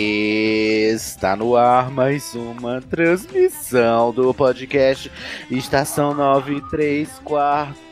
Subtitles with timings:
[0.00, 5.10] Está no ar mais uma transmissão do podcast
[5.50, 7.88] Estação 9 e 3 quartos.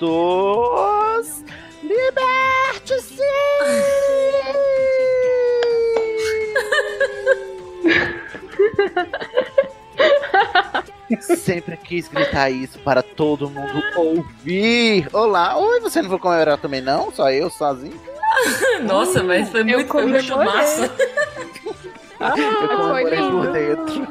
[1.82, 3.24] Liberte-se!
[11.36, 15.08] Sempre quis gritar isso para todo mundo ouvir.
[15.12, 17.10] Olá, oi, você não foi comemorar também não?
[17.12, 18.00] Só eu sozinho?
[18.82, 20.90] Nossa, mas foi Eu muito, foi muito massa.
[22.36, 24.06] Eu comemorei por dentro.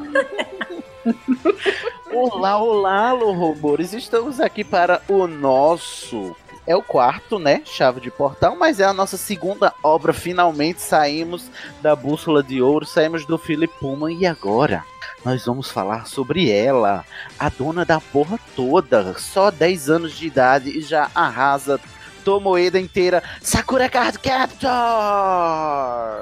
[2.12, 3.92] olá, olá, Lorrobores.
[3.92, 6.34] Estamos aqui para o nosso.
[6.66, 7.62] É o quarto, né?
[7.64, 10.12] Chave de portal, mas é a nossa segunda obra.
[10.12, 11.48] Finalmente saímos
[11.80, 14.82] da bússola de ouro, saímos do Philip Pullman e agora
[15.24, 17.04] nós vamos falar sobre ela,
[17.38, 21.80] a dona da porra toda, só 10 anos de idade e já arrasa
[22.24, 23.22] Tomoeda inteira.
[23.40, 24.70] Sakura Card Captor!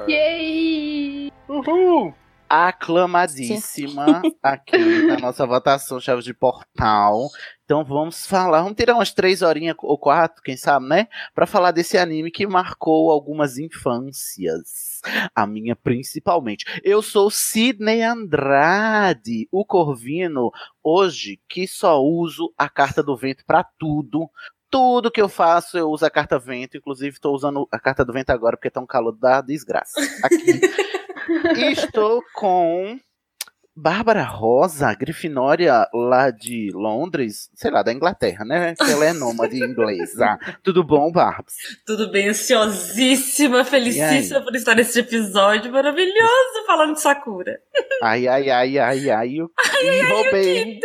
[0.09, 1.31] Yay!
[1.47, 2.13] Uhul!
[2.47, 7.27] Aclamadíssima aqui na nossa votação Chave de Portal.
[7.63, 11.07] Então vamos falar, vamos tirar umas três horinhas ou quatro, quem sabe, né?
[11.33, 15.01] Pra falar desse anime que marcou algumas infâncias.
[15.35, 16.65] A minha principalmente.
[16.83, 20.51] Eu sou Sidney Andrade, o Corvino,
[20.83, 24.29] hoje que só uso a carta do vento pra tudo.
[24.75, 26.75] Tudo que eu faço, eu uso a carta vento.
[26.75, 30.01] Inclusive, estou usando a carta do vento agora porque tá um calor da desgraça.
[30.21, 30.59] Aqui.
[31.71, 32.99] Estou com
[33.77, 38.73] Bárbara Rosa, Grifinória lá de Londres, sei lá, da Inglaterra, né?
[38.73, 40.39] Que ela é nômade inglesa.
[40.63, 41.53] Tudo bom, Barbs?
[41.85, 47.59] Tudo bem, ansiosíssima, felicíssima por estar nesse episódio maravilhoso falando de Sakura.
[48.01, 49.35] Ai, ai, ai, ai, ai.
[49.35, 49.51] Eu...
[49.83, 50.79] Ih, roubei.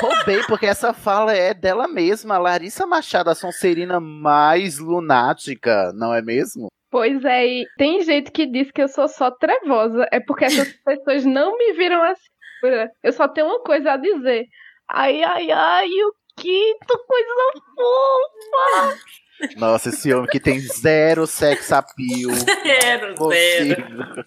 [0.00, 6.20] Roubei, porque essa fala é dela mesma, Larissa Machado, a Sonserina mais lunática, não é
[6.20, 6.66] mesmo?
[6.94, 10.06] Pois é, e tem gente que diz que eu sou só trevosa.
[10.12, 12.22] É porque essas pessoas não me viram assim.
[13.02, 14.46] Eu só tenho uma coisa a dizer.
[14.88, 17.30] Ai, ai, ai, o quinto, coisa
[17.74, 18.98] fofa.
[19.56, 22.30] Nossa, esse homem que tem zero sex appeal.
[22.62, 23.14] Zero, zero.
[23.16, 24.24] possível.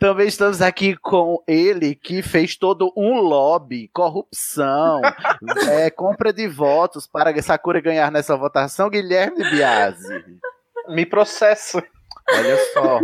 [0.00, 5.02] Também estamos aqui com ele que fez todo um lobby, corrupção,
[5.70, 10.24] é, compra de votos para Sakura ganhar nessa votação, Guilherme Biasi.
[10.88, 11.82] Me processa.
[12.30, 13.00] Olha só.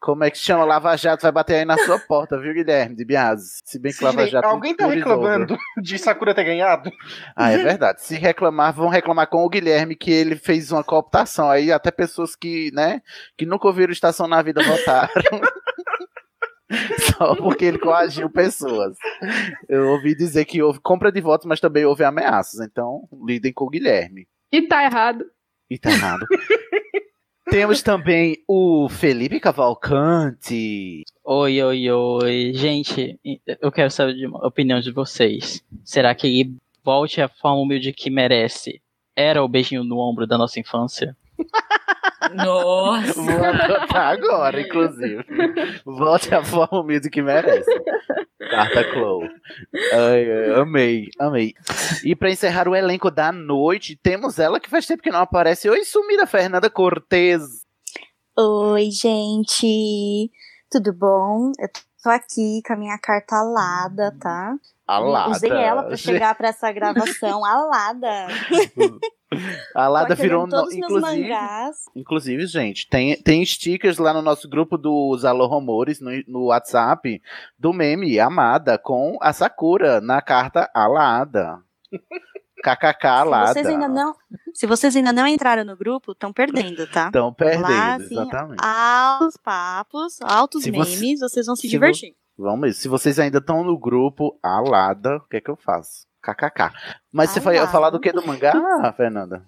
[0.00, 0.64] Como é que chama?
[0.64, 3.58] Lava Jato vai bater aí na sua porta, viu, Guilherme de Biasi?
[3.64, 4.46] Se bem que Lava Jato.
[4.46, 6.90] alguém tá reclamando de Sakura ter ganhado?
[7.34, 8.00] Ah, é verdade.
[8.02, 11.50] Se reclamar, vão reclamar com o Guilherme que ele fez uma cooptação.
[11.50, 13.02] Aí até pessoas que, né,
[13.36, 15.10] que nunca ouviram Estação na Vida votaram.
[17.18, 18.96] Só porque ele coagiu pessoas.
[19.68, 22.60] Eu ouvi dizer que houve compra de votos, mas também houve ameaças.
[22.60, 24.28] Então, lidem com o Guilherme.
[24.52, 25.24] E tá errado.
[25.70, 26.26] E tá errado.
[27.50, 31.02] Temos também o Felipe Cavalcante.
[31.24, 32.52] Oi, oi, oi.
[32.54, 33.18] Gente,
[33.60, 35.64] eu quero saber de uma opinião de vocês.
[35.82, 38.82] Será que ele volte à forma humilde que merece?
[39.16, 41.16] Era o beijinho no ombro da nossa infância?
[42.34, 43.20] Nossa.
[43.20, 45.24] Vou adotar agora, inclusive.
[45.84, 47.70] Volte à forma humilde que merece.
[48.50, 49.28] Carta Chloe.
[49.92, 51.54] Ai, ai, amei, amei.
[52.04, 55.68] E pra encerrar o elenco da noite, temos ela que faz tempo que não aparece.
[55.68, 57.42] Oi, sumida Fernanda Cortez.
[58.36, 60.30] Oi, gente.
[60.70, 61.52] Tudo bom?
[61.58, 61.68] Eu
[62.02, 64.54] tô aqui com a minha carta alada, tá?
[64.88, 65.30] Alada.
[65.32, 68.26] Usei ela pra chegar pra essa gravação alada.
[69.74, 70.46] A Lada Tô virou.
[70.46, 71.76] querendo todos inclusive, mangás.
[71.94, 77.20] inclusive, gente, tem, tem stickers lá no nosso grupo dos Alô Rumores no, no WhatsApp
[77.58, 81.58] do meme Amada com a Sakura na carta Alada.
[82.64, 83.52] KKK Se Alada.
[83.52, 84.14] vocês, ainda não,
[84.52, 87.06] se vocês ainda não entraram no grupo, estão perdendo, tá?
[87.06, 88.64] Estão perdendo, Lá, assim, exatamente.
[88.64, 92.16] Altos papos, altos Se você- memes, vocês vão se, se divertir.
[92.38, 92.72] Vamos ver.
[92.72, 96.06] Se vocês ainda estão no grupo Alada, o que é que eu faço?
[96.22, 96.70] KKK.
[97.12, 97.72] Mas você vai Alada.
[97.72, 98.52] falar do que do mangá,
[98.96, 99.44] Fernanda?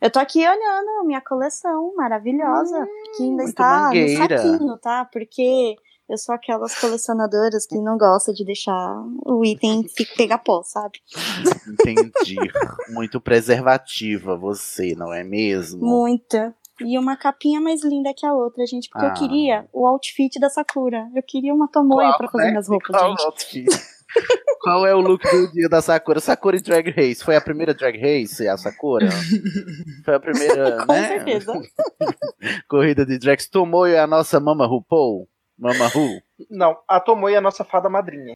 [0.00, 2.86] Eu tô aqui olhando a minha coleção maravilhosa,
[3.16, 4.36] que ainda está mangueira.
[4.36, 5.04] no saquinho, tá?
[5.04, 5.76] Porque
[6.08, 9.84] eu sou aquelas colecionadoras que não gostam de deixar o item
[10.16, 11.00] pegar pó, sabe?
[11.66, 12.36] Entendi.
[12.90, 15.84] Muito preservativa você, não é mesmo?
[15.84, 16.54] Muita.
[16.84, 19.08] E uma capinha mais linda que a outra, gente, porque Ah.
[19.10, 21.06] eu queria o outfit da Sakura.
[21.14, 22.50] Eu queria uma tomoe Qual, pra fazer né?
[22.50, 23.22] minhas roupas, Qual gente.
[23.24, 23.66] outfit?
[24.60, 26.20] Qual é o look do dia da Sakura?
[26.20, 27.24] Sakura em Drag Race.
[27.24, 29.08] Foi a primeira Drag Race, a Sakura?
[30.04, 31.08] Foi a primeira, Com né?
[31.08, 31.52] certeza.
[32.68, 33.48] Corrida de drags.
[33.48, 35.26] Tomoyo é a nossa Mama RuPaul?
[35.58, 36.20] Mama Ru?
[36.50, 38.34] Não, a Tomoe é a nossa fada madrinha.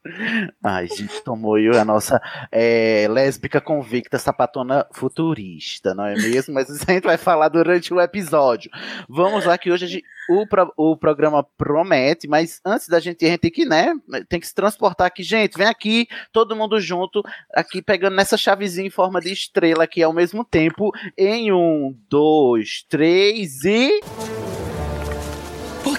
[0.63, 2.21] Ai, gente, Tomoyo é a nossa
[2.53, 6.55] é, lésbica convicta, sapatona futurista, não é mesmo?
[6.55, 8.71] Mas isso a gente vai falar durante o episódio.
[9.09, 13.23] Vamos lá que hoje a gente- o, pro- o programa promete, mas antes da gente
[13.23, 13.93] ir, a gente tem que, né,
[14.29, 15.25] tem que se transportar aqui.
[15.25, 20.01] Gente, vem aqui, todo mundo junto, aqui pegando nessa chavezinha em forma de estrela aqui
[20.01, 24.01] ao mesmo tempo, em um, dois, três e...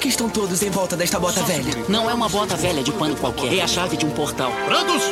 [0.07, 1.83] Que estão todos em volta desta bota velha?
[1.89, 3.53] Não é uma bota velha de pano qualquer.
[3.53, 4.49] É a chave de um portal.
[4.65, 5.03] Prontos?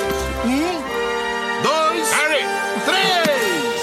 [0.46, 2.10] Um, dois,
[2.86, 3.76] três!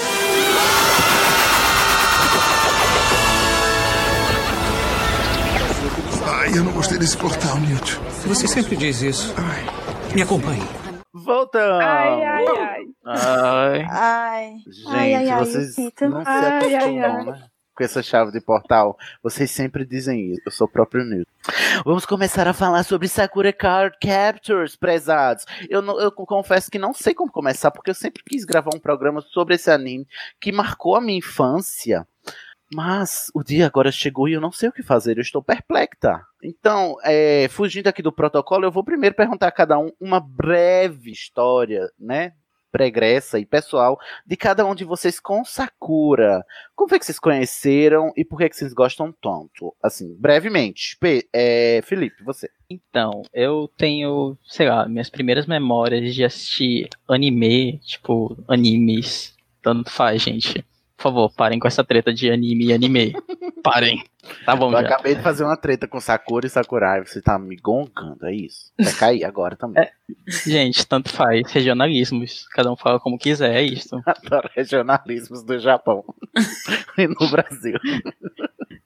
[6.25, 7.99] Ai, eu não gostei desse portal, Newt.
[8.25, 9.33] Você sempre diz isso.
[10.15, 10.63] Me acompanhe.
[11.13, 11.83] Voltamos!
[11.83, 12.83] Ai, ai, ai.
[13.05, 13.85] Ai.
[13.89, 14.53] Ai.
[14.65, 16.09] Gente, ai, ai, ai, vocês Rita.
[16.09, 17.25] não se Ai, ai, acostumam, ai.
[17.25, 17.43] né?
[17.75, 18.95] Com essa chave de portal.
[19.23, 20.41] Vocês sempre dizem isso.
[20.45, 21.31] Eu sou o próprio Newton.
[21.83, 25.43] Vamos começar a falar sobre Sakura Card Captors, prezados.
[25.69, 28.79] Eu, não- eu confesso que não sei como começar, porque eu sempre quis gravar um
[28.79, 30.07] programa sobre esse anime
[30.39, 32.07] que marcou a minha infância.
[32.71, 36.21] Mas o dia agora chegou e eu não sei o que fazer, eu estou perplexa.
[36.43, 41.11] Então, é, fugindo aqui do protocolo, eu vou primeiro perguntar a cada um uma breve
[41.11, 42.33] história, né?
[42.73, 46.43] Pregressa e pessoal de cada um de vocês com Sakura.
[46.75, 49.75] Como foi que vocês conheceram e por que, que vocês gostam tanto?
[49.81, 50.97] Assim, brevemente.
[50.99, 52.49] P é, Felipe, você.
[52.67, 59.35] Então, eu tenho, sei lá, minhas primeiras memórias de assistir anime, tipo, animes.
[59.61, 60.65] Tanto faz, gente.
[61.03, 63.13] Por favor, parem com essa treta de anime e anime.
[63.61, 64.01] Parem.
[64.45, 64.79] Tá bom, eu já.
[64.79, 67.05] acabei de fazer uma treta com Sakura e Sakurai.
[67.05, 68.71] Você tá me gongando, é isso?
[68.79, 69.85] Vai cair agora também.
[70.25, 71.51] Gente, tanto faz.
[71.51, 72.47] Regionalismos.
[72.53, 73.99] Cada um fala como quiser, é isso.
[74.07, 76.05] Adoro regionalismos do Japão
[76.97, 77.77] e no Brasil.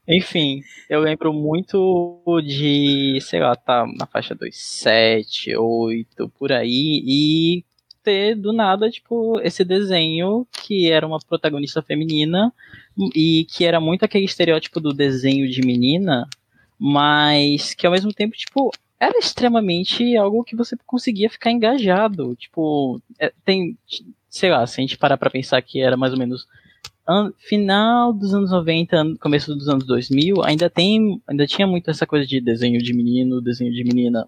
[0.07, 7.03] Enfim, eu lembro muito de, sei lá, tá na faixa dos 7, 8, por aí,
[7.05, 7.63] e
[8.07, 12.53] ter do nada, tipo, esse desenho que era uma protagonista feminina
[13.13, 16.25] e que era muito aquele estereótipo do desenho de menina,
[16.79, 22.33] mas que ao mesmo tempo, tipo, era extremamente algo que você conseguia ficar engajado.
[22.35, 23.77] Tipo, é, tem,
[24.29, 26.47] sei lá, se a gente parar pra pensar que era mais ou menos
[27.37, 32.05] final dos anos 90, an- começo dos anos 2000, ainda tem, ainda tinha muito essa
[32.05, 34.27] coisa de desenho de menino, desenho de menina.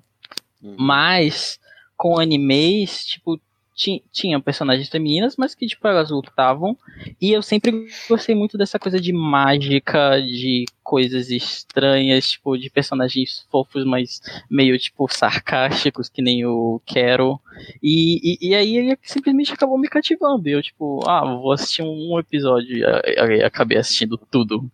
[0.78, 1.60] Mas
[1.98, 3.40] com animes, tipo,
[3.80, 6.78] ti- tinha personagens femininas, mas que tipo elas lutavam,
[7.20, 13.46] e eu sempre gostei muito dessa coisa de mágica, de coisas estranhas, tipo, de personagens
[13.50, 14.20] fofos, mas
[14.50, 17.40] meio tipo sarcásticos, que nem o Quero.
[17.82, 20.50] E, e, e aí ele simplesmente acabou me cativando.
[20.50, 22.78] E eu, tipo, ah, vou assistir um episódio.
[22.78, 24.70] E acabei assistindo tudo.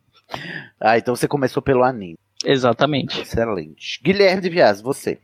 [0.80, 2.18] Ah, então você começou pelo anime.
[2.44, 3.22] Exatamente.
[3.22, 4.00] Excelente.
[4.04, 5.20] Guilherme de Vias, você.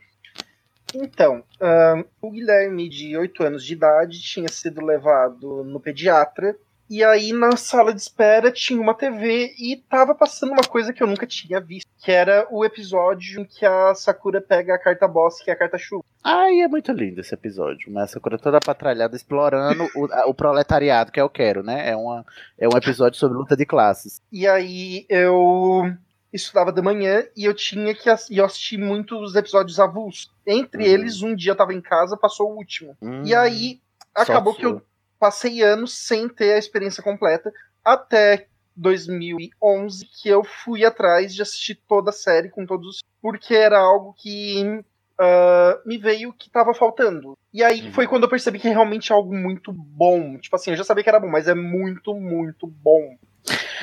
[0.94, 6.56] Então, ahn, o Guilherme, de 8 anos de idade, tinha sido levado no pediatra.
[6.90, 11.02] E aí, na sala de espera, tinha uma TV e tava passando uma coisa que
[11.02, 11.88] eu nunca tinha visto.
[11.98, 15.56] Que era o episódio em que a Sakura pega a carta boss, que é a
[15.56, 16.04] carta chuva.
[16.22, 17.90] Ai, é muito lindo esse episódio.
[17.90, 21.88] Mas a Sakura toda patralhada explorando o, o proletariado, que eu quero, né?
[21.88, 22.26] É, uma,
[22.58, 24.20] é um episódio sobre luta de classes.
[24.30, 25.94] E aí eu
[26.32, 30.30] estudava de manhã e eu tinha que e eu assisti muitos episódios avulsos.
[30.46, 32.96] Entre eles, um dia eu tava em casa, passou o último.
[33.24, 33.80] E aí
[34.14, 34.82] acabou que eu
[35.18, 37.52] passei anos sem ter a experiência completa
[37.84, 43.54] até 2011 que eu fui atrás de assistir toda a série com todos os porque
[43.54, 44.82] era algo que
[45.24, 47.38] ah, me veio que tava faltando.
[47.52, 50.36] E aí foi quando eu percebi que é realmente algo muito bom.
[50.38, 53.16] Tipo assim, eu já sabia que era bom, mas é muito, muito bom.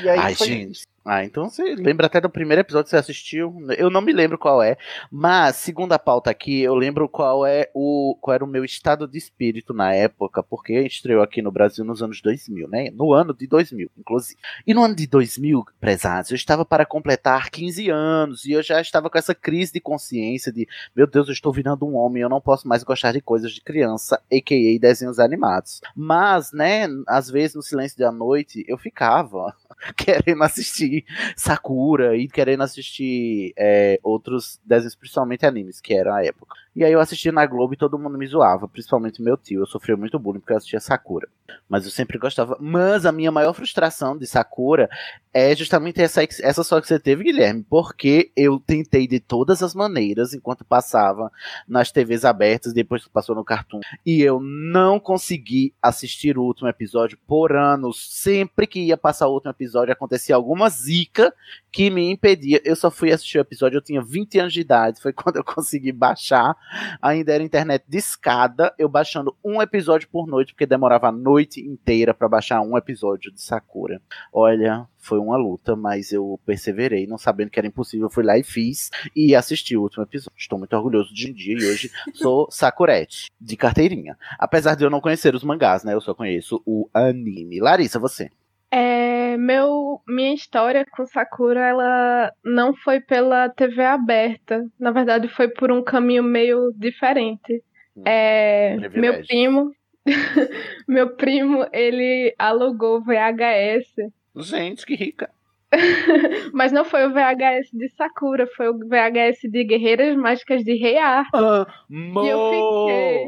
[0.03, 0.81] E aí Ai, foi gente.
[1.11, 3.51] Ah, então você lembra até do primeiro episódio que você assistiu?
[3.79, 4.77] Eu não me lembro qual é,
[5.11, 9.07] mas segundo a pauta aqui, eu lembro qual é o qual era o meu estado
[9.07, 12.91] de espírito na época, porque estreou aqui no Brasil nos anos 2000, né?
[12.91, 14.39] No ano de 2000, inclusive.
[14.67, 18.79] E no ano de 2000, prezados, eu estava para completar 15 anos e eu já
[18.79, 22.29] estava com essa crise de consciência de, meu Deus, eu estou virando um homem, eu
[22.29, 24.79] não posso mais gostar de coisas de criança, a.k.a.
[24.79, 25.81] desenhos animados.
[25.95, 29.55] Mas, né, às vezes no silêncio da noite, eu ficava
[29.97, 30.98] querendo assistir
[31.35, 36.55] Sakura e querendo assistir é, outros desenhos, principalmente animes, que era a época.
[36.75, 39.61] E aí eu assistia na Globo e todo mundo me zoava, principalmente meu tio.
[39.61, 41.27] Eu sofria muito bullying porque eu assistia Sakura.
[41.67, 42.57] Mas eu sempre gostava.
[42.59, 44.89] Mas a minha maior frustração de Sakura
[45.33, 49.75] é justamente essa, essa só que você teve, Guilherme, porque eu tentei de todas as
[49.75, 51.31] maneiras, enquanto passava
[51.67, 56.67] nas TVs abertas, depois que passou no Cartoon, e eu não consegui assistir o último
[56.67, 58.07] episódio por anos.
[58.09, 61.33] Sempre que ia passar o último episódio, acontecia alguma zica
[61.71, 62.59] que me impedia.
[62.65, 65.43] Eu só fui assistir o episódio, eu tinha 20 anos de idade, foi quando eu
[65.43, 66.55] consegui baixar.
[67.01, 71.61] Ainda era internet de escada, eu baixando um episódio por noite, porque demorava a noite
[71.61, 74.01] inteira para baixar um episódio de Sakura.
[74.33, 78.37] Olha, foi uma luta, mas eu perseverei, não sabendo que era impossível, eu fui lá
[78.37, 80.37] e fiz e assisti o último episódio.
[80.37, 84.17] Estou muito orgulhoso de um dia e hoje sou Sakurete, de carteirinha.
[84.39, 85.93] Apesar de eu não conhecer os mangás, né?
[85.93, 87.59] Eu só conheço o anime.
[87.59, 88.31] Larissa, você?
[88.71, 94.65] É, meu, minha história com Sakura, ela não foi pela TV aberta.
[94.79, 97.63] Na verdade, foi por um caminho meio diferente.
[98.05, 99.71] É, meu primo,
[100.87, 105.29] meu primo, ele alugou VHS, Gente, que rica.
[106.53, 110.97] mas não foi o VHS de Sakura, foi o VHS de Guerreiras Mágicas de Rei
[110.97, 111.67] Arthur.
[111.89, 113.27] E eu fiquei,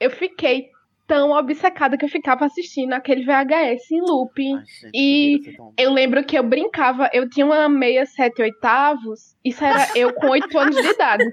[0.00, 0.70] eu fiquei
[1.12, 4.58] tão obcecada que eu ficava assistindo aquele VHS em looping.
[4.94, 5.42] e
[5.76, 10.30] eu lembro que eu brincava, eu tinha uma meia sete oitavos, isso era eu com
[10.30, 11.24] oito anos de idade.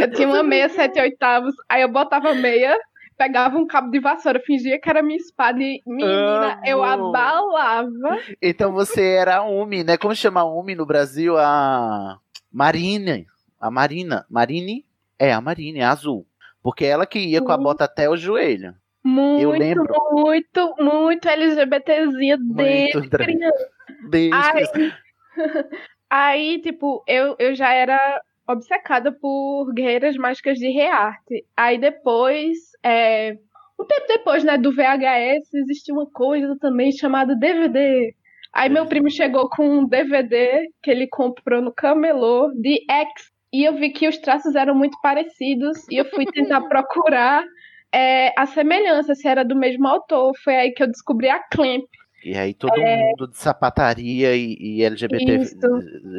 [0.00, 2.74] Eu tinha uma meia sete oitavos, aí eu botava meia,
[3.18, 7.08] pegava um cabo de vassoura, fingia que era minha espada e, menina, eu Amo.
[7.08, 8.18] abalava.
[8.40, 9.98] Então você era a Umi, né?
[9.98, 11.36] Como chama a Umi no Brasil?
[11.36, 12.18] A
[12.50, 13.26] Marina.
[13.60, 14.24] A Marina.
[14.30, 14.86] Marine?
[15.18, 16.26] É, a Marine, a azul.
[16.62, 18.74] Porque ela que ia com a bota até o joelho.
[19.04, 23.68] Muito, muito, muito LGBTzinha desde Muito dra- criança.
[24.10, 24.92] Desde Aí,
[26.10, 31.44] aí, tipo, eu, eu já era obcecada por Guerreiras Mágicas de Rearte.
[31.56, 33.36] Aí depois, é,
[33.78, 38.14] um tempo depois, né, do VHS, existia uma coisa também chamada DVD.
[38.52, 43.30] Aí meu primo chegou com um DVD que ele comprou no camelô de X.
[43.52, 45.86] E eu vi que os traços eram muito parecidos.
[45.90, 47.44] E eu fui tentar procurar
[47.92, 50.32] é, a semelhança, se era do mesmo autor.
[50.42, 51.84] Foi aí que eu descobri a Clamp.
[52.24, 52.96] E aí todo É.
[52.96, 55.56] mundo de sapataria e, e LGBT Isso.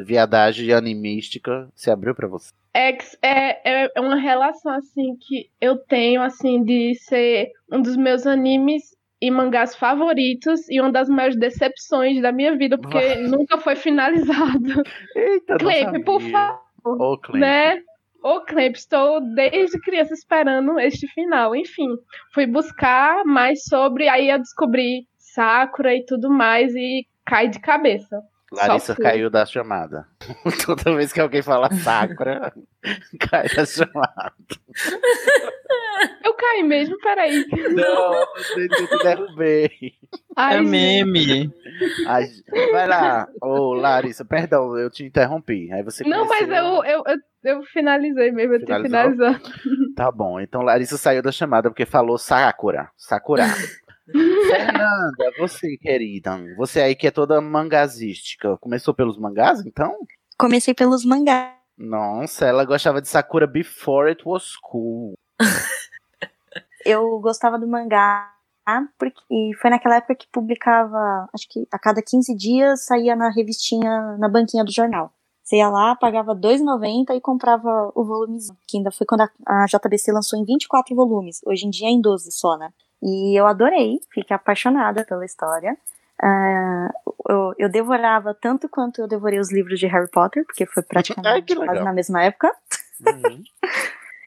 [0.05, 2.51] viadagem animística se abriu pra você.
[2.73, 8.25] X é, é uma relação assim que eu tenho assim de ser um dos meus
[8.25, 12.97] animes e mangás favoritos e uma das maiores decepções da minha vida, porque
[13.27, 14.81] nunca foi finalizado.
[15.15, 16.61] Eita, Clamp, por favor.
[16.85, 17.41] Ô, Clamp.
[17.41, 17.81] Né?
[18.21, 21.55] Ô, Clamp, estou desde criança esperando este final.
[21.55, 21.87] Enfim,
[22.33, 28.21] fui buscar mais sobre, aí eu descobri Sakura e tudo mais e cai de cabeça.
[28.51, 30.07] Larissa caiu da chamada.
[30.65, 32.51] Toda vez que alguém fala Sakura,
[33.29, 34.33] cai da chamada.
[36.23, 37.45] Eu caí mesmo, peraí.
[37.73, 39.69] Não, eu te derrubei.
[40.35, 41.51] Ai, é meme.
[42.07, 42.25] Ai,
[42.71, 45.71] vai lá, ô Larissa, perdão, eu te interrompi.
[45.71, 49.33] Aí você Não, mas eu, eu, eu, eu finalizei mesmo, eu tinha Finalizou?
[49.33, 49.93] finalizado.
[49.95, 52.89] Tá bom, então Larissa saiu da chamada porque falou Sakura.
[52.97, 53.43] Sakura.
[54.11, 59.95] Fernanda, você, querida, você aí que é toda mangazística, começou pelos mangás, então?
[60.37, 61.53] Comecei pelos mangás.
[61.77, 65.13] Nossa, ela gostava de Sakura before it was cool.
[66.85, 68.33] Eu gostava do mangá,
[68.97, 73.29] porque e foi naquela época que publicava, acho que a cada 15 dias saía na
[73.29, 75.13] revistinha, na banquinha do jornal.
[75.43, 79.31] Você ia lá, pagava R$ 2,90 e comprava o volumezinho, que ainda foi quando a,
[79.47, 81.41] a JBC lançou em 24 volumes.
[81.45, 82.71] Hoje em dia é em 12 só, né?
[83.01, 85.77] E eu adorei, fiquei apaixonada pela história.
[86.21, 86.89] Ah,
[87.29, 91.55] eu, eu devorava tanto quanto eu devorei os livros de Harry Potter, porque foi praticamente
[91.55, 91.85] quase legal.
[91.85, 92.51] na mesma época.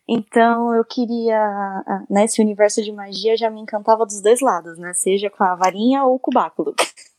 [0.08, 4.92] Então eu queria, ah, nesse universo de magia, já me encantava dos dois lados, né?
[4.92, 6.74] Seja com a varinha ou com o báculo.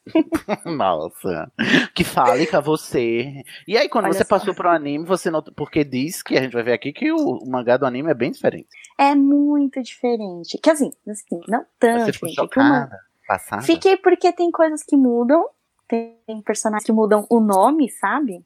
[0.66, 1.52] Nossa.
[1.94, 3.44] Que fale com você.
[3.68, 4.30] E aí, quando Olha você só.
[4.30, 5.42] passou pro anime, você não.
[5.42, 8.14] Porque diz que a gente vai ver aqui que o, o mangá do anime é
[8.14, 8.68] bem diferente.
[8.98, 10.58] É muito diferente.
[10.58, 12.06] Que assim, assim não tanto.
[12.06, 13.62] Você ficou gente, chocada, passada.
[13.62, 15.46] Fiquei porque tem coisas que mudam.
[15.88, 18.46] Tem personagens que mudam o nome, sabe?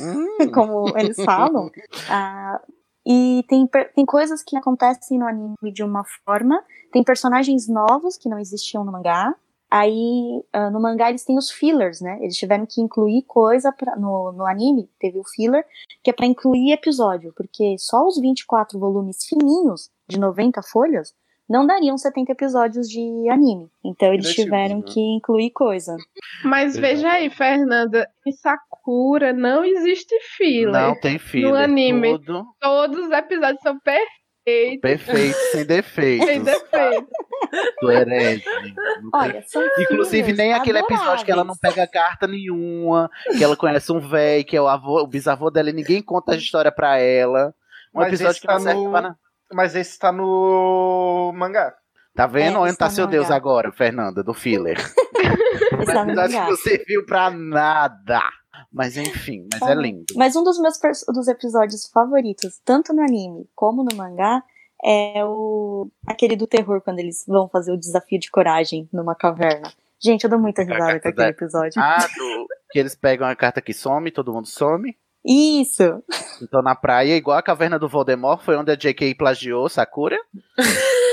[0.00, 0.50] Hum.
[0.52, 1.70] Como eles falam.
[2.10, 2.60] Ah,
[3.06, 6.62] e tem, tem coisas que acontecem no anime de uma forma.
[6.92, 9.34] Tem personagens novos que não existiam no mangá.
[9.70, 12.18] Aí, ah, no mangá, eles têm os fillers, né?
[12.22, 15.64] Eles tiveram que incluir coisa pra, no, no anime, teve o filler,
[16.02, 21.14] que é pra incluir episódio, porque só os 24 volumes fininhos, de 90 folhas,
[21.48, 23.70] não dariam 70 episódios de anime.
[23.82, 24.84] Então, eles tiveram né?
[24.86, 25.96] que incluir coisa.
[26.44, 30.88] Mas veja aí, Fernanda, em Sakura não existe fila.
[30.88, 31.50] Não tem filler.
[31.50, 34.18] No anime, Tudo todos os episódios são perfeitos.
[34.80, 36.26] Perfeito, sem defeitos.
[36.26, 37.08] Sem defeito.
[37.80, 38.44] Do herege.
[39.02, 41.74] Não tem Olha, são Inclusive, nem aquele episódio que ela não adoráveis.
[41.74, 45.70] pega carta nenhuma, que ela conhece um velho, que é o avô, o bisavô dela,
[45.70, 47.54] e ninguém conta a história pra ela.
[47.94, 49.16] Um Mas episódio que não tá serve no- pra nada.
[49.52, 51.72] Mas esse tá no mangá.
[52.14, 52.56] Tá vendo?
[52.56, 53.36] É, Onde tá no seu Deus mangá.
[53.36, 54.76] agora, Fernanda, do filler?
[55.80, 58.20] Está no episódio que não serviu pra nada.
[58.72, 60.04] Mas enfim, mas é lindo.
[60.16, 64.42] Mas um dos meus dos episódios favoritos, tanto no anime como no mangá,
[64.84, 69.72] é o aquele do terror, quando eles vão fazer o desafio de coragem numa caverna.
[70.00, 71.82] Gente, eu dou muita risada com aquele da- episódio.
[71.82, 74.96] Ah, do- que eles pegam a carta que some, todo mundo some.
[75.24, 76.02] Isso!
[76.42, 79.14] Então na praia, igual a caverna do Voldemort, foi onde a J.K.
[79.14, 80.16] plagiou Sakura.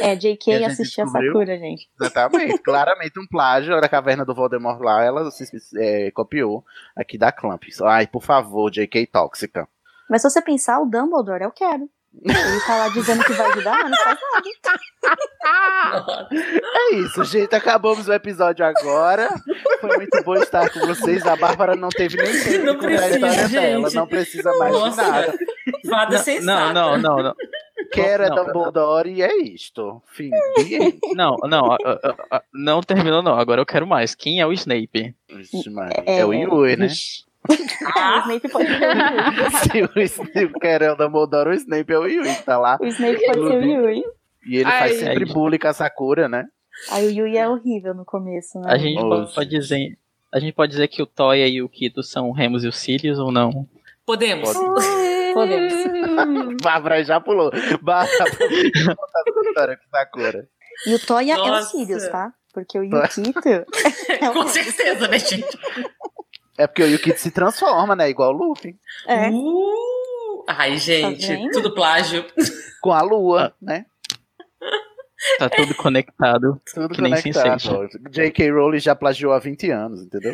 [0.01, 1.07] É, a JK gente assistia a.
[1.07, 1.89] Sakura, gente.
[1.99, 5.45] Exatamente, claramente um plágio da caverna do Voldemort lá, ela se,
[5.77, 6.63] é, copiou
[6.95, 7.63] aqui da Clamp.
[7.83, 9.07] Ai, por favor, J.K.
[9.07, 9.67] tóxica.
[10.09, 11.89] Mas se você pensar, o Dumbledore eu quero.
[12.23, 14.15] Ele tá lá dizendo que vai ajudar, mas não faz
[15.43, 16.27] nada.
[16.31, 19.29] É isso, gente, acabamos o episódio agora.
[19.81, 21.25] Foi muito bom estar com vocês.
[21.25, 23.95] A Bárbara não teve nem tempo Não de contar a precisa, história dela, gente.
[23.95, 25.33] não precisa mais Nossa, de nada.
[25.89, 26.73] Fada Não, sensata.
[26.73, 27.35] não, não, não.
[27.91, 30.01] Quero é Não, Dumbledore e é isto.
[30.07, 30.31] Fim.
[31.15, 33.37] Não, não, a- a- a- não terminou não.
[33.37, 34.15] Agora eu quero mais.
[34.15, 35.15] Quem é o Snape?
[35.71, 36.03] Maria.
[36.05, 36.87] É, o Yui, né?
[37.49, 40.07] É, o Snape pode ser o Yui.
[40.07, 42.77] Se o é o Dumbledore, o Snape é o Yui que tá lá.
[42.81, 44.03] O Snape pode ser o Yui.
[44.47, 44.97] E ele faz Ai.
[44.97, 46.45] sempre bullying com a Sakura, né?
[46.91, 48.71] Aí o Yui é horrível no começo, né?
[48.71, 49.33] A gente Nossa.
[49.33, 49.97] pode dizer.
[50.33, 52.71] A gente pode dizer que o Toya e o Kito são o Remus e o
[52.71, 53.67] Sirius ou não?
[54.05, 54.53] Podemos.
[55.33, 55.73] Podemos.
[56.61, 57.51] Bárbara já pulou.
[57.81, 60.47] Bárbara conta a história com Sakura.
[60.85, 61.69] E o Toya é o Nossa.
[61.69, 62.33] Sirius, tá?
[62.53, 62.83] Porque o.
[62.87, 63.65] Yukito é
[64.31, 64.47] Com o...
[64.47, 65.57] certeza, né, gente?
[66.57, 68.09] É porque o Yukito se transforma, né?
[68.09, 68.75] Igual o Luffy.
[69.07, 69.29] É.
[69.29, 71.51] Uh, ai, gente, vendo?
[71.51, 72.25] tudo plágio.
[72.81, 73.85] Com a lua, né?
[75.39, 76.61] Tá tudo conectado.
[76.73, 77.59] Tudo Que nem conectado.
[77.59, 78.09] Sense8.
[78.11, 78.51] J.K.
[78.51, 80.33] Rowling já plagiou há 20 anos, entendeu?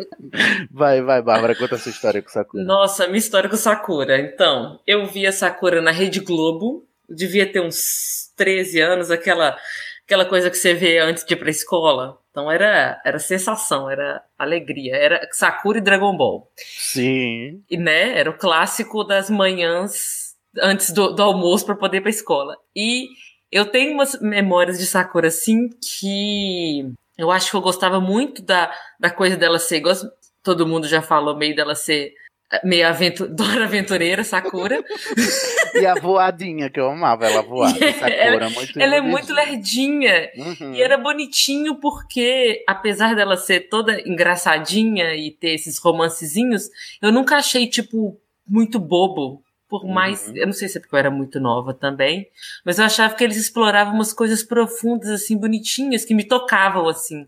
[0.70, 2.64] vai, vai, Bárbara, conta a sua história com Sakura.
[2.64, 4.18] Nossa, minha história com Sakura.
[4.18, 9.56] Então, eu vi a Sakura na Rede Globo, devia ter uns 13 anos, aquela,
[10.04, 12.18] aquela coisa que você vê antes de ir pra escola.
[12.34, 14.96] Então era, era sensação, era alegria.
[14.96, 16.50] Era Sakura e Dragon Ball.
[16.56, 17.62] Sim.
[17.70, 22.10] E, né, era o clássico das manhãs antes do, do almoço para poder ir pra
[22.10, 22.56] escola.
[22.74, 23.06] E
[23.52, 28.74] eu tenho umas memórias de Sakura, assim, que eu acho que eu gostava muito da,
[28.98, 29.94] da coisa dela ser, igual
[30.42, 32.14] todo mundo já falou, meio dela ser
[32.62, 34.82] meio aventu Dora Aventureira, Sakura.
[35.74, 37.70] E a voadinha, que eu amava ela voar.
[37.74, 40.30] Sakura, Ela- muito Ela é muito lerdinha.
[40.36, 40.72] Uhum.
[40.74, 46.68] E era bonitinho porque, apesar dela ser toda engraçadinha e ter esses romancezinhos,
[47.02, 49.42] eu nunca achei, tipo, muito bobo.
[49.80, 50.30] Por mais.
[50.34, 52.28] Eu não sei se é porque eu era muito nova também,
[52.64, 57.26] mas eu achava que eles exploravam umas coisas profundas, assim, bonitinhas, que me tocavam, assim.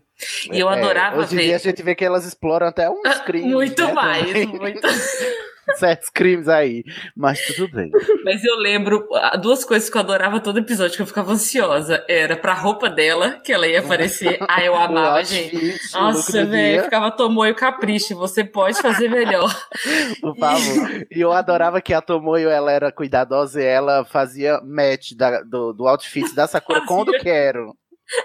[0.51, 1.43] E eu É, adorava Hoje em ver.
[1.45, 3.51] dia a gente vê que elas exploram até uns Ah, crimes.
[3.51, 4.47] muito né, mais, também.
[4.47, 4.81] muito.
[5.77, 6.83] Certos crimes aí.
[7.15, 7.91] Mas tudo bem.
[8.23, 12.03] Mas eu lembro ah, duas coisas que eu adorava todo episódio, que eu ficava ansiosa.
[12.07, 14.37] Era pra roupa dela, que ela ia aparecer.
[14.49, 15.77] Ah, eu amava, gente.
[15.93, 18.15] Nossa, velho, ficava Tomoyo capricho.
[18.15, 19.53] Você pode fazer melhor.
[20.21, 21.07] Por favor.
[21.11, 25.73] E eu adorava que a Tomoyo ela era cuidadosa e ela fazia match da- do,
[25.73, 27.75] do outfit da Sakura com o do Quero,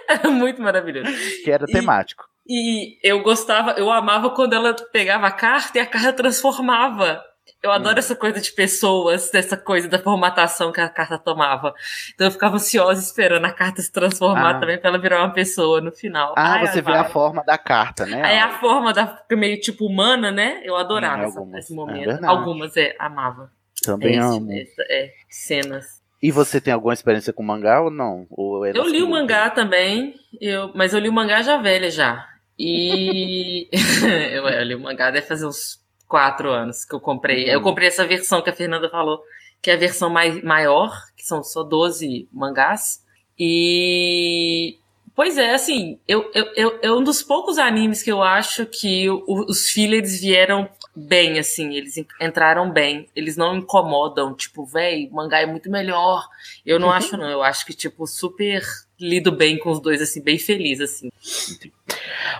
[0.08, 1.10] Era muito maravilhoso.
[1.44, 2.24] que era E- temático.
[2.48, 7.22] E eu gostava, eu amava quando ela pegava a carta e a carta transformava.
[7.60, 7.74] Eu Hum.
[7.74, 11.74] adoro essa coisa de pessoas, dessa coisa da formatação que a carta tomava.
[12.14, 14.60] Então eu ficava ansiosa esperando a carta se transformar Ah.
[14.60, 16.34] também pra ela virar uma pessoa no final.
[16.36, 18.22] Ah, Ai, você vê a forma da carta, né?
[18.22, 20.60] Aí a forma da meio tipo humana, né?
[20.64, 21.64] Eu adorava Hum, essa- algumas.
[21.64, 22.04] esse É momento.
[22.06, 22.26] verdade.
[22.26, 23.50] algumas, é, amava.
[23.84, 24.52] Também é, amo.
[24.52, 26.00] essa- é, cenas.
[26.22, 28.26] E você tem alguma experiência com mangá ou não?
[28.30, 31.90] Ou é Eu li o mangá também, eu, mas eu li o mangá já velha
[31.90, 32.28] já.
[32.56, 33.68] E
[34.36, 35.81] eu, eu li o mangá deve fazer uns
[36.12, 37.48] quatro anos que eu comprei.
[37.48, 37.62] Eu Hum.
[37.62, 39.18] comprei essa versão que a Fernanda falou,
[39.62, 43.02] que é a versão mai, maior, que são só 12 mangás.
[43.38, 44.76] E.
[45.14, 49.08] Pois é, assim, eu, eu, eu, é um dos poucos animes que eu acho que
[49.10, 55.08] o- os fillers vieram bem, assim, eles en- entraram bem, eles não incomodam, tipo, véi,
[55.10, 56.26] o mangá é muito melhor.
[56.64, 58.62] Eu não acho, não, eu acho que, tipo, super
[58.98, 61.10] lido bem com os dois, assim, bem feliz, assim.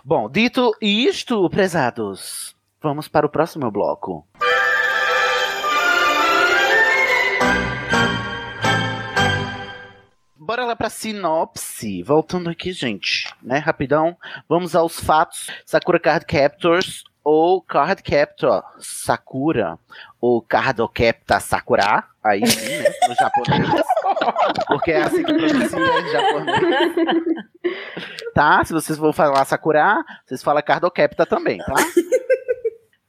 [0.03, 4.27] Bom, dito isto, prezados, vamos para o próximo bloco.
[10.37, 12.03] Bora lá pra sinopse.
[12.03, 13.59] Voltando aqui, gente, né?
[13.59, 14.17] Rapidão.
[14.49, 15.49] Vamos aos fatos.
[15.65, 19.79] Sakura Card Captors ou Card Captor Sakura
[20.21, 22.05] ou Cardocapta Sakura.
[22.25, 22.91] Aí sim, né?
[23.09, 23.83] No japonês.
[24.67, 26.95] Porque é assim que pronuncia em japonês.
[28.35, 28.65] Tá?
[28.65, 31.75] Se vocês vão falar Sakura, vocês falam Cardocapta também, tá?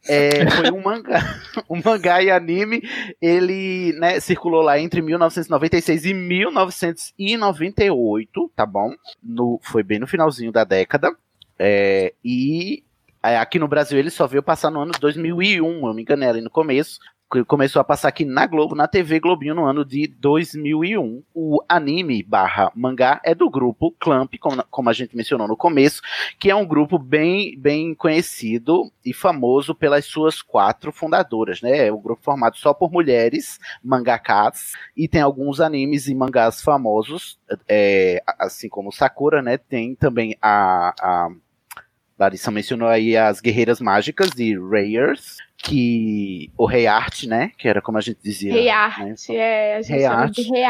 [0.07, 1.19] É, foi um mangá,
[1.69, 2.81] um mangá e anime.
[3.21, 8.93] Ele né, circulou lá entre 1996 e 1998, tá bom?
[9.21, 11.15] No, foi bem no finalzinho da década.
[11.57, 12.83] É, e
[13.23, 16.27] é, aqui no Brasil ele só veio passar no ano de 2001, eu me enganei
[16.27, 16.99] ali no começo.
[17.47, 21.23] Começou a passar aqui na Globo, na TV Globinho, no ano de 2001.
[21.33, 26.01] O anime barra mangá é do grupo Clamp, como, como a gente mencionou no começo,
[26.37, 31.87] que é um grupo bem, bem conhecido e famoso pelas suas quatro fundadoras, né?
[31.87, 37.39] É um grupo formado só por mulheres, mangakas, e tem alguns animes e mangás famosos,
[37.67, 39.57] é, assim como Sakura, né?
[39.57, 41.29] Tem também a, a
[42.17, 47.51] Larissa mencionou aí as Guerreiras Mágicas de Rayers, que o Rei Art, né?
[47.57, 48.51] Que era como a gente dizia.
[48.53, 48.71] Rei né?
[48.71, 50.31] Arte, é, a gente Rei Art.
[50.33, 50.63] de Rei.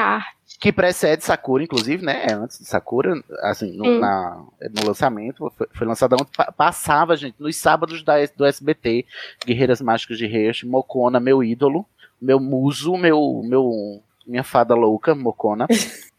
[0.60, 2.26] Que precede Sakura, inclusive, né?
[2.30, 4.00] É antes de Sakura, assim, no, Hum.
[4.00, 4.46] na-
[4.80, 9.06] no lançamento, foi, foi lançado ontem, pa- passava, gente, nos sábados da, do SBT,
[9.46, 11.86] Guerreiras Mágicas de Reis, Mocona, meu ídolo,
[12.22, 15.66] meu muso, meu, meu, minha fada louca, Mocona.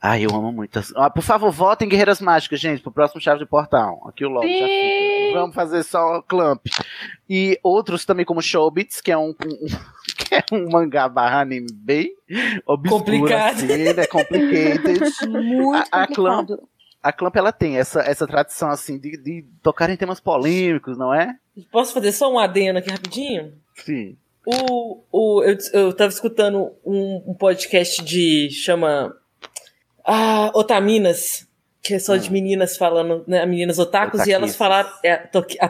[0.00, 0.78] Ai, eu amo muito.
[0.78, 4.00] as- Ah, por favor, votem Guerreiras Mágicas, gente, pro próximo Chave de Portal.
[4.08, 5.32] Aqui o logo já fica.
[5.38, 6.64] Vamos fazer só Clamp.
[7.28, 9.34] E outros também, como Showbits, que é um, um-
[10.16, 12.12] que é um mangá barra anime bem
[12.64, 13.54] obscuro, Complicado.
[13.56, 14.06] assim, né?
[14.06, 15.00] Complicated.
[15.28, 16.68] Muito a, a Clamp, complicado.
[17.02, 21.12] a Clamp, ela tem essa, essa tradição, assim, de, de tocar em temas polêmicos, não
[21.12, 21.34] é?
[21.72, 23.52] Posso fazer só um adeno aqui rapidinho?
[23.74, 24.16] Sim.
[24.46, 28.48] O, o, eu, eu tava escutando um, um podcast de.
[28.52, 29.12] chama.
[30.10, 31.46] Ah, Otaminas,
[31.82, 33.44] que é só de meninas falando, né?
[33.44, 34.88] Meninas otakus, e elas falaram.
[35.04, 35.12] É,
[35.60, 35.68] a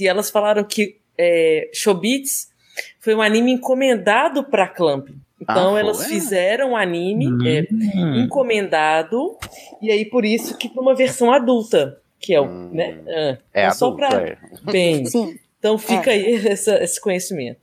[0.00, 2.48] e elas falaram que é, Shobits
[2.98, 5.08] foi um anime encomendado pra Clamp.
[5.40, 6.06] Então Ah, elas foi?
[6.06, 8.20] fizeram um anime é, Hum.
[8.24, 9.36] encomendado,
[9.82, 12.46] e aí por isso que pra uma versão adulta, que é o.
[12.46, 14.38] Né, ah, É então só pra- é.
[14.62, 15.04] Bem.
[15.06, 15.38] Sim.
[15.58, 16.14] Então fica É.
[16.14, 17.58] aí essa- esse conhecimento.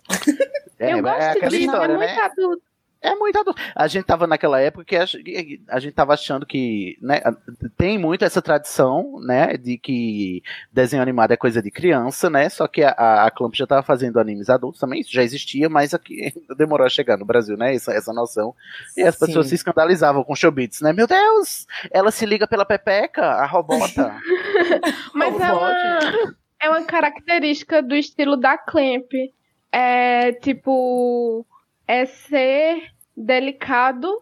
[0.80, 2.08] É, eu é gosto aquela disso, história, é né?
[2.08, 2.62] muito adulto.
[3.02, 3.60] É muito adulto.
[3.76, 5.06] A gente tava naquela época que a,
[5.70, 7.20] a gente tava achando que, né,
[7.76, 12.68] tem muito essa tradição, né, de que desenho animado é coisa de criança, né, só
[12.68, 16.32] que a, a Clamp já tava fazendo animes adultos também, isso já existia, mas aqui
[16.56, 18.54] demorou a chegar no Brasil, né, essa, essa noção.
[18.96, 19.26] E as Sim.
[19.26, 24.16] pessoas se escandalizavam com Showbits, né, meu Deus, ela se liga pela pepeca, a robota.
[25.14, 29.12] Mas Como é é uma característica do estilo da Clamp.
[29.72, 31.46] É tipo.
[31.88, 34.22] É ser delicado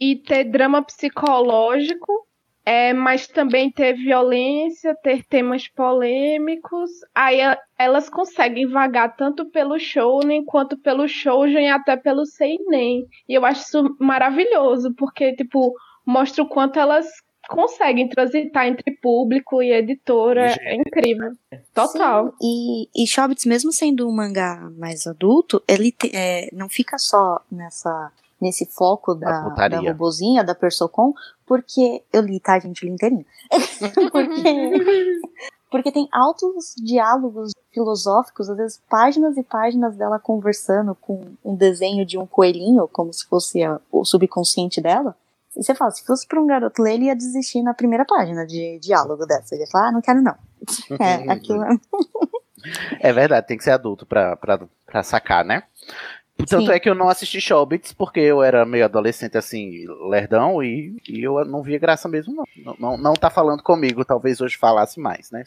[0.00, 2.26] e ter drama psicológico.
[2.68, 6.90] É, mas também ter violência, ter temas polêmicos.
[7.14, 13.06] Aí a- elas conseguem vagar tanto pelo shounen quanto pelo shoujo e até pelo seinen.
[13.28, 15.74] E eu acho isso maravilhoso, porque tipo
[16.04, 17.06] mostra o quanto elas
[17.48, 20.54] conseguem transitar entre público e editora.
[20.60, 21.32] É incrível.
[21.74, 22.26] Total.
[22.40, 26.98] Sim, E, e Shobits, mesmo sendo um mangá mais adulto, ele te- é, não fica
[26.98, 29.30] só nessa nesse foco da,
[29.70, 31.14] da robozinha, da Persocon,
[31.46, 33.24] porque eu li, tá, gente, li inteirinho.
[34.12, 35.18] porque,
[35.70, 42.04] porque tem altos diálogos filosóficos, às vezes páginas e páginas dela conversando com um desenho
[42.04, 45.16] de um coelhinho, como se fosse a- o subconsciente dela.
[45.56, 48.46] E você fala, se fosse pra um garoto ler, ele ia desistir na primeira página
[48.46, 49.54] de diálogo dessa.
[49.54, 50.34] Ele ia falar, ah, não quero não.
[51.00, 51.78] É, aquilo é...
[53.00, 55.62] É verdade, tem que ser adulto pra, pra, pra sacar, né?
[56.44, 56.72] Tanto Sim.
[56.72, 61.22] é que eu não assisti Showbits porque eu era meio adolescente, assim, lerdão, e, e
[61.22, 62.44] eu não via graça mesmo, não.
[62.62, 62.96] Não, não.
[62.98, 65.44] não tá falando comigo, talvez hoje falasse mais, né?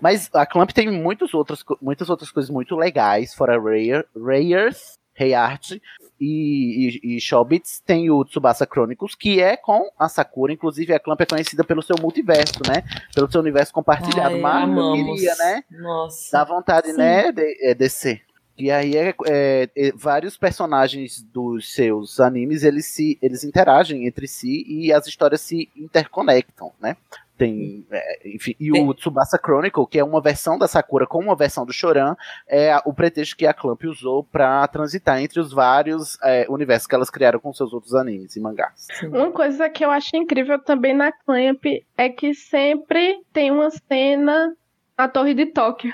[0.00, 4.95] Mas a Clamp tem muitos outros, muitas outras coisas muito legais, fora Rayers.
[5.16, 5.80] Rei Art e,
[6.20, 11.20] e, e Shobits tem o Tsubasa Chronicles, que é com a Sakura, inclusive a Clamp
[11.22, 12.84] é conhecida pelo seu multiverso, né?
[13.14, 14.34] Pelo seu universo compartilhado.
[14.34, 15.64] Ai, Mas queria, né?
[15.70, 16.32] Nossa.
[16.32, 16.98] Dá vontade, Sim.
[16.98, 18.22] né, de, é, descer.
[18.58, 24.26] E aí é, é, é, vários personagens dos seus animes, eles se eles interagem entre
[24.26, 26.96] si e as histórias se interconectam, né?
[27.36, 31.36] Tem, é, enfim, e o Tsubasa Chronicle, que é uma versão da Sakura com uma
[31.36, 32.16] versão do Choran,
[32.48, 36.94] é o pretexto que a Clamp usou pra transitar entre os vários é, universos que
[36.94, 38.86] elas criaram com seus outros animes e mangás.
[39.04, 41.64] Uma coisa que eu acho incrível também na Clamp
[41.96, 44.54] é que sempre tem uma cena
[44.96, 45.92] na Torre de Tóquio.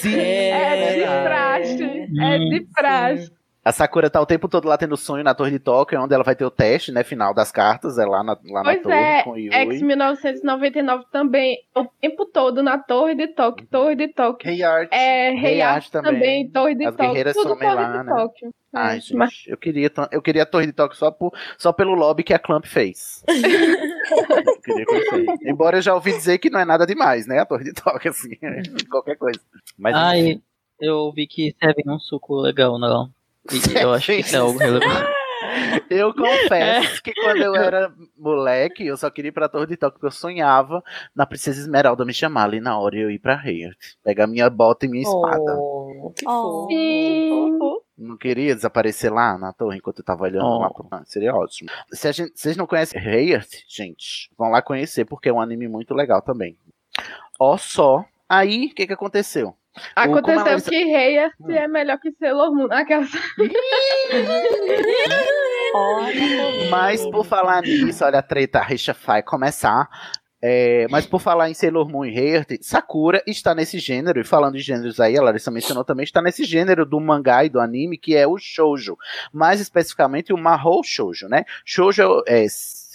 [0.00, 1.24] Sim, É de verdade.
[1.24, 1.82] praxe.
[2.20, 3.37] É de praxe.
[3.68, 6.24] A Sakura tá o tempo todo lá tendo sonho na Torre de Tóquio, onde ela
[6.24, 8.94] vai ter o teste, né, final das cartas, é lá na, lá na Pois torre
[8.94, 9.50] é, com Yui.
[9.52, 14.48] X-1999 também, o tempo todo na Torre de Tóquio, Torre de Tóquio.
[14.50, 14.88] Rei Art.
[14.90, 16.12] É, Rei Art também.
[16.14, 17.08] também, Torre de As Tóquio.
[17.08, 18.14] guerreiras Tudo somem Torre lá, de né?
[18.16, 18.54] Tóquio.
[18.72, 21.92] Ai, gente, mas- eu queria, eu queria a Torre de Tóquio só, por, só pelo
[21.94, 23.22] lobby que a Clamp fez.
[24.08, 25.50] Eu queria.
[25.50, 27.40] Embora eu já ouvi dizer que não é nada demais, né?
[27.40, 28.30] A Torre de Tóquio, assim,
[28.90, 29.38] qualquer coisa.
[29.78, 30.40] Mas, Ai,
[30.80, 33.10] eu vi que serve um suco legal, não.
[33.80, 35.18] Eu acho que isso é algo relevante.
[35.90, 39.94] Eu confesso que quando eu era moleque, eu só queria ir pra Torre de Tóquio,
[39.94, 40.82] porque eu sonhava
[41.14, 43.62] na Princesa Esmeralda me chamar ali na hora e eu ir pra Rei.
[44.04, 45.56] Pegar minha bota e minha espada.
[45.58, 46.68] Oh, que Oh.
[47.58, 47.84] fofo.
[47.96, 50.58] Não queria desaparecer lá na torre enquanto eu tava olhando Oh.
[50.58, 50.86] lá pro...
[50.90, 51.70] ah, Seria ótimo.
[51.92, 55.66] Se a gente, vocês não conhecem Heart, gente, vão lá conhecer, porque é um anime
[55.68, 56.56] muito legal também.
[57.38, 58.04] Ó só.
[58.28, 59.54] Aí, o que que aconteceu?
[59.94, 62.68] Aconteceu ela- que Rei Art é melhor que Sailor Moon.
[62.70, 63.10] Aquelas...
[66.70, 69.88] Mas por falar nisso, olha a treta, a rixa vai começar.
[70.40, 74.54] É, mas por falar em Sailor Moon e Heart, Sakura está nesse gênero, e falando
[74.54, 77.98] de gêneros aí, a Larissa mencionou também, está nesse gênero do mangá e do anime,
[77.98, 78.96] que é o shoujo.
[79.32, 81.44] Mais especificamente o Mahou Shoujo, né?
[81.64, 82.46] Shoujo, é,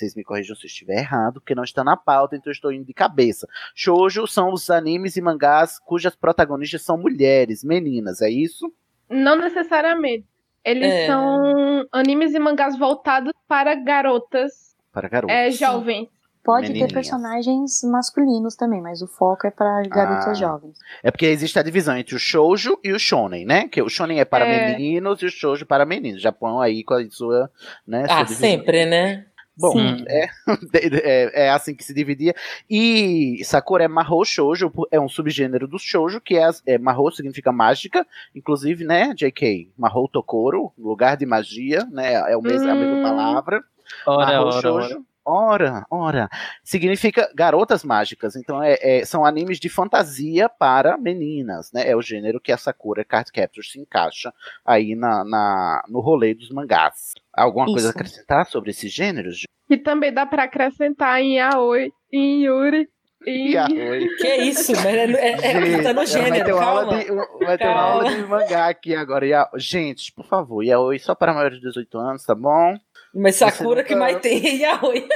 [0.03, 2.71] vocês me corrijam se eu estiver errado, porque não está na pauta, então eu estou
[2.71, 3.47] indo de cabeça.
[3.73, 8.71] Shoujo são os animes e mangás cujas protagonistas são mulheres, meninas, é isso?
[9.09, 10.25] Não necessariamente.
[10.65, 11.07] Eles É.
[11.07, 15.35] são animes e mangás voltados para garotas Para garotas.
[15.35, 16.07] é, jovens.
[16.45, 16.89] Pode Menininhas.
[16.89, 20.33] ter personagens masculinos também, mas o foco é pra garotas Ah.
[20.33, 20.77] jovens.
[21.01, 23.69] É porque existe a divisão entre o shoujo e o shonen, né?
[23.69, 24.71] Que o shonen é para É.
[24.73, 26.21] meninos e o shoujo para meninos.
[26.21, 27.49] Japão aí com a sua,
[27.87, 28.05] né?
[28.07, 28.41] sua Ah, divisão.
[28.49, 29.25] sempre, né?
[29.55, 30.27] Bom, é,
[30.73, 32.33] é, é assim que se dividia.
[32.69, 37.51] E Sakura é Mahou Shoujo, é um subgênero do shoujo, que é, é Mahou significa
[37.51, 42.95] mágica, inclusive, né, JK, Mahou Tokoro, lugar de magia, né, é o mesmo, a mesma
[42.97, 43.03] Hum.
[43.03, 43.63] palavra.
[44.07, 44.61] Ora, Mahou ora.
[44.61, 46.29] Shoujo, ora, ora,
[46.63, 52.01] significa garotas mágicas, então é, é- são animes de fantasia para meninas, né, é o
[52.01, 54.33] gênero que a Sakura Card Captors se encaixa
[54.65, 57.13] aí na, na- no rolê dos mangás.
[57.33, 57.97] Alguma coisa a Isso.
[57.97, 59.43] acrescentar sobre esses gêneros?
[59.67, 62.87] Que também dá pra acrescentar em Aoi, em Yuri.
[63.25, 63.51] Em...
[63.53, 64.09] Yaoi.
[64.19, 65.29] Que isso, mas é, é,
[65.77, 66.97] é, tá no vai gênero, uma calma.
[66.97, 67.05] de,
[67.45, 67.81] vai ter uma Calma.
[67.81, 69.49] aula de mangá aqui agora.
[69.55, 72.75] Gente, por favor, Yaoi só para maiores de 18 anos, tá bom?
[73.13, 75.07] Mas Sakura que mais tem é Yaoi.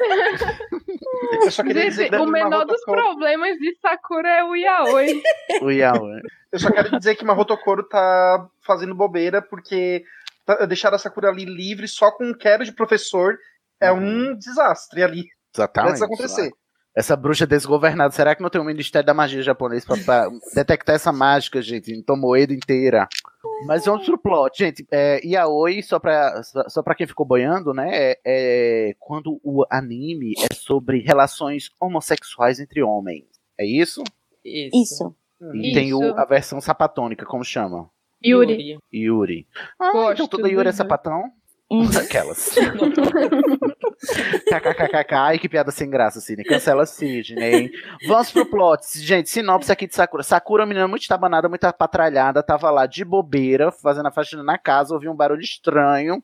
[1.44, 5.22] Eu só queria dizer o menor dos Tokoro- problemas de Sakura é o Yaoi.
[5.62, 6.22] O Yaoi.
[6.52, 10.04] Eu só quero dizer que Mahotokoro tá fazendo bobeira porque
[10.46, 13.38] tá- deixar a Sakura ali livre só com um quero de professor
[13.82, 15.26] é um desastre ali.
[15.54, 15.90] Exatamente.
[15.92, 16.52] Precisa acontecer.
[16.96, 20.96] Essa bruxa desgovernada, será que não tem um Ministério da Magia japonês pra, pra detectar
[20.96, 23.08] essa mágica, gente, em Tomoedo inteira?
[23.66, 24.86] Mas vamos pro plot, gente.
[24.92, 27.90] É, Yaoi, só pra, só, pra quem ficou boiando, né?
[27.94, 33.26] É, é quando o anime é sobre relações homossexuais entre homens.
[33.58, 34.04] É isso?
[34.46, 35.16] Isso.
[35.54, 36.16] E tem o- Isso.
[36.18, 37.90] a versão sapatônica, como chama?
[38.26, 38.80] Yuri.
[38.94, 39.48] Yuri.
[39.80, 41.32] Ah, Gosto então toda Yuri é sapatão?
[41.70, 41.90] Uhum.
[41.98, 42.56] Aquelas.
[44.48, 46.46] KKKKK, ai que piada sem graça, Sidney.
[46.46, 47.70] Cancela Sidney.
[48.08, 48.98] Vamos pro plot.
[49.00, 50.24] Gente, sinopse aqui de Sakura.
[50.24, 54.58] Sakura, é menina muito estabanada, muito patralhada, tava lá de bobeira, fazendo a faxina na
[54.58, 56.16] casa, ouviu um barulho estranho.
[56.18, 56.24] O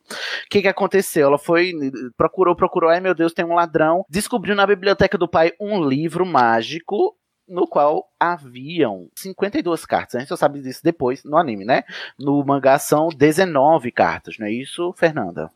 [0.49, 1.27] que que aconteceu?
[1.27, 1.73] Ela foi,
[2.15, 4.05] procurou, procurou, ai meu Deus, tem um ladrão.
[4.09, 10.15] Descobriu na biblioteca do pai um livro mágico no qual haviam 52 cartas.
[10.15, 11.83] A gente só sabe disso depois no anime, né?
[12.17, 15.51] No mangá são 19 cartas, não é isso, Fernanda?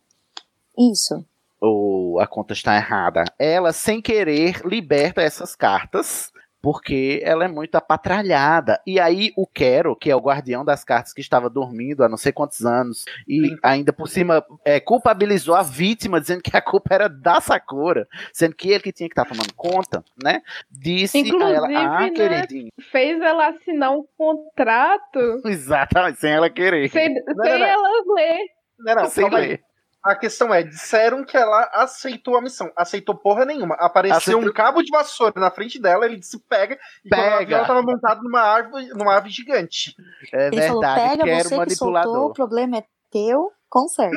[0.77, 1.25] Isso.
[1.59, 3.23] Ou a conta está errada.
[3.39, 6.31] Ela, sem querer, liberta essas cartas.
[6.67, 8.81] Porque ela é muito apatralhada.
[8.85, 12.17] E aí o Quero, que é o guardião das cartas que estava dormindo há não
[12.17, 16.93] sei quantos anos, e ainda por cima é, culpabilizou a vítima, dizendo que a culpa
[16.93, 20.41] era da Sakura, sendo que ele que tinha que estar tomando conta, né?
[20.69, 22.69] Disse Inclusive, a ela, ah, né, queridinho.
[22.91, 26.89] fez ela assinar um contrato Exatamente, sem ela querer.
[26.89, 27.65] sem, Não, sem não, não.
[27.65, 28.39] ela ler.
[28.77, 29.63] Não, não, Sem ler.
[30.03, 32.71] A questão é, disseram que ela aceitou a missão.
[32.77, 33.75] Aceitou porra nenhuma.
[33.79, 37.55] Apareceu Aceitou- um cabo de vassoura na frente dela, ele disse pega, e Pega.
[37.57, 39.93] ela tava montada numa árvore, numa árvore gigante.
[40.33, 42.25] É Ele falou: verdade, pega quero você que soltou, manipulador.
[42.29, 44.15] o problema é teu, conserta.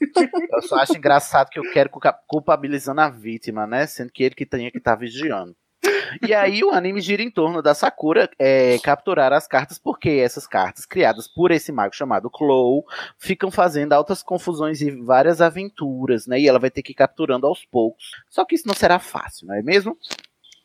[0.52, 3.86] Eu só acho engraçado que eu quero culpa- culpabilizando a vítima, né?
[3.86, 5.54] Sendo que ele que tinha que estar vigiando.
[6.26, 10.46] E aí o anime gira em torno da Sakura é, capturar as cartas, porque essas
[10.46, 12.84] cartas, criadas por esse mago chamado Clow,
[13.18, 16.40] ficam fazendo altas confusões e várias aventuras, né?
[16.40, 18.10] E ela vai ter que ir capturando aos poucos.
[18.28, 19.96] Só que isso não será fácil, não é mesmo?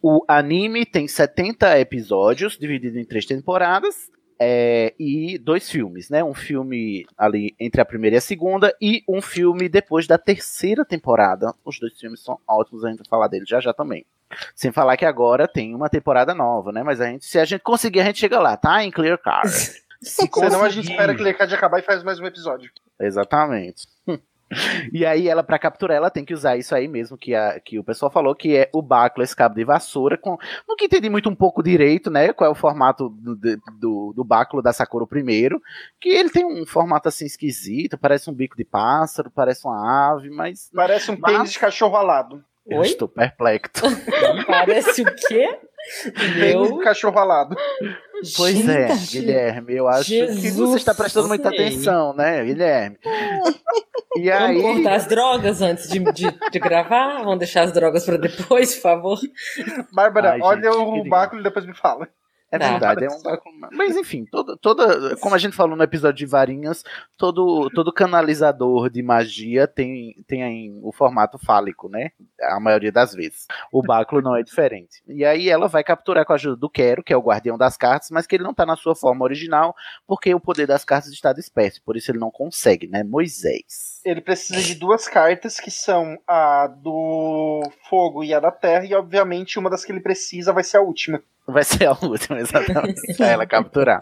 [0.02, 4.12] O anime tem 70 episódios, dividido em três temporadas.
[4.46, 6.24] É, e dois filmes, né?
[6.24, 10.84] Um filme ali entre a primeira e a segunda, e um filme depois da terceira
[10.84, 11.54] temporada.
[11.64, 14.06] Os dois filmes são ótimos, a gente vai falar deles já já também.
[14.54, 16.84] Sem falar que agora tem uma temporada nova, né?
[16.84, 18.84] Mas a gente, se a gente conseguir, a gente chega lá, tá?
[18.84, 19.50] Em Clear Card.
[19.50, 19.82] Se
[20.34, 22.70] Senão a gente espera que ele acabe de acabar e faz mais um episódio.
[23.00, 23.88] Exatamente.
[24.92, 27.80] E aí, ela, pra capturar, ela tem que usar isso aí mesmo que, a, que
[27.80, 30.18] o pessoal falou, que é o báculo, esse cabo de vassoura.
[30.18, 30.38] Com,
[30.68, 32.34] nunca entendi muito um pouco direito, né?
[32.34, 33.36] Qual é o formato do,
[33.80, 35.62] do, do báculo da Sakura primeiro.
[36.00, 40.30] Que ele tem um formato assim esquisito, parece um bico de pássaro, parece uma ave,
[40.30, 40.70] mas.
[40.74, 42.44] Parece um pênis de cachorro alado.
[42.66, 42.88] Eu Oi?
[42.88, 43.84] estou perplexo.
[44.48, 45.60] Parece o quê?
[46.16, 47.56] De cachorro alado.
[48.38, 49.20] Pois é, Gente.
[49.20, 51.60] Guilherme, eu acho que Jesus, você está prestando muita sei.
[51.68, 52.98] atenção, né, Guilherme?
[54.16, 54.62] E Vamos aí.
[54.62, 57.24] cortar as drogas antes de, de, de gravar?
[57.24, 59.20] Vamos deixar as drogas pra depois, por favor?
[59.92, 61.10] Bárbara, Ai, gente, olha o queria.
[61.10, 62.08] báculo e depois me fala.
[62.54, 62.70] É Tá.
[62.70, 63.56] verdade, é um báculo.
[63.72, 66.84] Mas enfim, toda, toda, como a gente falou no episódio de Varinhas,
[67.18, 72.12] todo, todo canalizador de magia tem, tem aí o formato fálico, né?
[72.44, 73.48] A maioria das vezes.
[73.72, 75.02] O báculo não é diferente.
[75.08, 77.76] E aí ela vai capturar com a ajuda do Quero, que é o guardião das
[77.76, 81.12] cartas, mas que ele não tá na sua forma original, porque o poder das cartas
[81.12, 83.04] está disperso, por isso ele não consegue, né?
[83.04, 84.00] Moisés.
[84.06, 88.94] Ele precisa de duas cartas, que são a do fogo e a da terra, e
[88.94, 91.20] obviamente uma das que ele precisa vai ser a última.
[91.46, 93.02] Vai ser a última, exatamente.
[93.18, 94.02] pra ela capturar.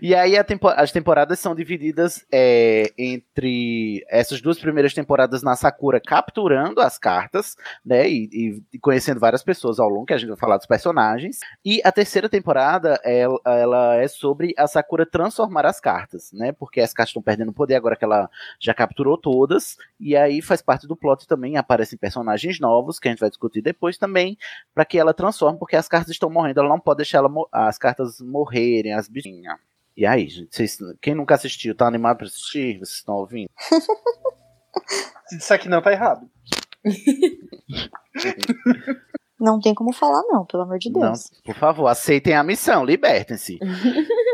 [0.00, 6.00] E aí tempo- as temporadas são divididas é, entre essas duas primeiras temporadas na Sakura
[6.00, 8.08] capturando as cartas, né?
[8.08, 11.40] E, e conhecendo várias pessoas ao longo, que a gente vai falar dos personagens.
[11.64, 16.52] E a terceira temporada, ela, ela é sobre a Sakura transformar as cartas, né?
[16.52, 19.76] Porque as cartas estão perdendo poder agora que ela já capturou todas.
[19.98, 23.60] E aí faz parte do plot também, aparecem personagens novos, que a gente vai discutir
[23.60, 24.38] depois também,
[24.72, 27.78] para que ela transforme, porque as cartas estão morrendo, ela não pode deixar ela as
[27.78, 29.56] cartas morrerem, as bichinhas.
[29.96, 32.78] E aí, gente, vocês- quem nunca assistiu, tá animado pra assistir?
[32.78, 33.48] Vocês estão ouvindo?
[35.28, 36.28] Se disser que não, tá errado.
[39.38, 41.30] Não tem como falar, não, pelo amor de Não, Deus.
[41.44, 43.58] por favor, aceitem a missão, libertem-se.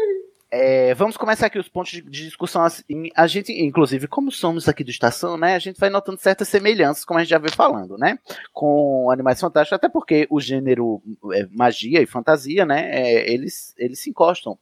[0.54, 2.62] É, vamos começar aqui os pontos de, de discussão.
[2.62, 5.54] Assim, a gente, inclusive, como somos aqui do Estação, né?
[5.54, 8.18] A gente vai notando certas semelhanças, como a gente já veio falando, né?
[8.52, 12.90] Com Animais Fantásticos, até porque o gênero é, magia e fantasia, né?
[12.92, 14.58] é, eles, eles se encostam.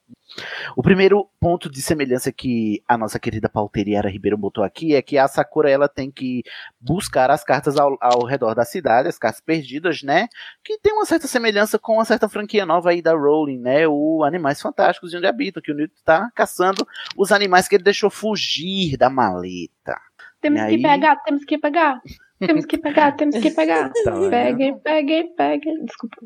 [0.77, 5.19] O primeiro ponto de semelhança que a nossa querida pauteriara Ribeiro botou aqui é que
[5.19, 6.43] a Sakura ela tem que
[6.81, 10.29] buscar as cartas ao, ao redor da cidade, as cartas perdidas, né?
[10.63, 13.87] Que tem uma certa semelhança com uma certa franquia nova aí da Rowling, né?
[13.89, 17.85] O Animais Fantásticos de onde habita, que o Newton tá caçando os animais que ele
[17.85, 20.01] deixou fugir da maleta.
[20.41, 22.01] Temos E que pegar, temos que pegar.
[22.39, 23.93] Temos que pegar, temos que pegar.
[24.03, 24.13] Tá?
[24.31, 25.85] Peguem, peguem, peguem.
[25.85, 26.17] Desculpa.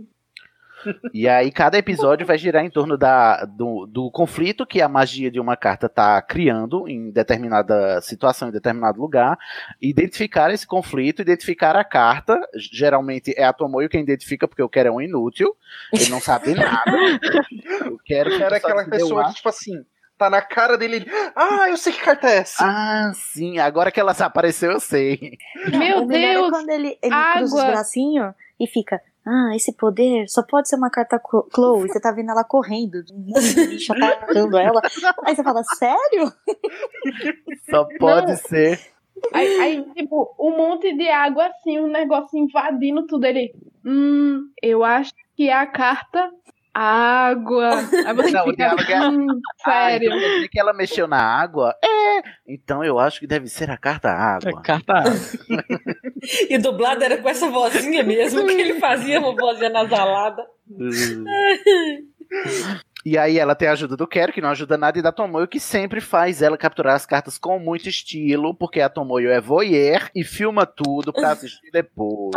[1.13, 5.31] E aí cada episódio vai girar em torno da, do, do conflito que a magia
[5.31, 9.39] de uma carta está criando em determinada situação, em determinado lugar,
[9.81, 14.89] identificar esse conflito, identificar a carta, geralmente é a Tomoyo quem identifica, porque eu quero
[14.89, 15.55] é um inútil,
[15.93, 16.93] ele não sabe nada.
[17.85, 19.85] Eu quero Era aquela pessoa que, tipo assim,
[20.19, 20.97] tá na cara dele.
[20.97, 22.65] ele, Ah, eu sei que carta é essa.
[22.65, 25.39] Ah, sim, agora que ela apareceu, eu sei.
[25.73, 27.73] Meu o melhor Deus, é quando ele, ele cruza os água.
[27.73, 29.01] bracinhos e fica.
[29.27, 31.21] Ah, esse poder só pode ser uma carta
[31.55, 31.89] Chloe.
[31.89, 34.83] Você tá vendo ela correndo, um monte de bicho atacando ela.
[35.25, 36.33] Aí você fala, sério?
[37.71, 38.37] Só pode Não.
[38.37, 38.81] ser.
[39.33, 43.25] Aí, aí, tipo, um monte de água assim, um negócio invadindo tudo.
[43.25, 43.55] Ele.
[43.85, 46.31] Hum, eu acho que é a carta
[46.75, 47.71] Água.
[48.07, 50.13] Aí você Não, o fica, diálogo é- hum, Ah, sério.
[50.13, 51.75] então que ela mexeu na água?
[51.83, 52.23] É.
[52.49, 54.61] Então eu acho que deve ser a carta água.
[54.63, 54.93] Carta
[56.51, 60.43] E dublado era com essa vozinha mesmo, que ele fazia uma vozinha nasalada.
[63.05, 65.47] E aí ela tem a ajuda do Quero, que não ajuda nada, e da Tomoyo,
[65.47, 70.09] que sempre faz ela capturar as cartas com muito estilo, porque a Tomoyo é voyeur
[70.15, 72.33] e filma tudo pra assistir depois.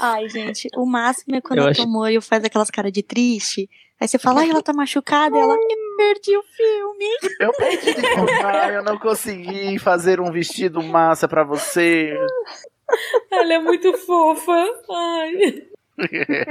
[0.00, 3.68] Ai, gente, o máximo é quando Eu a acho- Tomoyo faz aquelas caras de triste.
[4.00, 7.04] Aí você fala, ai, ela tá machucada, e ela, eu perdi o filme.
[7.38, 12.12] Eu perdi de filmar, eu não consegui fazer um vestido massa pra você.
[13.30, 14.52] Ela é muito fofa.
[14.90, 15.62] Ai.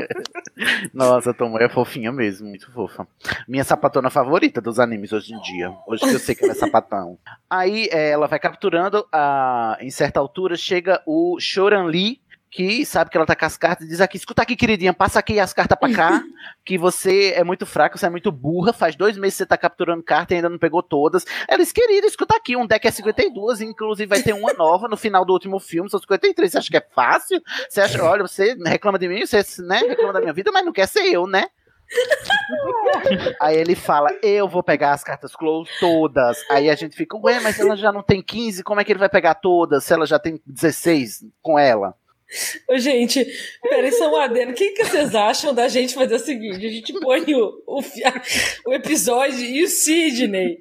[0.94, 3.08] Nossa, a Tomoyo é fofinha mesmo, muito fofa.
[3.48, 5.74] Minha sapatona favorita dos animes hoje em dia.
[5.88, 7.18] Hoje que eu sei que ela é sapatão.
[7.50, 13.10] Aí é, ela vai capturando, a, em certa altura chega o Shoran Lee, que sabe
[13.10, 15.54] que ela tá com as cartas e diz aqui, escuta aqui, queridinha, passa aqui as
[15.54, 16.22] cartas pra cá,
[16.66, 19.58] que você é muito fraca, você é muito burra, faz dois meses que você tá
[19.58, 21.26] capturando carta e ainda não pegou todas.
[21.48, 24.98] Ela diz, querida, escuta aqui, um deck é 52, inclusive vai ter uma nova no
[24.98, 27.42] final do último filme, são 53, você acha que é fácil?
[27.70, 30.74] Você acha, olha, você reclama de mim, você né, reclama da minha vida, mas não
[30.74, 31.46] quer ser eu, né?
[33.40, 36.38] Aí ele fala, eu vou pegar as cartas close todas.
[36.50, 39.00] Aí a gente fica, ué, mas ela já não tem 15, como é que ele
[39.00, 41.96] vai pegar todas se ela já tem 16 com ela?
[42.76, 43.26] Gente,
[43.62, 44.52] peraí, só um adendo.
[44.52, 46.66] O que, que vocês acham da gente fazer o seguinte?
[46.66, 47.82] A gente põe o, o,
[48.68, 50.58] o episódio e o Sidney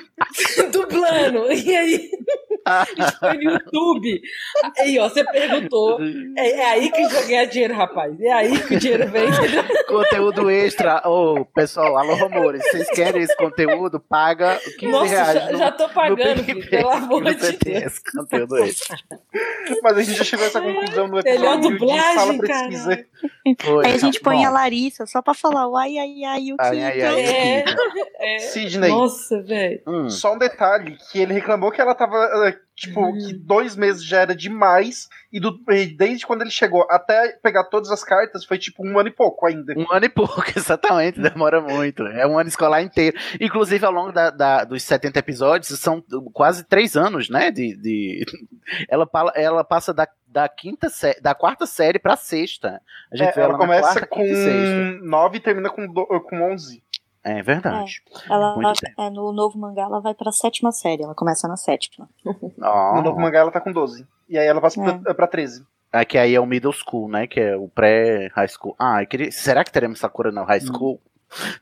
[0.72, 1.52] dublando.
[1.52, 2.10] E aí
[2.96, 4.20] gente põe no YouTube.
[4.78, 5.98] Aí, ó, você perguntou.
[6.36, 8.20] É, é aí que a gente vai ganhar dinheiro, rapaz.
[8.20, 9.24] É aí que o dinheiro vem?
[9.88, 11.02] Conteúdo extra.
[11.08, 12.62] Ô, pessoal, alô, rumores.
[12.70, 14.00] Vocês querem esse conteúdo?
[14.00, 15.34] Paga 15 Nossa, reais.
[15.34, 17.82] já, no- já tô pagando, filho, pelo amor de Deus.
[17.84, 18.96] esse conteúdo extra.
[19.82, 23.06] Mas a gente já chegou a essa conclusão no Melhor episódio de dublagem, cara.
[23.60, 24.46] Foi, Aí a gente põe bom.
[24.46, 26.82] a Larissa só pra falar o ai, ai, ai, o Ai, que.
[26.82, 27.64] ai, ai, É,
[28.36, 28.38] é.
[28.38, 28.90] Sidney.
[28.90, 29.80] Nossa, velho.
[29.86, 30.08] Hum.
[30.10, 32.16] Só um detalhe, que ele reclamou que ela tava,
[32.76, 33.16] tipo, Hum.
[33.18, 37.64] que dois meses já era demais, e, do- e desde quando ele chegou até pegar
[37.64, 39.74] todas as cartas, foi tipo um ano e pouco ainda.
[39.76, 42.04] Um ano e pouco, exatamente, demora muito.
[42.06, 43.16] É um ano escolar inteiro.
[43.40, 46.02] Inclusive, ao longo da- da- dos 70 episódios, são
[46.32, 47.50] quase três anos, né?
[47.50, 48.24] De, de-
[48.88, 52.80] Ela, ela passa da, da quinta sé- da quarta série pra sexta.
[53.12, 55.00] A gente É, vê ela ela, começa na quarta, com e.
[55.02, 56.82] 9 e termina com, do, com 11.
[57.24, 58.02] É verdade.
[58.28, 59.00] Ela, Muito tempo.
[59.00, 61.02] é, no novo mangá, ela vai pra sétima série.
[61.02, 62.08] Ela começa na sétima.
[62.62, 62.94] Ó.
[62.96, 64.06] No novo mangá ela tá com 12.
[64.28, 64.98] E aí ela passa É.
[64.98, 65.64] pra, pra 13.
[65.92, 67.26] É que aí é o middle school, né?
[67.26, 68.74] Que é o pré-high school.
[68.78, 69.30] Ah, eu queria...
[69.32, 71.00] será que teremos Sakura no high school?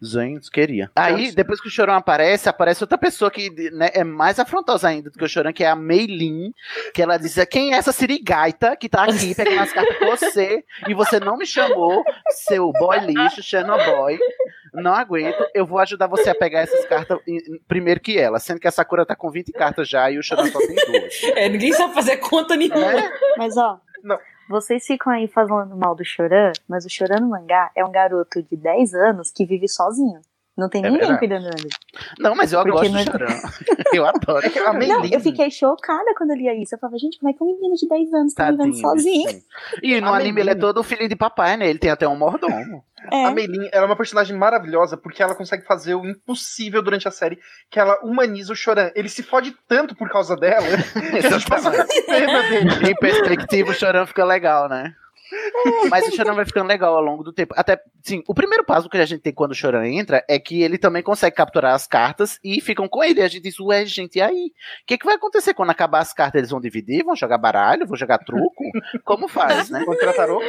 [0.03, 0.91] Gente, queria.
[0.95, 5.09] Aí, depois que o Chorão aparece, aparece outra pessoa que né, é mais afrontosa ainda
[5.11, 6.53] do que o Chorão, que é a Meilin,
[6.93, 10.63] que ela diz, quem é essa sirigaita que tá aqui pegando as cartas com você,
[10.89, 14.19] e você não me chamou, seu boy lixo, Xenoboy,
[14.73, 18.59] não aguento, eu vou ajudar você a pegar essas cartas em- primeiro que ela, sendo
[18.61, 21.21] que a Sakura tá com 20 cartas já, e o Chorão só tem duas.
[21.37, 23.11] É, ninguém sabe fazer conta nenhuma.
[23.37, 23.79] Mas ó,
[24.49, 28.43] vocês ficam aí falando mal do Choran, mas o Choran no mangá é um garoto
[28.43, 30.21] de 10 anos que vive sozinho.
[30.63, 31.19] Não tem É ninguém verdade.
[31.19, 31.69] cuidando dele.
[32.21, 33.41] Não, mas eu Porque gosto do é- Chorão.
[33.93, 34.47] Eu adoro.
[34.47, 36.75] É que a Não, eu fiquei chocada quando eu lia isso.
[36.75, 39.29] Eu falava, gente, como é que um menino de 10 anos tá vivendo sozinho?
[39.29, 39.43] sim.
[39.83, 41.69] E no anime ele é todo filho de papai, né?
[41.69, 42.83] Ele tem até um mordomo.
[43.11, 43.25] É.
[43.25, 47.11] A Meilin ela é uma personagem maravilhosa porque ela consegue fazer o impossível durante a
[47.11, 47.37] série,
[47.69, 48.91] que ela humaniza o Choran.
[48.95, 50.63] Ele se fode tanto por causa dela
[51.21, 52.91] que a gente passa dele.
[52.91, 54.95] Em perspectiva, o Chorão fica legal, né?
[55.91, 57.55] Mas o Chorão vai ficando legal ao longo do tempo.
[57.57, 60.63] Até, sim, o primeiro passo que a gente tem quando o Chorão entra é que
[60.63, 63.21] ele também consegue capturar as cartas e ficam com ele.
[63.21, 64.53] E a gente diz, ué, gente, e aí?
[64.83, 66.39] O que, que vai acontecer quando acabar as cartas?
[66.39, 67.05] Eles vão dividir?
[67.05, 67.87] Vão jogar baralho?
[67.87, 68.65] Vão jogar truco?
[69.05, 69.85] Como faz, né?
[69.85, 70.41] Contra tarô?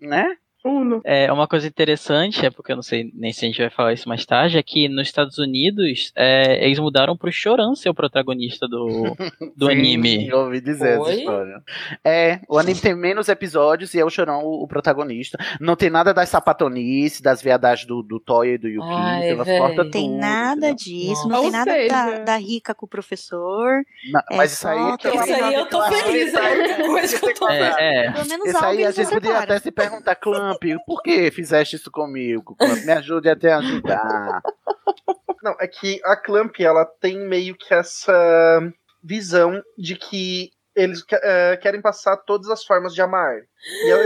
[0.00, 0.36] Né?
[0.64, 1.00] Uno.
[1.04, 3.92] É, uma coisa interessante, é porque eu não sei nem se a gente vai falar
[3.92, 7.94] isso mais tarde, é que nos Estados Unidos é, eles mudaram pro Choran ser o
[7.94, 9.14] protagonista do,
[9.56, 10.28] do Sim, anime.
[10.28, 11.10] Eu ouvi dizer Foi?
[11.12, 11.62] essa história.
[12.02, 15.36] É, o anime tem menos episódios e é o Chorão o, o protagonista.
[15.60, 18.88] Não tem nada das sapatonices, das viadagens do, do Toya e do Yuki.
[18.90, 20.74] Ai, cortam Tem tudo, nada entendeu?
[20.76, 23.82] disso, não Ou tem nada seja- da, da rica com o professor.
[24.10, 27.18] Não, É mas isso aí, também- Isso aí eu tô feliz, é a única coisa
[27.18, 28.12] que eu tô É, é.
[28.12, 30.14] Pelo menos algo aí a gente podia até se perguntar,
[30.58, 32.54] Clamp, por que fizeste isso comigo?
[32.56, 34.42] Clamp, me ajude até a ajudar.
[35.42, 38.60] Não, é que a Clamp, ela tem meio que essa
[39.02, 43.36] visão de que eles que- eh, querem passar todas as formas de amar.
[43.86, 44.02] E ela,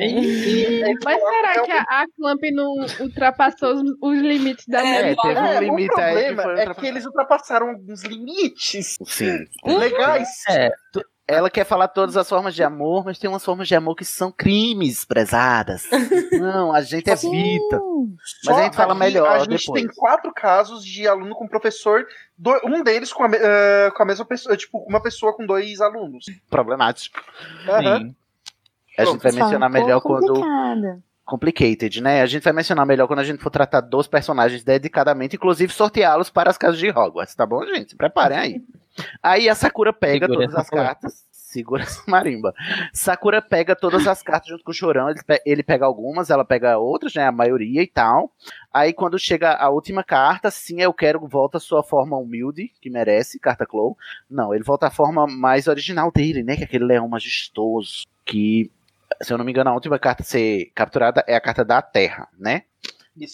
[0.00, 4.82] e- e- Mas será que a, a Clamp não ultrapassou os, os limites da É,
[4.82, 5.16] mulher?
[5.22, 6.80] teve um É, limite o aí que problema foi é ultrapassado.
[6.80, 9.44] que eles ultrapassaram alguns limites Sim.
[9.64, 10.28] legais.
[10.48, 10.70] É,
[11.30, 14.04] Ela quer falar todas as formas de amor, mas tem umas formas de amor que
[14.04, 15.84] são crimes, prezadas.
[16.32, 17.78] Não, a gente evita.
[18.46, 19.82] Mas a gente fala aqui, melhor A gente depois.
[19.82, 22.06] tem quatro casos de aluno com professor,
[22.64, 25.82] um deles com a, me- eh, com a mesma pessoa, tipo, uma pessoa com dois
[25.82, 26.24] alunos.
[26.48, 27.20] Problemático.
[27.68, 28.14] Aham.
[28.98, 30.26] A gente vai um mencionar melhor quando.
[30.28, 31.02] complicada.
[31.26, 32.22] Complicated, né?
[32.22, 36.30] A gente vai mencionar melhor quando a gente for tratar dos personagens dedicadamente, inclusive sorteá-los
[36.30, 37.90] para as casas de Hogwarts, tá bom, gente?
[37.90, 38.62] Se preparem aí.
[39.22, 41.28] Aí a Sakura pega Segura todas as cartas.
[41.30, 42.52] Segura essa marimba.
[42.92, 45.08] Sakura pega todas as cartas junto com o Chorão.
[45.08, 47.26] Ele, pe- ele pega algumas, ela pega outras, né?
[47.26, 48.30] A maioria e tal.
[48.72, 52.90] Aí quando chega a última carta, sim, eu quero, volta a sua forma humilde, que
[52.90, 53.96] merece, carta Clow.
[54.28, 56.54] Não, ele volta à forma mais original dele, né?
[56.54, 58.04] Que é aquele leão majestoso.
[58.26, 58.70] Que,
[59.22, 61.80] se eu não me engano, a última carta a ser capturada é a carta da
[61.80, 62.64] Terra, né?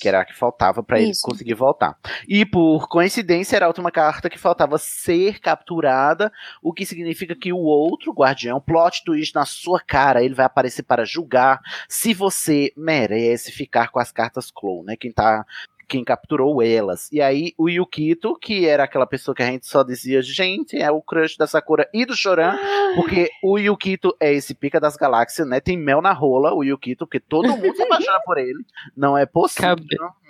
[0.01, 1.23] Que era a que faltava pra ele Isso.
[1.23, 1.97] conseguir voltar.
[2.29, 6.33] E por coincidência, era a última carta que faltava ser capturada,
[6.63, 10.83] o que significa que o outro guardião, plot twist na sua cara, ele vai aparecer
[10.83, 14.97] para julgar se você merece ficar com as cartas Clow, né?
[14.97, 15.45] Quem tá.
[15.89, 17.11] Quem capturou elas.
[17.13, 20.91] E aí, o Yukito, que era aquela pessoa que a gente só dizia, gente, é
[20.91, 22.57] o crush da Sakura e do Choran,
[22.95, 25.61] porque o Yukito é esse pica das galáxias, né?
[25.61, 28.65] Tem mel na rola, o Yukito, porque todo mundo se apaixona por ele.
[28.97, 29.77] Não é possível,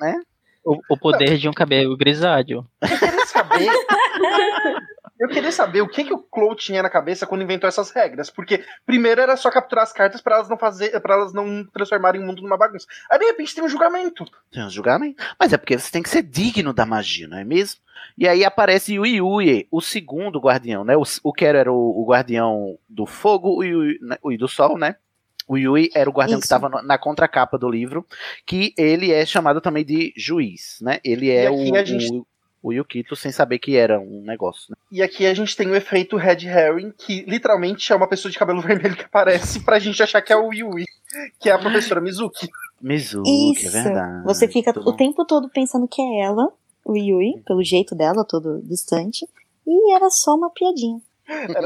[0.01, 0.21] né?
[0.65, 2.67] O, o poder de um cabelo grisalho.
[2.81, 3.69] Eu queria saber.
[5.19, 8.31] Eu queria saber o que, que o Clow tinha na cabeça quando inventou essas regras.
[8.31, 12.21] Porque primeiro era só capturar as cartas pra elas não fazer, para elas não transformarem
[12.21, 12.87] o mundo numa bagunça.
[13.11, 14.25] Aí de repente tem um julgamento.
[14.51, 15.23] Tem um julgamento.
[15.39, 17.81] Mas é porque você tem que ser digno da magia, não é mesmo?
[18.19, 20.97] E aí aparece o Yui, o segundo guardião, né?
[20.97, 24.17] O, o Quero era o, o guardião do fogo o Yui, né?
[24.21, 24.97] o do sol, né?
[25.47, 26.55] O Yui era o guardião que Isso.
[26.55, 28.05] estava na contracapa do livro,
[28.47, 30.99] que ele é chamado também de juiz, né?
[31.05, 32.27] Ele é aqui o, a gente- o,
[32.65, 34.77] o Yukito sem saber que era um negócio, né?
[34.91, 38.39] E aqui a gente tem o efeito Red Herring, que literalmente é uma pessoa de
[38.39, 40.87] cabelo vermelho que aparece pra gente achar que é o Yui,
[41.39, 42.49] que é a professora Mizuki.
[42.81, 43.71] Mizuki, é Isso.
[43.71, 44.25] verdade.
[44.25, 46.51] Você fica Tudo o tempo todo pensando que é ela,
[46.87, 49.29] o Yui, pelo jeito dela, todo distante.
[49.67, 51.03] E era só uma piadinha.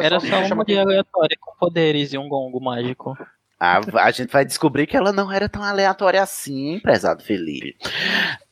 [0.02, 3.16] Era só uma mulher aleatória com poderes e um gongo mágico.
[3.60, 7.76] A, a gente vai descobrir que ela não era tão aleatória assim, prezado Felipe.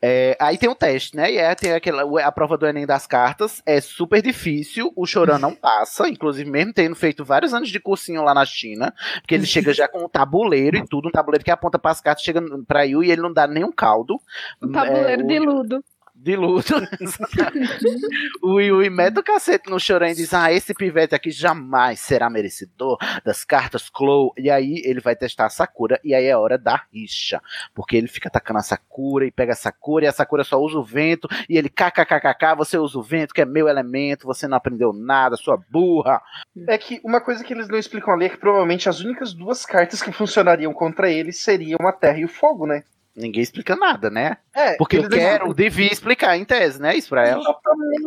[0.03, 1.31] É, aí tem o teste, né?
[1.33, 3.63] E é, tem aquela, a prova do Enem das cartas.
[3.65, 4.93] É super difícil.
[4.97, 6.09] O Choran não passa.
[6.09, 8.93] Inclusive, mesmo tendo feito vários anos de cursinho lá na China.
[9.21, 11.09] Porque ele chega já com um tabuleiro e tudo.
[11.09, 13.71] Um tabuleiro que aponta para as cartas, chega pra Yu e ele não dá nenhum
[13.73, 14.21] caldo.
[14.61, 15.85] Um tabuleiro É, o- de ludo.
[16.17, 16.75] De luto.
[18.43, 22.31] o Yui mete o cacete no Choran e diz: Ah, esse pivete aqui jamais será
[22.31, 24.33] merecedor das cartas Clow.
[24.37, 26.01] E aí ele vai testar a Sakura.
[26.03, 27.41] E aí é hora da rixa.
[27.75, 30.07] Porque ele fica atacando a Sakura e pega a Sakura.
[30.07, 31.29] E a Sakura só usa o vento.
[31.49, 34.27] E ele kkkk, você usa o vento, que é meu elemento.
[34.27, 36.21] Você não aprendeu nada, sua burra.
[36.67, 39.65] É que uma coisa que eles não explicam ali é que provavelmente as únicas duas
[39.67, 42.83] cartas que funcionariam contra ele seriam a terra e o fogo, né?
[43.17, 44.37] Ninguém explica nada, né?
[44.55, 46.95] É, Porque eu eles não- quero, devia explicar em tese, né?
[46.95, 47.41] Isso pra ela.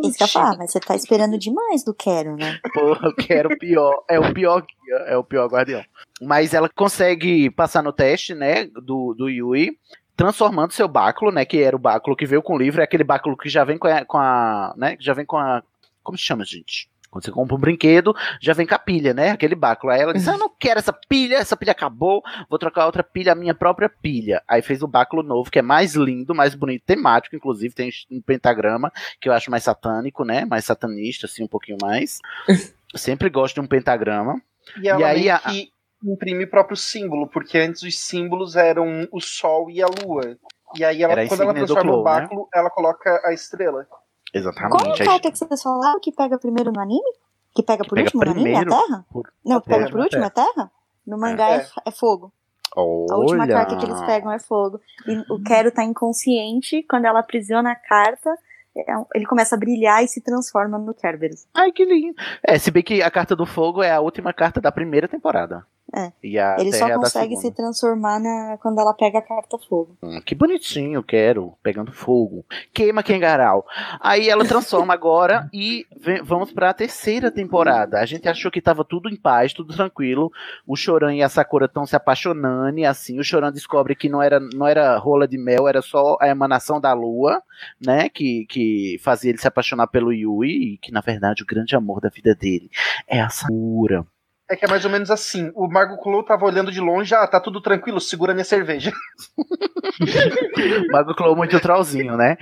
[0.03, 2.59] Isso que eu falar, mas você tá esperando demais do Quero, né?
[2.73, 4.03] Porra, eu quero o pior.
[4.07, 5.83] É o pior guia, é o pior guardião.
[6.21, 9.77] Mas ela consegue passar no teste, né, do, do Yui,
[10.15, 13.03] transformando seu báculo, né, que era o báculo que veio com o livro, é aquele
[13.05, 15.63] báculo que já vem com a, com a né, que já vem com a,
[16.03, 16.88] como se chama, gente?
[17.09, 19.31] Quando você compra um brinquedo, já vem com a pilha, né?
[19.31, 19.91] Aquele báculo.
[19.91, 23.03] Aí ela disse: ah, Eu não quero essa pilha, essa pilha acabou, vou trocar outra
[23.03, 24.43] pilha, a minha própria pilha.
[24.47, 28.21] Aí fez o báculo novo, que é mais lindo, mais bonito, temático, inclusive, tem um
[28.21, 30.45] pentagrama, que eu acho mais satânico, né?
[30.45, 32.19] Mais satanista, assim, um pouquinho mais.
[32.95, 34.41] Sempre gosto de um pentagrama.
[34.81, 35.71] E ela E aí a- que
[36.03, 40.37] imprime o próprio símbolo, porque antes os símbolos eram o sol e a lua.
[40.75, 42.03] E aí, ela, quando ela transforma o né?
[42.03, 43.87] báculo, ela coloca a estrela.
[44.33, 44.71] Exatamente.
[44.71, 47.11] Qual é a Aí- carta que vocês falaram que pega primeiro no anime?
[47.55, 48.51] Que pega por pega último no anime?
[48.51, 49.05] É a Terra?
[49.11, 49.91] por- Não, que pega Terra.
[49.91, 50.71] por último é a Terra?
[51.07, 51.67] No mangá é, É.
[51.87, 52.31] é fogo.
[52.75, 53.53] A última Olha.
[53.55, 54.79] carta que eles pegam é fogo.
[55.07, 58.29] E o Quero tá inconsciente, quando ela aprisiona a carta,
[58.77, 58.83] é
[59.15, 61.47] ele começa a brilhar e se transforma no Kerberos.
[61.55, 62.15] Ai, que lindo.
[62.45, 65.65] É, se bem que a carta do fogo é a última carta da primeira temporada.
[65.95, 66.11] É.
[66.23, 69.97] E a ele só a consegue se transformar na, quando ela pega a carta fogo.
[70.03, 71.53] Hum, que bonitinho, quero.
[71.63, 72.45] Pegando fogo.
[72.73, 73.65] Queima Kengarau.
[73.99, 77.99] Aí ela transforma agora e vem- vamos pra terceira temporada.
[77.99, 80.31] A gente achou que tava tudo em paz, tudo tranquilo.
[80.67, 83.19] O Choran e a Sakura estão se apaixonando e assim.
[83.19, 86.79] O Choran descobre que não era, não era rola de mel, era só a emanação
[86.79, 87.41] da lua,
[87.83, 88.09] né?
[88.09, 90.73] Que, que fazia ele se apaixonar pelo Yui.
[90.73, 92.69] E que na verdade o grande amor da vida dele
[93.07, 94.05] é a Sakura.
[94.49, 95.51] É que é mais ou menos assim.
[95.53, 98.91] O Margo Clow tava olhando de longe, ah, tá tudo tranquilo, segura minha cerveja.
[100.91, 102.35] Mago Clow muito trollzinho, né?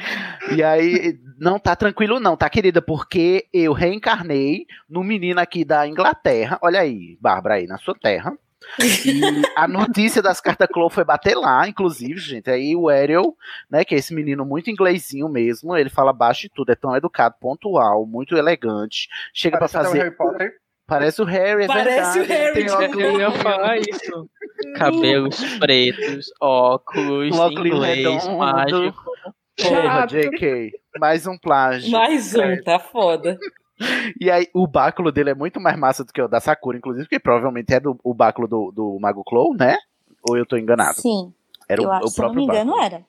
[0.56, 2.82] E aí, não tá tranquilo não, tá, querida?
[2.82, 6.58] Porque eu reencarnei no menino aqui da Inglaterra.
[6.62, 8.34] Olha aí, Bárbara, aí na sua terra.
[8.80, 9.22] E
[9.56, 12.50] a notícia das cartas Clow foi bater lá, inclusive, gente.
[12.50, 13.36] Aí o Ariel,
[13.70, 16.96] né, que é esse menino muito inglesinho mesmo, ele fala baixo e tudo, é tão
[16.96, 19.10] educado, pontual, muito elegante.
[19.34, 19.98] Chega para fazer.
[19.98, 20.54] Harry Potter.
[20.88, 22.20] Parece o Harry, é Parece verdade.
[22.20, 24.30] o Harry, Tem de óculos- Eu ia falar isso.
[24.78, 29.04] Cabelos pretos, óculos, Um óculos inglês, mágico.
[29.62, 30.06] Porra.
[30.08, 30.72] JK.
[31.00, 31.92] Mais um plágio.
[31.92, 33.38] Mais um, tá foda.
[34.20, 37.06] E aí, o báculo dele é muito mais massa do que o da Sakura, inclusive,
[37.06, 39.78] porque provavelmente é do, o báculo do, do Mago Clow, né?
[40.28, 41.00] Ou eu tô enganado?
[41.02, 41.34] Sim.
[41.68, 42.86] Era eu o, acho, o se eu não próprio me engano, báculo.
[42.86, 43.06] era.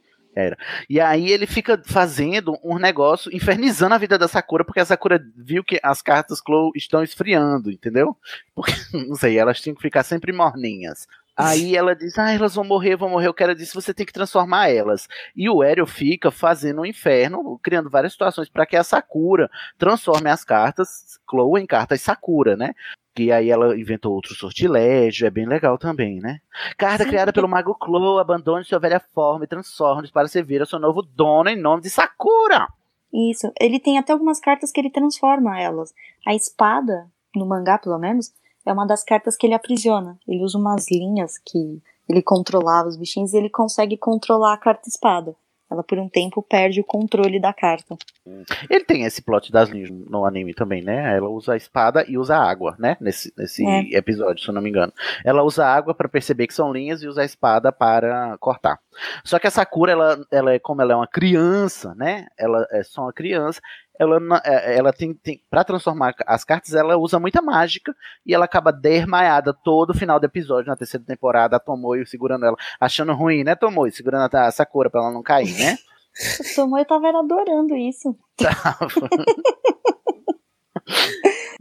[0.89, 5.22] E aí ele fica fazendo um negócio, infernizando a vida da Sakura, porque a Sakura
[5.36, 8.16] viu que as cartas Clow estão esfriando, entendeu?
[8.55, 11.07] Porque, não sei, elas tinham que ficar sempre morninhas.
[11.41, 13.28] Aí ela diz, ah, elas vão morrer, vão morrer.
[13.28, 15.07] O cara disse, você tem que transformar elas.
[15.36, 20.28] E o Ariel fica fazendo um inferno, criando várias situações para que a Sakura transforme
[20.28, 22.74] as cartas Clow em cartas Sakura, né?
[23.18, 26.38] Que aí ela inventou outro sortilégio, é bem legal também, né?
[26.76, 30.60] Carta Sim, criada porque- pelo Mago Clow, abandone sua velha forma e transforme-se para servir
[30.60, 32.68] ao seu novo dono em nome de Sakura.
[33.12, 33.50] Isso.
[33.60, 35.92] Ele tem até algumas cartas que ele transforma elas.
[36.24, 38.32] A espada, no mangá pelo menos,
[38.64, 40.16] é uma das cartas que ele aprisiona.
[40.28, 44.88] Ele usa umas linhas que ele controlava os bichinhos e ele consegue controlar a carta
[44.88, 45.34] espada.
[45.70, 47.96] Ela por um tempo perde o controle da carta.
[48.70, 51.14] Ele tem esse plot das linhas no anime também, né?
[51.16, 52.96] Ela usa a espada e usa a água, né?
[53.00, 53.96] Nesse, nesse É.
[53.96, 54.92] episódio, se eu não me engano.
[55.24, 58.78] Ela usa a água para perceber que são linhas e usa a espada para cortar.
[59.24, 62.26] Só que a Sakura, ela, ela é como ela é uma criança, né?
[62.38, 63.60] Ela é só uma criança.
[63.99, 67.92] Ela, na- é, ela tem, tem para transformar as cartas, ela usa muita mágica
[68.24, 71.57] e ela acaba desmaiada todo o final do episódio na terceira temporada.
[71.57, 73.90] A Tomoe segurando ela, achando ruim, né, Tomoe?
[73.90, 75.76] Segurando a Sakura pra ela não cair, né?
[76.55, 78.16] Tomoe tava adorando isso.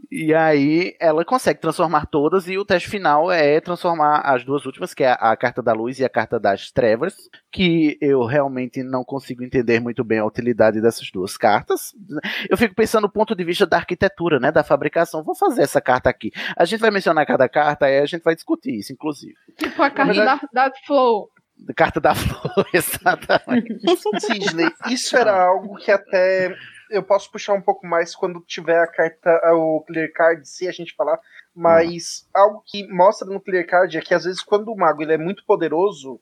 [0.10, 4.94] E aí ela consegue transformar todas e o teste final é transformar as duas últimas,
[4.94, 7.16] que é a, a carta da luz e a carta das trevas,
[7.52, 11.94] que eu realmente não consigo entender muito bem a utilidade dessas duas cartas.
[12.50, 15.24] Eu fico pensando do ponto de vista da arquitetura, né, da fabricação.
[15.24, 16.32] Vou fazer essa carta aqui.
[16.56, 19.36] A gente vai mencionar cada carta aí a gente vai discutir isso, inclusive.
[19.58, 21.30] Tipo a carta verdade- da, da Flow.
[21.76, 23.80] Carta da flor, exatamente.
[24.20, 26.56] Sidney, isso era algo que até
[26.90, 30.72] eu posso puxar um pouco mais quando tiver a carta, o Clear Card, se a
[30.72, 31.20] gente falar,
[31.56, 35.14] mas algo que mostra no Clear Card é que às vezes quando o mago ele
[35.14, 36.20] é muito poderoso,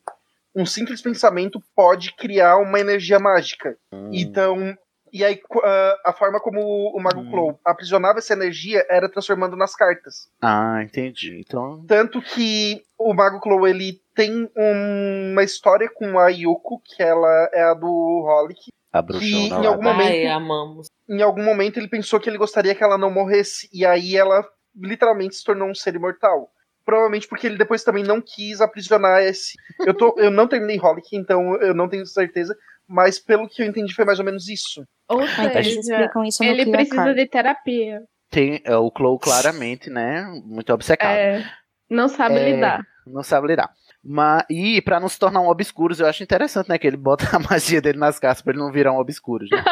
[0.55, 3.78] um simples pensamento pode criar uma energia mágica.
[4.13, 4.78] Então,
[5.18, 6.59] e aí ah, a forma como
[6.95, 7.32] o Mago Hum.
[7.32, 10.30] Clow aprisionava essa energia era transformando nas cartas.
[10.41, 11.39] Ah, entendi.
[11.39, 17.01] Então, Tanto que o Mago Clow ele tem um- uma história com a Yuko, que
[17.01, 18.72] ela é a do Holic.
[18.93, 20.88] a Que bruxona em algum da- momento- Ai, amamos.
[21.09, 24.41] Em algum momento ele pensou que ele gostaria que ela não morresse, e aí ela
[24.76, 26.49] literalmente se tornou um ser imortal.
[26.86, 29.53] Provavelmente porque ele depois também não quis aprisionar esse.
[29.79, 32.55] Eu, tô, eu não terminei Holic, então eu não tenho certeza,
[32.88, 34.86] mas pelo que eu entendi foi mais ou menos isso.
[35.09, 37.15] Ou eles seja, explicam isso no ele precisa Card.
[37.15, 38.01] de terapia.
[38.29, 41.15] tem é, o Clow claramente, né, muito obcecado.
[41.17, 41.43] É,
[41.89, 42.81] não sabe É, lidar.
[43.07, 43.69] Não sabe lidar.
[44.07, 46.77] Mas, e pra não se tornar um obscuros, eu acho interessante, né?
[46.77, 49.49] Que ele bota a magia dele nas cartas pra ele não virar um obscuros.
[49.55, 49.63] Né?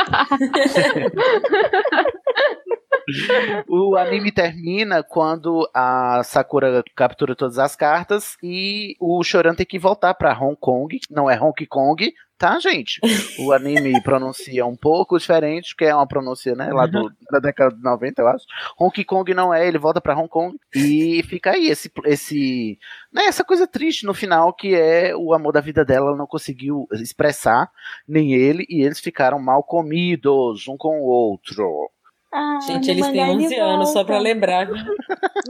[3.68, 9.80] O anime termina quando a Sakura captura todas as cartas e o Choran tem que
[9.80, 10.99] voltar pra Hong Kong.
[11.10, 12.99] Não é Hong Kong, tá, gente?
[13.39, 16.72] O anime pronuncia um pouco diferente, que é uma pronúncia, né?
[16.72, 18.45] Lá do, da década de 90, eu acho.
[18.78, 22.78] Hong Kong não é, ele volta pra Hong Kong e fica aí esse, esse
[23.12, 26.28] né, essa coisa triste no final que é o amor da vida dela, ela não
[26.28, 27.70] conseguiu expressar,
[28.08, 31.89] nem ele, e eles ficaram mal comidos um com o outro.
[32.34, 34.68] Ah, Gente, eles têm mangá ele 11 anos, só pra lembrar.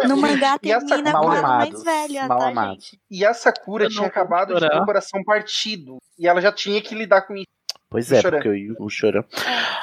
[0.07, 2.85] No mangá essa- termina mal com ela mais velha, mal tá, amados.
[2.85, 2.99] gente?
[3.09, 4.81] E a Sakura Eu tinha acabado de ter chorar.
[4.81, 5.97] o coração partido.
[6.19, 7.47] E ela já tinha que lidar com isso.
[7.89, 9.23] Pois é, porque o, o Choran.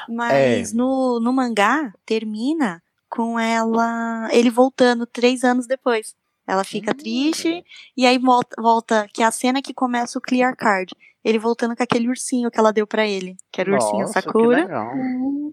[0.07, 4.27] Mas no, no mangá termina com ela.
[4.31, 6.13] ele voltando três anos depois.
[6.47, 7.63] Ela fica triste
[7.95, 10.93] e aí volta, volta, que é a cena que começa o Clear Card.
[11.23, 14.21] Ele voltando com aquele ursinho que ela deu pra ele, que era o ursinho Nossa,
[14.21, 14.61] que Sakura.
[14.63, 14.91] legal.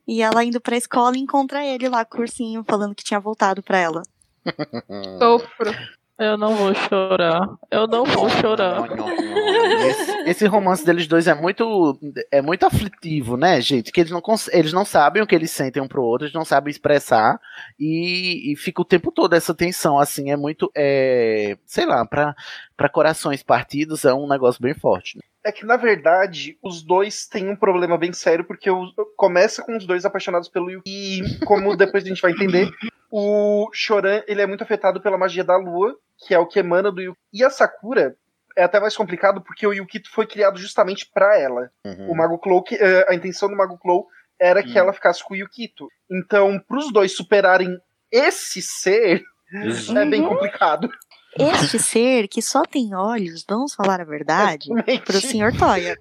[0.07, 3.21] E ela indo pra escola e encontra ele lá com o ursinho, falando que tinha
[3.21, 4.03] voltado pra ela.
[5.19, 5.71] Sofro.
[6.19, 7.49] Eu não vou chorar.
[7.71, 8.89] Eu não vou chorar.
[9.87, 11.99] Esse, esse romance deles dois é muito
[12.33, 13.93] é muito aflitivo, né, gente?
[13.93, 16.35] Que eles não, cons- eles não sabem o que eles sentem um pro outro, eles
[16.35, 17.39] não sabem expressar
[17.79, 22.35] e, e fica o tempo todo essa tensão, assim, é muito, é, sei lá, pra,
[22.77, 25.17] pra corações partidos é um negócio bem forte.
[25.17, 25.23] né?
[25.45, 29.77] É que, na verdade, os dois têm um problema bem sério, porque o- começa com
[29.77, 30.83] os dois apaixonados pelo Yuki.
[30.91, 32.69] E, como depois a gente vai entender,
[33.11, 35.97] o Choran ele é muito afetado pela magia da lua,
[36.27, 37.19] que é o que emana do Yuki.
[37.33, 38.17] E a Sakura
[38.57, 41.71] é até mais complicado, porque o Yukito foi criado justamente pra ela.
[42.09, 44.07] O Mago Clow, que- eh, a intenção do Mago Clow
[44.41, 45.89] era que ela ficasse com o Yukito.
[46.11, 47.77] Então, pros dois superarem
[48.11, 49.23] esse ser,
[49.97, 50.29] é bem Uhum.
[50.31, 50.89] complicado.
[51.39, 54.69] Este ser que só tem olhos, vamos falar a verdade,
[55.05, 55.57] pro Sr.
[55.57, 55.97] Toya.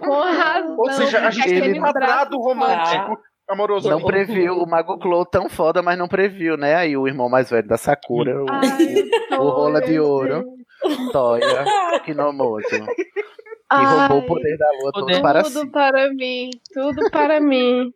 [0.00, 0.76] Com razão.
[0.78, 3.22] Ou seja, a gente tem um quadrado braço romântico.
[3.48, 4.06] Amoroso Não aqui.
[4.06, 6.74] previu, o Mago Clow tão foda, mas não previu, né?
[6.74, 8.46] Aí o irmão mais velho da Sakura, o,
[9.40, 10.44] o rola de ouro,
[11.12, 11.64] Toya
[12.04, 15.52] Kinomoto, que roubou o poder da lua todo para si.
[15.54, 17.92] Tudo para mim, tudo para mim.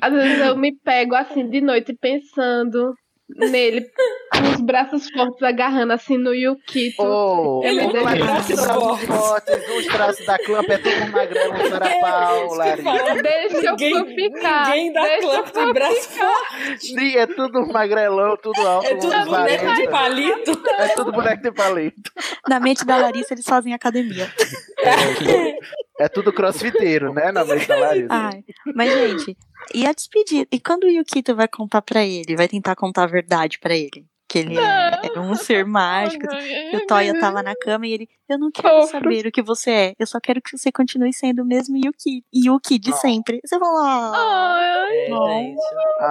[0.00, 2.94] Às vezes eu me pego assim de noite pensando
[3.36, 3.86] nele,
[4.32, 7.02] com os braços fortes agarrando assim no Yukito.
[7.02, 8.66] Oh, me os deixo- braços
[9.06, 13.22] fortes, os traços da Clamp é tudo magrelo, um sarapau, Larissa.
[13.22, 14.70] Deixa eu ficar.
[14.70, 16.78] Ninguém clamp eu de braço ficar.
[16.78, 18.86] Sim, é tudo magrelão, tudo alto.
[18.86, 19.90] É tudo boneco de 40.
[19.90, 20.62] palito.
[20.78, 22.10] É tudo boneco de palito.
[22.48, 24.30] Na mente da Larissa, eles fazem academia.
[24.78, 25.58] É
[26.08, 27.30] tudo crossfiteiro, né?
[27.32, 28.08] Na mente da Larissa.
[28.10, 29.36] Ai, mas, gente,
[29.74, 30.48] e a despedida?
[30.50, 32.36] E quando o Yukito vai contar pra ele?
[32.36, 34.06] Vai tentar contar a verdade pra ele?
[34.28, 36.26] Que ele é, é um ser mágico.
[36.32, 39.70] E o Toya lá na cama e ele, eu não quero saber o que você
[39.70, 39.92] é.
[39.98, 43.40] Eu só quero que você continue sendo o mesmo Yuki, Yuki de sempre.
[43.44, 45.54] Você fala, ah, Ai,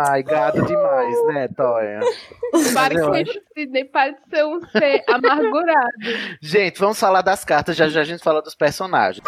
[0.08, 2.00] Ai, gado demais, né, Toya?
[2.74, 3.42] para eu com acho.
[3.58, 5.92] Sidney, para de ser um ser amargurado.
[6.40, 9.24] Gente, vamos falar das cartas, já já a gente fala dos personagens.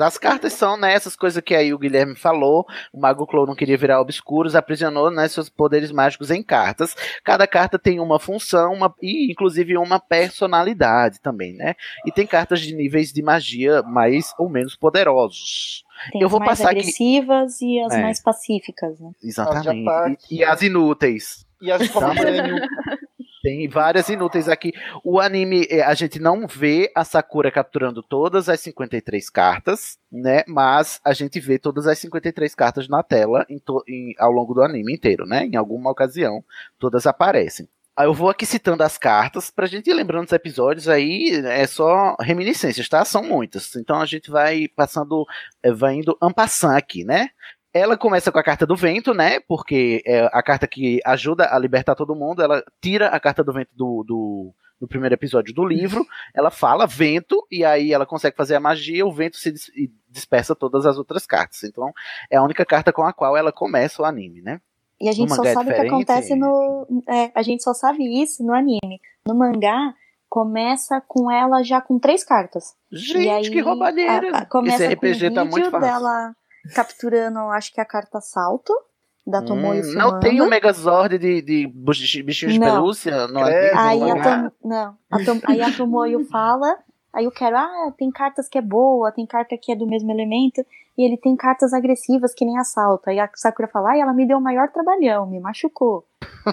[0.00, 2.66] As cartas são né, essas coisas que aí o Guilherme falou.
[2.92, 6.94] O Mago Clow não queria virar obscuros, aprisionou né, seus poderes mágicos em cartas.
[7.24, 11.74] Cada carta tem uma função uma, e, inclusive, uma personalidade também, né?
[12.06, 15.84] E tem cartas de níveis de magia mais ou menos poderosos.
[16.12, 16.80] tem Eu as vou mais passar aqui.
[16.80, 18.02] agressivas e as É.
[18.02, 19.10] mais pacíficas, né?
[19.22, 19.88] Exatamente.
[19.88, 20.24] ataque.
[20.30, 21.46] E, e as inúteis.
[21.60, 22.56] E as de tomar banho.
[23.42, 24.70] Tem várias inúteis aqui.
[25.02, 30.42] O anime, eh, a gente não vê a Sakura capturando todas as 53 cartas, né?
[30.46, 34.52] Mas a gente vê todas as 53 cartas na tela em to- em- ao longo
[34.52, 35.46] do anime inteiro, né?
[35.46, 36.44] Em alguma ocasião,
[36.78, 37.66] todas aparecem.
[37.96, 41.66] Aí eu vou aqui citando as cartas pra gente ir lembrando dos episódios aí, é
[41.66, 43.04] só reminiscências, tá?
[43.04, 43.74] São muitas.
[43.76, 45.26] Então a gente vai passando,
[45.62, 47.30] eh, vai indo ampassando aqui, né?
[47.72, 49.38] Ela começa com a carta do vento, né?
[49.40, 52.42] Porque é a carta que ajuda a libertar todo mundo.
[52.42, 56.04] Ela tira a carta do vento do, do, do primeiro episódio do livro.
[56.34, 59.06] Ela fala vento, e aí ela consegue fazer a magia.
[59.06, 59.70] O vento se dis-
[60.08, 61.62] dispersa todas as outras cartas.
[61.62, 61.92] Então
[62.28, 64.60] é a única carta com a qual ela começa o anime, né?
[65.00, 66.86] E a gente só é sabe o que acontece no.
[67.08, 69.00] é, a gente só sabe isso no anime.
[69.26, 69.94] No mangá,
[70.28, 72.74] começa com ela já com três cartas.
[72.92, 74.30] Gente, aí, que roubalheira!
[74.36, 75.86] a- a- começa Esse RPG com tá um muito vídeo fácil.
[75.86, 76.34] dela
[76.74, 78.72] capturando, acho que a carta salto
[79.26, 82.66] da Tomoyo Hum, não tem um Megazord de, de buchi- bichinho de Não.
[82.66, 83.76] pelúcia no Credo.
[83.76, 84.50] anime, Aí no a, mangá?
[84.60, 86.78] Tom, não, a Tom- aí a Tomoyo fala,
[87.12, 90.10] aí eu quero, ah, tem cartas que é boa, tem carta que é do mesmo
[90.10, 90.64] elemento,
[91.00, 93.08] e ele tem cartas agressivas que nem assalto.
[93.08, 96.04] Aí a Sakura fala, ai, ela me deu o maior trabalhão, me machucou.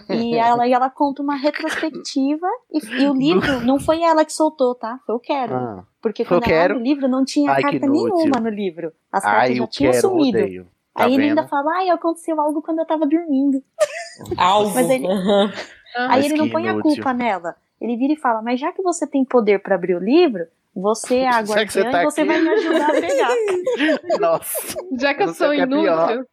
[0.10, 4.32] E ela, e ela conta uma retrospectiva, e, e o livro não foi ela que
[4.32, 5.00] soltou, tá?
[5.06, 5.54] Foi o Quero.
[5.54, 5.84] Ah.
[6.02, 6.80] Porque quando ela abre Quero?
[6.80, 8.94] o livro não tinha Ai, carta nenhuma no livro.
[9.12, 10.38] As cartas Ai, já eu tinham quero, sumido.
[10.38, 10.68] odeio.
[10.96, 11.40] Tá aí ele vendo?
[11.40, 13.62] ainda fala, ai, aconteceu algo quando eu tava dormindo.
[14.38, 14.74] Alvo.
[14.74, 15.06] Mas ele-.
[15.08, 16.96] Aí Mas ele não põe a inútil.
[16.96, 17.56] culpa nela.
[17.80, 20.48] Ele vira e fala, mas já que você tem poder pra abrir o livro,
[20.82, 22.28] você é a Já que você guardiã tá e você aqui.
[22.30, 23.36] vai me ajudar a pegar.
[24.20, 24.78] Nossa.
[25.00, 26.26] Já que eu sou é inútil.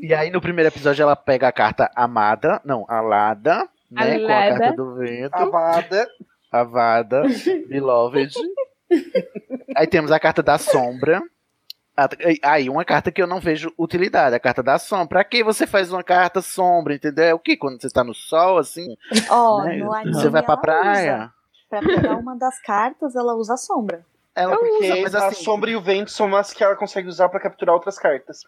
[0.00, 4.34] E aí no primeiro episódio ela pega a carta amada, não, alada, né, com a
[4.36, 4.58] Alada.
[4.58, 6.08] carta do vento, Avada.
[6.50, 7.22] avada,
[7.68, 8.34] beloved.
[9.76, 11.22] aí temos a carta da sombra.
[12.42, 15.08] Aí uma carta que eu não vejo utilidade, a carta da sombra.
[15.08, 17.24] Pra que você faz uma carta sombra, entendeu?
[17.26, 18.96] É o que quando você tá no sol assim,
[19.30, 19.76] Ó, né?
[19.76, 21.16] no anime você vai pra praia?
[21.16, 21.32] usa.
[21.72, 24.04] Pra pegar uma das cartas, ela usa a sombra.
[24.34, 27.08] Ela Porque usa, mas a assim, sombra e o vento são as que ela consegue
[27.08, 28.42] usar pra capturar outras cartas.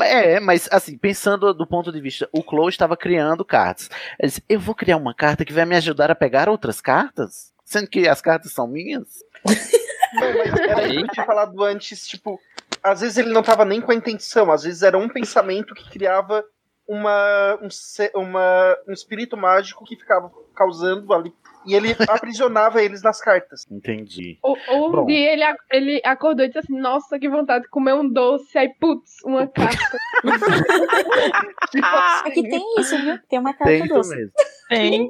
[0.00, 3.88] É, mas assim, pensando do ponto de vista, o Chloe estava criando cartas.
[4.18, 7.52] Ele disse, eu vou criar uma carta que vai me ajudar a pegar outras cartas?
[7.64, 9.06] Sendo que as cartas são minhas?
[10.14, 12.40] Não, mas era isso que eu tinha falado antes, tipo,
[12.82, 15.90] às vezes ele não tava nem com a intenção, às vezes era um pensamento que
[15.90, 16.44] criava
[16.86, 21.34] uma, um, uma, um espírito mágico que ficava causando ali.
[21.66, 23.66] E ele aprisionava eles nas cartas.
[23.70, 24.38] Entendi.
[24.42, 27.94] Ou, ou um dia ele, ele acordou e disse assim: Nossa, que vontade de comer
[27.94, 28.56] um doce.
[28.58, 29.98] Aí, putz, uma carta.
[31.70, 32.28] tipo assim.
[32.28, 33.18] Aqui tem isso, viu?
[33.28, 34.16] Tem uma carta Tem isso doce.
[34.16, 34.32] mesmo.
[34.68, 35.08] Tem.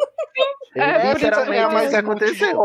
[0.76, 2.57] É, isso é a literalmente mais aconteceu.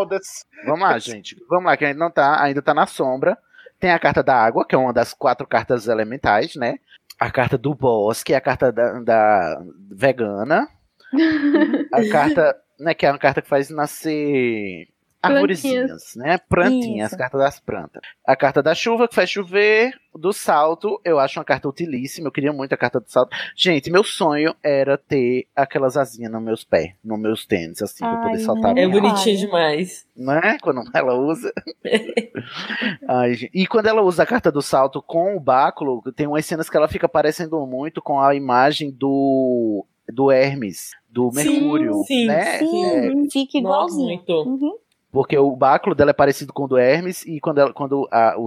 [0.66, 1.36] Vamos lá, gente.
[1.50, 3.38] Vamos lá, que ainda não tá, ainda tá na sombra.
[3.80, 6.80] Tem a carta da água, que é uma das quatro cartas elementais, né?
[7.18, 10.68] A carta do bosque, a carta da, da vegana.
[11.92, 14.88] A carta, né, que é uma carta que faz nascer
[15.22, 16.38] arvorezinhas, né?
[16.50, 17.18] Plantinhas, Isso.
[17.18, 18.02] carta das plantas.
[18.26, 19.94] A carta da chuva, que faz chover.
[20.16, 22.28] Do salto, eu acho uma carta utilíssima.
[22.28, 23.30] Eu queria muito a carta do salto.
[23.56, 28.18] Gente, meu sonho era ter aquelas asinhas nos meus pés, nos meus tênis, assim, pra
[28.18, 28.76] poder saltar.
[28.76, 30.08] É bonitinho demais.
[30.16, 30.58] né?
[30.62, 31.54] Quando ela usa.
[33.08, 36.70] Ai, e quando ela usa a carta do salto com o báculo, tem umas cenas
[36.70, 42.58] que ela fica parecendo muito com a imagem do do Hermes, do Mercúrio, sim, né?
[42.60, 44.06] Sim, É, fica igualzinho.
[44.08, 44.32] muito.
[44.32, 44.76] Uhum.
[45.12, 48.36] porque o báculo dela é parecido com o do Hermes e quando, ela, quando a-
[48.38, 48.46] o,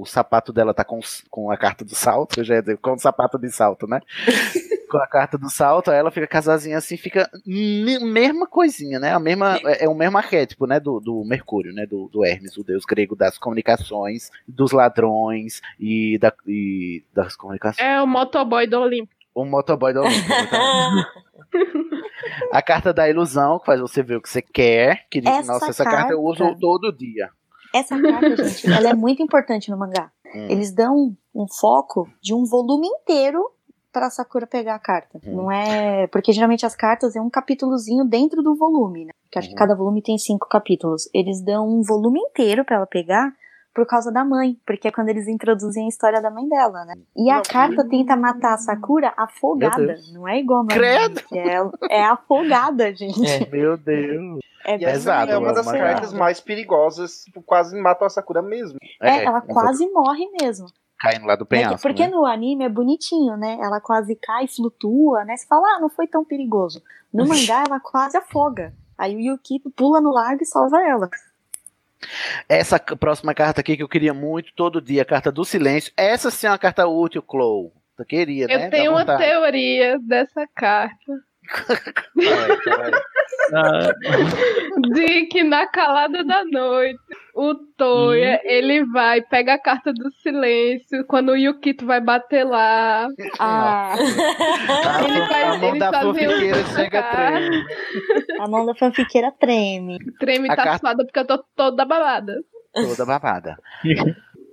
[0.00, 1.00] o sapato dela tá com,
[1.30, 4.00] com a carta do salto, eu já ia dizer, com o sapato de salto, né?
[4.90, 9.12] com a carta do salto, aí ela fica casazinha assim, fica me- mesma coisinha, né?
[9.12, 10.78] A mesma, é, é o mesmo arquétipo, né?
[10.78, 11.84] Do, do Mercúrio, né?
[11.84, 17.84] Do, do Hermes, o deus grego das comunicações, dos ladrões e, da, e das comunicações.
[17.84, 19.12] É o motoboy do Olimpo.
[19.34, 20.14] O motoboy Olimpo.
[20.14, 21.08] exatamente.
[22.52, 25.06] a carta da ilusão, que faz você ver o que você quer.
[25.10, 27.28] Que, Essa nossa, essa carta eu uso carta- todo dia.
[27.74, 30.10] Essa carta, gente, ela é muito importante no mangá.
[30.34, 30.46] Hum.
[30.48, 33.50] Eles dão um foco de um volume inteiro
[33.92, 35.20] pra Sakura pegar a carta.
[35.24, 35.36] Uhum.
[35.36, 36.06] Não é.
[36.08, 39.12] Porque geralmente as cartas é um capítulozinho dentro do volume, né?
[39.24, 39.58] Porque acho que Uhum.
[39.58, 41.08] cada volume tem cinco capítulos.
[41.14, 43.32] Eles dão um volume inteiro pra ela pegar
[43.74, 46.94] por causa da mãe, porque é quando eles introduzem a história da mãe dela, né?
[47.16, 51.20] E a Não, carta tenta matar a Sakura afogada, não é igual no Credo!
[51.20, 53.26] anime, que É, é afogada, gente.
[53.26, 53.50] É.
[53.50, 54.38] Meu Deus.
[54.64, 58.78] É, E Pesado, é uma das cartas mais perigosas, tipo, quase matam a Sakura mesmo.
[59.02, 59.48] É, ela exato.
[59.48, 60.66] quase morre mesmo.
[60.98, 61.82] Caindo lá do Né, penhasco.
[61.82, 62.08] Porque né?
[62.12, 63.58] no anime é bonitinho, né?
[63.60, 65.36] Ela quase cai, flutua, né?
[65.36, 66.80] Você fala, ah, não foi tão perigoso.
[67.12, 68.72] No mangá, ela quase afoga.
[68.96, 71.10] Aí o Yukito pula no lago e salva ela.
[72.48, 75.92] Essa próxima carta aqui que eu queria muito todo dia, a carta do silêncio.
[75.96, 77.70] Essa sim é uma carta útil, Chloe.
[77.98, 78.66] Eu queria, né?
[78.66, 81.12] Eu tenho uma teoria dessa carta.
[82.16, 82.90] Vai.
[83.54, 83.92] Ah,
[85.30, 86.98] que na calada da noite,
[87.34, 93.08] o Toya, ele vai, pega a carta do silêncio, quando o Yukito vai bater lá.
[93.38, 97.36] Ah, Ele A, vai- a mão eles da fanfiqueira chega cara.
[97.36, 97.64] treme.
[98.40, 99.98] a mão da fanfiqueira treme.
[100.18, 102.34] Treme A tá carta- suada porque eu tô toda babada.
[102.74, 103.56] Toda babada.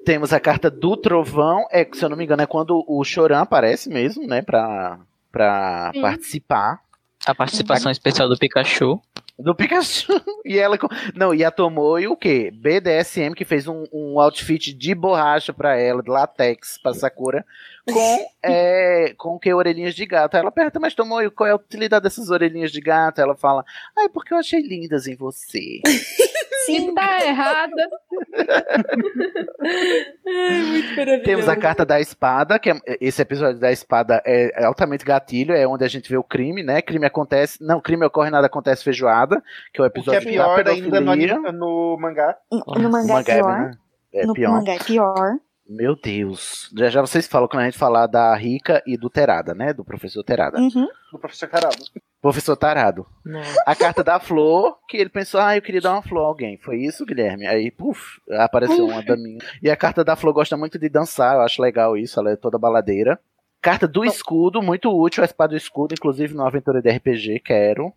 [0.05, 1.65] Temos a carta do trovão.
[1.71, 4.41] É, se eu não me engano, é quando o Choran aparece mesmo, né?
[4.41, 4.99] Pra,
[5.31, 6.01] pra Sim.
[6.01, 6.79] participar.
[7.25, 8.99] a participação especial do Pikachu.
[9.37, 10.07] Do Pikachu.
[10.43, 10.77] E ela.
[11.15, 12.51] Não, e a Tomoe o quê?
[12.51, 17.45] BDSM, que fez um, um outfit de borracha pra ela, de latex, pra Sakura,
[17.87, 20.35] com, é, com que orelhinhas de gato.
[20.35, 23.21] Ela pergunta, mas Tomoe, qual é a utilidade dessas orelhinhas de gato?
[23.21, 23.63] Ela fala,
[23.95, 25.79] ah, é porque eu achei lindas em você.
[26.69, 27.89] E tá errada.
[30.27, 31.23] Ai, muito maravilhoso.
[31.23, 35.53] Temos a carta da espada, que é- esse episódio da espada é, é altamente gatilho,
[35.53, 36.81] é onde a gente vê o crime, né?
[36.81, 37.57] Crime acontece.
[37.63, 39.41] Não, crime ocorre, nada acontece feijoada,
[39.73, 42.35] que é o O que é episódio da pior ainda no, no mangá.
[42.51, 43.59] No mangá, Mangá é pior.
[43.59, 43.71] né?
[44.13, 44.51] É no pior.
[44.51, 45.37] mangá é pior.
[45.67, 46.69] Meu Deus.
[46.77, 49.73] Já já vocês falam quando a gente falar da Rica e do Terada, né?
[49.73, 50.59] Do professor Terada.
[50.59, 50.87] Uhum.
[51.13, 51.77] Do professor Carado.
[52.21, 53.05] Professor Tarado.
[53.25, 53.63] Nossa.
[53.65, 56.57] A carta da flor, que ele pensou, ah, eu queria dar uma flor a alguém.
[56.57, 57.47] Foi isso, Guilherme?
[57.47, 59.39] Aí, puf, apareceu uma daminha.
[59.61, 62.35] E a carta da flor gosta muito de dançar, eu acho legal isso, ela é
[62.35, 63.19] toda baladeira.
[63.59, 67.91] Carta do escudo, muito útil, a espada do escudo, inclusive no Aventura de RPG, quero.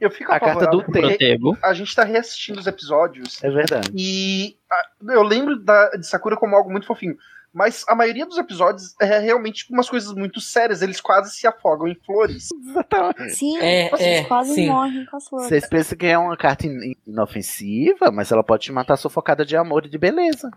[0.00, 1.56] Eu fico A carta do Protego.
[1.62, 3.90] A gente tá reassistindo os episódios É verdade.
[3.94, 7.16] e ah, eu lembro da, de Sakura como algo muito fofinho.
[7.58, 10.80] Mas a maioria dos episódios é realmente tipo, umas coisas muito sérias.
[10.80, 12.48] Eles quase se afogam em flores.
[12.52, 13.34] Exatamente.
[13.34, 14.68] Sim, É, vocês é, quase sim.
[14.68, 15.48] morrem com as flores.
[15.48, 19.56] Vocês pensam que é uma carta in- inofensiva, mas ela pode te matar sufocada de
[19.56, 20.50] amor e de beleza.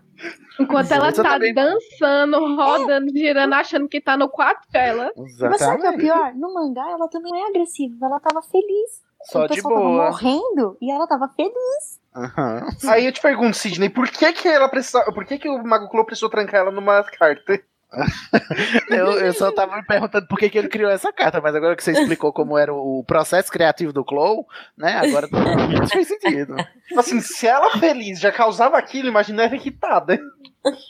[0.60, 1.52] Enquanto ela Beleza tá também.
[1.54, 5.10] dançando, rodando, girando, achando que tá no quarto dela.
[5.16, 6.34] Mas sabe o que é pior?
[6.34, 9.02] No mangá ela também é agressiva, ela tava feliz.
[9.24, 9.74] Só o de boa.
[9.74, 12.00] tava morrendo e ela tava feliz.
[12.14, 12.66] Aham.
[12.88, 15.12] Aí eu te pergunto, Sidney, por que que ela precisava.
[15.12, 17.60] Por que que o Mago Clo precisou trancar ela numa carta?
[18.88, 21.76] Eu, eu só tava me perguntando por que, que ele criou essa carta, mas agora
[21.76, 24.46] que você explicou como era o processo criativo do Clow,
[24.76, 24.96] né?
[24.96, 25.42] Agora tudo
[25.88, 26.56] faz sentido.
[26.88, 30.18] Tipo assim, se ela feliz já causava aquilo, imagina ela irritada.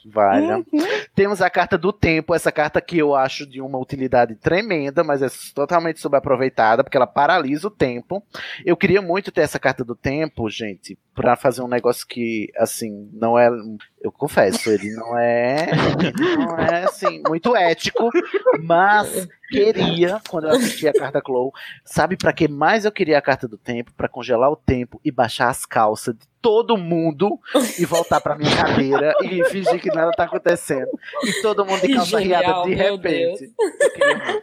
[0.05, 0.65] Valha.
[1.15, 5.23] Temos a carta do tempo, essa carta que eu acho de uma utilidade tremenda, mas
[5.23, 8.23] é totalmente subaproveitada, porque ela paralisa o tempo.
[8.65, 13.09] Eu queria muito ter essa carta do tempo, gente, pra fazer um negócio que, assim,
[13.13, 13.49] não é.
[14.01, 15.69] Eu confesso, ele não é.
[15.71, 18.11] Ele não é, assim, muito ético,
[18.63, 21.53] mas queria, quando eu assisti a carta Clow,
[21.85, 23.93] sabe pra que mais eu queria a carta do tempo?
[23.97, 27.39] Pra congelar o tempo e baixar as calças de todo mundo
[27.79, 30.89] e voltar pra minha cadeira e fingir que nada tá acontecendo.
[31.25, 33.53] E todo mundo de calça riada de repente.
[34.01, 34.43] Eu.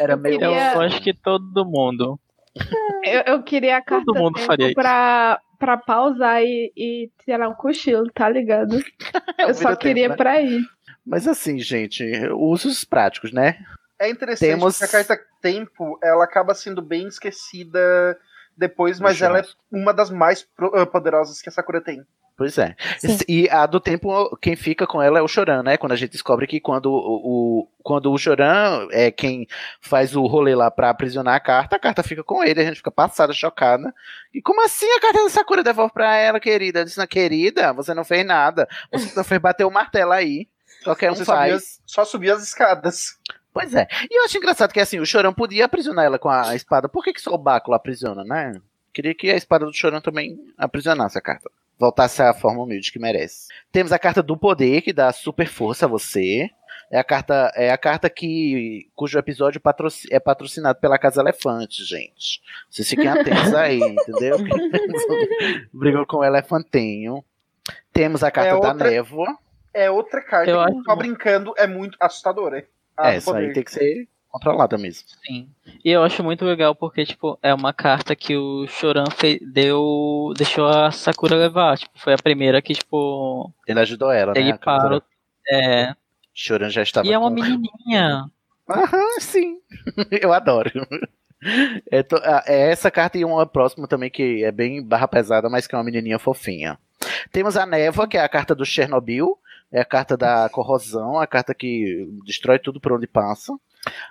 [0.00, 0.34] Era meio.
[0.34, 2.18] Eu queria- acho que todo mundo.
[3.04, 4.74] Eu, eu queria a carta mundo tempo faria isso.
[4.74, 8.76] pra, pra pausar e, e tirar um cochilo, tá ligado?
[9.38, 10.16] Eu só queria tempo, né?
[10.16, 10.60] pra ir.
[11.06, 13.56] Mas assim, gente, usos práticos, né?
[14.00, 18.18] É interessante Temos- que a carta tempo ela acaba sendo bem esquecida
[18.56, 22.04] depois, mas Deixa ela é uma das mais eh, poderosas que a Sakura tem.
[22.36, 22.74] Pois é.
[23.28, 25.76] E a do tempo, quem fica com ela é o Choran, né?
[25.76, 29.46] Quando a gente descobre que quando o, o- quando o Choran é quem
[29.82, 32.76] faz o rolê lá pra aprisionar a carta, a carta fica com ele, a gente
[32.78, 33.94] fica passada, chocada.
[34.32, 36.82] E como assim a carta da Sakura devolve pra ela, querida?
[36.96, 38.66] Não, querida, você não fez nada.
[38.90, 40.48] Você só fez bater o martelo aí.
[40.82, 41.52] Qualquer um Você só faz.
[41.52, 43.18] via- só subir as escadas.
[43.52, 43.86] Pois é.
[44.10, 46.88] E eu acho engraçado que assim, o Chorão podia aprisionar ela com a espada.
[46.88, 48.52] Por que, que só o báculo aprisiona, né?
[48.92, 51.50] Queria que a espada do Chorão também aprisionasse a carta.
[51.78, 53.48] Voltasse à forma humilde que merece.
[53.72, 56.48] Temos a carta do poder, que dá super força a você.
[56.92, 61.84] É a carta, é a carta que, cujo episódio patroci- é patrocinado pela Casa Elefante,
[61.84, 62.40] gente.
[62.68, 64.36] Vocês fiquem atentos aí, entendeu?
[65.72, 67.24] Brigou com o elefantinho.
[67.92, 69.38] Temos a carta É da outra- névoa.
[69.72, 72.66] É outra carta Eu que, acho- só brincando, é muito assustadora.
[73.00, 75.08] A é, isso aí tem que ser controlada mesmo.
[75.26, 75.48] Sim.
[75.84, 80.32] E eu acho muito legal porque, tipo, é uma carta que o Choran fe- deu.
[80.36, 81.78] deixou a Sakura levar.
[81.78, 83.52] Tipo, foi a primeira que, tipo.
[83.66, 84.40] Ele ajudou ela, né?
[84.40, 85.02] Ele A carta parou.
[85.50, 85.94] É.
[86.34, 88.30] Choran já estava E é uma com- menininha.
[88.68, 89.58] Aham, sim.
[90.22, 90.70] Eu adoro.
[91.90, 95.48] É, to- ah, é essa carta e uma próxima também que é bem barra pesada,
[95.48, 96.78] mas que é uma menininha fofinha.
[97.32, 99.38] Temos a névoa, que é a carta do Chernobyl.
[99.72, 103.52] É a carta da corrosão, a carta que destrói tudo por onde passa.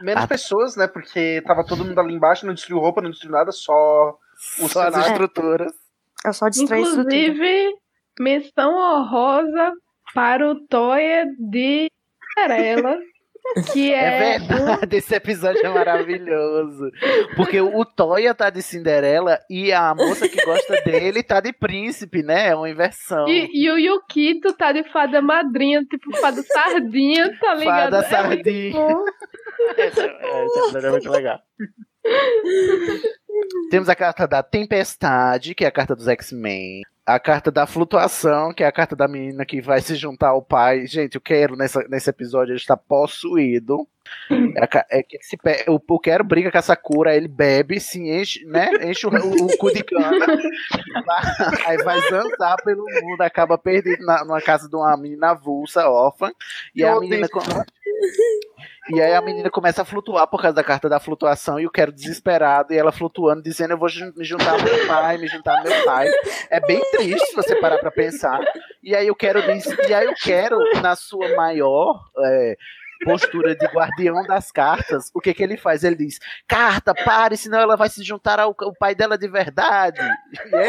[0.01, 0.27] Menos Ah.
[0.27, 0.87] pessoas, né?
[0.87, 4.95] Porque tava todo mundo ali embaixo, não destruiu roupa, não destruiu nada, só Só as
[5.07, 5.73] estruturas.
[6.25, 7.01] Eu só distrai isso tudo.
[7.13, 7.75] Inclusive,
[8.19, 9.73] menção honrosa
[10.13, 11.91] para o Toya de
[12.37, 12.97] Cinderela,
[13.71, 16.91] que É, é, verdade, esse episódio é maravilhoso.
[17.35, 22.23] Porque o Toya tá de Cinderela e a moça que gosta dele tá de príncipe,
[22.23, 22.49] né?
[22.49, 23.27] É uma inversão.
[23.27, 27.91] E, e o Yukito tá de fada madrinha, tipo fada sardinha, tá ligado?
[27.91, 28.95] Fada É sardinha.
[29.77, 31.39] Esse, é, esse episódio é muito legal.
[33.69, 36.81] Temos a carta da Tempestade, que é a carta dos X-Men.
[37.09, 40.43] A carta da Flutuação, que é a carta da menina que vai se juntar ao
[40.43, 40.85] pai.
[40.85, 43.87] Gente, o Quero nesse episódio ele está possuído.
[44.89, 45.37] É, que se
[45.67, 48.69] o, o Quero briga com a Sakura, ele bebe, se enche, né?
[48.83, 50.25] Enche o, o, o cu de cana.
[51.65, 56.31] aí vai zanzar pelo mundo, acaba perdido na, numa casa de uma menina avulsa, órfã.
[56.75, 57.27] E Eu a menina.
[57.29, 57.39] com-
[58.91, 61.71] e aí a menina começa a flutuar por causa da carta da flutuação e o
[61.71, 65.57] quero desesperado e ela flutuando, dizendo eu vou me juntar ao meu pai, me juntar
[65.57, 66.09] ao meu pai.
[66.49, 68.39] É bem triste se você parar pra pensar.
[68.81, 69.39] E aí eu quero
[69.87, 72.57] e aí eu quero na sua maior é,
[73.03, 75.83] postura de guardião das cartas, o que que ele faz?
[75.83, 79.99] Ele diz: "Carta, pare, senão ela vai se juntar ao, ao pai dela de verdade".
[80.51, 80.67] E é.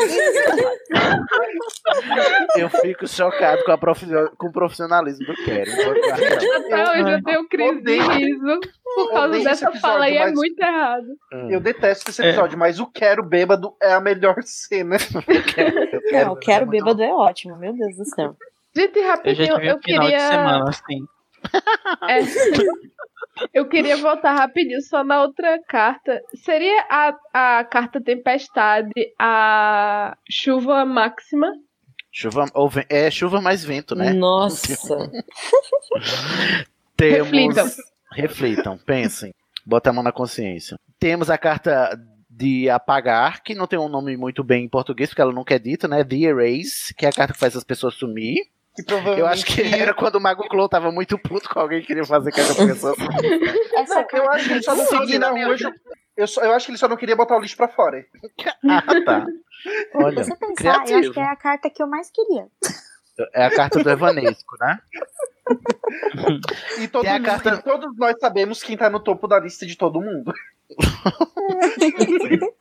[2.63, 3.77] Eu fico chocado com,
[4.37, 5.71] com o profissionalismo do Quero.
[5.71, 8.61] Até hoje eu tenho crise de riso
[8.95, 11.07] por causa dessa fala aí, é episódio, mas- muito errado.
[11.49, 14.97] Eu detesto esse episódio, mas o Quero Bêbado é a melhor cena.
[16.13, 18.37] Não, eu quero bêbado é ótimo, meu Deus do céu.
[18.77, 20.19] Gente, Eu já rapidinho, tive eu, final queria.
[20.19, 21.05] de semana, assim.
[22.09, 22.21] É.
[23.55, 26.21] Eu queria voltar rapidinho só na outra carta.
[26.35, 31.53] Seria a, a carta Tempestade a chuva máxima?
[32.13, 34.13] Chuva, ou é chuva mais vento, né?
[34.13, 34.77] Nossa.
[36.97, 37.31] Temos.
[37.31, 37.71] Reflitam.
[38.13, 39.33] Reflitam, pensem.
[39.65, 40.77] Bota a mão na consciência.
[40.99, 41.99] Temos a carta
[42.29, 45.59] de apagar, que não tem um nome muito bem em português, porque ela nunca é
[45.59, 46.03] dita, né?
[46.03, 48.49] The Erase, que é a carta que faz as pessoas sumir.
[48.81, 51.81] Que provavelmente Eu acho que era quando o Mago Clow tava muito puto com alguém
[51.81, 52.95] que queria fazer com essa pessoa.
[53.77, 55.57] Essa Não, eu acho que ele só não queria na rua.
[55.57, 55.73] vida.
[56.17, 58.05] Eu, só, eu acho que ele só não queria botar o lixo pra fora.
[58.69, 59.27] ah, tá.
[59.95, 61.15] Olha, Se você pensar, eu acho criativo.
[61.15, 62.47] que é a carta que eu mais queria.
[63.35, 64.79] É a carta do Evanesco, né?
[66.81, 69.39] E, todo Tem a mundo- carta- e todos nós sabemos quem tá no topo da
[69.39, 70.33] lista de todo mundo.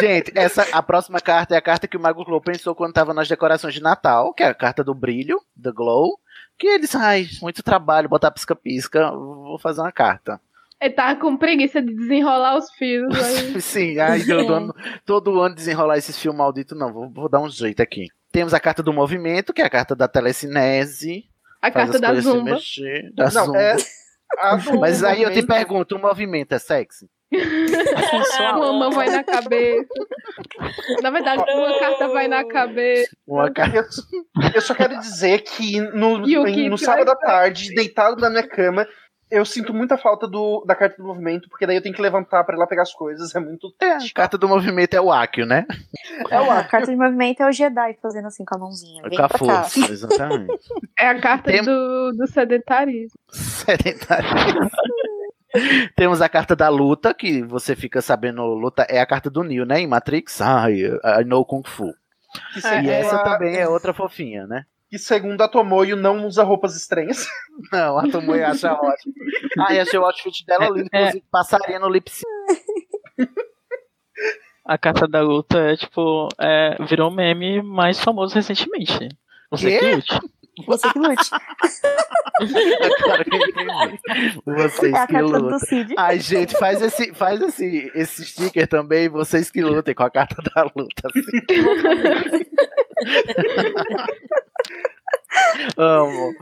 [0.00, 3.14] Gente, essa, a próxima carta é a carta que o Mago Glow pensou quando tava
[3.14, 6.18] nas decorações de Natal, que é a carta do brilho, do Glow.
[6.58, 10.40] Que eles, ai, muito trabalho, botar pisca-pisca, vou fazer uma carta.
[10.80, 13.14] Ele tava com preguiça de desenrolar os fios.
[13.14, 13.60] Aí.
[13.62, 14.74] Sim, ai, todo ano,
[15.06, 18.08] todo ano desenrolar esses fios malditos, não, vou, vou dar um jeito aqui.
[18.32, 21.24] Temos a carta do movimento, que é a carta da telecinese.
[21.60, 22.54] A carta da Zumba.
[22.54, 23.58] mexer, da Não, Zumba.
[23.58, 23.76] é.
[24.38, 27.08] a do Mas aí eu te pergunto, o movimento é sexy?
[28.56, 29.88] Uma mão vai na cabeça.
[31.02, 33.10] Na verdade, uma carta vai na cabeça.
[33.26, 33.86] Uma carta...
[34.54, 38.86] Eu, só quero dizer que no, em- no sábado à tarde, deitado na minha cama,
[39.30, 42.44] eu sinto muita falta do, da carta do movimento, porque daí eu tenho que levantar
[42.44, 43.34] pra ir lá pegar as coisas.
[43.34, 43.74] É muito.
[43.80, 45.64] É, a carta do movimento é o Akio, né?
[46.30, 49.02] É o A carta de movimento é o Jedi fazendo assim com a mãozinha.
[49.08, 50.52] Vem Com a força, exatamente.
[50.98, 53.18] É a carta Tem- do, do sedentarismo.
[53.30, 54.28] Sedentário.
[55.96, 59.64] Temos a carta da luta, que você fica sabendo luta, é a carta do Neo,
[59.66, 59.80] né?
[59.80, 61.92] Em Matrix, ai, I know Kung Fu.
[62.54, 64.64] Que E essa a, também é outra fofinha, né?
[64.88, 67.26] que segundo a Tomoyo não usa roupas estranhas.
[67.72, 69.14] Não, a Tomoe acha ótimo.
[69.60, 71.00] Ai, achei o outfit dela lindo, É, é.
[71.00, 72.26] inclusive passaria no lip sync.
[74.66, 76.28] A carta da luta é tipo.
[76.38, 79.08] É, virou um meme mais famoso recentemente.
[79.50, 80.20] Você que lute.
[80.66, 81.30] Você que lute.
[82.42, 83.98] Entendi.
[84.44, 85.14] Vocês É que.
[85.66, 85.94] Cid.
[85.96, 90.36] Ai, gente, faz esse, faz esse, esse sticker também, vocês que lutem com a carta
[90.54, 91.08] da luta.
[91.08, 91.22] assim.
[95.76, 96.32] Amo.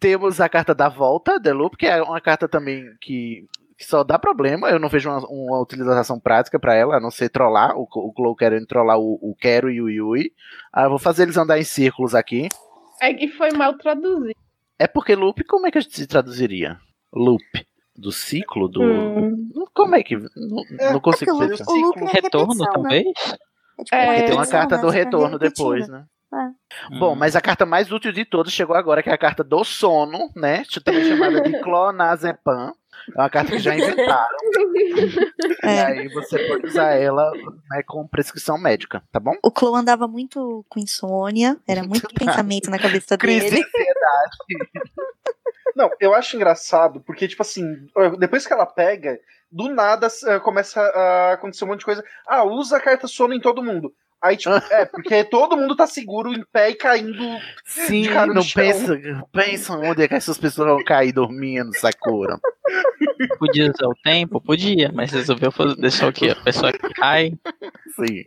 [0.00, 3.46] Temos a carta da volta, The Loop, que é uma carta também que,
[3.78, 4.68] que só dá problema.
[4.68, 7.76] Eu não vejo uma, uma utilização prática pra ela, a não ser trollar.
[7.76, 10.32] O, o Glow querendo trollar o, o Quero e o Yui.
[10.72, 12.48] Ah, eu vou fazer eles andar em círculos aqui.
[13.00, 14.34] É que foi mal traduzido.
[14.78, 16.78] É porque loop, como é que a gente se traduziria?
[17.12, 17.42] Loop.
[17.96, 18.68] Do ciclo?
[18.68, 18.82] Do.
[18.82, 19.48] Hum.
[19.72, 20.16] Como é que.
[20.16, 21.64] Não, não consigo o pensar.
[21.64, 22.72] loop- o loop é Retorno, repetição, né?
[22.72, 23.06] talvez?
[23.78, 24.82] É tipo É, Porque tem uma carta né?
[24.82, 26.04] do tá retorno depois, né?
[26.32, 26.98] É.
[26.98, 29.62] Bom, mas a carta mais útil de todas chegou agora, que é a carta do
[29.64, 30.62] sono, né?
[30.84, 32.72] Também chamada de clonazepam.
[33.16, 34.38] É uma carta que já inventaram.
[35.64, 35.82] E É.
[35.86, 37.30] aí você pode usar ela
[37.70, 39.32] né, com prescrição médica, tá bom?
[39.42, 43.62] O Chloe andava muito com insônia, era muito pensamento na cabeça Crise dele.
[43.64, 44.36] ansiedade.
[45.76, 47.64] Não, eu acho engraçado, porque, tipo assim,
[48.18, 49.18] depois que ela pega,
[49.50, 52.04] do nada eh, começa a acontecer um monte de coisa.
[52.28, 53.92] Ah, usa a carta sono em todo mundo.
[54.24, 57.22] Aí, tipo, é, porque todo mundo tá seguro, em pé e caindo.
[57.62, 58.62] Sim, de cara no não chão.
[58.62, 58.98] pensa,
[59.30, 62.40] pensa onde é que essas pessoas vão cair dormindo, Sakura.
[63.38, 64.40] Podia usar o tempo?
[64.40, 66.30] Podia, mas resolveu fazer, deixar o quê?
[66.30, 67.34] A pessoa que cai.
[67.96, 68.24] Sim.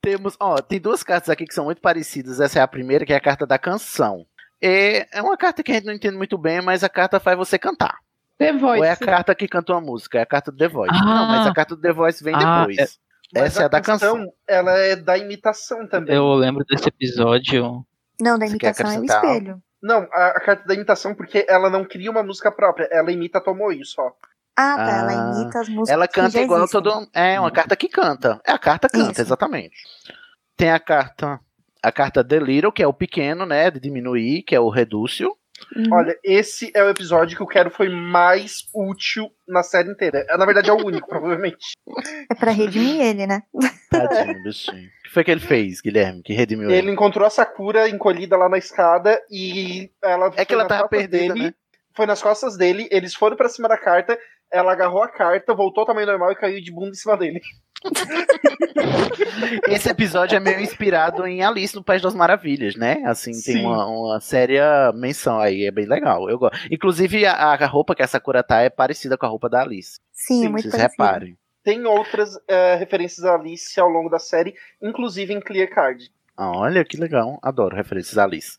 [0.00, 2.40] Temos, ó, tem duas cartas aqui que são muito parecidas.
[2.40, 4.26] Essa é a primeira, que é a carta da canção.
[4.60, 7.36] É, é uma carta que a gente não entende muito bem, mas a carta faz
[7.36, 7.98] você cantar.
[8.38, 8.78] The Voice.
[8.80, 10.92] Ou é a carta que canta uma música, é a carta do The Voice.
[10.92, 11.04] Ah.
[11.04, 12.78] Não, mas a carta do The Voice vem Ah, depois.
[12.78, 14.32] é- Mas Essa é a da canção.
[14.46, 16.14] Ela é da imitação também.
[16.14, 17.84] Eu lembro desse episódio.
[18.20, 19.62] Não, da Você imitação é o espelho.
[19.82, 23.38] Não, a, a carta da imitação, porque ela não cria uma música própria, ela imita
[23.38, 24.12] a Tomoe só.
[24.56, 24.98] Ah, tá.
[24.98, 25.88] Ela Ah, imita as músicas.
[25.88, 26.82] Ela que canta já igual existem.
[26.82, 27.08] todo.
[27.14, 28.40] É, uma carta que canta.
[28.46, 29.20] É a carta canta, Isso.
[29.22, 29.74] exatamente.
[30.56, 31.40] Tem a carta.
[31.82, 33.70] A carta The Little, que é o pequeno, né?
[33.70, 35.34] De diminuir, que é o redúcio.
[35.74, 35.88] Uhum.
[35.92, 40.24] Olha, esse é o episódio que eu quero foi mais útil na série inteira.
[40.28, 41.72] É, Na verdade, é o único, provavelmente.
[42.30, 43.42] É pra redimir ele, né?
[43.90, 44.86] Tadinho, bichinho.
[44.86, 46.22] O que foi que ele fez, Guilherme?
[46.22, 46.78] Que redimiu ele?
[46.78, 50.32] Ele encontrou a Sakura encolhida lá na escada e ela.
[50.36, 51.54] É que foi ela nas tava costas perdida, dele, né?
[51.94, 54.18] Foi nas costas dele, eles foram pra cima da carta,
[54.50, 57.40] ela agarrou a carta, voltou ao tamanho normal e caiu de bunda em cima dele.
[59.68, 63.02] Esse episódio é meio inspirado em Alice no País das Maravilhas, né?
[63.06, 63.66] Assim, tem Sim.
[63.66, 66.28] uma, uma séria menção aí, é bem legal.
[66.28, 66.58] Eu gosto.
[66.70, 69.98] Inclusive, a, a roupa que a Sakura tá é parecida com a roupa da Alice.
[70.12, 71.02] Sim, Sim, muito Vocês parecido.
[71.02, 71.38] reparem.
[71.64, 76.10] Tem outras eh, referências a Alice ao longo da série, inclusive em Clear Card.
[76.36, 78.56] Ah, Olha que legal, adoro referências a Alice.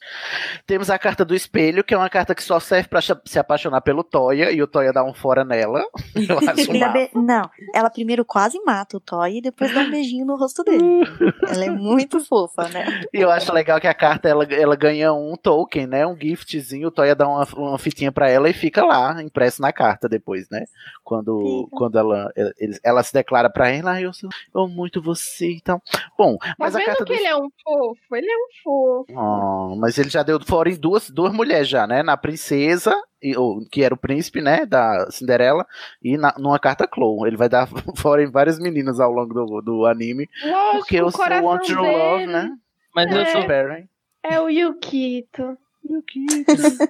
[0.67, 3.39] Temos a carta do espelho, que é uma carta que só serve pra cha- se
[3.39, 5.84] apaixonar pelo Toya e o Toya dá um fora nela.
[6.15, 9.89] Eu acho Ele be- Não, ela primeiro quase mata o Toy e depois dá um
[9.91, 10.84] beijinho no rosto dele.
[11.49, 13.01] ela é muito fofa, né?
[13.11, 16.05] E eu acho legal que a carta ela, ela ganha um token, né?
[16.05, 19.74] Um giftzinho, o Toya dá uma, uma fitinha pra ela e fica lá, impresso na
[19.74, 20.65] carta depois, né?
[21.03, 21.76] Quando, Fica.
[21.78, 25.49] quando ela, ele- ela se declara pra ela, ah, eu, sou, eu amo muito você
[25.53, 25.82] e tal.
[26.17, 28.16] Bom, Tá mas a vendo carta que do ele é um fofo?
[28.16, 29.14] Ele é um fofo.
[29.14, 32.03] Oh, mas ele já deu fora em duas, duas mulheres já, né?
[32.03, 34.66] Na princesa, e- ou, que era o príncipe, né?
[34.66, 35.66] Da Cinderela,
[36.03, 37.28] e na, numa carta Chloe.
[37.28, 40.30] Ele vai dar fora em várias meninas ao longo do, do anime.
[40.43, 42.49] Lógico, Porque o eu sou coração Want dele Love, né?
[42.95, 43.26] Mas eu É.
[43.28, 43.41] sou.
[43.41, 43.88] Super,
[44.24, 45.57] é o Yukito.
[45.84, 46.86] Nossa.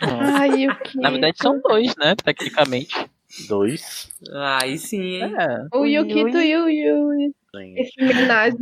[0.40, 1.00] Ai, Yukito.
[1.00, 2.14] Na verdade são dois, né?
[2.16, 3.08] Tecnicamente.
[3.48, 4.10] Dois.
[4.32, 5.34] Aí sim, hein?
[5.38, 5.76] É.
[5.76, 7.32] O Yukito Yu Yu.
[7.76, 8.58] Esse homenagem.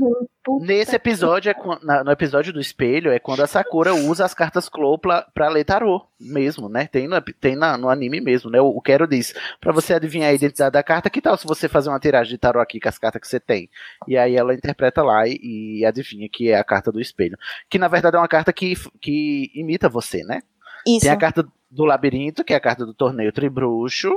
[0.61, 4.68] Nesse episódio, é na- no episódio do espelho, é quando a Sakura usa as cartas
[4.68, 6.87] Clow pra, pra ler tarô mesmo, né?
[6.87, 8.61] Tem, no, tem na- no anime mesmo, né?
[8.61, 11.69] O, o Quero diz, pra você adivinhar a identidade da carta, que tal se você
[11.69, 13.69] fazer uma tiragem de tarô aqui com as cartas que você tem?
[14.07, 17.36] E aí ela interpreta lá e, e adivinha que é a carta do espelho.
[17.69, 20.40] Que na verdade é uma carta que, que imita você, né?
[20.86, 21.01] Isso.
[21.01, 24.15] Tem a carta do labirinto, que é a carta do torneio Tribruxo.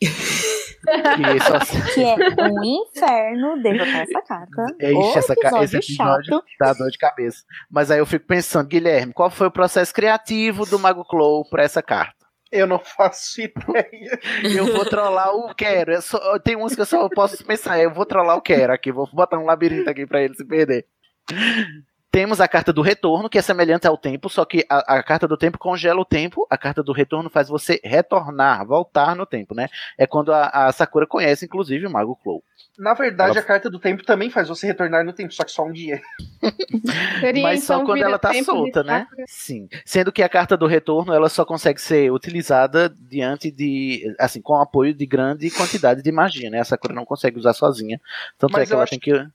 [0.00, 1.58] Que só
[1.94, 4.66] Que é um inferno derrotar essa carta.
[4.80, 7.44] Ixi, essa ca- esse episódio episódio dá dor de cabeça.
[7.70, 11.62] Mas aí eu fico pensando, Guilherme, qual foi o processo criativo do Mago Clow pra
[11.62, 12.14] essa carta?
[12.50, 14.18] Eu não faço ideia.
[14.42, 15.92] Eu vou trollar o Quero.
[15.92, 17.78] Eu só- tem uns que eu só posso pensar.
[17.80, 18.90] Eu vou trollar o Quero aqui.
[18.90, 20.84] Vou botar um labirinto aqui pra ele se perder.
[22.10, 25.28] Temos a carta do retorno, que é semelhante ao tempo, só que a, a carta
[25.28, 29.54] do tempo congela o tempo, a carta do retorno faz você retornar, voltar no tempo,
[29.54, 29.68] né?
[29.96, 32.42] É quando a, a Sakura conhece, inclusive, o Mago Clow.
[32.76, 35.52] Na verdade, Ela- a carta do tempo também faz você retornar no tempo, só que
[35.52, 36.00] só um dia.
[37.20, 39.06] Seria, Mas só então, quando ela tá solta, né?
[39.26, 39.68] Sim.
[39.84, 44.02] Sendo que a carta do retorno ela só consegue ser utilizada diante de.
[44.18, 46.60] Assim, com o apoio de grande quantidade de magia, né?
[46.60, 48.00] A Sakura não consegue usar sozinha.
[48.38, 49.26] Tanto Mas é que ela acho tem que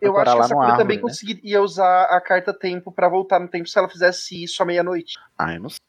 [0.00, 0.82] Eu acho que a lá no Sakura árvore.
[0.82, 1.02] também né?
[1.02, 5.18] conseguiria usar a carta tempo pra voltar no tempo se ela fizesse isso à meia-noite.
[5.36, 5.80] Ah, eu não sei.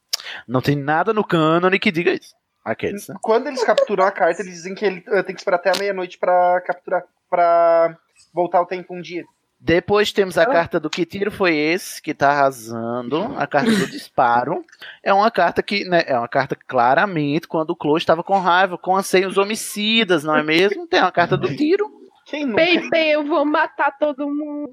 [0.47, 2.35] Não tem nada no cânone que diga isso.
[2.63, 3.15] Aqueles, né?
[3.21, 5.79] Quando eles capturam a carta, eles dizem que ele eh, tem que esperar até a
[5.79, 7.97] meia-noite pra capturar, pra
[8.33, 9.23] voltar o tempo um dia.
[9.61, 13.33] Depois temos a carta do que tiro foi esse, que tá arrasando.
[13.37, 14.63] A carta do disparo.
[15.03, 18.77] É uma carta que, né, é uma carta claramente quando o Chloe estava com raiva,
[18.77, 20.87] com anseios homicidas, não é mesmo?
[20.87, 21.98] Tem uma carta do tiro.
[22.29, 22.63] Quem nunca?
[22.63, 24.69] Pepe, eu vou matar todo mundo.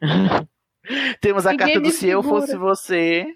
[1.20, 3.26] Temos a Ninguém carta do se eu fosse você.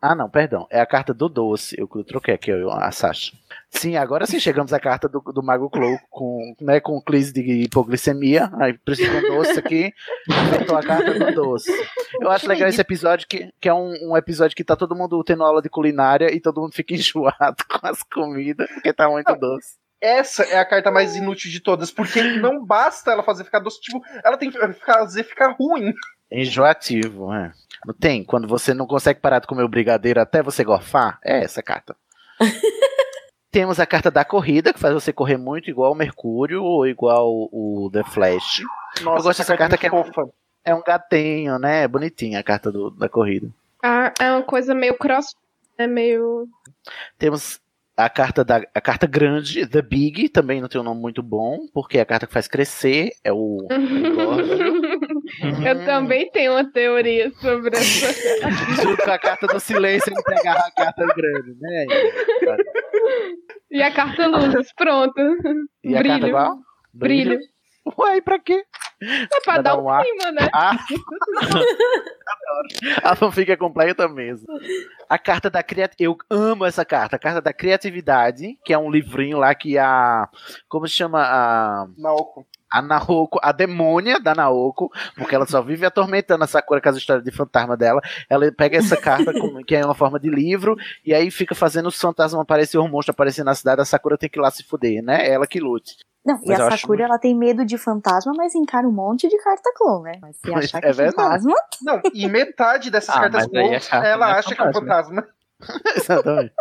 [0.00, 0.66] Ah, não, perdão.
[0.70, 1.76] É a carta do doce.
[1.78, 3.36] Eu troquei aqui, eu, a Sasha.
[3.68, 7.64] Sim, agora sim chegamos à carta do, do Mago Clow com, né, com crise de
[7.64, 8.50] hipoglicemia.
[8.54, 9.92] Aí precisa de um doce aqui.
[10.28, 11.70] Inventou a carta do doce.
[12.20, 15.22] Eu acho legal esse episódio, que, que é um, um episódio que tá todo mundo
[15.22, 19.34] tendo aula de culinária e todo mundo fica enjoado com as comidas, porque tá muito
[19.34, 19.76] doce.
[20.00, 23.80] Essa é a carta mais inútil de todas, porque não basta ela fazer ficar doce,
[23.80, 25.92] tipo, ela tem que fazer ficar ruim.
[26.30, 27.52] Enjoativo, é.
[27.86, 28.24] Não tem?
[28.24, 31.18] Quando você não consegue parar de comer o brigadeiro até você gorfar?
[31.24, 31.96] É essa carta.
[33.50, 37.26] Temos a carta da corrida, que faz você correr muito igual o Mercúrio ou igual
[37.50, 38.60] o The Flash.
[39.02, 40.28] Nossa, Eu gosto essa dessa carta que é, fofa.
[40.64, 41.84] é um gatinho, né?
[41.84, 43.48] É bonitinha a carta do- da corrida.
[43.82, 45.34] Ah, é uma coisa meio cross.
[45.78, 46.46] É meio.
[47.18, 47.60] Temos
[47.96, 51.60] a carta da a carta grande, The Big, também não tem um nome muito bom,
[51.72, 53.66] porque é a carta que faz crescer, é o
[55.66, 58.50] Eu também tenho uma teoria sobre essa.
[58.82, 61.86] junto com a carta do silêncio ele pegava a carta grande, né?
[63.70, 65.20] E a carta luzes, pronto.
[65.82, 66.20] E a Brilho.
[66.20, 66.58] carta qual?
[66.92, 67.38] Brilho.
[67.98, 68.64] Uai, pra quê?
[69.02, 70.02] É pra Pra dar dar um ar.
[70.02, 70.48] clima, né?
[70.52, 70.76] Ah.
[73.02, 74.46] A fanfic é completa mesmo.
[75.08, 76.04] A carta da criatividade.
[76.04, 77.16] Eu amo essa carta.
[77.16, 80.28] A carta da criatividade, que é um livrinho lá que a.
[80.68, 81.22] Como se chama?
[81.22, 81.86] A.
[81.96, 82.46] Naoko.
[82.72, 86.96] A Naoko, a demônia da Naoko, porque ela só vive atormentando a Sakura com as
[86.96, 88.00] histórias de fantasma dela.
[88.28, 91.86] Ela pega essa carta, com- que é uma forma de livro, e aí fica fazendo
[91.86, 93.80] os fantasmas aparecer, os monstros aparecer na cidade.
[93.80, 95.28] A Sakura tem que ir lá se fuder, né?
[95.30, 95.96] Ela que lute.
[96.24, 98.90] Não, e Mas eu a acho Sakura, ela tem medo de fantasma, mas encara um
[98.92, 100.18] monte de carta clone, né?
[100.20, 101.16] Mas se achar é que é verdade.
[101.44, 101.54] fantasma...
[101.82, 105.24] Não, e metade dessas Ah, cartas carta ela é acha que é um fantasma.
[105.96, 106.52] Exatamente.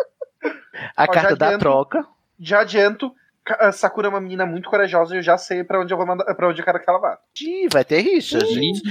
[0.95, 2.05] A Ó, carta da adianto- troca.
[2.39, 3.11] Já adianto,
[3.53, 6.05] a Sakura é uma menina muito corajosa e eu já sei pra onde eu vou
[6.05, 7.17] mandar, pra onde eu quero que ela vá.
[7.41, 8.81] Ih, vai ter rixa, gente.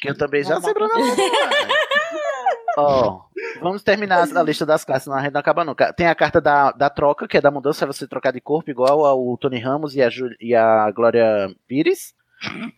[0.00, 1.16] Que eu também já sei pra onde eu vou.
[2.76, 3.20] Ó,
[3.60, 5.92] vamos terminar a lista das classes, senão a gente não acaba nunca.
[5.92, 8.68] Tem a carta da, da troca, que é da mudança, é você trocar de corpo,
[8.70, 12.14] igual ao Tony Ramos e a, Ju- e a Glória Pires.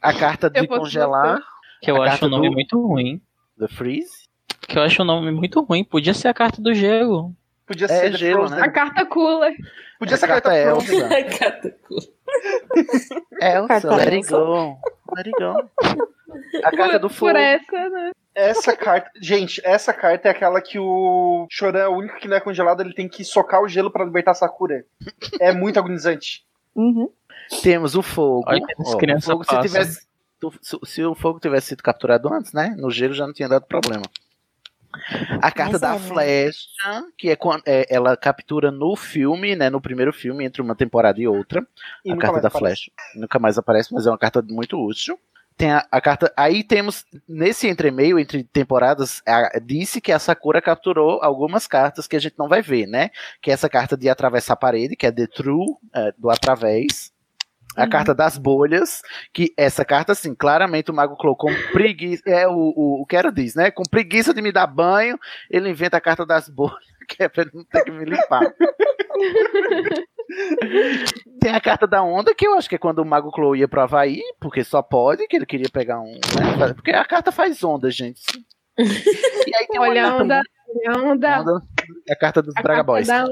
[0.03, 1.41] A carta de congelar,
[1.81, 3.21] Que eu acho o nome do- muito ruim.
[3.59, 4.27] The Freeze.
[4.69, 5.83] Que eu acho o nome muito ruim.
[5.83, 7.35] Podia ser a carta do gelo.
[7.67, 8.61] Podia É ser The gelo, né?
[8.63, 9.55] A carta cooler.
[9.99, 10.69] Podia Essa ser a carta, carta é.
[10.69, 10.93] Elsa.
[13.41, 14.37] Elsa, Carta let it Elsa.
[14.39, 14.79] go.
[15.17, 15.71] Let it go.
[16.65, 17.33] A carta do fogo.
[17.33, 18.11] por essa, né?
[18.35, 19.11] Essa carta.
[19.21, 22.83] Gente, essa carta é aquela que o Choran é o único que não é congelado,
[22.83, 24.85] ele tem que socar o gelo pra libertar a Sakura.
[25.41, 26.45] É muito agonizante.
[26.75, 27.11] Uhum.
[27.63, 28.45] Temos o fogo.
[28.47, 30.07] Olha Ó, o fogo se, tivesse,
[30.61, 32.75] se, se o fogo tivesse sido capturado antes, né?
[32.77, 34.03] No gelo já não tinha dado problema.
[35.41, 36.69] A carta da flecha,
[37.17, 39.69] que é quando é, ela captura no filme, né?
[39.71, 41.67] No primeiro filme, entre uma temporada e outra.
[42.05, 42.59] E a carta da aparece.
[42.59, 42.91] flecha.
[43.15, 45.19] Nunca mais aparece, mas é uma carta muito útil.
[45.57, 46.31] Tem a, a carta.
[46.37, 52.15] Aí temos, nesse entremeio, entre temporadas, a- disse que a Sakura capturou algumas cartas que
[52.15, 53.11] a gente não vai ver, né?
[53.41, 55.65] Que é essa carta de atravessar a parede, que é The True,
[55.95, 57.11] é, do através.
[57.77, 57.91] A Uhum.
[57.91, 62.23] carta das bolhas, que essa carta, assim, claramente o Mago Clow com preguiça.
[62.27, 63.71] É o, o, o que era diz, né?
[63.71, 65.19] Com preguiça de me dar banho,
[65.51, 66.75] ele inventa a carta das bolhas,
[67.09, 68.43] que é pra ele não ter que me limpar.
[71.41, 73.69] Tem a carta da onda, que eu acho que é quando o Mago Clow ia
[73.69, 76.13] pro Havaí, porque só pode, que ele queria pegar um.
[76.13, 78.21] né, Porque a carta faz onda, gente.
[78.79, 80.43] E aí tem Olha onda,
[80.89, 81.41] onda.
[81.41, 81.63] Onda,
[82.09, 83.09] é a carta dos A Braga Boys.
[83.09, 83.27] onda.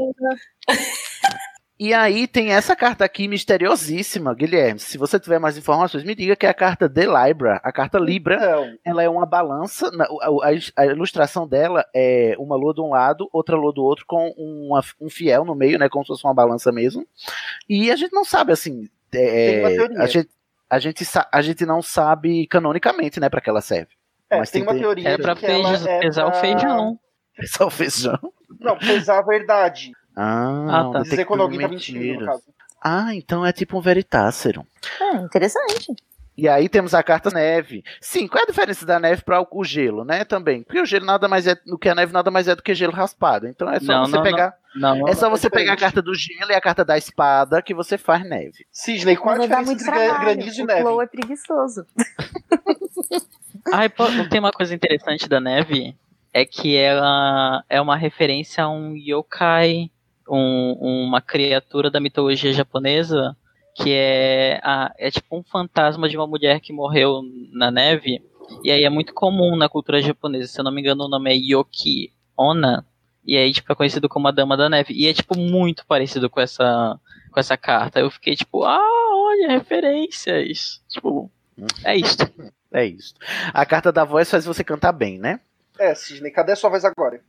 [1.79, 4.79] E aí tem essa carta aqui misteriosíssima, Guilherme.
[4.79, 7.61] Se você tiver mais informações, me diga que é a carta de Libra.
[7.65, 9.91] A carta Libra, Então, ela é uma balança.
[10.23, 14.05] a, a- a ilustração dela é uma lua de um lado, outra lua do outro,
[14.07, 15.89] com uma- um fiel no meio, né?
[15.89, 17.05] Como se fosse uma balança mesmo.
[17.69, 18.89] E a gente não sabe, assim.
[19.13, 20.01] é, Tem uma teoria.
[20.03, 20.29] a, gente,
[20.71, 23.89] a, gente, a gente não sabe canonicamente, né, pra que ela serve.
[24.31, 26.99] é, Mas tem tem uma teoria É feijão- é pesar o pra- feijão.
[27.37, 28.19] É só o feijão.
[28.61, 29.91] Não, pesar a verdade.
[30.17, 31.03] Ah, Ah, tá.
[31.03, 32.43] Dizer quando alguém tá mentindo, no caso.
[32.83, 34.67] Ah, então é tipo um veritácero.
[35.01, 35.95] É, interessante.
[36.37, 37.85] E aí temos a carta neve.
[38.01, 40.25] Sim, qual é a diferença da neve para o gelo, né?
[40.25, 40.65] Também.
[40.65, 42.75] Porque o gelo nada mais é do que a neve nada mais é do que
[42.75, 43.47] gelo raspado.
[43.47, 44.53] Então é só Não, você não, pegar.
[44.75, 46.85] Não, não, É só não, você é pegar a carta do gelo e a carta
[46.85, 48.67] da espada que você faz neve.
[48.73, 50.37] Cisney, qual a Mas vai dar diferença muito entre trabalho.
[50.37, 50.81] granizo e O neve?
[50.83, 51.87] Flow é preguiçoso.
[53.73, 55.97] Ai, pô, tem uma coisa interessante da neve,
[56.33, 59.91] é que ela é uma referência a um yokai,
[60.29, 63.37] um- uma criatura da mitologia japonesa,
[63.77, 67.23] que é, a- é tipo um fantasma de uma mulher que morreu
[67.53, 68.23] na neve,
[68.63, 71.31] e aí é muito comum na cultura japonesa, se eu não me engano o nome
[71.33, 72.85] é Yoki Ona,
[73.25, 76.29] e aí tipo é conhecido como a Dama da Neve, e é tipo muito parecido
[76.31, 76.99] com essa,
[77.33, 78.81] com essa carta, eu fiquei tipo, ah,
[79.15, 81.31] olha, referências, tipo,
[81.85, 82.19] é isso.
[82.73, 83.15] É isso.
[83.53, 85.39] A carta da voz faz você cantar bem, né?
[85.79, 87.21] É, Cisney, cadê a sua voz agora?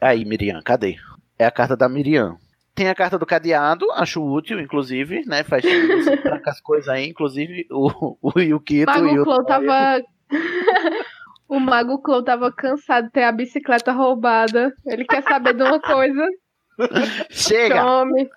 [0.00, 0.96] Aí, Miriam, cadê?
[1.38, 2.38] É a carta da Miriam.
[2.74, 5.44] Tem a carta do cadeado, acho útil, inclusive, né?
[5.44, 9.24] Faz você tranca as coisas aí, inclusive o, o Yukito e Mago o.
[9.24, 10.02] Clow tava.
[11.48, 14.74] o Mago Clow tava cansado de ter a bicicleta roubada.
[14.84, 16.28] Ele quer saber de uma coisa.
[17.30, 17.80] Chega!
[17.80, 18.28] Tome.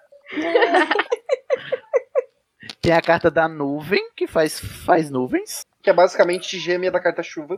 [2.79, 5.61] Tem a carta da nuvem, que faz, faz nuvens.
[5.81, 7.57] Que é basicamente gêmea da carta chuva.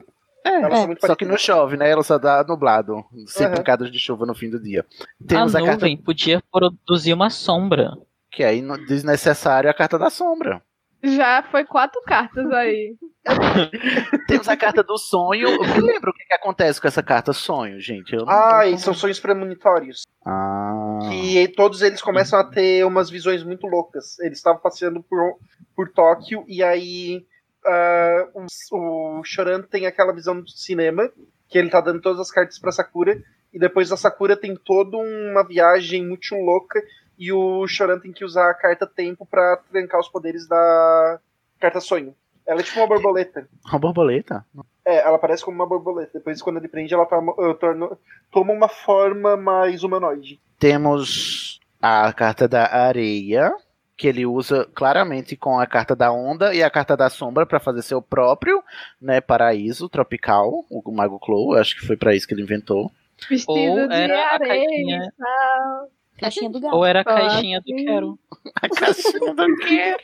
[0.49, 1.89] É, Elas são muito só que não chove, né?
[1.89, 3.55] Ela só dá nublado, sem Aham.
[3.55, 4.85] pancadas de chuva no fim do dia.
[5.23, 7.91] a Temos a, carta nuvem podia produzir uma sombra.
[8.31, 10.61] que aí no- desnecessário é a carta da sombra.
[11.01, 12.95] Já foi quatro cartas aí.
[14.27, 15.47] Temos a carta do sonho.
[15.61, 18.13] Me lembra o que, que acontece com essa carta sonho, gente?
[18.13, 20.03] Eu Ah, eu e não- são sonhos premonitórios.
[20.25, 20.99] Ah.
[21.09, 24.19] Que todos eles começam a ter umas visões muito loucas.
[24.19, 25.37] Eles estavam passeando por,
[25.75, 27.25] por Tóquio e aí
[27.65, 31.09] ah, o, o Choran tem aquela visão do cinema,
[31.47, 33.21] que ele tá dando todas as cartas pra Sakura,
[33.53, 36.81] e depois a Sakura tem toda uma viagem muito louca,
[37.17, 41.19] e o Choran tem que usar a carta tempo pra trancar os poderes da
[41.59, 42.15] carta sonho.
[42.47, 43.47] Ela é tipo uma borboleta.
[43.69, 44.45] Uma borboleta?
[44.83, 46.11] É, ela parece como uma borboleta.
[46.15, 47.97] Depois, quando ele prende, ela toma, eh, torna-
[48.31, 50.39] toma uma forma mais humanoide.
[50.57, 53.53] Temos a carta da areia,
[53.99, 57.59] que ele usa claramente com a carta da onda e a carta da sombra para
[57.59, 58.63] fazer seu próprio,
[59.01, 62.89] né, paraíso tropical, o Mago Clow, acho que foi para isso que ele inventou.
[63.29, 64.53] Vestido Ou de era a areia.
[64.65, 65.13] caixinha.
[65.17, 65.89] sal.
[66.17, 66.75] Caixinha do gato.
[66.77, 67.65] Ou era a caixinha do.
[67.75, 68.19] Quero.
[68.61, 70.03] A caixinha do quero.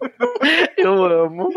[0.78, 1.48] Eu amo.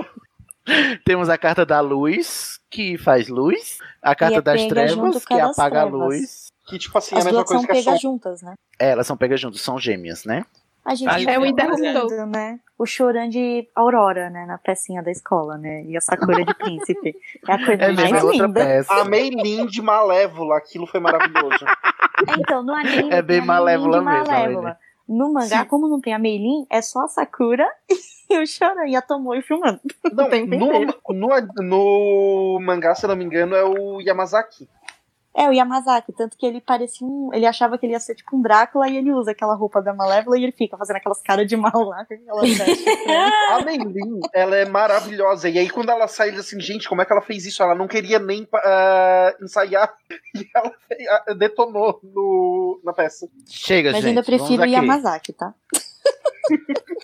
[1.06, 3.78] Temos a carta da luz, que faz luz.
[4.02, 6.48] A carta é das trevas, que a apaga a luz.
[6.68, 8.10] Que, tipo assim, é a As mesma duas são coisa que a pegas som.
[8.10, 8.56] juntas, né?
[8.80, 10.44] É, elas são pegas juntas, são gêmeas, né?
[10.86, 12.26] A gente Ah, é o Interruptor.
[12.28, 12.60] né?
[12.78, 14.46] O Choran de Aurora, né?
[14.46, 15.84] Na pecinha da escola, né?
[15.86, 17.16] E a Sakura de Príncipe.
[17.48, 18.50] É a coisa É mais é linda.
[18.54, 18.94] peça.
[18.94, 21.66] A Meilin de Malévola, aquilo foi maravilhoso.
[21.66, 24.78] É, Então, no anime É bem Meilin malévola de mesmo, Malévola.
[25.08, 25.66] No mangá, Sim.
[25.66, 27.68] como não tem a Meilin, é só a Sakura
[28.30, 29.80] e o Choran e a Tomoe filmando.
[30.14, 31.30] Não, tem no, no,
[31.62, 34.68] no mangá, se eu não me engano, é o Yamazaki.
[35.38, 37.30] É, o Yamazaki, tanto que ele parecia um.
[37.34, 39.94] Ele achava que ele ia ser tipo um Drácula e ele usa aquela roupa da
[39.94, 42.14] Malévola e ele fica fazendo aquelas caras de mal lá com
[42.46, 42.80] estranhas.
[43.52, 45.50] A Meilin, ela é maravilhosa.
[45.50, 47.62] E aí, quando ela sai, ele assim, gente, como é que ela fez isso?
[47.62, 49.94] Ela não queria nem ah, ensaiar.
[50.36, 53.28] E ela fez- ah, detonou no, na peça.
[53.48, 54.10] Chega, Mas gente.
[54.10, 54.66] ainda prefiro o.
[54.66, 55.54] Yamazaki, tá?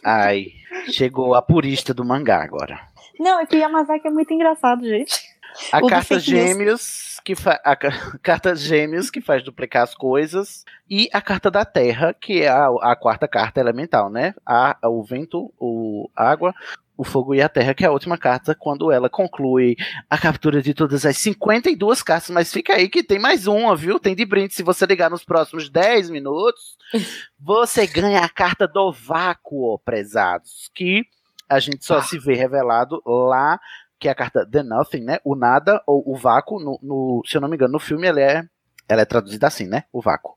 [0.03, 0.47] Ai,
[0.89, 2.79] chegou a purista do mangá agora.
[3.19, 5.30] Não, é que o Yamazaki é muito engraçado, gente.
[5.71, 7.59] A O carta gêmeos que fa...
[7.63, 7.89] a ca-
[8.21, 12.67] carta gêmeos que faz duplicar as coisas e a carta da terra que é a,
[12.81, 14.33] a quarta carta elemental, né?
[14.45, 16.53] A, o vento, o a água,
[16.97, 19.75] o Fogo e a Terra, que é a última carta, quando ela conclui
[20.07, 23.99] a captura de todas as 52 cartas, mas fica aí que tem mais uma, viu?
[23.99, 26.77] Tem de brinde, se você ligar nos próximos 10 minutos,
[27.39, 31.03] você ganha a carta do vácuo, prezados, que
[31.49, 33.59] a gente só se vê revelado lá,
[34.01, 35.19] que é a carta The Nothing, né?
[35.23, 38.19] O nada, ou o vácuo, no, no- se eu não me engano, no filme ela
[38.19, 38.43] é,
[38.89, 39.83] ela é traduzida assim, né?
[39.93, 40.33] O vácuo.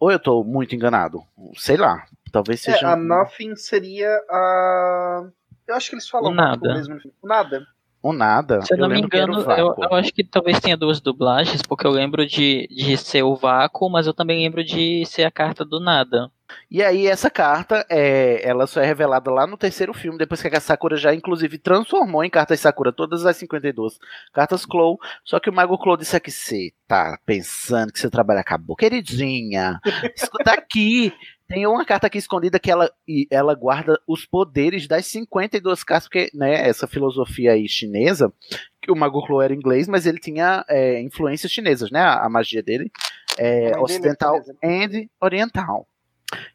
[0.00, 1.22] Ou eu tô muito enganado?
[1.54, 2.04] Sei lá.
[2.32, 2.88] Talvez É, seja.
[2.88, 5.24] a um- Nothing seria a.
[5.68, 6.74] Eu acho que eles falam O nada.
[6.74, 6.98] mesmo.
[7.22, 7.64] O nada.
[8.02, 8.60] O nada.
[8.62, 11.62] Se eu não me era o engano, eu, eu acho que talvez tenha duas dublagens,
[11.62, 15.30] porque eu lembro de, de ser o vácuo, mas eu também lembro de ser a
[15.30, 16.28] carta do nada.
[16.70, 20.48] E aí essa carta, é, ela só é revelada lá no terceiro filme, depois que
[20.48, 23.98] a Sakura já inclusive transformou em cartas Sakura todas as 52
[24.32, 28.40] cartas Clow, só que o Mago Clow disse aqui, você tá pensando que seu trabalho
[28.40, 28.76] acabou.
[28.76, 29.80] Queridinha,
[30.16, 31.12] escuta aqui,
[31.52, 36.08] tem uma carta aqui escondida que ela, e ela guarda os poderes das 52 cartas,
[36.08, 38.32] porque né, essa filosofia aí chinesa,
[38.80, 42.28] que o Mago Clow era inglês, mas ele tinha é, influências chinesas, né, a, a
[42.30, 42.90] magia dele
[43.38, 45.86] é ocidental and oriental.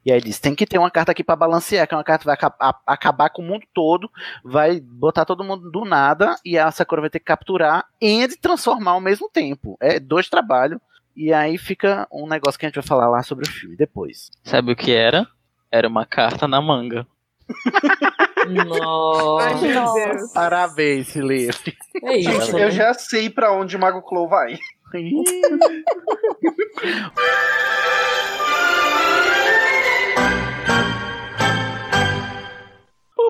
[0.04, 2.22] E aí diz, tem que ter uma carta aqui pra balancear, que é uma carta
[2.22, 4.10] que vai aca- a- acabar com o mundo todo,
[4.44, 8.92] vai botar todo mundo do nada, e a Sakura vai ter que capturar e transformar
[8.92, 9.76] ao mesmo tempo.
[9.80, 10.80] É dois trabalhos,
[11.18, 14.30] e aí fica um negócio que a gente vai falar lá sobre o filme depois.
[14.44, 15.26] Sabe o que era?
[15.68, 17.04] Era uma carta na manga.
[18.64, 19.58] Nossa.
[19.58, 20.32] Deus.
[20.32, 21.76] Parabéns, Felipe.
[22.04, 22.30] É isso.
[22.30, 22.64] Gente, né?
[22.66, 24.56] eu já sei pra onde o Mago Clow vai.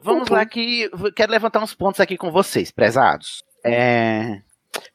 [0.02, 3.42] Vamos lá que quero levantar uns pontos aqui com vocês, prezados.
[3.64, 4.42] É...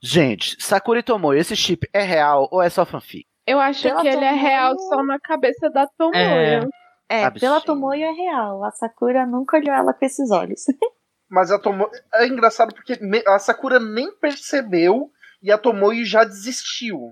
[0.03, 3.25] Gente, Sakura e Tomoe, esse chip é real ou é só fanfic?
[3.47, 6.69] Eu acho Pela que ele é real só na cabeça da Tomoyo.
[7.09, 7.39] É, Absurdo.
[7.39, 8.63] pela Tomoyo é real.
[8.65, 10.61] A Sakura nunca olhou ela com esses olhos.
[11.29, 11.89] Mas a Tomoyo.
[12.15, 15.09] É engraçado porque a Sakura nem percebeu
[15.41, 17.11] e a Tomoyo já desistiu.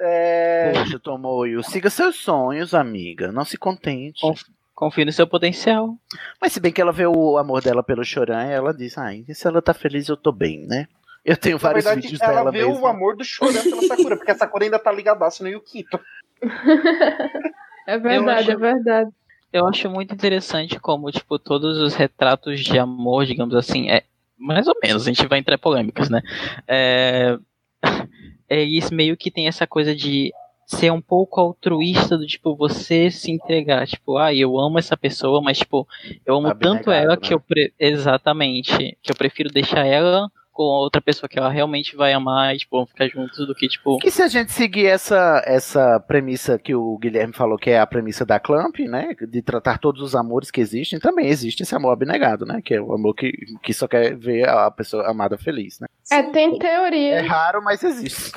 [0.00, 0.72] É.
[0.74, 3.30] Poxa, Tomoe, siga seus sonhos, amiga.
[3.32, 4.20] Não se contente.
[4.20, 4.44] Conf-
[4.74, 5.94] Confio no seu potencial.
[6.40, 9.46] Mas se bem que ela vê o amor dela pelo Choran, ela diz, ai, se
[9.46, 10.88] ela tá feliz, eu tô bem, né?
[11.24, 12.80] Eu tenho Na vários verdade, vídeos ela dela vê mesmo.
[12.82, 15.98] o amor do Choran pela Sakura, porque a Sakura ainda tá ligadaço no Yukito.
[17.86, 19.10] É verdade, acho- é verdade.
[19.52, 24.04] Eu acho muito interessante como, tipo, todos os retratos de amor, digamos assim, é
[24.38, 26.22] mais ou menos, a gente vai entrar em polêmicas, né?
[26.66, 27.38] É,
[28.48, 30.32] é isso meio que tem essa coisa de
[30.66, 35.42] ser um pouco altruísta do tipo você se entregar, tipo, ah, eu amo essa pessoa,
[35.42, 35.86] mas tipo,
[36.24, 37.20] eu amo tanto Abnegado, ela né?
[37.20, 41.94] que eu pre- exatamente, que eu prefiro deixar ela com outra pessoa que ela realmente
[41.96, 44.86] vai amar e tipo, vão ficar juntos do que tipo, Que se a gente seguir
[44.86, 49.14] essa, essa premissa que o Guilherme falou, que é a premissa da Clamp, né?
[49.28, 52.62] De tratar todos os amores que existem, também existe esse amor abnegado, né?
[52.64, 53.32] Que é o amor que,
[53.62, 55.88] que só quer ver a pessoa amada feliz, né?
[56.10, 57.26] É, tem É teorias.
[57.26, 58.32] raro, mas existe.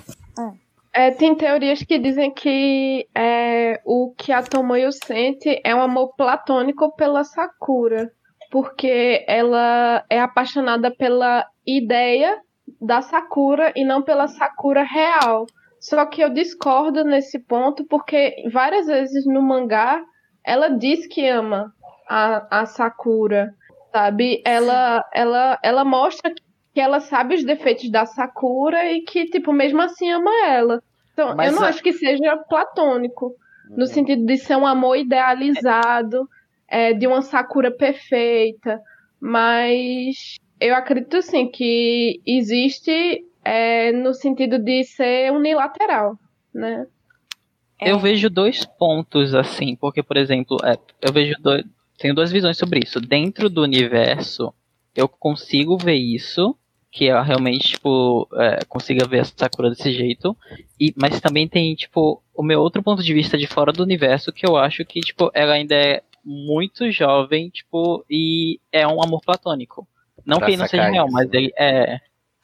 [0.93, 6.15] É, tem teorias que dizem que é, o que a Tomoyo sente é um amor
[6.15, 8.11] platônico pela Sakura.
[8.51, 12.39] Porque ela é apaixonada pela ideia
[12.81, 15.45] da Sakura e não pela Sakura real.
[15.79, 20.01] Só que eu discordo nesse ponto porque várias vezes no mangá
[20.43, 21.71] ela diz que ama
[22.09, 23.53] a, a Sakura,
[23.91, 24.41] sabe?
[24.45, 26.33] Ela, ela, ela mostra
[26.73, 30.81] que ela sabe os defeitos da Sakura e que, tipo, mesmo assim ama ela.
[31.13, 33.33] Então, Mas eu não a- acho que seja platônico,
[33.69, 36.27] no sentido de ser um amor idealizado,
[36.67, 38.79] é, de uma Sakura perfeita,
[39.19, 46.17] mas eu acredito sim que existe é, no sentido de ser unilateral,
[46.53, 46.85] né?
[47.79, 51.63] Eu vejo dois pontos assim, porque, por exemplo, é, eu vejo dois,
[51.97, 52.99] tenho duas visões sobre isso.
[52.99, 54.53] Dentro do universo,
[54.95, 56.55] eu consigo ver isso,
[56.91, 60.35] que ela realmente, tipo, é, consiga ver a Sakura desse jeito.
[60.79, 64.33] E, mas também tem, tipo, o meu outro ponto de vista de fora do universo,
[64.33, 69.21] que eu acho que, tipo, ela ainda é muito jovem, tipo, e é um amor
[69.21, 69.87] platônico.
[70.25, 72.01] Não Pra que ele não seja real, isso, mas ele é.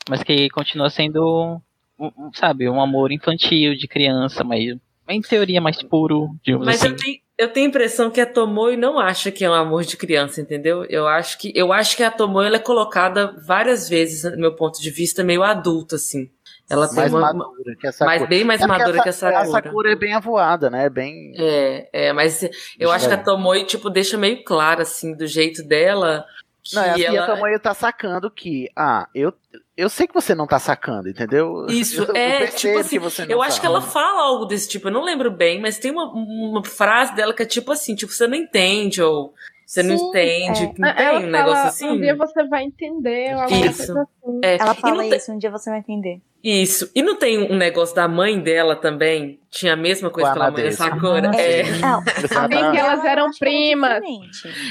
[0.10, 1.60] Mas que continua sendo,
[2.00, 4.78] um- um, sabe, um amor infantil de criança, mas
[5.10, 6.88] em teoria mais puro, digamos Mas assim.
[6.92, 9.84] eu tenho, eu tenho a impressão que a Tomoe não acha que é um amor
[9.84, 10.86] de criança, entendeu?
[10.86, 14.54] Eu acho que, eu acho que a Tomoe ela é colocada várias vezes, do meu
[14.56, 16.30] ponto de vista, meio adulta, assim.
[16.74, 18.18] Ela tem Mais uma, madura que a Sakura.
[18.18, 19.64] mais, bem mais É madura que a Sa- A Sakura.
[19.64, 20.90] Sakura é bem avoada, né?
[20.90, 21.34] Bem.
[21.38, 22.48] É, é, mas
[22.80, 23.18] eu acho que a.
[23.18, 26.26] Tomoe, tipo, deixa meio claro, assim, do jeito dela,
[26.64, 27.28] que Não, e a ela...
[27.28, 29.34] Tomoe tá sacando que, ah, eu,
[29.76, 31.66] eu sei que você não tá sacando, entendeu?
[31.70, 32.98] Isso, eu, é, eu tipo assim,
[33.30, 33.62] eu acho sabe.
[33.62, 37.14] que ela fala algo desse tipo, eu não lembro bem, mas tem uma, uma frase
[37.16, 39.34] dela que é tipo assim, tipo, você não entende, ou
[39.74, 40.64] Você não Sim, entende.
[40.66, 40.74] é.
[40.78, 41.90] Não tem Ela um negócio fala, assim?
[41.90, 43.34] Um dia você vai entender.
[43.50, 43.88] Isso.
[43.94, 44.40] coisa assim.
[44.44, 46.22] É, Ela fala não tem- isso, um dia você vai entender.
[46.44, 46.92] Isso.
[46.94, 49.40] E não tem um negócio da mãe dela também?
[49.50, 50.72] Tinha a mesma coisa Com a pela mãe.
[50.74, 51.32] Sakura?
[51.34, 51.64] Ah, É.
[51.80, 54.02] Não, a que elas eram primas.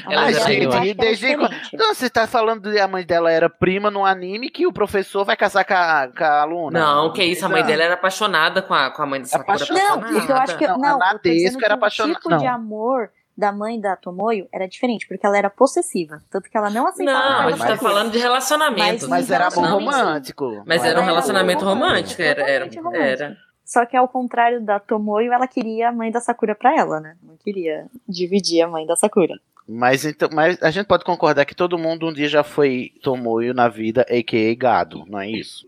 [0.08, 1.50] Elas Ah, gente, desde quando...
[1.72, 5.24] Não, você tá falando que a mãe dela era prima no anime que o professor
[5.24, 6.78] vai casar com a, com a aluna.
[6.78, 9.54] Não, que isso, a mãe dela era apaixonada com a, com a mãe da Sakura.
[9.56, 9.96] Apaixonada.
[10.10, 10.66] Não, eu acho que.
[10.68, 12.52] Não, Não, a eu tô dizendo Nadesco que era o apaixonada- tipo de não.
[12.54, 16.22] amor da mãe da Tomoyo era diferente, porque ela era possessiva.
[16.30, 19.08] Tanto que ela não aceitava Não, a gente tá falando de relacionamento.
[19.08, 20.62] Mas era amor romântico.
[20.66, 22.20] Mas era um relacionamento romântico.
[22.20, 23.36] Era, era, era.
[23.64, 27.16] Só que ao contrário da Tomoyo, ela queria a mãe da Sakura pra ela, né?
[27.22, 29.34] Não queria dividir a mãe da Sakura.
[29.66, 33.54] Mas, então, mas a gente pode concordar que todo mundo um dia já foi Tomoyo
[33.54, 34.54] na vida, a.k.a.
[34.54, 35.66] gado, não é isso?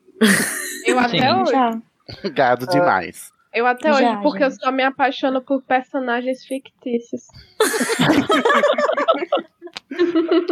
[0.87, 1.53] Eu até hoje.
[1.53, 1.81] Já.
[2.35, 3.33] Gado demais.
[3.55, 7.23] Eu até Já, hoje, porque eu só me apaixono por personagens fictícios.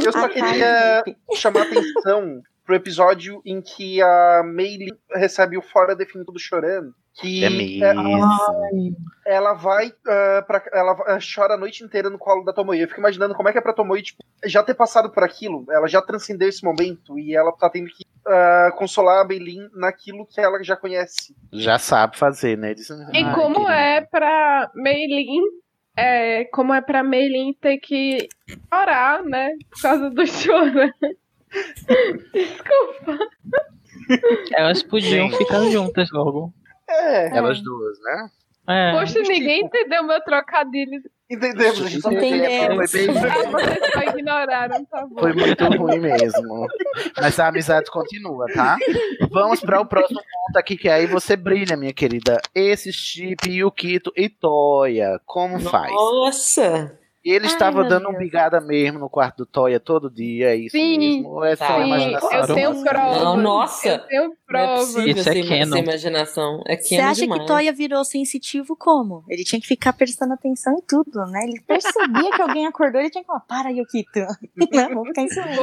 [0.05, 1.03] Eu só queria
[1.35, 6.95] chamar atenção pro episódio em que a Meili recebe o fora definido do chorando.
[7.15, 8.97] Que É mesmo.
[9.27, 12.81] ela vai ah, pra, ela ah, chora a noite inteira no colo da Tomoe.
[12.81, 15.67] Eu fico imaginando como é que é pra Tomoe, tipo, já ter passado por aquilo.
[15.71, 20.27] Ela já transcendeu esse momento e ela tá tendo que ah, consolar a Meilin naquilo
[20.27, 21.37] que ela já conhece.
[21.53, 22.73] Já sabe fazer, né?
[22.73, 22.95] Diz, E
[23.25, 25.43] "Ai, como querida." é pra Meilin,
[25.95, 28.27] é, como é pra Meilin ter que
[28.73, 29.51] chorar, né?
[29.71, 30.91] Por causa do choro.
[32.33, 33.19] Desculpa.
[34.53, 35.39] Elas podiam Gente.
[35.39, 36.53] ficar juntas logo.
[36.89, 38.29] É, Elas duas, né?
[38.69, 38.93] É.
[38.93, 41.03] Poxa, ninguém entendeu meu trocadilho.
[41.29, 41.81] entendemos.
[41.81, 42.91] A gente só Entendemos.
[42.91, 45.19] Foi, bem- Ah, vocês só ignoraram, tá bom.
[45.21, 46.67] foi muito ruim mesmo.
[47.21, 48.77] Mas a amizade continua, tá?
[49.31, 52.41] Vamos para o próximo ponto aqui, que aí você brilha, minha querida.
[52.55, 55.91] Esse chip, Yukito e Toya, como faz?
[55.91, 56.99] Nossa!
[57.25, 58.15] Ele Ai, estava dando Deus.
[58.15, 60.99] um bigada mesmo no quarto do Toya todo dia, é isso Sim.
[60.99, 61.29] mesmo?
[61.31, 61.77] Ou é só Tá.
[61.77, 62.33] Sim, imaginação?
[62.33, 63.23] eu tenho provas.
[63.23, 63.89] Não, nossa.
[63.89, 65.55] Eu tenho Não é possível Isso é canon.
[65.63, 66.63] essa imaginação.
[66.67, 67.41] É Você acha demais.
[67.43, 69.25] que Toya virou sensitivo como?
[69.29, 71.45] Ele tinha que ficar prestando atenção em tudo, né?
[71.45, 74.21] Ele percebia que alguém acordou, ele tinha que falar, para, Yukito.
[74.73, 75.63] Não, vou ficar em silêncio.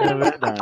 [0.00, 0.60] É verdade.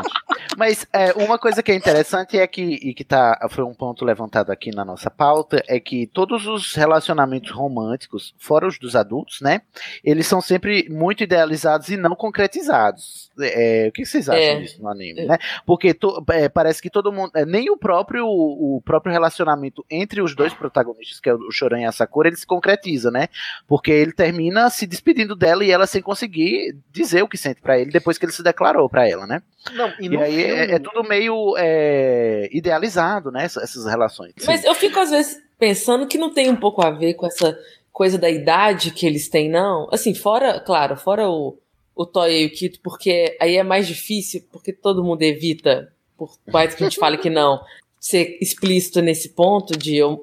[0.57, 4.05] Mas é, uma coisa que é interessante é que, e que tá, foi um ponto
[4.05, 9.41] levantado aqui na nossa pauta, é que todos os relacionamentos românticos, fora os dos adultos,
[9.41, 9.61] né?
[10.03, 13.31] Eles são sempre muito idealizados e não concretizados.
[13.41, 14.61] É, o que vocês acham É.
[14.61, 15.39] disso no anime, né?
[15.65, 17.31] Porque to- é, parece que todo mundo.
[17.35, 21.81] é, nem o próprio, o próprio relacionamento entre os dois protagonistas, que é o Choran
[21.81, 23.29] e a Sakura, ele se concretiza, né?
[23.67, 27.79] Porque ele termina se despedindo dela e ela sem conseguir dizer o que sente pra
[27.79, 29.43] ele depois que ele se declarou pra ela, né?
[29.73, 33.45] Não, e E, aí filme, é, é tudo meio é, idealizado, né?
[33.45, 34.33] Essas, essas relações.
[34.47, 37.57] Mas eu fico, às vezes, pensando que não tem um pouco a ver com essa
[37.99, 39.89] coisa da idade que eles têm, não.
[39.91, 41.59] Assim, fora, claro, fora o,
[41.97, 46.31] o Toya e o Kito, porque aí é mais difícil, porque todo mundo evita, por
[46.47, 47.61] mais que a gente fale que não,
[47.99, 50.21] ser explícito nesse ponto de hom-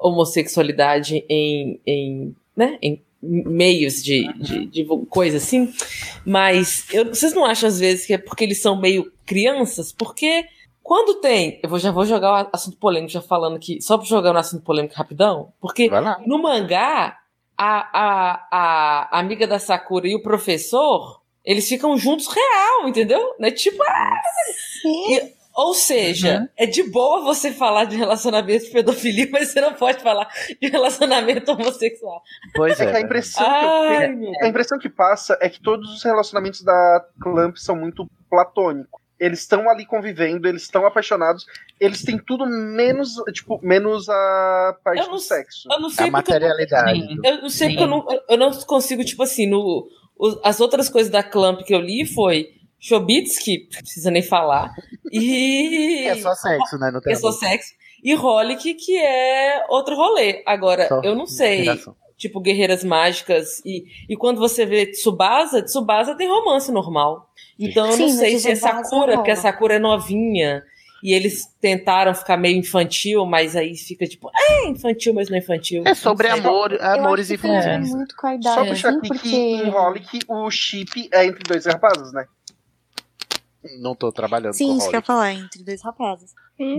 [0.00, 5.70] homossexualidade em, em, né, em meios de, de, de coisa assim.
[6.24, 9.92] Mas eu, vocês não acham, às vezes, que é porque eles são meio crianças?
[9.92, 10.46] Porque
[10.82, 11.60] quando tem.
[11.62, 14.38] Eu vou, já vou jogar o assunto polêmico, já falando aqui, só pra jogar no
[14.38, 15.86] assunto polêmico rapidão, porque
[16.26, 17.17] no mangá,
[17.58, 23.34] a, a, a amiga da Sakura e o professor, eles ficam juntos real, entendeu?
[23.38, 23.82] Não é tipo.
[23.82, 24.10] ah,
[25.10, 29.74] e- ou seja, é de boa você falar de relacionamento de pedofilia, mas você não
[29.74, 30.28] pode falar
[30.62, 32.22] de relacionamento homossexual.
[32.54, 32.96] Pois É que é.
[32.96, 36.04] a impressão, que eu Ai, tenho- meu a impressão que passa é que todos os
[36.04, 39.00] relacionamentos da Clamp são muito platônicos.
[39.20, 41.44] Eles estão ali convivendo, eles estão apaixonados,
[41.80, 45.68] eles têm tudo menos, tipo, menos a parte Eu não do sexo.
[45.70, 47.14] Eu não sei A eu materialidade.
[47.16, 50.60] do- Eu não sei porque eu não, eu não consigo, tipo assim, no, o- as
[50.60, 54.72] outras coisas da Clamp que eu li foi Chobitsky, não precisa nem falar,
[55.12, 56.06] e...
[56.08, 56.90] É só sexo, né?
[56.92, 60.42] Não tem é só sexo, e Holic, que é outro rolê.
[60.46, 61.66] Agora, Só eu não sei,
[62.16, 67.27] tipo, Guerreiras Mágicas, e, e quando você vê Tsubasa, Tsubasa tem romance normal.
[67.58, 69.42] Então eu não sei se é Sakura, porque a rola.
[69.42, 70.62] Sakura é novinha,
[71.02, 75.40] e eles tentaram ficar meio infantil, mas aí fica tipo, é infantil, mas não é
[75.40, 75.82] infantil.
[75.86, 77.90] É sobre amor, amores que ver infantis.
[77.90, 79.28] muito com a Só idade, puxar assim, aqui porque...
[79.28, 82.26] que em Holic o chip é entre dois rapazes, né?
[83.80, 86.32] Não tô trabalhando Sim, com isso que eu ia falar, entre dois rapazes.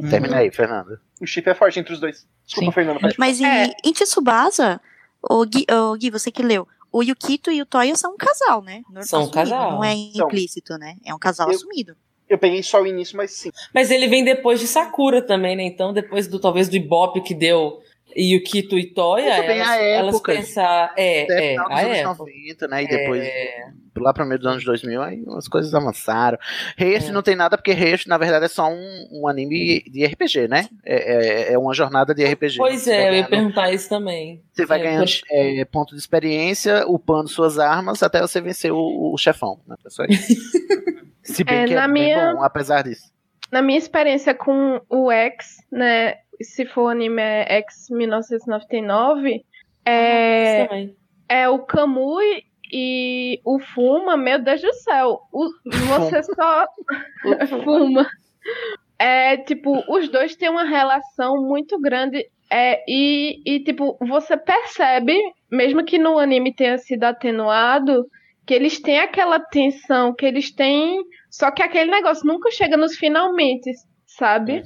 [0.10, 1.00] Termina aí, Fernanda.
[1.22, 2.26] O chip é forte entre os dois.
[2.46, 2.76] Desculpa, Sim.
[2.76, 3.00] Fernando.
[3.00, 3.16] Pode...
[3.18, 3.72] Mas em, É.
[3.86, 4.82] em Tsubasa,
[5.22, 8.62] o Gui, o Gui, você que leu, o Yukito e o Toya são um casal,
[8.62, 8.82] né?
[8.88, 9.72] Normal, São um casal.
[9.74, 10.96] Não é implícito, né?
[11.06, 11.96] É um casal Eu- assumido.
[12.28, 13.50] Eu peguei só o início, mas sim.
[13.74, 15.64] Mas ele vem depois de Sakura também, né?
[15.64, 17.82] Então, depois do talvez do Ibope que deu
[18.16, 20.34] E o Kito e Toya, elas, a elas época.
[20.34, 20.94] pensar.
[20.98, 22.18] É, é, a anos época.
[22.26, 22.84] 90, né?
[22.84, 23.66] E depois, É.
[23.98, 26.38] lá para meio dos anos 2000, aí umas coisas avançaram.
[26.78, 27.12] Heihachi É.
[27.12, 30.68] não tem nada, porque Heihachi, na verdade, é só um, um anime de RPG, né?
[30.84, 32.58] É, é, é uma jornada de RPG.
[32.58, 34.42] Pois é, eu ia perguntar isso também.
[34.54, 38.72] Você vai É, ganhando por- é, ponto de experiência, upando suas armas, até você vencer
[38.72, 39.76] o, o chefão, né?
[39.86, 40.34] É só isso.
[41.24, 43.12] Se bem É, que na é minha- bem bom, apesar disso.
[43.52, 46.16] Na minha experiência com o X, né?
[46.42, 49.44] Se for o anime é X 1999,
[49.86, 50.96] é, Isso também.
[51.28, 55.22] é o Kamui e o Fuma, meu Deus do céu.
[55.32, 56.66] O, você só
[57.64, 58.08] fuma.
[58.98, 62.26] É, tipo, os dois têm uma relação muito grande.
[62.52, 65.16] É, e, e, tipo, você percebe,
[65.52, 68.06] mesmo que no anime tenha sido atenuado,
[68.46, 71.02] que eles têm aquela tensão, que eles têm.
[71.30, 73.72] Só que aquele negócio nunca chega nos finalmente,
[74.20, 74.64] sabe?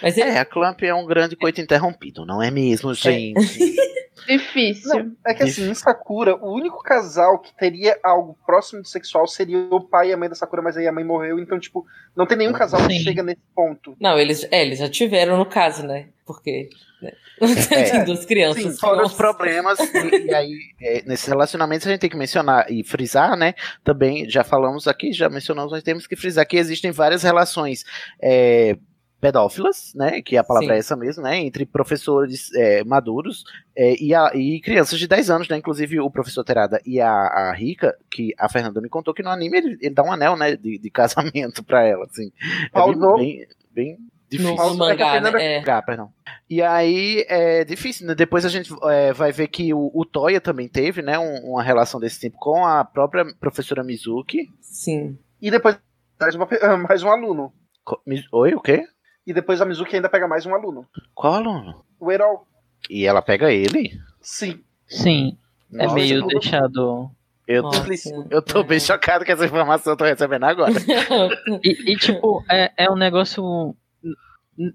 [0.00, 3.34] Mas É, a Clamp é um grande coito interrompido, não é mesmo, gente?
[4.26, 4.88] Difícil.
[4.88, 9.26] Não, é que assim, em Sakura, o único casal que teria algo próximo de sexual
[9.26, 11.84] seria o pai e a mãe da Sakura, mas aí a mãe morreu, então, tipo,
[12.16, 13.00] não tem nenhum casal que Sim.
[13.00, 13.94] chega nesse ponto.
[14.00, 16.06] Não, eles, é, eles já tiveram no caso, né?
[16.26, 16.70] Porque
[17.02, 17.12] né?
[17.92, 18.62] tem duas crianças.
[18.62, 22.70] Sim, fora os problemas, e, e aí, é, nesses relacionamentos a gente tem que mencionar
[22.70, 23.54] e frisar, né?
[23.82, 27.84] Também, já falamos aqui, já mencionamos, nós temos que frisar que existem várias relações
[28.22, 28.76] é,
[29.20, 30.22] pedófilas, né?
[30.22, 30.74] Que a palavra Sim.
[30.74, 31.38] é essa mesmo, né?
[31.38, 33.44] Entre professores é, maduros
[33.76, 35.56] é, e, a- e crianças de 10 anos, né?
[35.56, 39.30] Inclusive o professor Terada e a, a Rica, que a Fernanda me contou que no
[39.30, 40.56] anime ele, ele dá um anel, né?
[40.56, 42.30] De, de casamento pra ela, assim.
[42.64, 43.16] É Pausou.
[43.16, 43.98] bem, bem, bem
[44.38, 44.56] difícil.
[44.70, 45.30] No, mangá, né?
[45.58, 45.70] É.
[45.70, 46.10] Ah, perdão.
[46.48, 48.14] E aí é difícil, né?
[48.14, 51.18] Depois a gente é, vai ver que o, o Toya também teve, né?
[51.18, 54.48] um- uma relação desse tipo com a própria professora Mizuki.
[54.60, 55.18] Sim.
[55.40, 55.78] E depois
[56.20, 56.46] mais, uma
[56.88, 57.52] mais um aluno.
[57.84, 58.00] Co-
[58.32, 58.84] Oi, o quê?
[59.26, 60.86] E depois a Mizuki ainda pega mais um aluno.
[61.14, 61.84] Qual aluno?
[61.98, 62.46] O Herol.
[62.90, 63.98] E ela pega ele?
[64.20, 64.60] Sim.
[64.86, 65.38] Sim.
[65.72, 67.10] É Nossa, meio eu- deixado.
[67.46, 67.84] Eu, Nossa.
[68.30, 70.72] eu tô bem chocado com essa informação que eu tô recebendo agora.
[71.62, 73.74] E, e, tipo, é, é um negócio.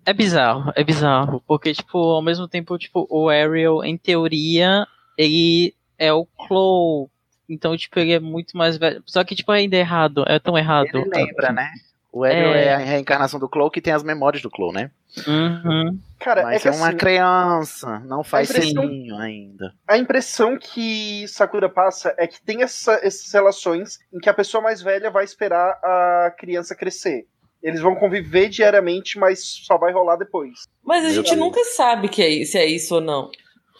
[0.06, 1.42] É bizarro, é bizarro.
[1.48, 4.86] Porque, tipo, ao mesmo tempo, tipo, o Ariel, em teoria,
[5.18, 7.08] ele é o Chloe.
[7.48, 9.02] Então, tipo, ele é muito mais velho.
[9.06, 10.24] Só que, tipo, ainda é errado.
[10.28, 10.88] É tão errado.
[10.94, 11.70] Ele lembra, né?
[12.12, 12.66] O Ariel é.
[12.66, 12.74] É.
[12.74, 14.92] a reencarnação do Chloe que tem as memórias do Chloe, né?
[15.28, 16.00] Uhum.
[16.20, 19.74] Cara, Mas é que é uma assim, criança, não faz selinho ainda.
[19.88, 24.62] a impressão que Sakura passa é que tem essa- essas relações em que a pessoa
[24.62, 27.26] mais velha vai esperar a criança crescer.
[27.62, 30.60] Eles vão conviver diariamente, mas só vai rolar depois.
[30.84, 33.30] Mas a gente nunca sabe que é, se é isso ou não.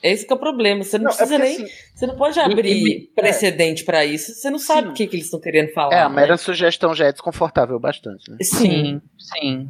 [0.04, 0.84] Esse que é o problema.
[0.84, 1.64] Você não, Não, é precisa porque, nem.
[1.66, 4.34] assim, Você não pode abrir e- precedente pra isso.
[4.34, 4.90] Você não sabe Sim.
[4.90, 5.94] o que, que eles estão querendo falar.
[5.94, 6.16] É, a né?
[6.16, 8.38] mera sugestão já é desconfortável bastante, né?
[8.42, 8.60] Sim.
[8.70, 9.70] Sim, sim.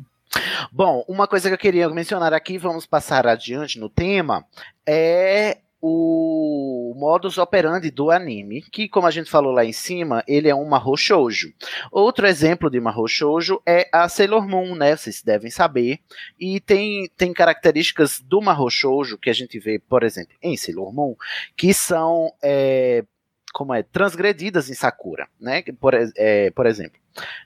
[0.71, 4.45] Bom, uma coisa que eu queria mencionar aqui, vamos passar adiante no tema,
[4.87, 10.49] é o modus operandi do anime, que como a gente falou lá em cima, ele
[10.49, 11.53] é um mahou shoujo.
[11.91, 14.95] Outro exemplo de mahou shoujo é a Sailor Moon, né?
[14.95, 15.99] Vocês devem saber.
[16.39, 20.93] E tem, tem características do mahou shoujo que a gente vê, por exemplo, em Sailor
[20.93, 21.15] Moon,
[21.55, 23.05] que são é,
[23.53, 25.63] como é transgredidas em Sakura, né?
[25.79, 26.99] Por, é, por exemplo,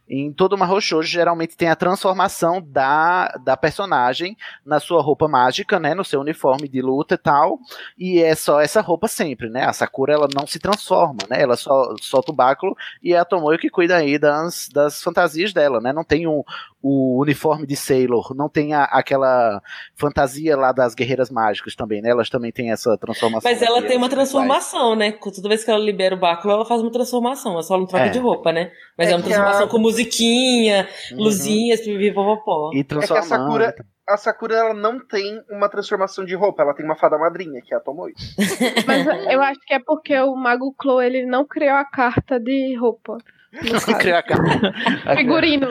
[0.09, 5.79] em todo Mahou Shoujo geralmente tem a transformação da, da personagem na sua roupa mágica,
[5.79, 7.57] né, no seu uniforme de luta e tal,
[7.97, 9.63] e é só essa roupa sempre, né?
[9.65, 11.41] A Sakura ela não se transforma, né?
[11.41, 15.53] Ela só solta o báculo e é a Tomoyo que cuida aí das, das fantasias
[15.53, 15.93] dela, né?
[15.93, 16.43] Não tem um,
[16.81, 19.61] o uniforme de Sailor, não tem a- aquela
[19.95, 22.09] fantasia lá das guerreiras mágicas também, né?
[22.09, 23.49] Elas também têm essa transformação.
[23.49, 25.11] Mas ela tem uma transformação, né?
[25.13, 27.53] Toda vez que ela libera o báculo, ela faz uma transformação.
[27.53, 28.09] Ela só não troca É.
[28.09, 28.71] de roupa, né?
[28.97, 31.17] Mas é, É uma transformação a- com musiquinha, Uhum.
[31.23, 32.71] luzinhas, pipipopopó.
[32.73, 33.27] E É que a transformando.
[33.27, 33.75] Sakura,
[34.07, 37.73] a Sakura ela não tem uma transformação de roupa, ela tem uma fada madrinha, que
[37.73, 38.13] é a Tomoe.
[38.87, 42.75] Mas eu acho que é porque o Mago Chloe ele não criou a carta de
[42.75, 43.17] roupa.
[43.53, 43.97] caso.
[43.97, 44.73] criar a carta.
[45.17, 45.67] Figurino.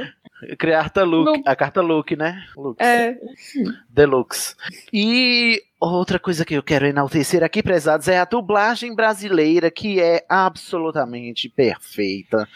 [0.59, 1.43] Criar a carta look, Look.
[1.49, 2.43] a carta look, né?
[2.57, 2.77] Look.
[2.83, 3.17] É.
[3.89, 4.57] Deluxe.
[4.93, 10.25] E outra coisa que eu quero enaltecer aqui, prezados, é a dublagem brasileira, que é
[10.29, 12.49] absolutamente perfeita.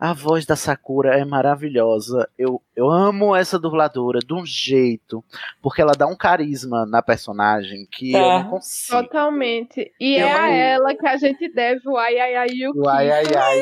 [0.00, 2.28] A voz da Sakura é maravilhosa.
[2.38, 5.22] Eu, eu amo essa dubladora de um jeito,
[5.62, 8.38] porque ela dá um carisma na personagem que eu Tá.
[8.42, 9.02] não consigo.
[9.02, 9.92] Totalmente.
[10.00, 12.78] E Eu é a não- ela que a gente deve o ai ai ai Yuki.
[12.78, 13.58] O ai, ai, ai.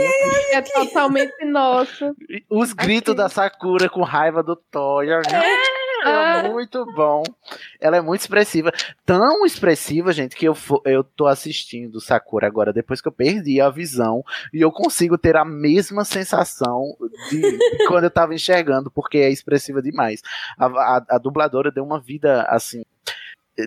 [0.52, 2.14] É totalmente nosso.
[2.48, 5.20] Os gritos da Sakura com raiva do Toya.
[5.30, 5.79] É
[6.50, 7.22] muito bom.
[7.80, 8.72] Ela é muito expressiva.
[9.04, 13.68] Tão expressiva, gente, que eu, eu tô assistindo Sakura agora, depois que eu perdi a
[13.70, 14.22] visão,
[14.52, 16.96] e eu consigo ter a mesma sensação
[17.30, 17.58] de, de
[17.88, 20.22] quando eu tava enxergando, porque é expressiva demais.
[20.58, 22.82] A, a- a dubladora deu uma vida assim.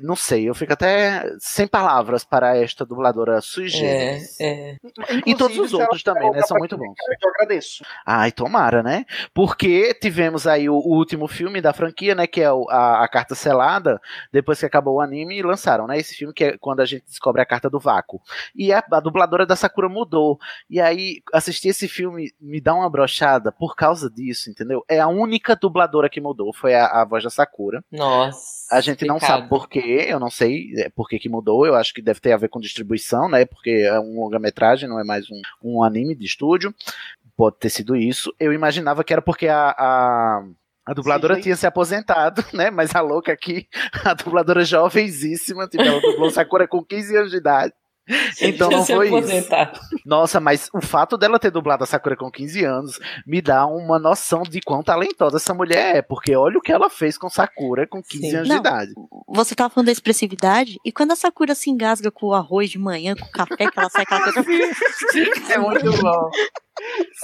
[0.02, 4.40] Não sei, eu fico até sem palavras para esta dubladora generis.
[4.40, 4.78] É, é.
[5.26, 6.42] E todos os outros também, né?
[6.44, 6.96] São muito bons.
[7.22, 7.84] Eu agradeço.
[8.06, 9.06] Ai, tomara, né?
[9.34, 12.28] Porque tivemos aí o, último filme da franquia, né?
[12.28, 14.02] Que é a, a Carta Selada,
[14.32, 15.98] depois que acabou o anime, e lançaram, né?
[15.98, 18.22] Esse filme que é quando a gente descobre a Carta do Vácuo.
[18.56, 20.40] E a, a dubladora da Sakura mudou.
[20.70, 24.84] E aí, assistir esse filme me dá uma brochada por causa disso, entendeu?
[24.88, 27.84] É a única dubladora que mudou, foi a, a voz da Sakura.
[27.92, 28.64] Nossa.
[28.72, 29.30] A gente não pecado.
[29.30, 32.32] sabe por quê, eu não sei é, por que, mudou, eu acho que deve ter
[32.32, 33.46] a ver com distribuição, né?
[33.46, 36.74] Porque é um longa-metragem, não é mais um, um anime de estúdio.
[37.36, 38.34] Pode ter sido isso.
[38.40, 39.76] Eu imaginava que era porque a.
[39.78, 40.44] a...
[40.86, 41.44] a dubladora Sim, sim.
[41.44, 42.70] tinha se aposentado, né?
[42.70, 43.68] Mas a louca aqui,
[44.06, 47.74] a dubladora jovenzíssima, tipo, ela dublou Sakura com 15 anos de idade.
[48.42, 49.48] Então não foi isso.
[50.06, 53.98] Nossa, mas o fato dela ter dublado a Sakura com 15 anos me dá uma
[53.98, 57.88] noção de quão talentosa essa mulher é, porque olha o que ela fez com Sakura
[57.88, 58.36] com 15 Sim.
[58.36, 58.56] anos Não.
[58.56, 58.92] de idade.
[59.28, 62.78] Você tava falando da expressividade, e quando a Sakura se engasga com o arroz de
[62.78, 64.44] manhã, com o café, que ela sai aquela coisa.
[65.50, 66.30] É muito bom.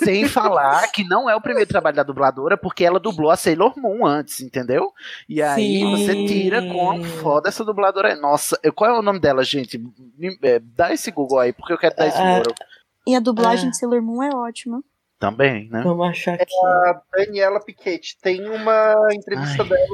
[0.03, 3.73] Sem falar que não é o primeiro trabalho da dubladora, porque ela dublou a Sailor
[3.77, 4.91] Moon antes, entendeu?
[5.27, 5.91] E aí Sim.
[5.91, 8.15] você tira quão foda essa dubladora é.
[8.15, 9.81] Nossa, qual é o nome dela, gente?
[10.43, 12.23] É, dá esse Google aí, porque eu quero dar esse Ah.
[12.26, 12.53] número
[13.07, 13.71] E a dublagem Ah.
[13.71, 14.81] de Sailor Moon é ótima.
[15.19, 15.81] também, né?
[15.84, 16.53] Vamos achar aqui.
[16.65, 19.67] A Daniela Piquet tem uma entrevista Ai.
[19.69, 19.85] dela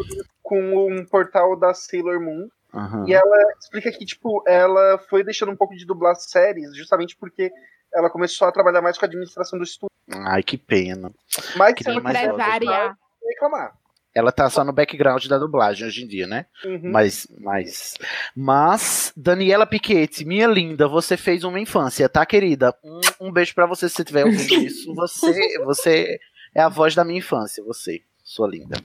[0.44, 0.60] com
[0.92, 2.48] um portal da Sailor Moon.
[2.72, 3.06] Aham.
[3.08, 7.50] E ela explica que, tipo, ela foi deixando um pouco de dublar séries justamente porque
[7.96, 9.96] ela começou a trabalhar mais com a administração do estúdio.
[10.12, 11.12] Ai, que pena.
[11.56, 12.98] Mas Que ela nem mais Empresária.
[13.24, 13.74] reclamar.
[14.14, 16.46] Ela tá só no background da dublagem hoje em dia, né?
[16.64, 16.90] Uhum.
[16.90, 17.96] Mas, mas,
[18.34, 22.74] mas, Daniela Piquete, minha linda, você fez uma infância, tá, querida?
[22.82, 24.94] Um, um beijo pra você se você estiver ouvindo isso.
[24.96, 26.20] Você, você
[26.54, 28.78] é a voz da minha infância, você, sua linda.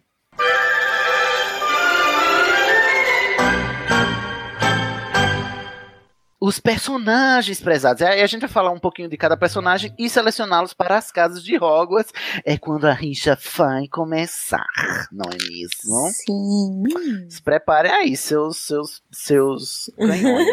[6.40, 8.02] Os personagens prezados.
[8.02, 11.44] Aí a gente vai falar um pouquinho de cada personagem e selecioná-los para as casas
[11.44, 12.12] de Hogwarts.
[12.44, 14.66] É quando a rixa vai começar,
[15.12, 16.10] não é mesmo?
[16.12, 17.28] Sim.
[17.28, 20.46] Se preparem aí, seus, seus, seus canhões.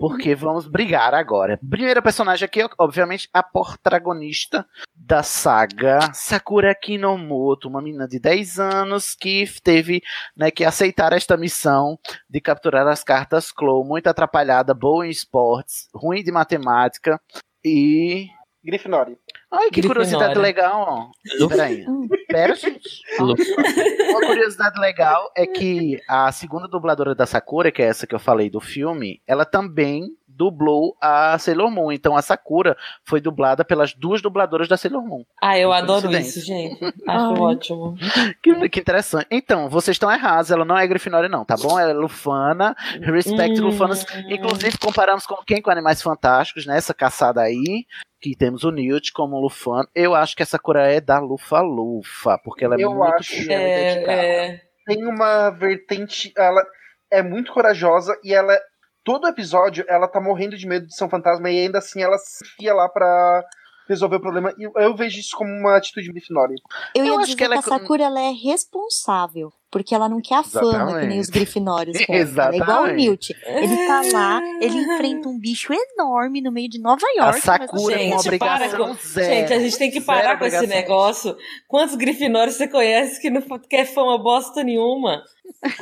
[0.00, 1.60] Porque vamos brigar agora.
[1.68, 4.66] Primeira personagem aqui, obviamente, a protagonista
[4.96, 10.02] da saga Sakura Kinomoto, uma menina de 10 anos que teve
[10.34, 11.98] né, que aceitar esta missão
[12.28, 17.20] de capturar as cartas Clow, muito atrapalhada, boa em esportes, ruim de matemática
[17.62, 18.28] e.
[18.64, 19.16] Grifinória.
[19.50, 20.02] Ai, que Grifinória.
[20.04, 21.48] curiosidade legal, ó.
[21.48, 21.84] Peraí.
[22.28, 23.00] Pera, gente.
[23.18, 28.18] Uma curiosidade legal é que a segunda dubladora da Sakura, que é essa que eu
[28.20, 31.92] falei do filme, ela também dublou a Sailor Moon.
[31.92, 35.24] Então a Sakura foi dublada pelas duas dubladoras da Sailor Moon.
[35.42, 36.78] Ah, eu adoro isso, gente.
[37.06, 37.94] Acho ótimo.
[38.42, 39.26] Que, que interessante.
[39.30, 41.78] Então, vocês estão errados, ela não é Grifinória, não, tá bom?
[41.78, 42.74] Ela é Lufana.
[43.02, 43.64] Respect Hum.
[43.66, 44.06] Lufanas.
[44.28, 45.60] Inclusive, comparamos com quem?
[45.60, 47.84] Com Animais Fantásticos, nessa caçada aí.
[48.20, 49.88] Que temos o Newt como Lufano.
[49.94, 53.50] Eu acho que essa Sakura é da Lufa Lufa, porque ela é Eu muito acho.
[53.50, 54.60] É, é.
[54.86, 56.32] Tem uma vertente.
[56.36, 56.62] Ela
[57.10, 58.58] é muito corajosa e ela.
[59.02, 62.18] Todo episódio ela tá morrendo de medo de ser um fantasma e ainda assim ela
[62.18, 63.42] se enfia lá pra
[63.88, 64.54] resolver o problema.
[64.58, 66.54] E eu vejo isso como uma atitude de Grifinória.
[66.94, 69.50] Eu, Eu acho que ela é a Sakura ela é responsável.
[69.70, 72.22] Porque ela não quer a fama, que nem os grifinórios querem.
[72.22, 72.86] É igual o.
[72.88, 73.32] Newt.
[73.46, 77.38] Ele tá lá, ele enfrenta um bicho enorme no meio de Nova York.
[77.38, 79.34] A Sakura mas- com Gente, obrigação para com- zero.
[79.34, 80.82] Gente, a gente tem que Zero parar com esse obrigação.
[80.82, 81.36] negócio.
[81.68, 85.22] Quantos grifinórios você conhece que não quer fama bosta nenhuma?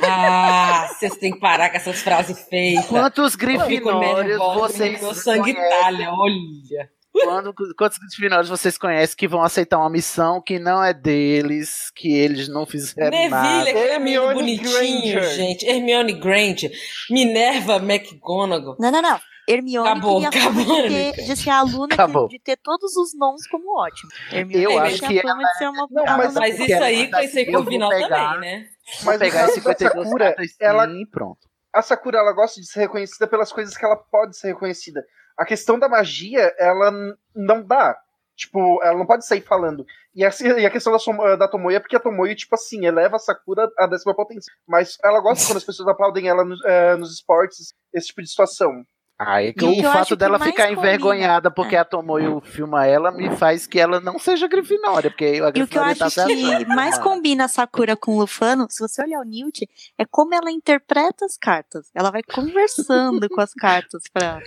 [0.03, 2.85] Ah, vocês têm que parar com essas frases feitas.
[2.85, 6.89] Quantos grifinórios vocês Meu sangue talha, olha.
[7.11, 12.13] Quando- quantos grifinórios vocês conhecem que vão aceitar uma missão que não é deles, que
[12.13, 13.61] eles não fizeram Neville, nada?
[13.69, 15.35] aquele menino Hermione bonitinho, Granger.
[15.35, 15.65] gente.
[15.67, 16.71] Hermione Granger.
[17.09, 18.75] Minerva McGonagall.
[18.79, 19.19] Não, não, não.
[19.47, 21.23] Hermione Acabou, acabou, de, ter, Nica.
[21.23, 22.27] de ser aluna Acabou.
[22.27, 24.11] que, de ter todos os nomes como ótimo.
[24.31, 27.09] Hermione Eu acho que fama de ser uma Não, aluna mas- Mas isso ela aí
[27.09, 28.65] foi ser eu vou Corvinal pegar- também, né?
[28.97, 31.39] Vou Mas pegar no esse caso da 52 Sakura, cartas ela- e pronto.
[31.73, 35.03] A Sakura ela gosta de ser reconhecida pelas coisas que ela pode ser reconhecida.
[35.39, 36.91] A questão da magia, ela
[37.35, 37.97] não dá.
[38.35, 39.85] Tipo, ela não pode sair falando.
[40.15, 43.19] E a, e a questão da, da é porque a Tomoe, tipo assim, eleva a
[43.19, 44.51] Sakura à décima potência.
[44.67, 48.29] Mas ela gosta quando as pessoas aplaudem ela no- eh, nos esportes, esse tipo de
[48.29, 48.83] situação.
[49.21, 53.11] Aí que E o que fato dela ficar combina- envergonhada porque a Tomoyo filma ela
[53.11, 56.05] me faz que ela não seja Grifinória, porque a E o que eu Grifinória tá
[56.05, 56.33] acho achando.
[56.35, 57.03] que mais mano.
[57.03, 59.67] combina a Sakura com o Lufano, se você olhar o Newt,
[59.97, 61.89] é como ela interpreta as cartas.
[61.93, 64.39] Ela vai conversando com as cartas pra.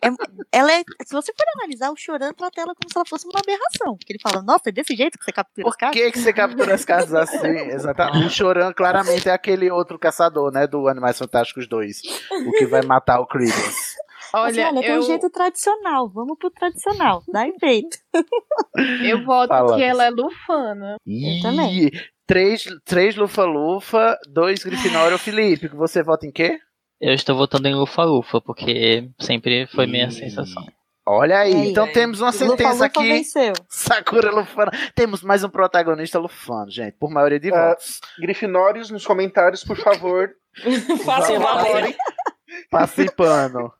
[0.00, 3.26] É- ela é, se você for analisar, o Choran trata ela como se ela fosse
[3.26, 3.96] uma aberração.
[3.96, 6.00] Porque ele fala, nossa, é desse jeito que você captura as Por cartas?
[6.00, 7.48] que, que você captura as casas assim?
[7.74, 8.26] Exatamente.
[8.26, 10.66] O Choran claramente é aquele outro caçador, né?
[10.68, 12.02] Do Animais Fantásticos 2.
[12.46, 13.26] O que vai matar o
[13.96, 14.26] Credence.
[14.34, 17.96] Assim, Olha, olha, tem eu, um jeito tradicional, vamos pro tradicional, dá efeito.
[19.08, 19.76] eu voto Fala.
[19.76, 20.96] que ela é lufana.
[21.06, 21.90] Ih, também.
[22.26, 25.14] Três, três Lufa-Lufa, dois Grifinória.
[25.14, 26.58] Ô, Felipe, você vota em quê?
[27.00, 30.64] Eu estou votando em Lufa Lufa, porque sempre foi minha sensação.
[31.08, 31.70] Olha aí, E aí?
[31.70, 33.08] então temos uma sentença Lufa aqui.
[33.08, 33.52] venceu.
[33.68, 34.72] Sakura Lufana.
[34.92, 38.00] Temos mais um protagonista lufano, gente, por maioria de Ah, votos.
[38.18, 40.30] Grifinórios nos comentários, por favor.
[41.04, 41.96] Façam valer.
[42.70, 43.72] Passem pano.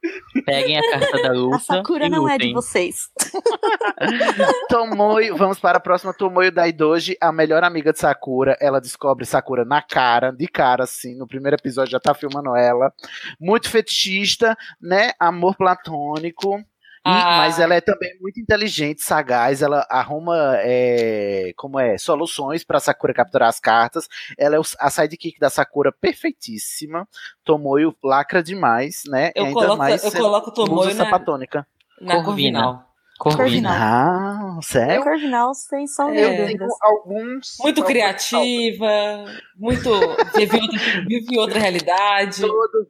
[0.44, 1.59] Peguem a carta da A luta.
[1.59, 2.55] Sakura não é de lutem.
[2.55, 3.11] vocês.
[4.69, 6.12] Tomoyo, vamos para a próxima.
[6.15, 8.57] Tomoyo Daidoji, a melhor amiga de Sakura.
[8.61, 11.15] Ela descobre Sakura na cara, de cara, assim.
[11.16, 12.93] No primeiro episódio já tá filmando ela.
[13.40, 15.12] Muito fetichista, né?
[15.19, 16.62] Amor platônico.
[17.07, 17.37] E- Ah.
[17.39, 19.62] Mas ela é também muito inteligente, sagaz.
[19.62, 24.09] Ela arruma, é, como é, soluções para Sakura capturar as cartas.
[24.37, 27.07] Ela é a sidekick da Sakura perfeitíssima.
[27.45, 29.31] Tomoyo lacra demais, né?
[29.35, 31.66] Eu E ainda coloco- mais eu coloco Tomoyo na- sapatônica.
[32.01, 32.61] Na Corvina.
[32.61, 32.87] Corvinal.
[33.19, 33.70] Corvina.
[33.73, 35.03] Ah, sério?
[35.03, 36.43] Corvinal sem som É.
[36.43, 37.57] Eu tenho alguns.
[37.61, 39.24] Muito alguns- criativa,
[39.57, 39.91] muito.
[40.35, 40.78] Vive outra,
[41.09, 42.43] vive outra realidade.
[42.43, 42.87] Todo,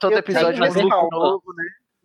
[0.00, 0.96] todo Eu episódio um ressalva.
[0.96, 1.64] look novo, né?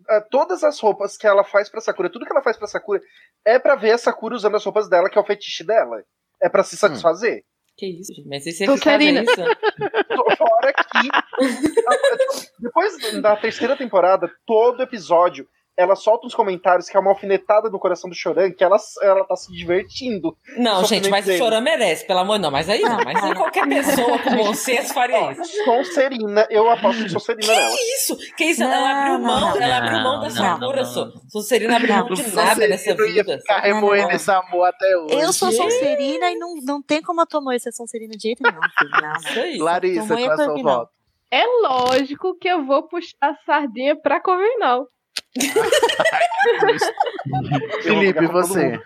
[0.09, 3.01] Ah, todas as roupas que ela faz pra Sakura, tudo que ela faz pra Sakura,
[3.45, 6.03] é pra ver a Sakura usando as roupas dela, que é o fetiche dela.
[6.41, 7.43] É pra se satisfazer.
[7.77, 8.27] Que isso, gente?
[8.27, 8.67] Mas esse é
[9.21, 9.35] isso?
[10.37, 11.09] Fora que.
[12.59, 15.47] Depois da terceira temporada, todo episódio,
[15.77, 19.23] ela solta uns comentários que é uma alfinetada no coração do Choran, que ela, ela
[19.23, 20.35] tá se divertindo.
[20.57, 21.37] Não, gente, mas o dele.
[21.37, 22.51] Chorão merece, pelo amor de Deus.
[22.51, 22.97] Mas aí não.
[23.03, 25.63] Mas aí qualquer pessoa com bom senso faria isso.
[25.63, 27.69] Sonserina, eu aposto Sonserina nela.
[27.69, 28.17] Que isso?
[28.35, 28.63] Que isso?
[28.63, 31.05] ela abriu Não, mão, não, ela abriu mão não, não, não, só.
[31.05, 31.21] não.
[31.29, 32.15] Sonserina abriu mão Não.
[32.15, 33.39] de nada nessa Sonserina ia vida.
[33.39, 34.15] Ficar remoendo Não.
[34.15, 35.13] esse amor até hoje.
[35.15, 35.51] Eu sou.
[35.51, 38.91] Sonserina e não, não tem como a Tomoyo ser Sonserina de jeito nenhum, filho.
[38.91, 39.17] Não, não.
[39.17, 39.57] Isso aí.
[39.57, 40.91] Larissa, Tomoyo qual é o seu voto?
[41.29, 44.87] É lógico que eu vou puxar a sardinha pra Corvinal.
[47.83, 48.79] Felipe, você?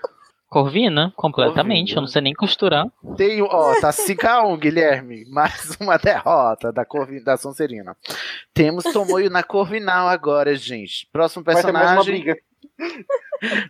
[0.49, 1.94] Corvina, completamente.
[1.94, 1.98] Corvina.
[1.98, 2.86] Eu não sei nem costurar.
[3.15, 5.23] Tem, ó, tá 5x1, Guilherme.
[5.30, 7.95] Mais uma derrota da, Corvi, da Sonserina.
[8.53, 11.07] Temos Tomoyo na Corvinal agora, gente.
[11.14, 12.22] Próximo Vai ter mais uma personagem.
[12.22, 12.38] briga.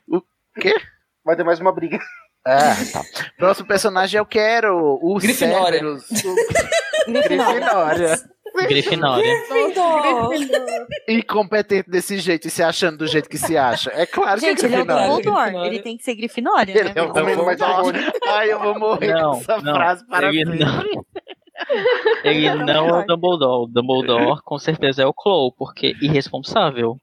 [0.07, 0.21] O
[0.59, 0.73] quê?
[1.23, 1.99] Vai ter mais uma briga.
[2.43, 3.03] Ah, tá.
[3.37, 5.77] Próximo personagem eu quero o Grifinória.
[5.79, 6.05] Cerberus.
[7.07, 8.17] O Grifinória.
[8.67, 9.33] Grifinória.
[11.07, 13.91] Incompetente desse jeito e se achando do jeito que se acha.
[13.93, 15.07] É claro Gente, que é ele é o Grifinória.
[15.09, 15.41] Dumbledore.
[15.43, 15.67] Grifinória.
[15.69, 16.93] Ele tem que ser Grifinória, Ele né?
[16.95, 17.97] é o mais Dumbledore.
[18.27, 20.59] Ai, eu vou morrer Não, com essa não, frase para ele sempre.
[20.59, 21.05] não.
[22.23, 23.63] Ele não é o Dumbledore.
[23.63, 26.97] O Dumbledore, com certeza, é o Clow, porque irresponsável.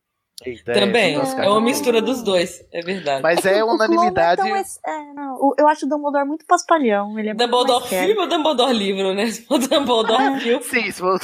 [0.51, 1.17] Eita, Também.
[1.19, 2.65] é, É uma mistura dos dois.
[2.73, 3.23] É verdade.
[3.23, 4.41] Mas é Clow unanimidade.
[4.41, 7.19] É tão ex- é, não, eu acho o Dumbledore muito paspalhão.
[7.19, 9.25] Ele é Dumbledore filme ou Dumbledore livro, né?
[9.49, 10.63] O Dumbledore filme.
[10.65, 11.19] Sim, se for...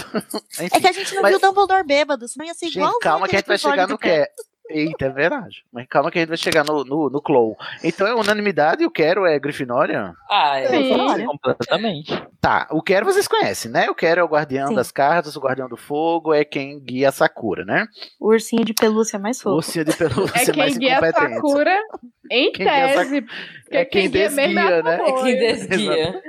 [0.60, 2.92] É que a gente não Mas- viu o Dumbledore bêbado, senão ia ser igual.
[2.92, 4.28] Gente, calma que a gente vai chegar no que é.
[4.70, 5.62] Eita, é verdade.
[5.72, 7.56] Mas calma que a gente vai chegar no, no, no Clow.
[7.82, 10.14] Então é unanimidade, o Quero é Grifinória?
[10.30, 10.68] Ah, é.
[10.68, 11.26] Sim.
[11.26, 12.22] Completamente.
[12.40, 13.90] Tá, o Quero vocês conhecem, né?
[13.90, 14.74] O Quero é o guardião Sim.
[14.74, 17.86] das cartas, o guardião do fogo, é quem guia a Sakura, né?
[18.18, 19.56] O ursinho de pelúcia mais O fofo.
[19.56, 21.34] ursinho de pelúcia É quem mais guia a incompetente.
[21.34, 21.78] Sakura
[22.30, 23.22] em Quem guia a tese.
[23.22, 24.98] porque É quem guia mesmo desguia, a né?
[25.06, 26.22] É quem desguia.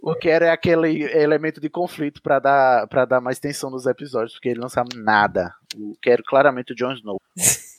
[0.00, 4.32] O Quero é aquele elemento de conflito pra dar, pra dar mais tensão nos episódios,
[4.34, 5.52] porque ele não sabe nada.
[5.76, 7.20] O Quero claramente o Jon Snow.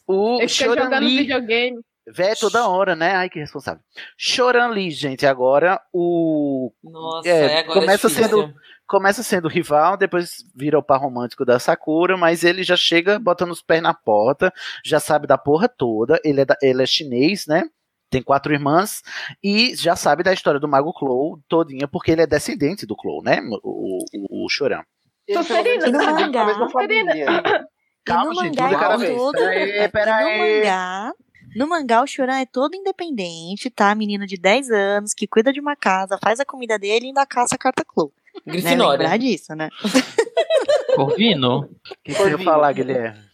[0.07, 1.79] O Ele fica jogando Choran-Li videogame.
[2.05, 3.15] Vé toda hora, né?
[3.15, 3.81] Ai, que responsável.
[4.17, 8.53] Choran-Li, gente, agora o Nossa, É, é, agora começa é sendo-
[8.85, 13.51] começa sendo rival, depois vira o par romântico da Sakura, mas ele já chega botando
[13.51, 17.47] os pés na porta, já sabe da porra toda, ele é, da- ele é chinês,
[17.47, 17.63] né?
[18.14, 19.02] Tem quatro irmãs
[19.44, 23.23] e já sabe da história do Mago Clow todinha, porque ele é descendente do Clow,
[23.23, 23.41] né?
[23.64, 24.48] O, o, o
[25.80, 27.15] pelo menos, Sonserina,
[28.06, 29.18] Calma, gente, tudo cada vez.
[29.18, 29.34] todo.
[29.34, 31.14] Pera aí, pera e no mangá.
[31.56, 33.95] No mangá, o Choran é todo independente, tá?
[33.95, 37.26] Menino de 10 anos, que cuida de uma casa, faz a comida dele e ainda
[37.26, 38.14] caça a carta Clow.
[38.45, 38.53] Né?
[38.53, 38.99] Grifinória.
[38.99, 39.69] Lembrar disso, né?
[40.95, 41.61] Corvino?
[41.61, 43.32] O que você ia falar, Guilherme?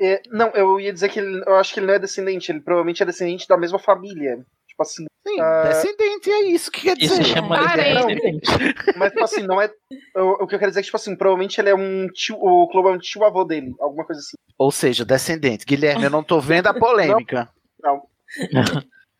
[0.00, 2.60] É, não, eu ia dizer que ele, eu acho que ele não é descendente, ele
[2.60, 4.44] provavelmente é descendente da mesma família.
[4.66, 7.24] Tipo assim, Sim, Ah, descendente, é isso que quer Isso dizer.
[7.24, 8.06] se chama Não,
[8.96, 9.70] mas, tipo assim, não é.
[10.16, 12.36] O, o que eu quero dizer é que, tipo assim, provavelmente ele é um tio.
[12.36, 14.36] O Clobo é um tio avô dele, alguma coisa assim.
[14.58, 15.66] Ou seja, descendente.
[15.66, 17.48] Guilherme, eu não tô vendo a polêmica.
[17.82, 18.02] Não.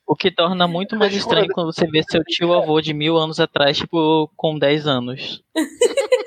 [0.07, 3.40] O que torna muito mais estranho quando você vê seu tio avô de mil anos
[3.40, 5.43] atrás, tipo, com 10 anos.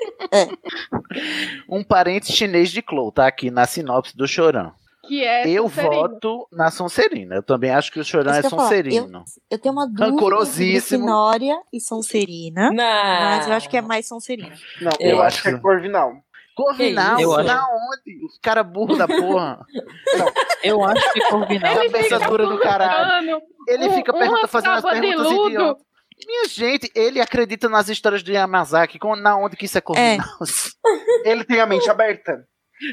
[1.68, 4.72] Um parente chinês de Clou, tá aqui na sinopse do Chorão.
[5.06, 5.92] Que é Eu Sonserino.
[5.94, 7.34] voto na Sonserina.
[7.34, 9.24] Eu também acho que o Chorão é que eu falar, Sonserino.
[9.50, 10.46] Eu tenho uma dúvida.
[10.56, 14.54] Grifinória e Sonserina, mas eu acho que é mais Sonserina.
[14.80, 16.12] Não, Eu eu, acho acho que é Corvinal.
[16.56, 18.24] Corvinal, acho- na onde?
[18.24, 19.60] Os cara burro da porra.
[20.62, 23.42] Eu acho que Corvinal Ele cabeça dura do caralho.
[23.68, 25.84] Ele um- fica pergunta, uma fazendo as perguntas idiotas.
[26.26, 28.98] Minha gente, ele acredita nas histórias do Yamazaki.
[28.98, 30.26] com- Na onde que isso é Corvinal?
[31.24, 32.46] Ele tem a mente aberta.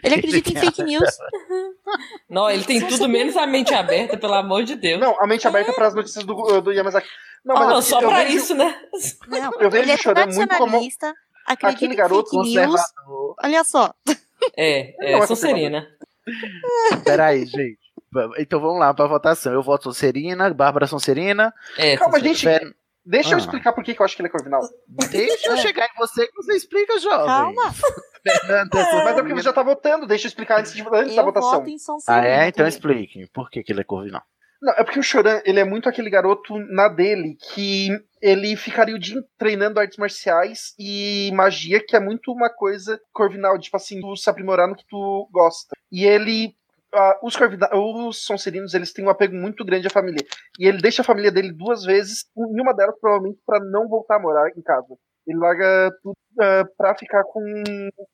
[0.04, 1.10] Ele acredita em fake news.
[2.30, 5.00] Não, ele tem tudo menos a mente aberta, pelo amor de Deus.
[5.02, 7.08] Não, a mente aberta para as notícias do, do Yamazaki.
[7.44, 8.80] Não, mas Não, assim, só eu pra vejo- isso, né?
[9.28, 10.80] Não, Eu vejo ele é o Chorão muito como
[11.46, 13.36] aquele garoto conservador.
[13.44, 13.94] Olha só.
[14.56, 15.88] É, Não, é é Sonserina.
[17.04, 17.80] Peraí, gente.
[18.40, 19.52] Então vamos lá pra votação.
[19.54, 21.54] Eu voto Sonserina, Bárbara Sonserina.
[21.78, 22.60] É, Calma, Sonserina.
[22.60, 22.76] gente.
[23.06, 23.40] Deixa eu Ah.
[23.40, 24.62] explicar por que que eu acho que ele é Corvinal.
[25.10, 27.26] Deixa eu chegar em você que você explica, jovem.
[27.26, 27.64] Calma.
[28.24, 30.06] Mas é porque você já tá votando.
[30.06, 31.52] Deixa eu explicar antes, de, antes da Eu votação.
[31.54, 32.24] voto em Sonserina.
[32.24, 32.48] Ah, é?
[32.48, 33.28] Então explique.
[33.34, 34.22] Por que, que ele é Corvinal?
[34.62, 37.90] Não, é porque o Choran, ele é muito aquele garoto na dele que
[38.22, 43.58] ele ficaria o dia treinando artes marciais e magia, que é muito uma coisa corvinal,
[43.58, 45.76] tipo assim, tu se aprimorar no que tu gosta.
[45.92, 46.54] E ele.
[46.94, 47.36] Ah, os,
[47.74, 50.26] os Sonserinos, eles têm um apego muito grande à família.
[50.60, 54.18] E ele deixa a família dele duas vezes, em uma delas, provavelmente, pra não voltar
[54.18, 54.96] a morar em casa.
[55.28, 57.42] Ele larga tudo ah, pra ficar com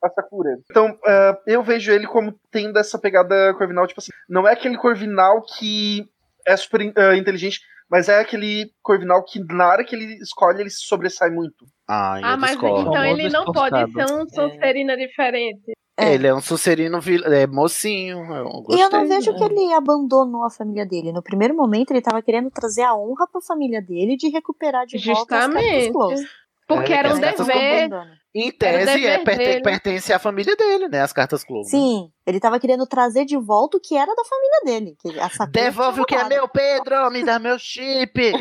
[0.03, 0.57] a Sakura.
[0.69, 4.77] Então, ah, eu vejo ele como tendo essa pegada corvinal, tipo assim, não é aquele
[4.77, 6.05] corvinal que
[6.45, 7.59] é super ah, inteligente,
[7.89, 11.65] mas é aquele corvinal que na hora que ele escolhe, ele se sobressai muito.
[11.87, 15.71] Ah, Ah, mas então ele não pode ser um Sonserina diferente.
[15.99, 16.13] É.
[16.13, 18.19] Ele é um Sonserino vil- é, mocinho.
[18.19, 19.07] Eu E eu não gostei.
[19.07, 21.11] vejo que ele abandonou a família dele.
[21.11, 24.97] No primeiro momento, ele tava querendo trazer a honra pra família dele de recuperar de
[25.03, 25.91] volta as cartas Justamente.
[25.91, 26.27] close.
[26.67, 27.89] Porque É, era um dever.
[28.35, 29.61] Em tese, é, dever perte- dele.
[29.63, 31.01] pertence à família dele, né?
[31.01, 31.63] As cartas Globo.
[31.63, 34.95] Sim, ele tava querendo trazer de volta o que era da família dele.
[35.01, 37.09] Que a Sakura Devolve o que é meu, Pedro!
[37.09, 38.33] Me dá meu chip!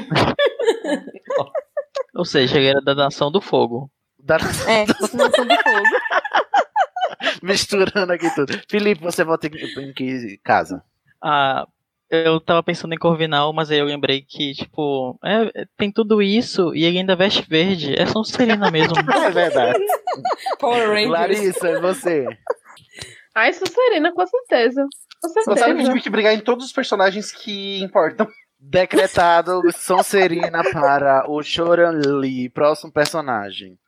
[2.14, 3.90] Ou seja, ele era da Nação do Fogo.
[4.18, 4.36] Da-
[4.68, 5.86] É, continuação do fogo.
[7.42, 8.52] Misturando aqui tudo.
[8.68, 10.82] Felipe, você vota em, que casa?
[11.22, 11.66] Ah,
[12.10, 16.74] eu tava pensando em Corvinal, mas aí eu lembrei que, tipo, é, tem tudo isso
[16.74, 17.94] e ele ainda veste verde.
[17.98, 18.94] É Sonserina mesmo.
[19.26, 19.78] É verdade.
[20.58, 21.10] Power Rangers.
[21.10, 22.26] Larissa, você?
[23.34, 24.86] Ai, Sonserina, com certeza.
[25.20, 26.00] Com Você sabe que certeza.
[26.00, 28.28] que brigar em todos os personagens que importam.
[28.58, 32.48] Decretado Sonserina para o Choranli.
[32.48, 33.78] Próximo personagem.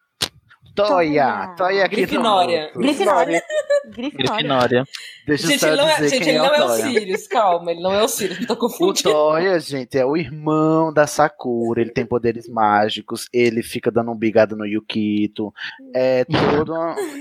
[0.87, 0.89] Toya.
[0.89, 1.55] Toya.
[1.57, 2.71] Toya aqui Grifinória.
[2.75, 3.43] Grifinória.
[3.87, 4.37] Grifinória.
[4.37, 4.85] Grifinória.
[5.27, 6.69] Deixa eu Gente, só não é, dizer gente, quem ele é não o é o.
[6.71, 9.11] Sirius, calma, ele não é o Sirius, tô O confundindo.
[9.11, 11.81] Toya, gente, é o irmão da Sakura.
[11.81, 13.29] Ele tem poderes mágicos.
[13.33, 15.53] Ele fica dando um bigado no Yukito.
[15.95, 16.75] É todo.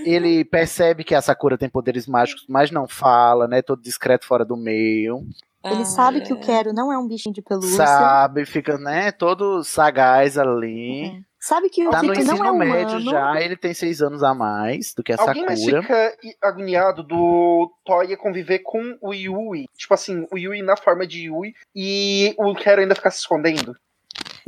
[0.05, 3.61] Ele percebe que a Sakura tem poderes mágicos, mas não fala, né?
[3.61, 5.25] Todo discreto fora do meio.
[5.63, 6.39] Ele Ah, sabe que o é.
[6.39, 7.85] Quero não é um bichinho de pelúcia.
[7.85, 9.11] Sabe, fica, né?
[9.11, 11.21] Todo sagaz ali.
[11.39, 12.71] Sabe que o Tá no não é humano.
[12.71, 13.39] médio já.
[13.41, 15.81] Ele tem seis anos a mais do que a Alguém Sakura.
[15.81, 19.65] fica agoniado do Toya conviver com o Yui?
[19.77, 23.75] Tipo assim, o Yui na forma de Yui e o Quero ainda ficar se escondendo.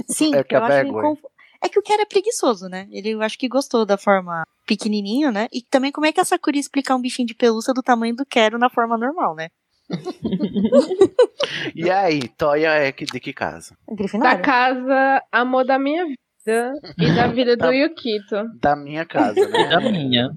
[0.07, 1.17] Sim, É que eu a acho
[1.61, 2.87] É que o Quero é preguiçoso, né?
[2.91, 5.47] Ele eu acho que gostou da forma pequenininho, né?
[5.53, 8.15] E também como é que a Sakura ia explicar um bichinho de pelúcia do tamanho
[8.15, 9.49] do Quero na forma normal, né?
[11.75, 13.75] E aí, Toya é que- de que casa?
[13.87, 16.17] É Da casa Amor da Minha Vida
[16.97, 17.71] e da vida do Tá.
[17.71, 18.35] Yukito.
[18.61, 19.67] Da minha casa, né?
[19.69, 20.29] Da minha.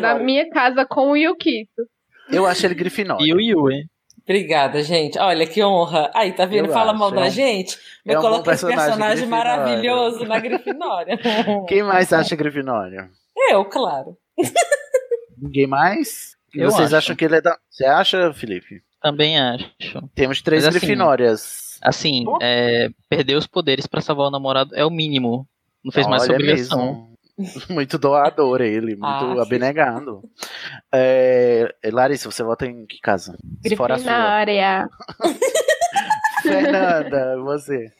[0.00, 1.82] Da minha casa com o Yukito.
[2.30, 3.24] Eu acho ele Grifinória.
[3.24, 3.84] E o Yui.
[4.22, 5.18] Obrigada, gente.
[5.18, 6.10] Olha que honra.
[6.14, 6.68] Aí, tá vendo?
[6.68, 7.76] Eu Fala acho, mal é da gente.
[8.06, 11.18] Me é um bom coloca esse personagem, personagem maravilhoso na Grifinória.
[11.68, 13.10] Quem mais acha Grifinória?
[13.50, 14.16] Eu, claro.
[15.36, 16.36] Ninguém mais?
[16.54, 16.96] E Eu vocês acho.
[16.96, 17.58] acham que ele é da.
[17.68, 18.80] Você acha, Felipe?
[19.02, 19.68] Também acho.
[20.14, 21.42] Temos três Mas assim, Grifinórias.
[21.42, 21.73] Assim,
[22.40, 25.46] é, perder os poderes pra salvar o namorado é o mínimo.
[25.84, 26.78] Não fez mais sua obrigação.
[26.78, 27.14] mesmo.
[27.68, 30.22] Muito doador ele, muito Ah, abnegado.
[30.94, 33.36] É, Larissa, você vota em que casa?
[33.60, 34.88] Grifinória.
[36.42, 37.90] Fernanda, você.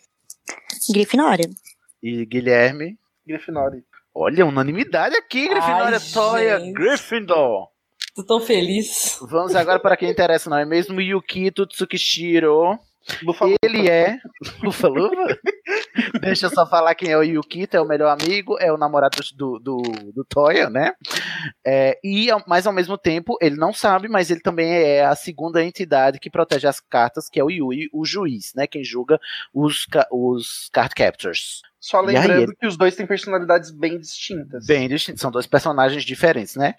[0.92, 1.50] Grifinória.
[2.02, 2.96] E Guilherme.
[3.26, 3.82] Grifinória.
[4.14, 6.72] Olha, unanimidade aqui, Grifinória, Ai, Toya, gente.
[6.72, 7.68] Gryffindor.
[8.14, 9.18] Tô tão feliz.
[9.28, 11.00] Vamos agora para quem interessa, não é mesmo?
[11.00, 12.78] Yukito Tsukishiro.
[13.22, 14.18] Lufa, Ele é.
[14.62, 15.14] Lufa Lufa?
[16.20, 19.18] Deixa eu só falar quem é o Yukito, é o melhor amigo, é o namorado
[19.34, 19.82] do, do,
[20.12, 20.92] do Toya, né?
[21.66, 25.62] É, e, mas ao mesmo tempo, ele não sabe, mas ele também é a segunda
[25.62, 28.66] entidade que protege as cartas, que é o Yui, o juiz, né?
[28.66, 29.18] Quem julga
[29.52, 31.62] os, os card captors.
[31.86, 34.64] Só aí, lembrando ele- que os dois têm personalidades bem distintas.
[34.66, 36.74] Bem distintos, são dois personagens diferentes, né?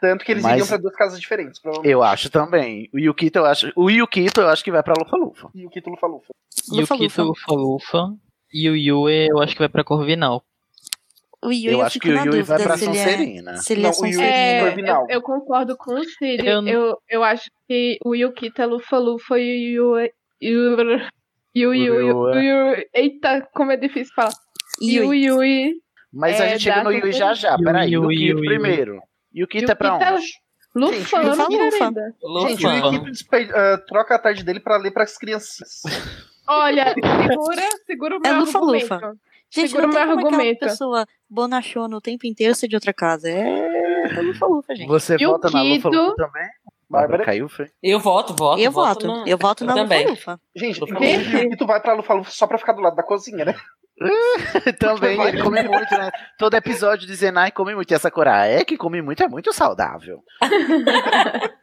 [0.00, 1.92] Tanto que eles Mas- iriam pra duas casas diferentes, provavelmente.
[1.92, 2.90] Eu acho também.
[2.92, 3.72] O Yukito, eu acho.
[3.76, 5.48] O Yukito, eu acho que vai pra Lufa Lufa.
[5.54, 6.32] E o Kito Lufa Lufa.
[6.72, 8.14] E o Kito Lufa Lufa.
[8.52, 10.42] E o Yue, eu acho que vai pra Corvinal.
[11.40, 13.50] O Yui, Eu eu, acho que o Yui vai pra se ele Sonserina.
[13.52, 14.24] É, se ele Não, é o Yui- Sonserina.
[14.26, 15.02] É, Corvinal.
[15.02, 16.44] eu, eu concordo com o Siri.
[16.44, 20.00] Eu Eu, não- eu, acho que o Yukita é Lufa Lufa e o.
[20.00, 20.10] E
[21.60, 21.80] Yui.
[22.12, 24.32] O Yui- Eita, como é difícil falar.
[24.80, 25.24] E o Yui.
[25.26, 25.74] Yui.
[26.12, 27.56] Mas a É, gente chega no Yui já já.
[27.58, 28.94] Peraí, Yui, Yukito Yui, primeiro.
[28.96, 29.72] É pra Yukita
[30.04, 30.26] é onde?
[30.74, 31.48] Lufano, Lufa, Lufa.
[31.48, 32.14] querida.
[32.48, 32.90] Gente, o Lufa.
[33.38, 35.82] Kito ah, troca a tarde dele pra ler pras crianças.
[36.46, 36.94] Olha,
[37.28, 38.82] segura, segura o meu É Lufa, argumento.
[38.94, 39.16] Lufa.
[39.50, 40.58] Gente, Segura não o tem meu como argumento.
[40.60, 43.28] pessoa bonachona o tempo inteiro ser de outra casa.
[43.30, 44.86] É, é Lufa Lufa, gente.
[44.88, 46.48] Você Yukito- vota na Lufa Lufa também?
[46.90, 47.66] Bárbara caiu, foi?
[47.82, 48.60] Eu voto, voto.
[48.60, 49.06] Eu voto.
[49.06, 50.00] na- Eu voto na também.
[50.06, 50.40] Lufa Lufa.
[50.54, 53.02] Gente, Lufa inclusive o Kito vai pra Lufa Lufa só pra ficar do lado da
[53.02, 53.54] cozinha, né?
[54.78, 56.10] também, ele come muito, né?
[56.38, 57.90] Todo episódio de Zenai come muito.
[57.90, 60.22] E essa Sakura é que come muito, é muito saudável.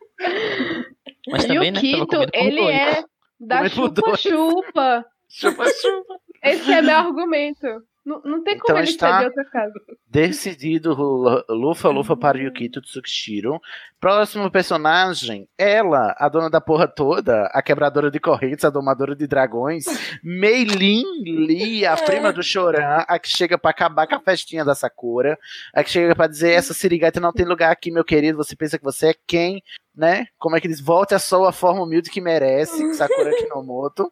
[1.28, 1.80] Mas E também, o né?
[1.80, 2.76] Kito, ele dois.
[2.76, 3.04] é
[3.40, 5.06] da chupa-chupa.
[5.28, 6.16] Chupa, chupa.
[6.44, 7.68] Esse é meu argumento.
[8.06, 9.74] Não, não tem como Então ele está- de outra casa.
[10.08, 13.60] Decidido Lu- Lufa Lufa para Yukito Tsukishiro.
[14.00, 19.26] Próximo personagem, ela, a dona da porra toda, a quebradora de correntes, a domadora de
[19.26, 19.86] dragões,
[20.24, 24.76] Meilin Lee, a prima do Choran, a que chega pra acabar com a festinha da
[24.76, 25.38] Sakura,
[25.74, 28.78] a que chega pra dizer, essa sirigata não tem lugar aqui, meu querido, você pensa
[28.78, 29.64] que você é quem,
[29.96, 30.28] né?
[30.38, 34.12] Como é que eles volte a sua forma humilde que merece, Sakura Kinomoto.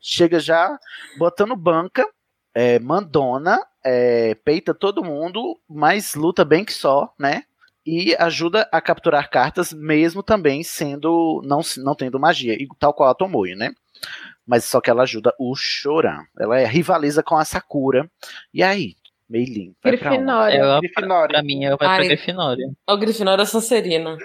[0.00, 0.78] Chega já
[1.18, 2.06] botando banca,
[2.54, 7.44] é, mandona, é, peita todo mundo, mas luta bem que só, né?
[7.84, 13.10] E ajuda a capturar cartas, mesmo também sendo não, não tendo magia, e tal qual
[13.10, 13.72] a Tomoe, né?
[14.46, 16.24] Mas só que ela ajuda o Choran.
[16.38, 18.08] Ela é, rivaliza com a Sakura.
[18.52, 18.94] E aí,
[19.28, 20.10] Meilin, vai pra?
[20.10, 20.60] Grifinória.
[20.60, 21.28] Pra, Grifinória.
[21.28, 21.96] pra mim, ela vai Ai.
[21.98, 22.70] pra Grifinória.
[22.88, 24.16] O Grifinória é Sonserina.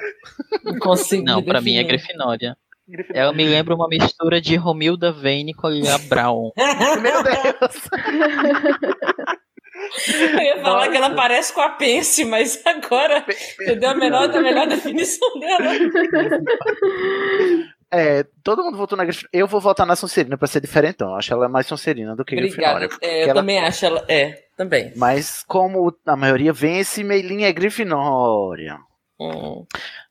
[0.63, 1.23] Não consigo.
[1.23, 2.03] Não, pra mim é definir.
[2.05, 2.57] Grifinória.
[2.87, 3.21] Grifinória.
[3.21, 6.51] Ela me lembra uma mistura de Romilda Vane com a Lila Brown.
[7.01, 7.89] Meu Deus!
[10.33, 13.23] Eu ia falar que ela parece com a Pence, mas agora
[13.57, 15.71] você deu a melhor, a melhor definição dela.
[17.91, 19.29] É, todo mundo votou na Grifinória.
[19.31, 21.15] Eu vou votar na Sonserina pra ser diferentão.
[21.15, 22.79] Acho ela mais Sonserina do que Obrigada.
[22.79, 22.89] Grifinória.
[23.01, 24.03] É, eu ela- também acho ela.
[24.09, 24.91] É, também.
[24.95, 28.77] Mas como a maioria vence, Meilin é Grifinória.
[29.19, 29.65] Hum.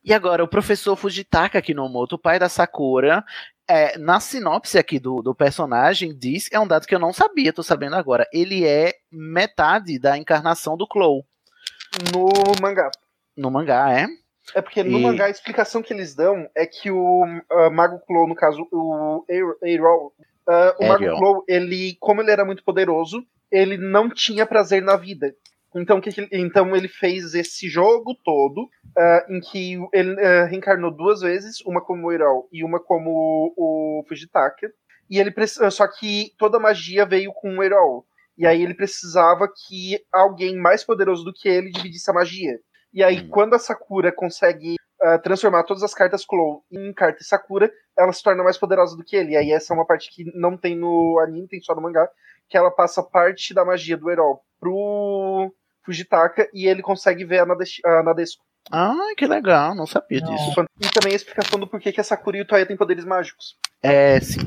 [0.07, 3.25] E agora, o professor Fujitaka Kinomoto, o pai da Sakura,
[3.69, 7.53] é, na sinopse aqui do, do personagem, diz, é um dado que eu não sabia,
[7.53, 8.25] tô sabendo agora.
[8.33, 11.27] Ele é metade da encarnação do Clow.
[12.15, 12.29] No
[12.63, 12.89] mangá.
[13.37, 14.07] No mangá, é?
[14.55, 17.99] É porque no E- mangá a explicação que eles dão é que o ah, Mago
[18.07, 19.25] Clow, no caso, o
[19.61, 20.15] Eirol,
[20.49, 21.17] ah, o Mago Ariel.
[21.17, 25.35] Clow, ele, como ele era muito poderoso, ele não tinha prazer na vida.
[25.75, 30.19] Então, o que que ele, então ele fez esse jogo todo, ah, em que ele
[30.21, 34.71] ah, reencarnou duas vezes, uma como o Eirol e uma como o Fujitaka.
[35.11, 38.07] E ele preci- só que toda a magia veio com o Eirol.
[38.39, 42.59] E aí ele precisava que alguém mais poderoso do que ele dividisse a magia.
[42.93, 43.29] E aí, Hum.
[43.31, 48.23] quando a Sakura consegue ah, transformar todas as cartas Clow em carta Sakura, ela se
[48.23, 49.33] torna mais poderosa do que ele.
[49.33, 52.09] E aí, essa é uma parte que não tem no anime, tem só no mangá,
[52.49, 55.53] que ela passa parte da magia do Herol pro
[55.85, 58.45] Fujitaka e ele consegue ver a, Nades a Nadesco.
[58.71, 60.51] Ah, que legal, não sabia disso.
[60.81, 63.57] E também a explicação do porquê que a Sakura e o Toya têm poderes mágicos.
[63.81, 64.41] É, sim.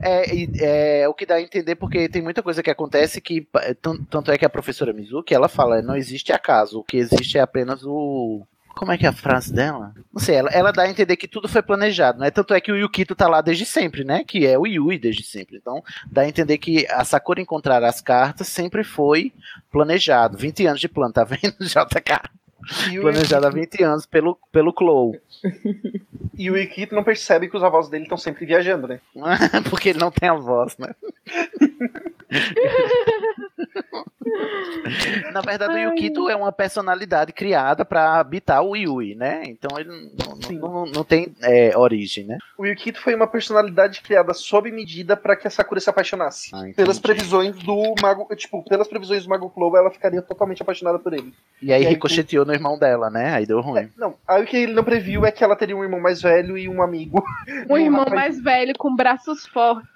[0.00, 3.46] É, e- é o que dá a entender, porque tem muita coisa que acontece que,
[4.08, 7.42] tanto é que a professora Mizuki, ela fala, não existe acaso, o que existe é
[7.42, 8.46] apenas o...
[8.74, 9.94] Como é que é a frase dela?
[10.12, 12.30] Não sei, ela, ela dá a entender que tudo foi planejado, né?
[12.30, 14.24] Tanto é que o Yukito tá lá desde sempre, né?
[14.24, 15.56] Que é o Yui desde sempre.
[15.56, 19.32] Então, dá a entender que a Sakura encontrar as cartas sempre foi
[19.70, 20.36] planejado.
[20.36, 22.30] 20 anos de plano, tá vendo, JK?
[23.00, 25.16] Planejado há 20 anos pelo, pelo Clow.
[26.36, 29.00] e o Ikito não percebe que os avós dele estão sempre viajando, né?
[29.68, 30.94] Porque ele não tem a voz, né?
[35.32, 39.42] Na verdade, o Yukito é uma personalidade criada pra habitar o Yui, né?
[39.46, 42.38] Então ele não, não, não- não tem é, origem, né?
[42.56, 46.50] O Yukito foi uma personalidade criada sob medida para que a Sakura se apaixonasse.
[46.54, 50.98] Ah, pelas previsões do Mago, tipo, pelas previsões do Mago Clow, ela ficaria totalmente apaixonada
[50.98, 51.32] por ele.
[51.60, 53.34] E aí E aí, ricocheteou no irmão dela, né?
[53.34, 53.90] Aí deu ruim.
[53.96, 56.56] Não, aí o que ele não previu é que ela teria um irmão mais velho
[56.56, 57.22] e um amigo.
[57.68, 59.90] Um irmão mais velho com braços fortes.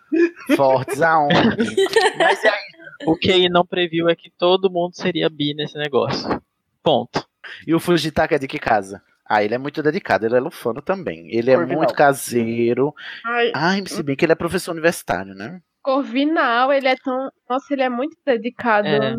[0.57, 1.75] Fortes aonde?
[2.17, 2.66] Mas aí,
[3.05, 6.41] O que ele não previu é que todo mundo seria bi nesse negócio.
[6.83, 7.27] Ponto.
[7.67, 9.03] E o Fujitaka é de que casa?
[9.29, 11.29] Ah, ele é muito dedicado, ele é lufano também.
[11.35, 11.79] Ele é Corvinal.
[11.79, 12.95] muito caseiro.
[13.25, 15.61] Ai, Ai, se bem que ele é professor universitário, né?
[15.83, 17.31] Corvinal, ele é tão.
[17.49, 18.87] Nossa, ele é muito dedicado.
[18.87, 19.17] É.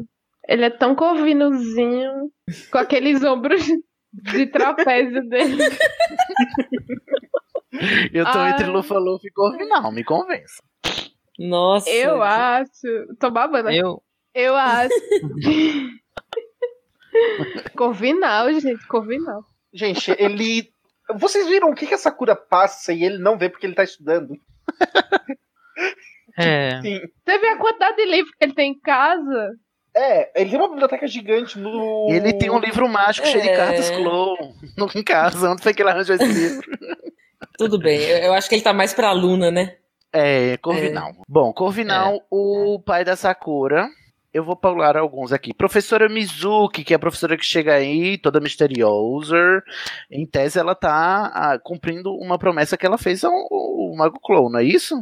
[0.48, 2.32] Ele é tão corvinozinho,
[2.72, 3.66] com aqueles ombros
[4.14, 5.58] de trapézio dele.
[8.14, 8.52] Eu tô Ai.
[8.52, 10.64] entre Lufa Lufa e Corvinal, me convença.
[11.38, 11.90] Nossa.
[11.90, 12.72] Eu acho.
[13.20, 13.68] Tô babando.
[13.70, 13.78] aqui.
[13.78, 14.02] Eu,
[14.34, 14.94] Eu acho.
[17.76, 19.44] Corvinal, gente, Corvinal.
[19.74, 20.70] Gente, ele.
[21.16, 23.84] Vocês viram o que, que a Sakura passa e ele não vê porque ele tá
[23.84, 24.36] estudando?
[26.38, 26.82] é.
[26.82, 27.00] Sim.
[27.26, 29.52] Você vê a quantidade de livros que ele tem em casa?
[29.96, 32.08] É, ele tem uma biblioteca gigante no.
[32.12, 33.56] Ele tem um livro mágico cheio de É.
[33.56, 34.36] cartas Clow
[34.78, 35.50] no- em casa.
[35.52, 36.68] Onde foi que ele arranjou esse livro?
[37.58, 38.00] Tudo bem.
[38.04, 39.78] Eu, eu acho que ele tá mais pra aluna, né?
[40.12, 41.14] É, Corvinal.
[41.28, 42.22] Bom, Corvinal, É.
[42.30, 43.88] o pai da Sakura.
[44.34, 45.54] Eu vou pular alguns aqui.
[45.54, 49.64] Professora Mizuki, que é a professora que chega aí, toda misteriosa.
[50.12, 54.50] Em tese, ela tá ah, cumprindo uma promessa que ela fez ao, ao Mago Clow,
[54.50, 54.96] não é isso?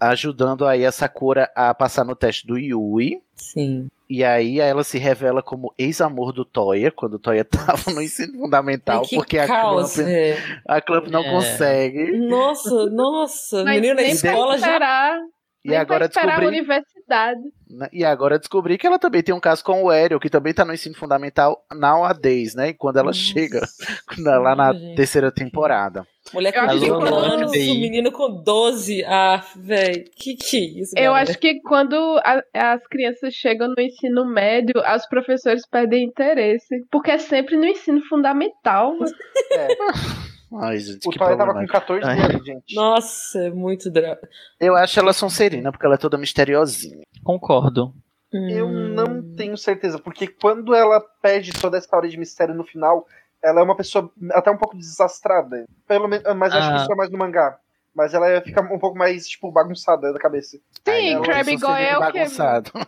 [0.00, 3.22] Ajudando aí a Sakura a passar no teste do Yui.
[3.34, 3.88] Sim.
[4.08, 8.38] E aí ela se revela como ex-amor do Toya, quando o Toya tava no ensino
[8.38, 10.36] fundamental, Ai, porque a Clamp, é.
[10.68, 11.30] a Clamp não É.
[11.30, 12.18] consegue.
[12.18, 13.64] Nossa, nossa.
[13.64, 15.18] Mas menino na nem escola já.
[15.64, 16.58] E nem agora pra esperar a descobri.
[16.58, 17.40] universidade.
[17.70, 20.52] né, E agora descobri que ela também tem um caso com o Ariel, que também
[20.52, 22.68] tá no ensino fundamental nowadays, né?
[22.68, 23.60] E quando ela chega
[24.18, 24.94] na- lá na gente.
[24.96, 26.06] terceira temporada.
[26.32, 29.04] Mulher com Eu acho que 25 quando- anos, o menino com 12.
[29.04, 30.04] Ah, velho.
[30.16, 31.30] Que que é isso, Eu galera?
[31.30, 36.84] acho que quando a- as crianças chegam no ensino médio, os professores perdem interesse.
[36.90, 38.94] Porque é sempre no ensino fundamental.
[40.60, 41.72] Ai, gente, O que Toya tava com problemático.
[41.72, 42.20] 14 Ai.
[42.20, 42.74] anos, gente.
[42.74, 44.18] Nossa, é muito drama.
[44.60, 47.02] Eu acho ela Sonserina, porque ela é toda misteriosinha.
[47.22, 47.92] Concordo.
[48.32, 48.88] Eu Hum.
[48.94, 53.06] não tenho certeza, porque quando ela perde toda essa hora de mistério no final,
[53.42, 55.64] ela é uma pessoa até um pouco desastrada.
[55.86, 56.82] Pelo menos, mas acho que Ah.
[56.82, 57.58] isso é mais no mangá.
[57.94, 60.58] Mas ela fica um pouco mais, tipo, bagunçada da cabeça.
[60.84, 62.18] Sim, Ela Krabby Goy é o quê?
[62.18, 62.72] bagunçado.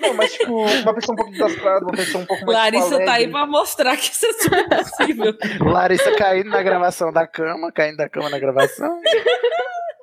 [0.00, 2.72] Não, mas, tipo, uma pessoa um pouco desastrada, uma pessoa um pouco mais.
[2.72, 5.34] tipo, Larissa tá aí pra mostrar que isso é super possível.
[5.60, 9.00] Larissa caindo na gravação da cama, caindo da cama na gravação.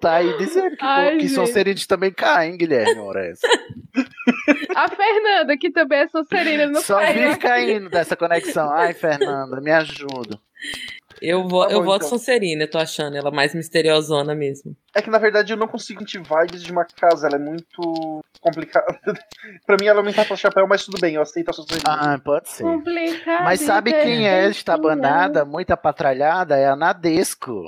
[0.01, 1.87] Tá aí dizendo que, Ai, que gente.
[1.87, 2.99] Também cai, hein, Guilherme?
[3.01, 3.45] Ora essa.
[4.75, 7.41] A Fernanda, que também é Sonserina, não Só caiu vive aqui.
[7.41, 8.71] caindo dessa conexão.
[8.71, 10.39] Ai, Fernanda, me ajuda.
[11.21, 12.09] Eu, vo Tá eu bom, voto então.
[12.17, 14.75] Sonserina, eu tô achando ela mais misteriosona mesmo.
[14.95, 18.23] É que na verdade eu não consigo sentir vibes de uma casa, ela é muito
[18.41, 18.99] complicada.
[19.65, 22.19] pra mim ela não encaixa o chapéu, mas tudo bem, eu aceito a sua Ah,
[22.23, 22.63] pode ser.
[22.63, 23.43] Complicado.
[23.43, 26.55] Mas sabe quem é estabanada, muito apatralhada?
[26.57, 27.63] É a Nadesco.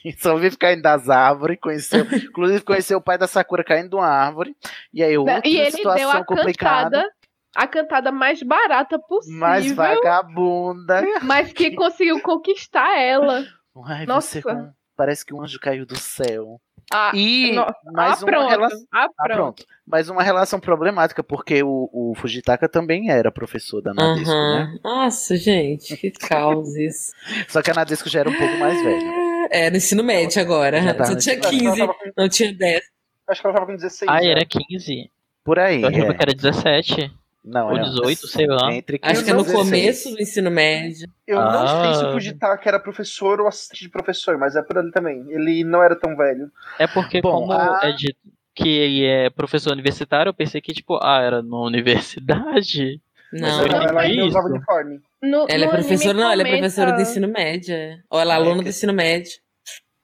[0.00, 1.58] Que só vive caindo das árvores.
[1.60, 4.56] Conheceu, inclusive conheceu o pai da Sakura caindo de uma árvore.
[4.94, 6.90] E aí outra E ele situação deu a complicada.
[6.90, 7.10] cantada,
[7.54, 11.02] a cantada mais barata possível, Mais vagabunda.
[11.22, 13.44] mas que conseguiu conquistar ela.
[13.86, 14.40] Ai, Nossa.
[14.40, 16.60] você parece que um anjo caiu do céu.
[16.92, 18.48] Ah, E no- mais ah, uma pronto.
[18.50, 18.78] relação.
[18.92, 19.64] Ah, Ah, pronto.
[19.86, 24.64] Mas uma relação problemática, porque o, o Fujitaka também era professor da Nadesco, Aham.
[24.72, 24.78] né?
[24.84, 27.12] Nossa, gente, que caos isso.
[27.48, 29.22] Só que a Nadesco já era um pouco mais velha.
[29.50, 30.94] É, no ensino médio agora.
[30.94, 32.82] Tá Só tinha ensino- 15, Acho que ela tava com- não tinha 10.
[33.28, 34.10] Acho que ela tava com 16.
[34.10, 34.28] Ah, já.
[34.30, 35.10] era 15.
[35.44, 35.82] Por aí.
[35.82, 36.14] Eu achava é.
[36.14, 37.12] que era 17.
[37.44, 38.72] Não, Ou era 18, sei lá.
[38.72, 39.64] Entre Acho 15 que é no 16.
[39.68, 41.08] começo do ensino médio.
[41.26, 42.08] Eu não sei se Ah.
[42.08, 45.24] o Fujitaka era professor ou assistente de professor, mas é por ali também.
[45.28, 46.50] Ele não era tão velho.
[46.78, 48.16] É porque Bom, como a- é dito
[48.54, 53.00] que ele é professor universitário, eu pensei que, tipo, ah, era na universidade.
[53.32, 55.00] Não, Não, ela ainda usava uniforme.
[55.22, 57.74] No- ela é professora, não, ela é professora do ensino médio.
[57.74, 57.98] é.
[58.10, 59.32] Ou ela é aluna do ensino médio.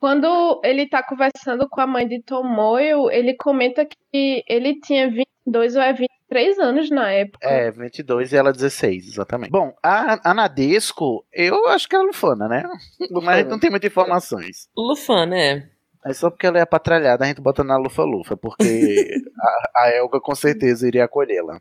[0.00, 5.10] Quando ele tá conversando com a mãe de Tomoyo, ele comenta que ele tinha
[5.48, 7.46] 22 ou é 23 anos na época.
[7.46, 9.50] É, 22 e ela 16, exatamente.
[9.50, 12.62] Bom, a, a Nadesco, eu acho que ela é lufana, né?
[13.22, 14.68] Mas não tem muitas informações.
[14.76, 15.70] Lufan, né?
[16.04, 19.08] É só porque ela é patralhada, a gente bota na lufa-lufa, porque
[19.74, 21.60] a, a Elga com certeza iria acolhê-la.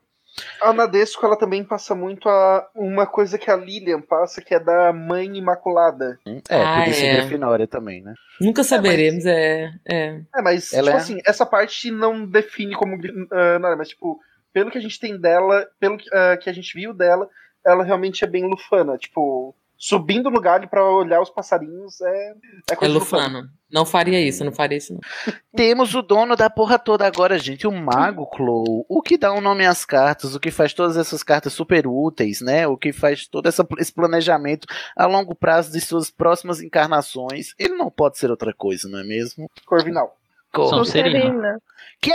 [0.61, 4.59] A Nadesco, ela também passa muito a uma coisa que a Lilian passa, que é
[4.59, 6.19] da mãe imaculada.
[6.49, 7.07] É, Ah, por isso é.
[7.07, 8.13] é Grifinória também, né?
[8.39, 9.71] Nunca saberemos, é.
[9.85, 10.21] é.
[10.35, 14.19] É, mas, Ela tipo é- assim, essa parte não define como uh, nada, mas, tipo,
[14.53, 17.29] pelo que a gente tem dela, pelo ah, que a gente viu dela,
[17.65, 18.97] ela realmente é bem lufana.
[18.97, 22.33] Tipo, subindo no galho pra olhar os passarinhos é, é
[22.71, 23.49] É coisa de lufano.
[23.71, 25.01] Não faria isso, não faria isso, não.
[25.55, 28.85] Temos o dono da porra toda agora, gente, o Mago Clow.
[28.87, 32.39] O que dá um nome às cartas, o que faz todas essas cartas super úteis,
[32.41, 32.65] né?
[32.65, 37.53] O que faz todo essa- esse planejamento a longo prazo de suas próximas encarnações.
[37.59, 39.49] Ele não pode ser outra coisa, não é mesmo?
[39.65, 40.15] Corvinal.
[40.55, 41.61] Sonserina.
[42.01, 42.13] Quê?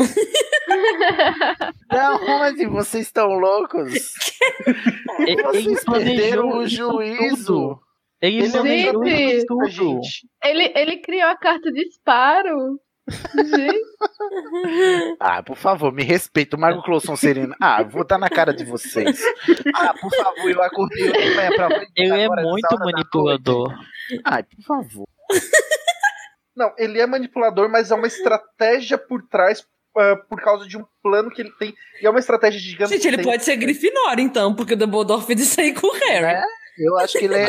[1.92, 3.92] Não, mas vocês estão loucos?
[5.44, 7.78] Vocês perderam o juízo.
[8.22, 12.78] Ele Gente, ele, ele criou a carta de disparo.
[13.34, 13.80] Gente.
[15.18, 16.56] Ah, por favor, me respeita.
[16.56, 17.54] O Marco Closson Serena.
[17.60, 19.20] Ah, vou dar na cara de vocês.
[19.74, 21.12] Ah, por favor, eu acordei
[21.96, 23.74] Ele é muito da manipulador.
[24.24, 25.06] Ai, por favor.
[26.56, 29.64] Não, ele é manipulador, mas é uma estratégia por trás
[29.96, 31.74] ah, por causa de um plano que ele tem.
[32.00, 32.92] E é uma estratégia gigante.
[32.92, 36.36] Gente, ele pode ser Grifinória, então, porque o Dumbledore fez isso aí com o Harry.
[36.36, 36.44] É,
[36.78, 37.46] eu acho que ele é.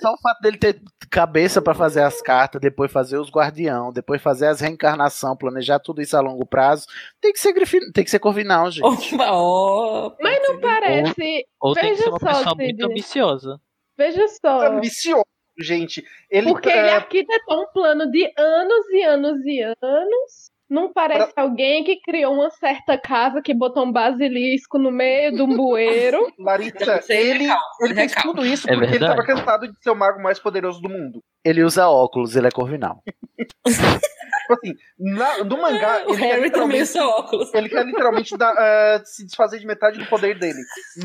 [0.00, 0.80] Só o fato dele ter
[1.10, 6.00] cabeça pra fazer as cartas, depois fazer os guardião, depois fazer as reencarnação, planejar tudo
[6.00, 6.86] isso a longo prazo,
[7.20, 7.90] tem que ser grifin...
[7.92, 9.14] tem que ser corvinal, gente.
[9.20, 11.46] Oh, Mas não parece.
[11.60, 12.64] Ou tem que Veja ser uma só, pessoa Cid.
[12.64, 13.60] muito ambiciosa.
[13.98, 14.66] Veja só.
[14.68, 15.24] ambicioso,
[15.58, 16.02] gente.
[16.30, 20.50] Ele, Porque ele é, arquitetou um plano de anos e anos e anos.
[20.70, 25.42] Não parece alguém que criou uma certa casa que botou um basilisco no meio de
[25.42, 26.32] um bueiro.
[26.38, 27.44] Larissa, é ele,
[27.80, 28.22] ele fez recalque.
[28.22, 29.16] tudo isso É porque ele verdade.
[29.16, 31.20] tava cansado de ser o mago mais poderoso do mundo.
[31.44, 33.02] Ele usa óculos, ele é corvinal.
[33.66, 37.54] Tipo assim, na- no mangá, O ele quer Harry também literalmente, usa óculos.
[37.54, 40.58] ele quer literalmente dar, ah, se desfazer de metade do poder dele.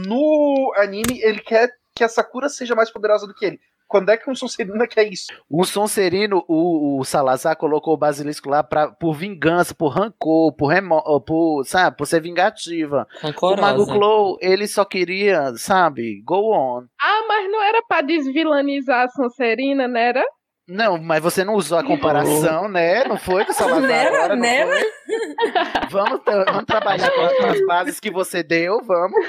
[0.08, 3.60] No anime, ele quer que a Sakura seja mais poderosa do que ele.
[3.88, 5.28] Quando é que um Sonserina quer isso?
[5.50, 10.68] O Sonserino, o, o Salazar colocou o basilisco lá pra, por vingança, por rancor, por
[10.68, 13.08] remo, por, sabe, por ser vingativa.
[13.22, 13.94] O Mago Rancorosa.
[13.94, 16.86] Clow, ele só queria, sabe, go on.
[17.00, 20.10] Ah, mas não era pra desvilanizar a Sonserina, né?
[20.10, 20.24] Era?
[20.68, 23.04] Não, mas você não usou a comparação, né?
[23.06, 24.72] Não foi do Salazar Nera, agora, não nera.
[24.72, 24.92] foi?
[25.90, 29.28] Vamos, vamos trabalhar com as bases que você deu, vamos.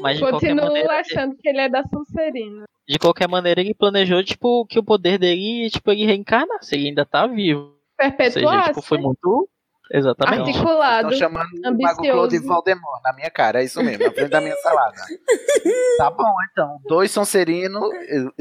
[0.00, 2.64] Mas Continuo maneira, achando que ele é da Sonserina.
[2.90, 6.74] De qualquer maneira, ele planejou, tipo, que o poder dele, tipo, ele reencarnasse.
[6.74, 7.72] Ele ainda tá vivo.
[8.02, 9.48] Ou seja, tipo, foi muito.
[9.92, 10.48] Exatamente.
[10.48, 11.12] Articulado.
[11.12, 12.48] Estão chamando o Mago Clow de ambicioso.
[12.48, 14.96] Valdemort na minha cara, é isso mesmo, na frente da minha salada.
[15.98, 16.78] Tá bom, então.
[16.88, 17.80] Dois Sonserino,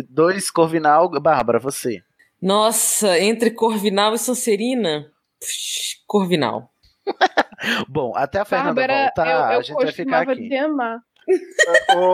[0.09, 1.09] dois Corvinal.
[1.21, 2.01] Bárbara, você.
[2.41, 5.11] Nossa, entre Corvinal e Sonserina.
[5.39, 6.71] Psh, Corvinal.
[7.89, 10.47] Bom, até a Fernanda Bárbara, voltar, eu, eu a gente vai ficar aqui.
[10.47, 10.99] te amar.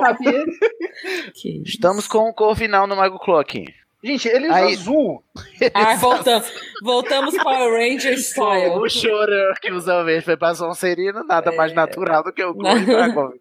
[0.01, 0.43] Sabia?
[1.35, 1.61] Isso.
[1.65, 3.65] Estamos com o Corvinal no Mago aqui.
[4.03, 5.23] Gente, ele usa Aí- azul.
[5.73, 6.51] Ah, voltamos.
[6.83, 8.71] Voltamos Power Ranger style.
[8.75, 13.33] O chorão que usa verde foi pra Sonserino, nada mais natural do que o Dragão.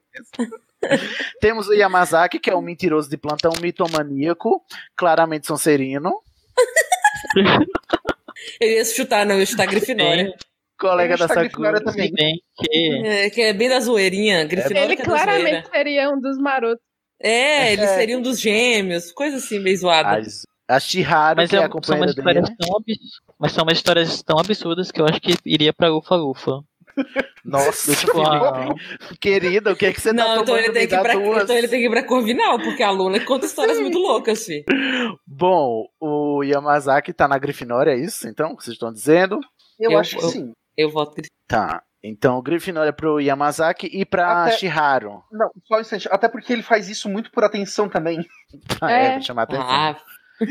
[1.41, 4.63] Temos o Yamazaki, que é um mentiroso de plantão mitomaníaco,
[4.97, 6.21] claramente Sonserino.
[8.61, 10.33] Ele ia chutar, não, ia chutar Grifinória.
[10.89, 11.45] Colega Ele da Sakura.
[11.49, 12.13] Grifinória também.
[12.13, 13.03] Bem que.
[13.07, 14.45] É, que é bem da zoeirinha.
[14.45, 16.83] Grifinória Ele é claramente seria um dos marotos.
[17.23, 17.87] É, ele É.
[17.95, 19.11] seria um dos gêmeos.
[19.13, 20.19] Coisa assim, meio zoada.
[20.19, 22.57] As- A Shiharu, Mas que é é, a são companheira umas histórias dele.
[22.59, 22.99] tão abs...
[23.39, 26.61] Mas são umas histórias tão absurdas que eu acho que iria pra Lufa Lufa.
[27.45, 28.69] Nossa, Tipo, ah,
[29.21, 30.65] querida, o que é que você tá Não, então tomando?
[30.65, 31.43] ele, tem que ir pra, duas.
[31.43, 34.65] então ele tem que ir pra Corvinal, porque a Luna conta histórias muito loucas, fi.
[35.27, 38.29] Bom, o Yamazaki tá na Grifinória, é isso?
[38.29, 39.41] Então, que vocês estão dizendo?
[39.79, 40.53] Eu, Eu- acho que eu- sim.
[40.77, 41.31] Eu voto Grifinória.
[41.49, 41.83] Tá.
[42.03, 45.23] Então, Grifinória pro Yamazaki e pra Até- Shiharu.
[45.33, 46.09] Não, só um instante.
[46.13, 48.25] Até porque ele faz isso muito por atenção também.
[48.81, 49.13] Ah, é, É.
[49.15, 49.67] vou chamar a atenção.
[49.67, 49.97] Ah,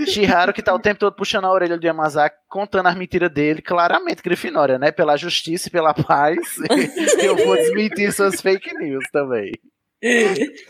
[0.07, 3.61] Shiharu, que tá o tempo todo puxando a orelha do Yamazaki, contando as mentiras dele,
[3.61, 4.91] claramente Grifinória, né?
[4.91, 6.37] Pela justiça e pela paz.
[7.21, 9.51] eu vou desmentir suas fake news também.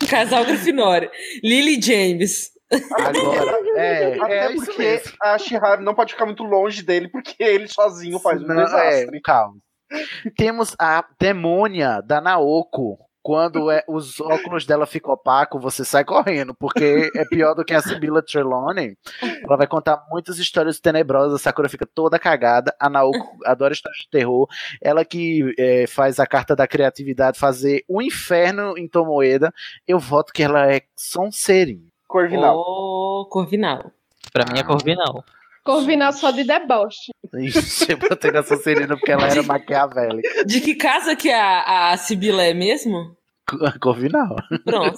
[0.10, 1.12] casal Grifinória.
[1.44, 2.50] Lily James.
[2.92, 7.68] Agora, é, Até é porque a Shiharu não pode ficar muito longe dele, porque ele
[7.68, 9.22] sozinho faz um Não, é, desastre.
[9.22, 9.56] calma.
[10.38, 12.98] Temos a demônia da Naoko.
[13.26, 17.74] Quando é- os óculos dela ficam opacos, você sai correndo, porque é pior do que
[17.74, 18.98] a Sibila Trelawney.
[19.46, 22.76] Ela vai contar muitas histórias tenebrosas, a Sakura fica toda cagada.
[22.78, 24.46] A Naoko adora histórias de terror.
[24.82, 29.54] Ela que é, faz a carta da criatividade fazer o inferno em Tomoeda.
[29.88, 31.93] Eu voto que ela é Sonserina.
[32.14, 32.56] Corvinal.
[32.56, 33.92] Oh, Corvinal.
[34.32, 35.24] pra mim é Corvinal.
[35.64, 37.12] Corvinal só de deboche.
[37.34, 40.46] Ixi, eu botei na Sonserina porque ela era maquiavélica.
[40.46, 43.18] De que casa que a, a Sibila é mesmo?
[43.82, 44.36] Corvinal.
[44.64, 44.98] Pronto.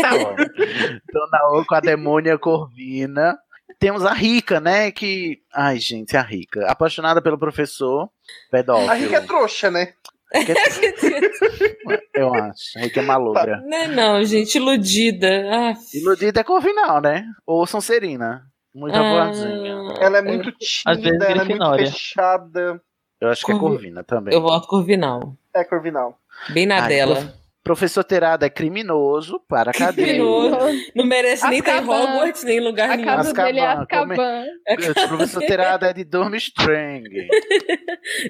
[0.00, 0.36] Tá bom.
[0.38, 3.36] Então, Naoko, a demônia Corvina.
[3.80, 4.92] Temos a Rica, né?
[4.92, 5.40] Que.
[5.52, 6.64] Ai, gente, a Rica.
[6.70, 8.08] Apaixonada pelo professor
[8.52, 8.88] pedófilo.
[8.88, 9.94] A Rica é trouxa, né?
[12.14, 12.78] Eu acho.
[12.78, 13.62] A Rica é malogra.
[13.66, 15.28] Não, é não, gente, iludida.
[15.50, 17.24] Ah, Iludida é Corvinal, né?
[17.46, 18.42] Ou Sonserina.
[18.74, 19.26] Muita Ah.
[19.28, 19.76] vozinha.
[20.00, 22.80] Ela é muito tímida, ela é muito fechada.
[23.20, 24.34] Eu acho que é Corvi- Corvina também.
[24.34, 25.34] eu voto Corvinal.
[25.54, 26.18] É Corvinal.
[26.50, 27.14] Bem na Ai, dela.
[27.16, 30.06] prof- Professor Terada é criminoso para a cadeia.
[30.06, 30.56] Criminoso.
[30.94, 32.04] Não merece nem estar em Azkaban.
[32.12, 33.08] Hogwarts, nem em lugar A nenhum.
[33.08, 34.44] casa dele é Azkaban.
[34.68, 37.08] O professor Terada é de Durmstrang.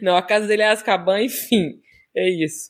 [0.00, 1.80] Não, a casa dele é Azkaban, enfim.
[2.16, 2.68] É isso.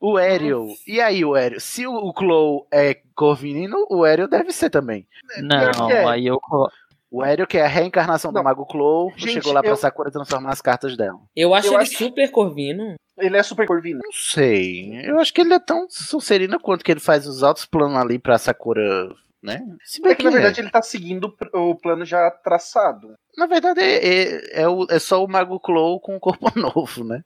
[0.00, 0.66] O Ariel.
[0.86, 1.58] E aí, o Ariel?
[1.60, 5.06] Se o, Chloe é corvinino, o Ariel deve ser também.
[5.42, 6.04] Não, que é.
[6.04, 6.38] aí eu.
[7.10, 8.42] O Ariel, que é a reencarnação do Não.
[8.42, 11.18] Mago Chloe, Gente, chegou lá pra eu- Sakura transformar as cartas dela.
[11.34, 12.94] Eu acho Eu ele acho- super corvino.
[13.16, 14.00] Ele é super corvino.
[14.02, 15.00] Não sei.
[15.08, 18.18] Eu acho que ele é tão Sonserino quanto que ele faz os altos planos ali
[18.18, 18.82] pra Sakura,
[19.44, 19.60] né?
[19.84, 20.32] Se bem É que na é.
[20.32, 23.14] verdade ele tá seguindo o plano já traçado.
[23.36, 27.04] Na verdade, é, é, é o- é só o Mago Chloe com um corpo novo,
[27.04, 27.22] né?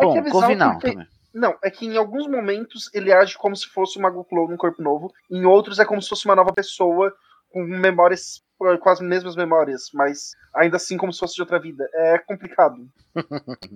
[0.00, 1.06] É Bom, que é Corvinal porque- também.
[1.34, 4.56] Não, é que em alguns momentos ele age como se fosse o Mago Clow num
[4.56, 7.12] corpo novo, em outros é como se fosse uma nova pessoa
[7.50, 11.86] com memórias, com as mesmas memórias, mas ainda assim como se fosse de outra vida.
[11.94, 12.76] É complicado.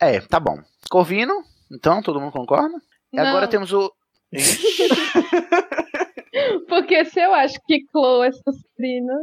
[0.00, 0.58] É, tá bom.
[0.90, 1.32] Corvino,
[1.72, 2.76] então, todo mundo concorda?
[3.12, 3.24] Não.
[3.26, 3.92] Agora temos o.
[6.68, 9.14] Porque se eu acho que Chloe é Sonserina.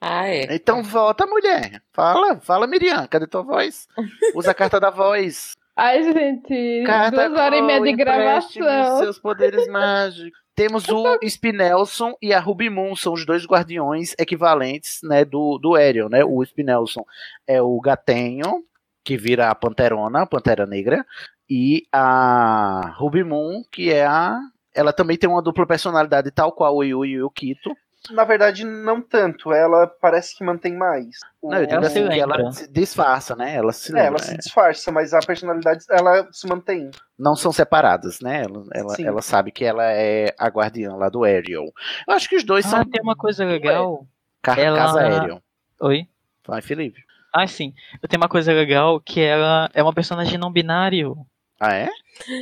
[0.00, 0.54] Ah, é.
[0.54, 1.80] Então volta, mulher.
[1.92, 3.06] Fala, fala, Miriam.
[3.06, 3.86] Cadê tua voz?
[4.34, 5.52] Usa a carta da voz.
[5.76, 8.98] Ai, gente, Carta duas horas e meia de gravação.
[8.98, 10.42] seus poderes mágicos.
[10.54, 15.74] Temos o Spinelson e a Ruby Moon, são os dois guardiões equivalentes né, do, do
[15.74, 16.22] Ariel, né?
[16.22, 17.04] O Spinelson
[17.46, 18.62] é o gatenho,
[19.02, 21.06] que vira a Panterona, a Pantera Negra,
[21.48, 24.38] e a Ruby Moon, que é a.
[24.74, 27.76] Ela também tem uma dupla personalidade, tal qual o Yu e o Kito.
[28.10, 29.52] Na verdade, não tanto.
[29.52, 31.18] Ela parece que mantém mais.
[31.40, 33.54] O- Não, eu digo Ela assim, ela se disfarça, né?
[33.54, 36.90] Ela se É, ela se disfarça, mas a personalidade ela se mantém.
[37.16, 38.42] não são separadas, né?
[38.42, 39.06] Ela, ela, Sim.
[39.06, 41.72] ela sabe que ela é a guardiã lá do Ariel.
[42.08, 44.04] Eu acho que os dois Ah, são tem uma coisa legal.
[44.42, 45.40] ca ela- casa Ariel.
[45.80, 46.08] Oi?
[46.44, 47.04] Vai, Felipe.
[47.32, 47.72] Ah, sim.
[48.02, 51.16] Eu tenho uma coisa legal que ela é uma personagem não binário.
[51.60, 51.88] Ah, é?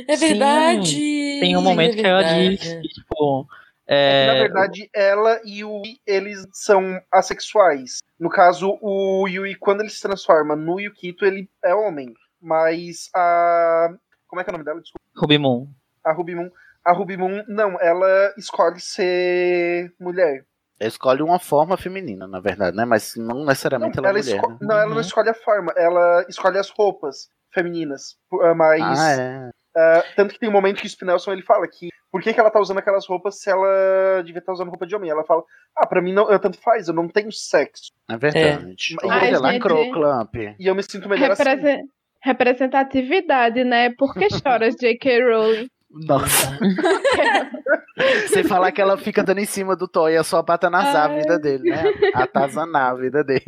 [0.07, 0.95] É Sim, verdade.
[1.41, 2.49] Tem um momento é que ela verdade.
[2.57, 3.47] diz que, tipo.
[3.87, 7.99] É que, É, na verdade, ela e o Yui, eles são assexuais.
[8.19, 12.13] No caso, o Yui, quando ele se transforma no Yukito, ele é homem.
[12.41, 13.89] Mas a.
[14.27, 14.79] Como é que é o nome dela?
[14.79, 15.05] Desculpa.
[15.17, 15.67] Ruby Moon.
[16.05, 16.49] A Ruby Moon.
[16.85, 20.45] A Ruby Moon, não, ela escolhe ser mulher.
[20.79, 22.85] Ela escolhe uma forma feminina, na verdade, né?
[22.85, 24.41] Mas não necessariamente ela, ela é mulher.
[24.41, 24.57] né?
[24.61, 28.17] Não, ela não escolhe a forma, ela escolhe as roupas femininas.
[28.41, 28.81] Ah, Mas.
[28.99, 29.49] Ah, é.
[29.75, 32.39] Ah, tanto que tem um momento que o Spinelson ele fala que por que, que
[32.39, 35.09] ela tá usando aquelas roupas se ela devia estar usando roupa de homem?
[35.09, 35.43] Ela fala,
[35.77, 37.89] ah, pra mim não, eu tanto faz, eu não tenho sexo.
[38.09, 38.95] É verdade.
[39.01, 39.05] É.
[39.07, 39.93] Olha, Ai, lacrou, gente.
[39.93, 40.35] Clamp.
[40.35, 41.43] E eu me sinto melhor assim.
[41.43, 41.83] Represe-
[42.23, 43.89] Representatividade, né?
[43.97, 45.23] Por que choras, J.K.
[45.23, 45.67] Rowling?
[45.89, 46.57] Nossa.
[48.27, 51.19] Sem falar que ela fica dando em cima do e é só apatanazar a Ai.
[51.21, 51.83] vida dele, né?
[52.13, 53.43] Atazanar a vida dele.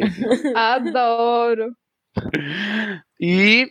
[0.55, 1.71] Adoro.
[3.19, 3.67] E.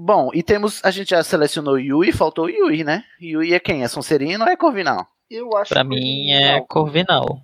[0.00, 0.80] Bom, e temos.
[0.84, 3.02] A gente já selecionou Yui, faltou o Yui, né?
[3.20, 3.82] Yui é quem?
[3.82, 5.08] É Sonserino ou é Corvinal?
[5.28, 7.40] Eu acho Pra que mim é Corvinal.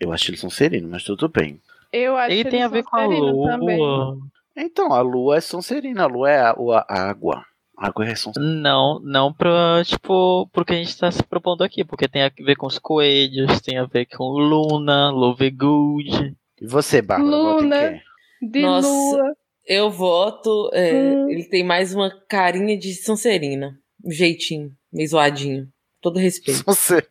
[0.00, 1.60] Eu acho ele Sonserino, mas tudo bem.
[1.92, 3.76] Eu acho Ele tem a ver com a Sonserino também.
[3.78, 4.18] lua.
[4.56, 6.54] Então, a lua é Sonserina, a lua é a,
[6.88, 7.44] a água.
[7.76, 8.50] A água é Sonserina.
[8.50, 12.30] Não, não pra, tipo, pro que a gente tá se propondo aqui, porque tem a
[12.34, 16.34] ver com os coelhos, tem a ver com Luna, Lovegood.
[16.62, 17.30] E você, Bárbara?
[17.36, 18.00] Luna.
[18.40, 18.88] De Nossa.
[18.88, 19.36] lua.
[19.68, 20.70] Eu voto.
[20.72, 21.28] é, Hum.
[21.30, 23.78] Ele tem mais uma carinha de Sonserina.
[24.04, 25.68] Um jeitinho, meio zoadinho.
[26.00, 26.62] Todo respeito.
[26.64, 27.02] Você.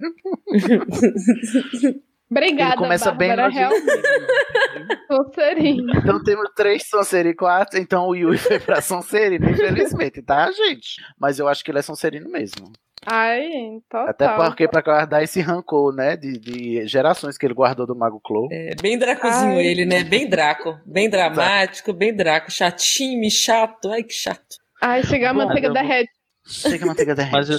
[2.30, 3.86] Obrigada, Ele começa bem Bárbara, no realmente.
[5.08, 5.94] Sonserina.
[5.98, 11.02] Então temos três Sonserino e quatro, então o Yui foi pra Sonserino, infelizmente, tá, gente?
[11.18, 12.72] Mas eu acho que ele é Sonserino mesmo.
[13.10, 14.10] Ai, total.
[14.10, 18.20] Até porque pra guardar esse rancor, né, de, de gerações que ele guardou do Mago
[18.20, 18.50] Clo.
[18.52, 19.66] É bem dracozinho Ai.
[19.66, 20.04] ele, né?
[20.04, 20.78] Bem draco.
[20.86, 22.52] Bem dramático, bem draco.
[22.52, 23.90] Chatinho, chato.
[23.92, 24.58] Ai, que chato.
[24.82, 26.12] Ai, chega a manteiga eu- derrete.
[26.46, 27.34] Chega a manteiga derrete.
[27.34, 27.58] Mas eu,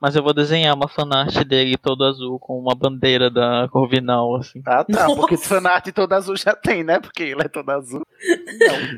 [0.00, 4.60] mas eu vou desenhar uma fanart dele todo azul com uma bandeira da Corvinal, assim.
[4.66, 5.48] Ah, tá, porque Nossa.
[5.48, 7.00] fanart todo azul já tem, né?
[7.00, 8.02] Porque ele é todo azul.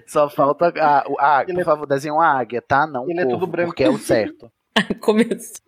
[0.07, 2.87] Só falta a, o- a, Ele por é- favor, desenhe uma águia, tá?
[2.87, 3.69] Não um Ele é corvo, tudo branco.
[3.71, 4.51] porque é o certo.
[5.01, 5.63] Começou.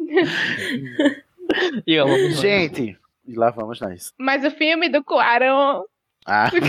[1.87, 2.41] E vamos.
[2.41, 2.97] Gente,
[3.27, 4.13] e lá vamos nós.
[4.19, 5.83] Mas o filme do Quaron.
[6.27, 6.51] Ah,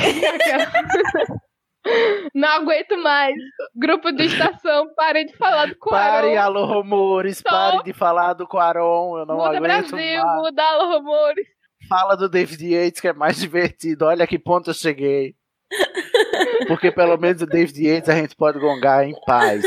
[2.33, 3.35] Não aguento mais.
[3.75, 6.39] Grupo de estação, parem de falar do pare, Quaron.
[6.39, 10.35] alô, rumores, Só- pare de falar do Quaron, eu não Muda aguento Brasil, mais.
[10.41, 11.47] muda Alô Rumores.
[11.89, 14.05] Fala do David Yates, que é mais divertido.
[14.05, 15.33] Olha que ponto eu cheguei.
[16.67, 19.63] Porque pelo menos o David Yates a gente pode gongar em paz.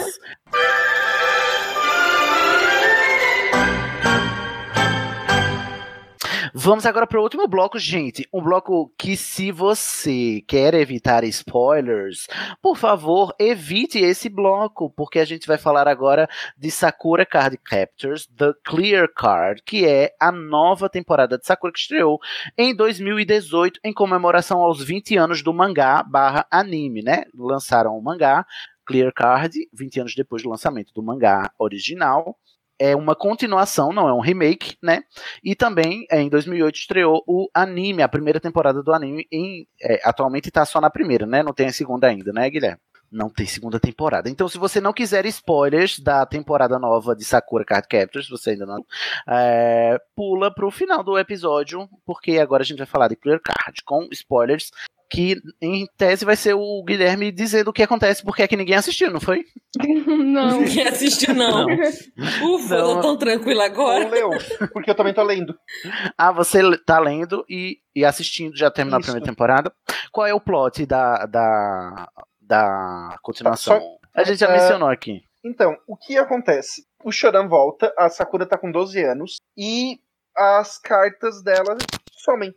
[6.57, 8.29] Vamos agora para o último bloco, gente.
[8.33, 12.29] Um bloco que, se você quer evitar spoilers,
[12.63, 18.29] por favor, evite esse bloco, porque a gente vai falar agora de Sakura Card Captors
[18.29, 22.21] The Clear Card, que é a nova temporada de Sakura que estreou
[22.57, 27.25] em 2018 em comemoração aos 20 anos do mangá barra anime, né?
[27.35, 28.47] Lançaram o mangá
[28.87, 32.39] Clear Card 20 anos depois do lançamento do mangá original
[32.79, 35.03] é uma continuação, não é um remake, né?
[35.43, 39.27] E também é, em 2008 estreou o anime, a primeira temporada do anime.
[39.31, 41.43] Em, é, atualmente está só na primeira, né?
[41.43, 42.81] Não tem a segunda ainda, né, Guilherme?
[43.11, 44.29] Não tem segunda temporada.
[44.29, 48.67] Então, se você não quiser spoilers da temporada nova de Sakura Card Captors, você ainda
[48.67, 48.85] não,
[49.29, 53.85] é, pula pro final do episódio, porque agora a gente vai falar de Clear Card
[53.85, 54.71] com spoilers
[55.11, 58.77] que em tese vai ser o Guilherme dizendo o que acontece porque é que ninguém
[58.77, 59.45] assistiu, não foi?
[60.07, 60.61] Não.
[60.61, 61.67] Ninguém assistiu, não.
[62.55, 64.05] Ufa, eu tô tão tranquila agora.
[64.05, 64.31] Não leu,
[64.73, 65.57] porque eu também tô lendo.
[66.17, 69.11] Ah, você tá lendo e, e assistindo, já terminou Isso.
[69.11, 69.73] a primeira temporada.
[70.13, 72.09] Qual é o plot da, da,
[72.41, 73.81] da continuação?
[73.81, 75.23] Só- a gente já é, mencionou aqui.
[75.45, 76.87] Então, o que acontece?
[77.05, 79.99] O Choran volta, a Sakura tá com 12 anos e
[80.37, 81.77] as cartas dela
[82.13, 82.55] somem.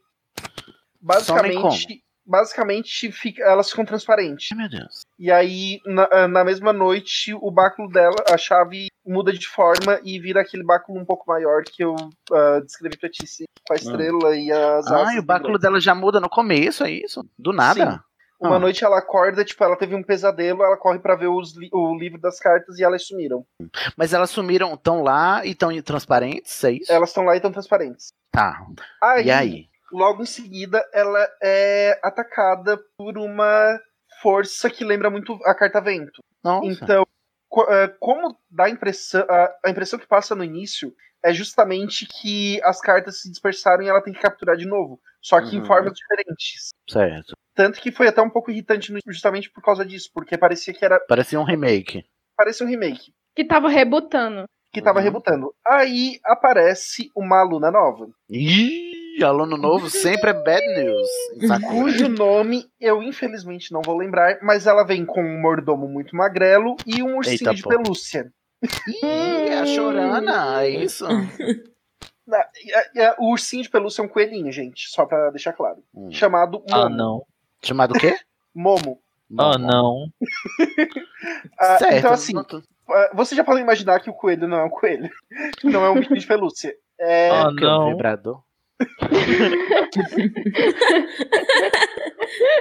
[1.02, 4.50] Basicamente, basicamente fica, elas ficam transparentes.
[4.52, 5.02] Ai, meu Deus.
[5.18, 10.20] E aí, na, na mesma noite, o báculo dela, a chave muda de forma e
[10.20, 11.96] vira aquele báculo um pouco maior que eu
[12.32, 13.24] ah, descrevi pra ti,
[13.66, 16.92] com a estrela e as Ah, e o báculo dela já muda no começo, é
[16.92, 17.24] isso?
[17.40, 17.92] Do nada?
[17.94, 18.00] Sim.
[18.40, 18.60] Uma Ah.
[18.60, 22.20] noite ela acorda, tipo, ela teve um pesadelo, ela corre pra ver os o livro
[22.22, 23.44] das cartas e elas sumiram.
[23.98, 26.92] Mas elas sumiram, estão lá e estão transparentes, é isso?
[26.92, 28.10] Elas estão lá e estão transparentes.
[28.32, 28.64] Tá.
[29.02, 29.70] Aí, E aí?
[29.92, 33.80] Logo em seguida, ela é atacada por uma
[34.22, 36.22] força que lembra muito a carta vento.
[36.44, 36.66] Nossa.
[36.68, 37.06] Então,
[37.50, 40.94] co- é, como dá a impressão, a, a impressão que passa no início
[41.24, 45.40] é justamente que as cartas se dispersaram e ela tem que capturar de novo, só
[45.42, 45.64] que Uhum.
[45.64, 46.70] em formas diferentes.
[46.90, 47.36] Certo.
[47.56, 51.00] Tanto que foi até um pouco irritante justamente por causa disso, porque parecia que era
[51.08, 52.06] Parecia um remake.
[52.38, 54.46] parecia um remake Que tava rebutando.
[54.72, 55.52] que tava rebutando.
[55.66, 58.87] Aí aparece uma aluna nova, Ih,
[59.26, 61.08] aluno novo sempre é bad news.
[61.70, 66.76] cujo nome eu infelizmente não vou lembrar, mas ela vem com um mordomo muito magrelo
[66.86, 67.70] e um ursinho Eita, de pô.
[67.70, 68.32] pelúcia.
[69.04, 71.06] Ih, a chorana, é isso?
[72.28, 75.30] Na- e a- e a- O ursinho de pelúcia é um coelhinho, gente, só pra
[75.30, 75.78] deixar claro.
[75.96, 76.12] Hum.
[76.12, 76.84] Chamado Momo.
[76.86, 77.24] Ah, não.
[77.64, 78.18] Chamado o quê?
[78.54, 79.00] Momo.
[79.38, 80.08] Ah, não.
[81.60, 81.96] Ah, certo.
[81.98, 84.70] então, assim, não tô- ah, você já pode imaginar que o coelho não é um
[84.70, 85.10] coelho.
[85.64, 86.74] Não é um bichinho de pelúcia.
[87.00, 87.90] É, Ah, porque é um não.
[87.90, 88.42] vibrador.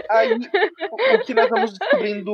[0.08, 0.32] Aí,
[0.90, 2.32] o, o que nós vamos descobrindo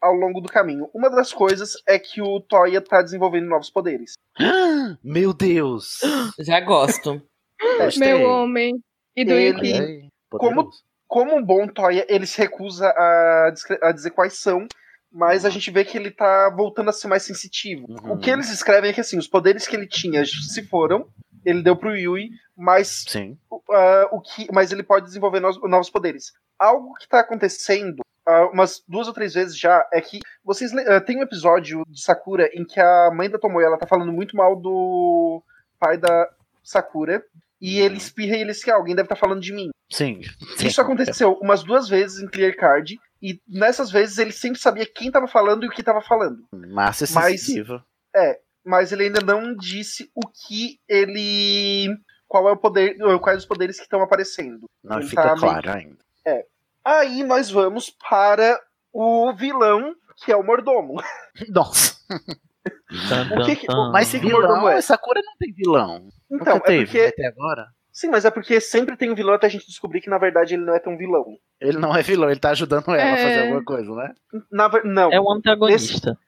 [0.00, 0.88] ao longo do caminho?
[0.94, 4.14] Uma das coisas é que o Toya tá desenvolvendo novos poderes.
[5.04, 6.00] Meu Deus.
[6.40, 7.22] Já gosto.
[7.78, 8.14] Gostei.
[8.14, 8.80] Meu homem.
[9.16, 9.72] E do Ele- Yuki.
[9.74, 10.70] Ai, Como-.
[11.06, 13.52] Como um bom Toya, ele se recusa a,
[13.82, 14.68] a dizer quais são,
[15.10, 17.84] mas a gente vê que ele tá voltando a ser mais sensitivo.
[17.88, 18.12] Uhum.
[18.12, 21.08] O que eles escrevem é que assim, os poderes que ele tinha se foram,
[21.44, 23.38] ele deu pro Yui, mas Sim.
[23.70, 26.32] ah, o que, mas ele pode desenvolver novos, novos poderes.
[26.58, 31.00] Algo que tá acontecendo ah, umas duas ou três vezes já é que vocês ah,
[31.00, 34.36] tem um episódio de Sakura em que a mãe da Tomoe ela tá falando muito
[34.36, 35.42] mal do
[35.78, 36.28] pai da
[36.62, 37.22] Sakura
[37.60, 39.70] e ele espirra e ele diz que alguém deve estar falando de mim.
[39.90, 40.20] Sim.
[40.56, 40.66] Sim.
[40.66, 45.10] Isso aconteceu umas duas vezes em Clear Card e nessas vezes ele sempre sabia quem
[45.10, 46.44] tava falando e o que tava falando.
[46.52, 47.84] Massa Mas- sensitiva.
[48.64, 51.88] Mas ele ainda não disse o que ele
[52.28, 54.68] qual é o poder, quais os poderes que estão aparecendo.
[54.84, 55.96] Não ele fica tá meio- claro ainda.
[56.84, 58.58] Aí nós vamos para
[58.92, 60.94] o vilão, que é o mordomo.
[61.50, 61.96] Nossa.
[63.40, 63.66] O que que-.
[63.92, 64.80] Mas esse vilão, é?
[64.80, 66.08] Sakura não tem vilão.
[66.30, 67.00] Então, Nunca é teve porque.
[67.00, 67.68] até agora.
[67.92, 70.54] Sim, mas é porque sempre tem um vilão até a gente descobrir que na verdade
[70.54, 71.36] ele não é tão vilão.
[71.60, 73.16] Ele não é vilão, ele tá ajudando ela a É.
[73.16, 74.14] fazer alguma coisa, né?
[74.50, 75.12] Na, não.
[75.12, 76.10] É um antagonista.
[76.10, 76.18] Nesse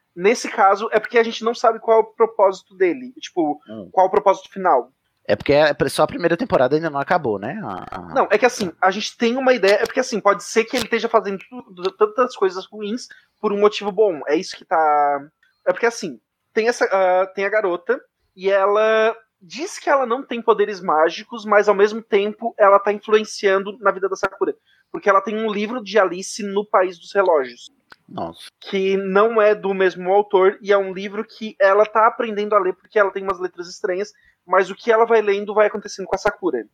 [0.48, 3.12] caso, é porque a gente não sabe qual é o propósito dele.
[3.20, 3.88] Tipo, Hum.
[3.92, 4.90] qual é o propósito final.
[5.24, 7.60] É porque é- só a primeira temporada ainda não acabou, né?
[7.64, 9.74] A- a- Não, é que assim, a gente tem uma ideia.
[9.76, 13.06] É porque assim, pode ser que ele esteja fazendo tudo- tantas coisas ruins
[13.40, 14.20] por um motivo bom.
[14.26, 15.20] É isso que tá.
[15.66, 16.20] É porque assim,
[16.52, 16.84] tem essa.
[16.90, 18.00] ah, tem a garota
[18.34, 22.92] e ela diz que ela não tem poderes mágicos, mas ao mesmo tempo ela tá
[22.92, 24.54] influenciando na vida da Sakura.
[24.90, 27.70] Porque ela tem um livro de Alice no País dos Relógios.
[28.12, 28.40] Nossa.
[28.60, 32.58] Que não é do mesmo autor, e é um livro que ela tá aprendendo a
[32.58, 34.12] ler porque ela tem umas letras estranhas,
[34.46, 36.64] mas o que ela vai lendo vai acontecendo com a Sakura.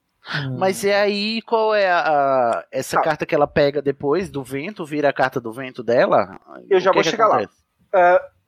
[0.59, 3.03] Mas e aí, qual é a, a- essa Tá.
[3.03, 6.39] carta que ela pega depois do vento, vira a carta do vento dela?
[6.69, 7.39] Eu já O que vou que chegar lá.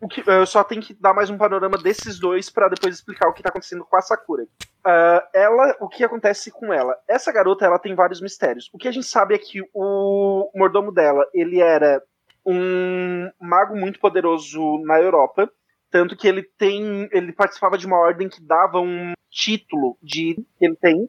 [0.00, 3.28] o que, eu só tenho que dar mais um panorama desses dois pra depois explicar
[3.28, 4.44] o que tá acontecendo com a Sakura.
[4.84, 6.96] Ah, ela, o que acontece com ela?
[7.06, 8.68] Essa garota, ela tem vários mistérios.
[8.72, 12.02] O que a gente sabe é que o mordomo dela, ele era
[12.46, 15.50] um mago muito poderoso na Europa,
[15.90, 20.64] tanto que ele tem, ele participava de uma ordem que dava um título de que
[20.66, 21.08] ele tem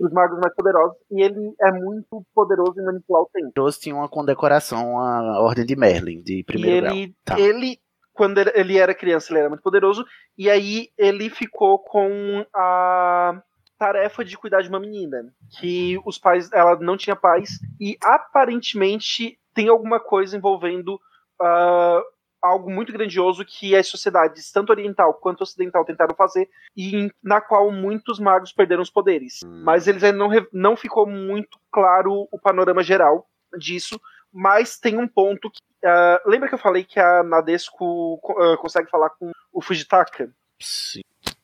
[0.00, 3.50] os magos mais poderosos e ele é muito poderoso em manipular o tempo.
[3.54, 7.14] Trouxe tinha uma condecoração à Ordem de Merlin, de E primeiro ele, grau.
[7.24, 7.40] Tá.
[7.40, 7.78] ele,
[8.12, 10.04] quando ele- ele era criança, ele era muito poderoso,
[10.36, 13.42] e aí ele ficou com a
[13.78, 19.38] tarefa de cuidar de uma menina, que os pais, ela não tinha pais, e aparentemente
[19.58, 21.00] tem alguma coisa envolvendo
[21.42, 22.00] ah,
[22.40, 27.72] algo muito grandioso que as sociedades, tanto oriental quanto ocidental, tentaram fazer, e na qual
[27.72, 29.40] muitos magos perderam os poderes.
[29.44, 33.26] Mas eles ainda não, não ficou muito claro o panorama geral
[33.58, 34.00] disso,
[34.32, 35.60] mas tem um ponto que.
[35.84, 40.30] ah, lembra que eu falei que a Nadesco co- ah, consegue falar com o Fujitaka?
[40.60, 41.00] Sim.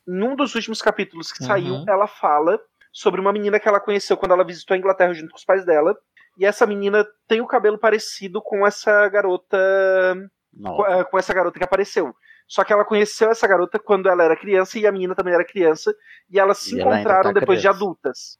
[0.07, 1.49] Num dos últimos capítulos que Uhum.
[1.49, 2.61] saiu, ela fala
[2.93, 5.65] sobre uma menina que ela conheceu quando ela visitou a Inglaterra junto com os pais
[5.67, 5.99] dela.
[6.39, 9.57] E essa menina tem o cabelo parecido com essa garota.
[10.63, 12.15] Com, ah, com essa garota que apareceu.
[12.47, 15.45] Só que ela conheceu essa garota quando ela era criança e a menina também era
[15.45, 15.95] criança.
[16.31, 17.79] E elas se E ela ainda encontraram tá depois de criança.
[17.85, 18.39] adultas.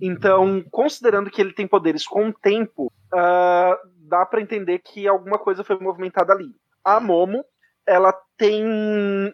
[0.00, 3.76] Então, considerando que ele tem poderes com o tempo, ah,
[4.08, 6.54] dá pra entender que alguma coisa foi movimentada ali.
[6.84, 7.44] A Momo,
[7.86, 8.64] ela tem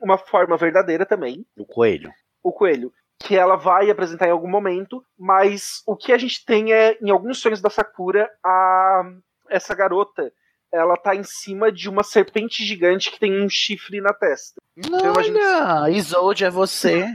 [0.02, 2.10] uma forma verdadeira também, O coelho.
[2.42, 6.72] o coelho, que ela vai apresentar em algum momento, mas o que a gente tem
[6.72, 9.02] é, em alguns sonhos da Sakura, a,
[9.50, 10.32] essa garota,
[10.72, 14.60] ela tá em cima de uma serpente gigante que tem um chifre na testa.
[14.76, 17.06] Então, eu imagino- Olha, Isolde é você.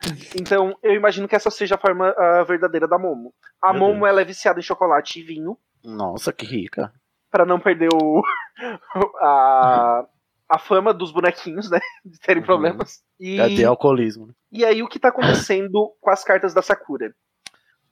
[0.40, 2.14] Então, eu imagino que essa seja a forma
[2.46, 3.34] verdadeira da Momo.
[3.60, 6.92] A Meu Momo, ela é viciada em chocolate e vinho, Nossa, que rica.
[7.32, 8.22] Pra não perder o
[9.20, 10.06] a,
[10.48, 13.00] a fama dos bonequinhos, né, de terem problemas.
[13.20, 14.26] E, Cadê alcoolismo?
[14.28, 14.32] né?
[14.50, 17.14] e aí, o que tá acontecendo com as cartas da Sakura?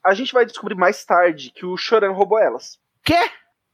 [0.04, 2.78] A gente vai descobrir mais tarde que o Choran roubou elas.
[3.04, 3.18] Quê?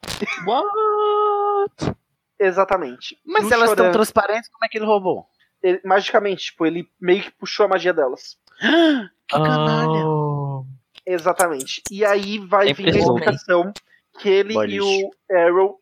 [0.46, 1.96] What?
[2.38, 3.18] Exatamente.
[3.24, 5.26] Mas O se elas estão Choran, transparentes, como é que ele roubou?
[5.62, 8.36] ele- magicamente, tipo, ele meio que puxou a magia delas.
[9.28, 10.04] Que canalha.
[10.06, 10.66] Oh.
[11.06, 11.82] Exatamente.
[11.90, 13.72] E aí vai Sempre vir a explicação
[14.18, 14.86] que ele Boy e lixo.
[14.86, 15.78] o Arrow,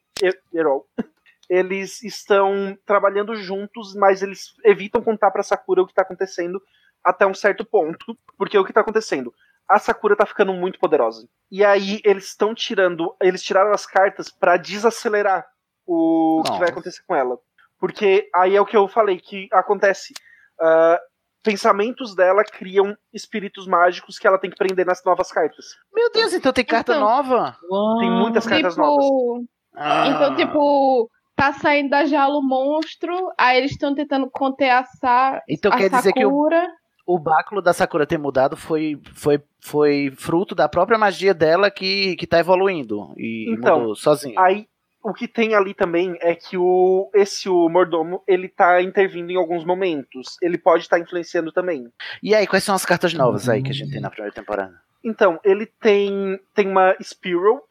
[0.55, 0.87] Errol,
[1.51, 6.63] eles estão trabalhando juntos, mas eles evitam contar pra Sakura o que tá acontecendo
[7.05, 8.17] até um certo ponto.
[8.39, 9.35] Porque o que tá acontecendo?
[9.69, 11.29] A Sakura tá ficando muito poderosa.
[11.51, 13.17] E aí eles estão tirando.
[13.21, 15.45] Eles tiraram as cartas pra desacelerar
[15.85, 16.61] o que Nossa.
[16.61, 17.37] vai acontecer com ela.
[17.81, 20.15] Porque aí é o que eu falei que acontece.
[20.61, 21.01] Ah,
[21.43, 25.67] pensamentos dela criam espíritos mágicos que ela tem que prender nas novas cartas.
[25.93, 27.01] Meu Deus, então tem carta Então.
[27.05, 27.57] nova?
[27.99, 29.05] Tem muitas cartas novas.
[29.05, 29.45] Tipo,
[29.75, 30.07] Ah.
[30.09, 31.11] então, tipo,
[31.41, 35.77] tá saindo da jaula o monstro, aí eles estão tentando conter a, Sa Então a
[35.77, 36.69] quer dizer que o, Sakura.
[37.07, 42.15] o báculo da Sakura ter mudado foi, foi, foi fruto da própria magia dela que,
[42.17, 43.15] que tá evoluindo.
[43.17, 44.39] E Então, mudou sozinho.
[44.39, 44.67] Aí
[45.03, 49.37] o que tem ali também é que o esse o mordomo ele tá intervindo em
[49.37, 50.37] alguns momentos.
[50.43, 51.89] Ele pode estar influenciando também.
[52.23, 54.75] E aí, quais são as cartas novas aí que a gente tem na primeira temporada?
[55.03, 57.67] Então, ele tem tem uma Spiral,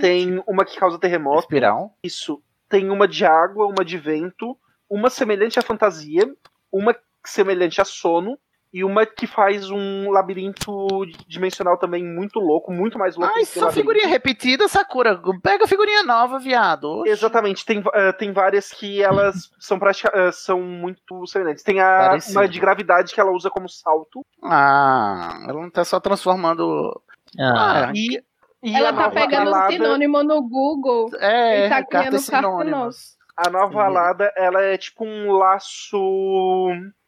[0.00, 1.94] tem uma que causa terremoto, Espiral?
[2.02, 2.42] isso,
[2.74, 4.56] tem uma de água, uma de vento,
[4.90, 6.28] uma semelhante à fantasia,
[6.72, 6.92] uma
[7.24, 8.36] semelhante a sono
[8.72, 13.70] e uma que faz um labirinto dimensional também muito louco, muito mais louco Ai, só
[13.70, 15.16] figurinha repetida, Sakura.
[15.40, 17.02] Pega figurinha nova, viado.
[17.02, 17.10] Oxe.
[17.12, 21.62] Exatamente, tem, eh, tem várias que elas são, pratica- eh, são muito semelhantes.
[21.62, 22.40] Tem a, Parecido.
[22.40, 24.26] uma de gravidade que ela usa como salto.
[24.42, 27.00] Ah, ela não tá só transformando.
[27.38, 28.20] Ah, Ah, E,
[28.64, 31.10] e Ela a tá nova pegando alada, sinônimo no Google.
[31.20, 33.14] é, Ele tá criando carta sinônimas.
[33.36, 33.78] A nova Sim.
[33.80, 35.98] alada, ela é tipo um laço.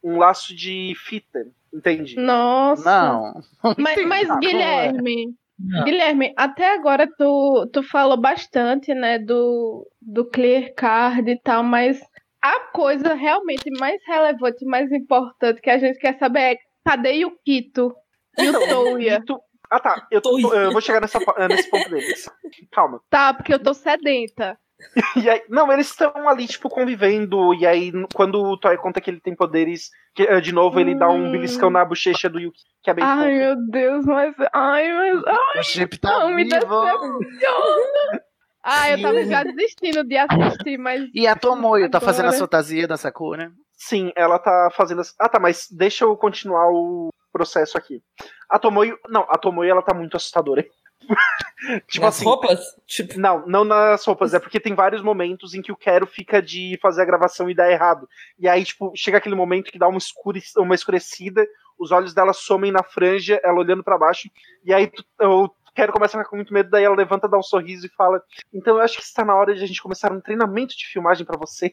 [0.03, 1.39] Um laço de fita,
[1.73, 2.15] entende?
[2.17, 2.83] Nossa.
[2.89, 3.33] Não.
[3.77, 4.07] Mas, Entendi.
[4.07, 4.39] mas Ah, é?
[4.39, 5.83] Guilherme, Não.
[5.85, 11.99] Guilherme, até agora tu, tu falou bastante, né, do, do clear card e tal, mas
[12.41, 17.31] a coisa realmente mais relevante, mais importante que a gente quer saber é cadê o
[17.43, 17.93] Kito
[18.37, 19.23] e o Touya?
[19.69, 22.29] Ah tá, eu, tô- eu vou chegar nessa, pa- nesse ponto deles.
[22.71, 23.01] Calma.
[23.09, 24.57] Tá, porque eu tô sedenta.
[25.25, 27.51] E aí, não, eles estão ali, tipo, convivendo.
[27.55, 30.93] E aí, quando o Toy conta que ele tem poderes, que, eh, de novo, ele
[30.93, 31.31] dá um Hum.
[31.31, 33.27] beliscão na bochecha do Yuki, que é bem Ai, fofo.
[33.39, 34.35] meu Deus, mas.
[34.53, 35.23] Ai, mas.
[35.25, 36.55] Ai, O chip tá não, me vivo.
[36.59, 38.21] decepciona.
[38.63, 41.09] Ai, eu tava já desistindo de assistir, mas.
[41.13, 43.51] E a Tomoyo tá fazendo a Agora- fantasia da Sakura?
[43.73, 45.01] Sim, ela tá fazendo.
[45.01, 48.01] as- Ah, tá, mas deixa eu continuar o processo aqui.
[48.49, 48.97] A Tomoyo.
[49.07, 50.65] Não, a Tomoyo ela tá muito assustadora.
[51.87, 52.59] tipo Nas assim, roupas?
[52.87, 53.19] Tipo...
[53.19, 56.77] Não, não nas roupas, é porque tem vários momentos em que o Quero fica de
[56.81, 58.09] fazer a gravação e dá errado.
[58.39, 60.41] E aí, tipo, chega aquele momento que dá uma, escure...
[60.57, 61.45] uma escurecida,
[61.77, 64.29] os olhos dela somem na franja, ela olhando para baixo,
[64.65, 67.37] e aí tu, o Quero começa a ficar com muito medo, daí ela levanta, dá
[67.37, 68.19] um sorriso e fala:
[68.51, 71.23] Então eu acho que está na hora de a gente começar um treinamento de filmagem
[71.23, 71.71] para você.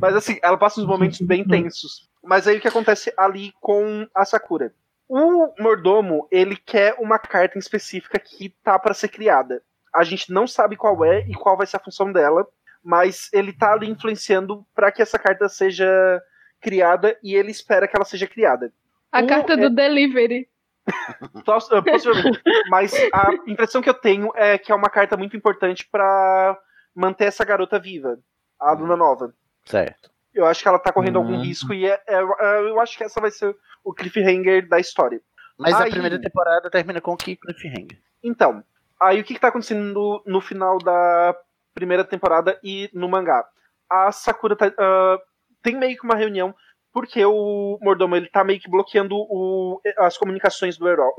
[0.00, 2.08] Mas assim, ela passa uns momentos bem tensos.
[2.22, 4.72] Mas aí o que acontece ali com a Sakura?
[5.08, 9.62] O mordomo, ele quer uma carta em específica que tá para ser criada.
[9.94, 12.46] A gente não sabe qual é e qual vai ser a função dela,
[12.82, 16.20] mas ele tá ali influenciando para que essa carta seja
[16.60, 18.72] criada e ele espera que ela seja criada.
[19.12, 20.48] A O- carta é- do delivery.
[21.44, 22.40] Poss- Possivelmente.
[22.68, 26.58] Mas a impressão que eu tenho é que é uma carta muito importante pra
[26.94, 28.18] manter essa garota viva,
[28.60, 29.32] a Luna Nova.
[29.64, 30.10] Certo.
[30.34, 31.42] Eu acho que ela tá correndo algum Hum.
[31.42, 35.20] risco e é- é- é- eu acho que essa vai ser o cliffhanger da história.
[35.58, 37.98] Mas a Aí- primeira temporada termina com que cliffhanger?
[38.22, 38.62] Então,
[39.00, 41.34] aí o que, que tá acontecendo no, no final da
[41.74, 43.46] primeira temporada e no mangá?
[43.88, 45.18] A Sakura tá, ah,
[45.62, 46.54] tem meio que uma reunião,
[46.92, 51.12] porque o Mordomo ele tá meio que bloqueando o- as comunicações do herói.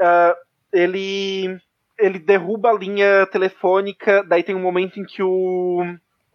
[0.00, 0.34] Ah,
[0.72, 1.60] ele,
[1.98, 5.84] ele derruba a linha telefônica, daí tem um momento em que o,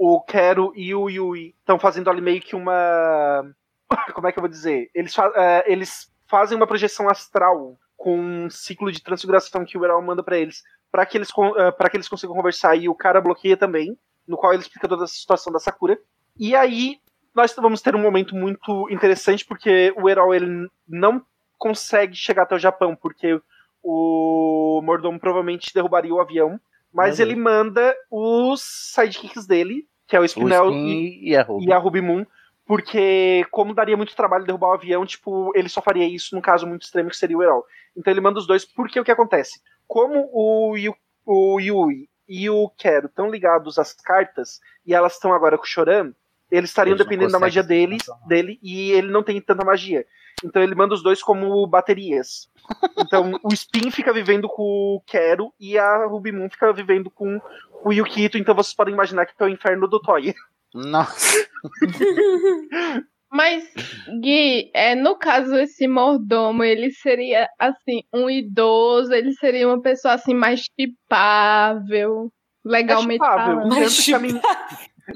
[0.06, 3.44] o Kero e o Yui estão fazendo ali meio que uma.
[4.14, 4.90] Como é que eu vou dizer?
[4.94, 9.86] Eles, fa- eh, eles fazem uma projeção astral com um ciclo de transfiguração que o
[9.86, 11.30] Herald manda pra eles, para que eles
[11.78, 15.06] para que eles consigam conversar e o cara bloqueia também, no qual ele explica toda
[15.06, 15.98] essa situação da Sakura.
[16.38, 17.00] E aí
[17.34, 21.26] nós vamos ter um momento muito interessante porque o Herald ele não
[21.58, 23.40] consegue chegar até o Japão porque
[23.82, 26.60] o Mordomo provavelmente derrubaria o avião,
[26.94, 28.62] mas Meu ele manda os
[28.94, 31.66] sidekicks dele, que é o O Spinel Spin e, e a Ruby.
[31.66, 32.26] e a Ruby Moon,
[32.68, 36.68] porque como daria muito trabalho derrubar o avião, tipo, ele só faria isso num caso
[36.68, 37.66] muito extremo que seria o Herol.
[37.98, 39.60] Então ele manda os dois, porque o que acontece?
[39.88, 45.34] Como o, Yu, o Yui e o Kero estão ligados às cartas, e elas estão
[45.34, 46.14] agora com o Choran,
[46.52, 50.06] eles estariam Eles dependendo da magia dele, dele, e ele não tem tanta magia.
[50.44, 52.48] Então ele manda os dois como baterias.
[52.98, 54.64] Então o Spin fica vivendo com
[54.96, 57.40] o Kero e a Ruby Moon fica vivendo com
[57.84, 60.34] o Yukito, então vocês podem imaginar que é o inferno do Toy.
[60.74, 61.48] Nossa.
[63.32, 63.64] Mas,
[64.22, 70.14] Gui, é, no caso, esse mordomo, ele seria, assim, um idoso, ele seria uma pessoa,
[70.14, 72.32] assim, mais chipável,
[72.64, 73.56] legalmente É chipável.
[73.56, 73.74] falando.
[74.16, 74.42] A men-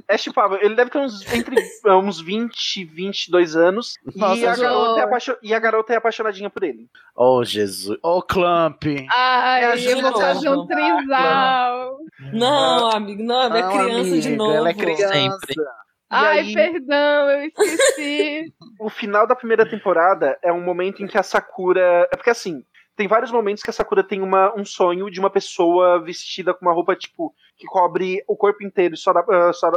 [0.07, 0.59] É chipável.
[0.61, 3.93] Ele deve ter uns, entre é, uns 20, 22 anos.
[4.15, 6.87] Nossa, e, a garota é apaixo- e a garota é apaixonadinha por ele.
[7.15, 7.97] Oh, Jesus.
[8.03, 8.83] Oh, Clamp.
[9.09, 11.97] Ai, É, eu vou de fazer um trisal.
[12.33, 14.53] Não, amigo, não, é Não, criança de amiga, novo.
[14.55, 15.07] Ela é criança.
[15.13, 15.53] Sempre.
[15.53, 15.63] E
[16.09, 18.53] Ai, aí- perdão, eu esqueci.
[18.79, 22.07] O final da primeira temporada é um momento em que a Sakura.
[22.11, 22.63] É porque assim,
[22.95, 26.65] tem vários momentos que a Sakura tem uma, um sonho de uma pessoa vestida com
[26.65, 29.71] uma roupa, tipo, que cobre o corpo inteiro e só, dá, ah, só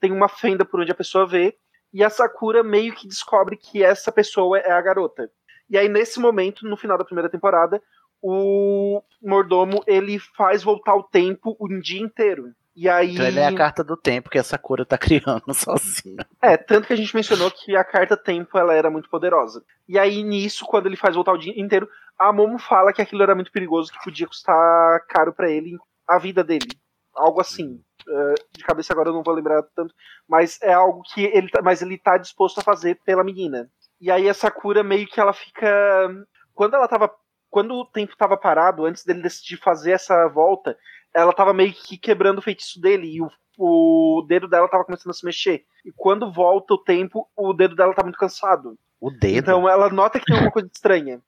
[0.00, 1.56] tem uma fenda por onde a pessoa vê.
[1.92, 5.30] E a Sakura meio que descobre que essa pessoa é a garota.
[5.68, 7.80] E aí, nesse momento, no final da primeira temporada,
[8.20, 12.52] o mordomo ele faz voltar o tempo um dia inteiro.
[12.76, 13.14] E aí.
[13.14, 16.26] Então ele é a carta do tempo que essa cura tá criando sozinha.
[16.42, 19.62] É, tanto que a gente mencionou que a carta tempo ela era muito poderosa.
[19.88, 21.88] E aí, nisso, quando ele faz voltar o dia inteiro,
[22.18, 25.76] a Momo fala que aquilo era muito perigoso, que podia custar caro pra ele
[26.08, 26.68] a vida dele.
[27.14, 27.80] Algo assim.
[28.08, 29.94] Eh, de cabeça agora eu não vou lembrar tanto.
[30.28, 33.70] Mas é algo que ele tá, mas ele tá disposto a fazer pela menina.
[34.00, 36.08] E aí a Sakura meio que ela fica.
[36.54, 37.10] Quando ela tava.
[37.50, 40.76] Quando o tempo tava parado, antes dele decidir fazer essa volta,
[41.14, 43.06] ela tava meio que quebrando o feitiço dele.
[43.06, 45.64] E o, o dedo dela tava começando a se mexer.
[45.84, 48.76] E quando volta o tempo, o dedo dela tá muito cansado.
[49.00, 49.38] O dedo.
[49.38, 51.22] Então ela nota que tem alguma coisa estranha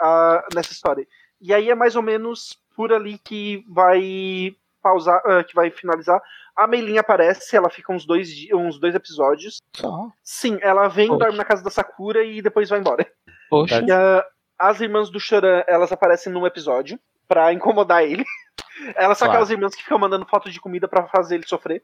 [0.00, 1.06] ah, nessa história.
[1.40, 6.22] E aí é mais ou menos por ali que vai pausar, ah, que vai finalizar.
[6.56, 9.60] A Meilinha aparece, ela fica uns dois, uns dois episódios.
[9.74, 10.08] Só.
[10.22, 11.18] Sim, ela vem, Poxa.
[11.24, 13.04] dorme na casa da Sakura e depois vai embora.
[13.50, 13.84] Poxa.
[13.84, 14.24] E, ah,
[14.56, 18.24] as irmãs do Choran, elas aparecem num episódio pra incomodar ele.
[18.94, 19.30] Elas são Claro.
[19.42, 21.82] aquelas irmãs que ficam mandando foto de comida pra fazer ele sofrer.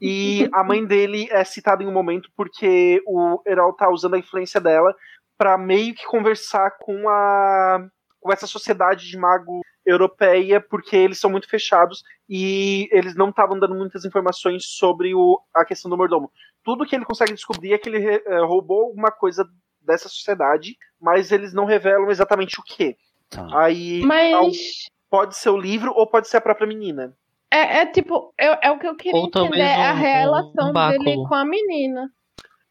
[0.00, 4.18] E a mãe dele é citada em um momento porque o Herald tá usando a
[4.18, 4.94] influência dela
[5.36, 7.84] pra meio que conversar com a
[8.20, 13.58] com essa sociedade de mago europeia, porque eles são muito fechados e eles não estavam
[13.58, 16.30] dando muitas informações sobre o, a questão do mordomo.
[16.64, 19.44] Tudo que ele consegue descobrir é que ele eh, roubou alguma coisa
[19.80, 22.96] dessa sociedade, mas eles não revelam exatamente o que.
[23.28, 23.46] Tá.
[23.58, 27.14] Aí Mas pode ser o livro ou pode ser a própria menina.
[27.50, 30.70] é, é tipo, é, é o que eu queria Ou entender, é a um- relação
[30.70, 32.10] um dele com a menina.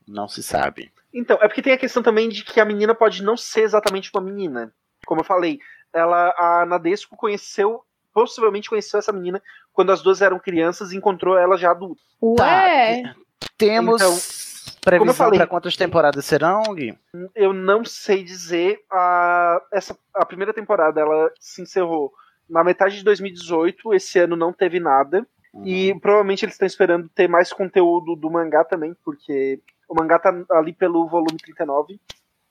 [0.07, 0.91] Não se sabe.
[1.13, 4.09] Então, é porque tem a questão também de que a menina pode não ser exatamente
[4.13, 4.73] uma menina.
[5.05, 5.59] Como eu falei,
[5.93, 9.41] ela, a Nadesco conheceu, possivelmente conheceu essa menina
[9.73, 12.01] quando as duas eram crianças e encontrou ela já adulta.
[12.21, 13.13] Ué!
[13.57, 16.97] Temos Então, como eu previsão falei- para quantas temporadas serão, Gui?
[17.35, 18.79] Eu não sei dizer.
[18.91, 22.11] A, essa, a primeira temporada ela se encerrou
[22.49, 23.93] na metade de 2018.
[23.93, 25.25] Esse ano não teve nada.
[25.65, 30.33] E provavelmente eles estão esperando ter mais conteúdo do mangá também, porque o mangá tá
[30.51, 31.99] ali pelo volume 39.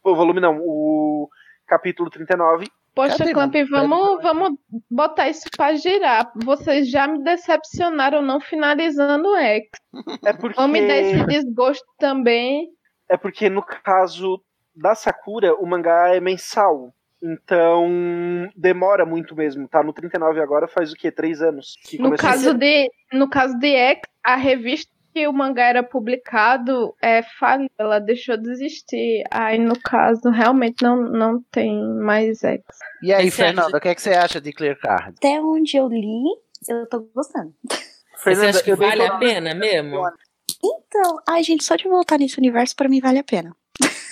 [0.04, 1.28] O volume não, o
[1.66, 2.70] capítulo 39.
[2.94, 4.58] Poxa, Cadê, Clamp, vamos, vamos
[4.90, 6.30] botar isso pra girar.
[6.44, 9.68] Vocês já me decepcionaram não finalizando o X.
[10.24, 10.56] É porque.
[10.56, 12.68] Vamos me dar esse desgosto também.
[13.08, 14.42] É porque no caso
[14.74, 16.92] da Sakura, o mangá é mensal.
[17.22, 17.86] Então
[18.56, 19.68] demora muito mesmo.
[19.68, 21.10] Tá no 39 agora, faz o quê?
[21.12, 21.76] Três anos.
[21.84, 22.28] que No começou.
[22.28, 27.68] caso, de, no caso de X, a revista que o mangá era publicado é faliu,
[27.78, 29.24] ela deixou de existir.
[29.30, 32.64] Aí, no caso, realmente não, não tem mais X.
[33.02, 35.14] E aí, Fernanda, o que, é que você acha de Clear Card?
[35.16, 36.24] Até onde eu li,
[36.68, 37.54] eu tô gostando.
[38.22, 39.98] Você acha que vale a pena mesmo?
[40.62, 43.56] Então, ai, gente, só de voltar nesse universo pra mim vale a pena.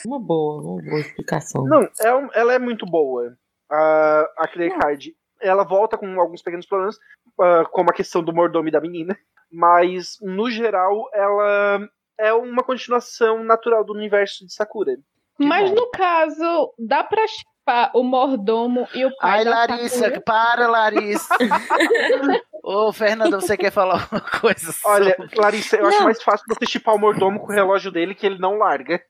[0.06, 1.64] Uma boa, uma boa explicação.
[1.64, 3.36] Não, é ela é muito boa.
[3.70, 5.14] A, a Clear Card.
[5.42, 6.96] Ela volta com alguns pequenos problemas,
[7.38, 9.16] ah, como a questão do mordomo e da menina.
[9.50, 11.80] Mas, no geral, ela
[12.18, 14.96] é uma continuação natural do universo de Sakura.
[15.38, 20.20] Mas no caso, dá pra chipar o mordomo e o pai Ai, da Larissa, Sakura?
[20.22, 21.34] para, Larissa.
[22.62, 24.74] Ô, Fernanda, você quer falar uma coisa?
[24.84, 26.04] Olha, sobre- Larissa, eu acho Não.
[26.04, 29.00] mais fácil você chipar o mordomo com o relógio dele que ele não larga.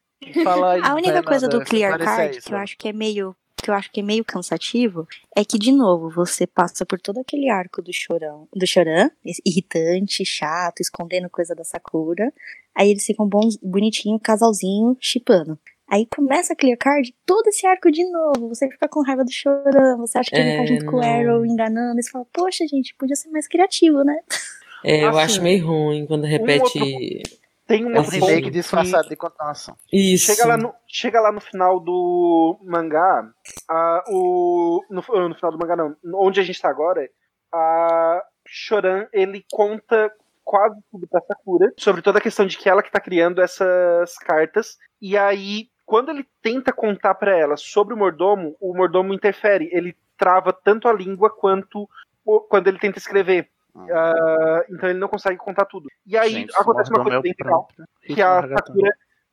[0.44, 2.48] Fala aí, A única Fernanda, coisa do Clear Card isso.
[2.48, 5.06] que eu acho que é meio que eu acho que é meio cansativo
[5.36, 9.10] é que de novo você passa por todo aquele arco do chorão, do choran,
[9.44, 12.32] irritante, chato, escondendo coisa da Sakura.
[12.74, 15.58] Aí eles ficam bons, bonitinho, casalzinho, chipando.
[15.90, 18.48] Aí começa a Clear Card, todo esse arco de novo.
[18.48, 21.00] Você fica com raiva do Choran, você acha que ele É, tá junto com o
[21.00, 21.08] não.
[21.08, 21.98] Arrow enganando.
[21.98, 24.18] E você fala, poxa, gente, podia ser mais criativo, né?
[24.84, 27.22] É, eu Assim, acho meio ruim quando repete.
[27.68, 29.76] Tem um É outro Remake que- disfarçado de continuação.
[29.92, 30.24] Isso.
[30.34, 33.30] Chega lá, no, chega lá no final do mangá,
[33.68, 34.96] a, o, no,
[35.28, 37.08] no final do mangá não, onde a gente tá agora,
[37.52, 40.10] a Choran, ele conta
[40.42, 44.16] quase tudo pra Sakura, sobre toda a questão de que ela que tá criando essas
[44.18, 49.68] cartas, e aí, quando ele tenta contar pra ela sobre o mordomo, o mordomo interfere,
[49.72, 51.86] ele trava tanto a língua quanto
[52.24, 53.50] o- quando ele tenta escrever.
[53.90, 55.88] Ah, então ele não consegue contar tudo.
[56.06, 57.68] E aí Gente, acontece uma coisa bem legal
[58.02, 58.42] que a.
[58.48, 58.90] Sakura,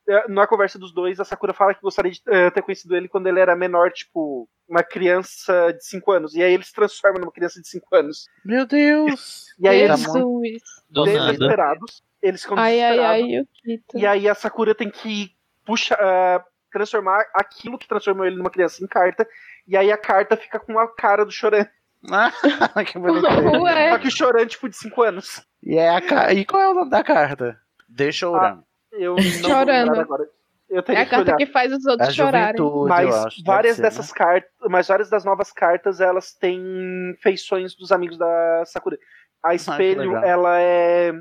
[0.07, 3.07] eh, na conversa dos dois, a Sakura fala que gostaria de eh, ter conhecido ele
[3.07, 6.35] quando ele era menor, tipo, uma criança de 5 anos.
[6.35, 8.27] E aí ele se transforma numa criança de 5 anos.
[8.43, 9.45] Meu Deus!
[9.57, 10.03] E aí Tá eles.
[10.89, 11.31] Do nada.
[11.31, 13.23] desesperados, eles ficam Ai, ai, desesperados.
[13.23, 13.31] ai,
[13.71, 13.97] Yukito.
[13.97, 15.31] E aí a Sakura tem que
[15.65, 19.25] puxar, ah, transformar aquilo que transformou ele numa criança em carta.
[19.67, 21.65] E aí a carta fica com a cara do Choran.
[22.11, 22.31] Ah,
[22.85, 23.61] que bonitinho.
[23.61, 23.91] Ué.
[23.91, 25.45] Só que o Choran, tipo, de 5 anos.
[25.63, 26.33] E, é a ca...
[26.33, 27.57] e qual é o nome da carta?
[27.89, 28.63] Deixa orando.
[28.91, 29.99] Eu não vou Chorando.
[29.99, 30.23] agora.
[30.69, 31.35] Eu É a que carta olhar.
[31.37, 32.61] que faz os outros a chorarem.
[32.87, 33.43] Mas eu acho.
[33.45, 34.15] várias ser, dessas né?
[34.15, 38.97] cartas, mas várias das novas cartas, elas têm feições dos amigos da Sakura.
[39.43, 40.23] A Espelho, legal.
[40.23, 41.13] ela é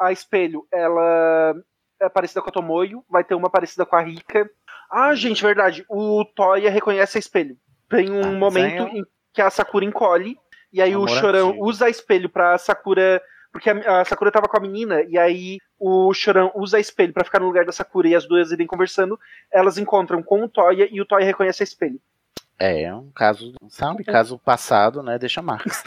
[0.00, 1.54] a Espelho, ela
[2.00, 4.48] é parecida com a Tomoyo, vai ter uma parecida com a Rika.
[4.90, 7.56] Ah, gente, verdade, o Toya reconhece a Espelho.
[7.90, 8.98] Tem um Ah, momento desenho.
[8.98, 9.04] em
[9.36, 10.36] que a Sakura encolhe
[10.72, 11.64] e aí o Amor Choran antigo.
[11.66, 16.12] usa Espelho pra Sakura porque a, a Sakura tava com a menina, e aí o
[16.12, 19.18] Choran usa espelho pra ficar no lugar da Sakura e as duas irem conversando.
[19.50, 21.98] Elas encontram com o Toya e o Toya reconhece a espelho.
[22.58, 24.04] É, é um caso, sabe?
[24.04, 25.18] Caso passado, né?
[25.18, 25.82] Deixa marcas.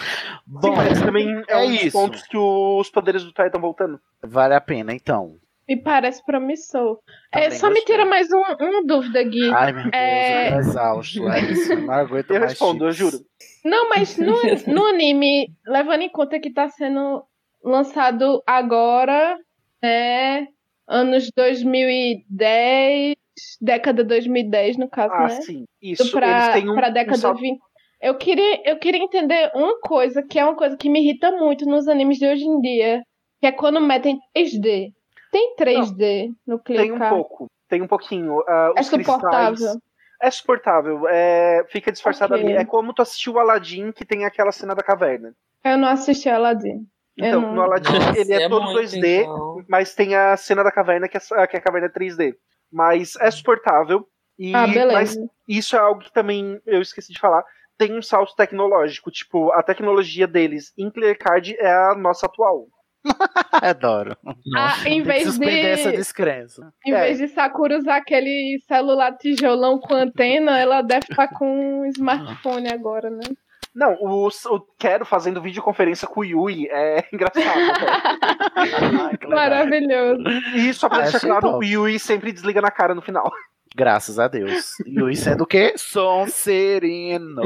[0.47, 1.91] Bom, Sim, mas também é, é um dos isso.
[1.97, 4.01] pontos que os poderes do Toya estão voltando.
[4.23, 5.37] Vale a pena, então.
[5.69, 6.97] Me parece promissor.
[7.31, 7.95] É, Também só me gostei.
[7.95, 9.51] tira mais um, uma dúvida, Gui.
[9.53, 11.23] Ai, meu Deus, É, eu tô exausto.
[11.23, 13.19] Larissa, não aguento Eu mais respondo, eu juro.
[13.63, 14.33] Não, mas no,
[14.73, 17.23] no anime, levando em conta que tá sendo
[17.63, 19.37] lançado agora,
[19.83, 20.47] é
[20.87, 23.15] anos 2010,
[23.61, 25.41] década 2010 no caso, Ah, né?
[25.41, 25.65] sim.
[25.79, 27.59] Isso, pra, eles têm um, pra um década salto- 20.
[28.01, 31.65] Eu queria, eu queria entender uma coisa, que é uma coisa que me irrita muito
[31.65, 33.03] nos animes de hoje em dia,
[33.41, 34.93] que é quando metem 3D.
[35.31, 37.09] Tem 3D no Tem um clicar?
[37.09, 38.41] pouco, tem um pouquinho.
[38.47, 39.81] ah, É os cristais- suportável.
[40.21, 42.43] É suportável, é, fica disfarçado Ok.
[42.45, 42.53] ali.
[42.53, 45.33] É como tu assistiu o Aladdin, que tem aquela cena da caverna.
[45.63, 46.85] Eu não assisti Aladdin.
[47.17, 49.63] Então, não- no Aladdin Nossa, ele é, é todo muito, 2D, então.
[49.69, 52.35] mas tem a cena da caverna que é, que a caverna é 3D.
[52.71, 54.05] Mas é suportável.
[54.37, 54.93] E, Ah, beleza.
[54.93, 55.17] Mas
[55.47, 57.43] isso é algo que também eu esqueci de falar.
[57.77, 59.09] Tem um salto tecnológico.
[59.11, 62.67] Tipo, a tecnologia deles em Clear Card é a nossa atual.
[63.51, 64.15] Adoro.
[64.55, 66.73] Ah, em Tem que vez de- essa descrença.
[66.85, 71.85] Em vez de Sakura usar aquele celular tijolão com antena, ela deve estar com um
[71.85, 73.23] smartphone agora, né?
[73.75, 77.45] Não, o, o Quero fazendo videoconferência com o Yui é engraçado.
[79.29, 80.23] Maravilhoso.
[80.55, 81.57] E só pra deixar claro, top.
[81.57, 83.31] o Yui sempre desliga na cara no final.
[83.75, 84.71] Graças a Deus.
[84.85, 85.73] E isso é do quê?
[85.77, 87.41] Sonserino.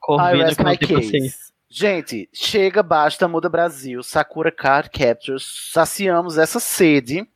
[0.00, 1.28] Corvino I rest que
[1.74, 4.02] Gente, chega, basta, muda Brasil.
[4.02, 5.70] Sakura Card Captures.
[5.72, 7.26] Saciamos essa sede.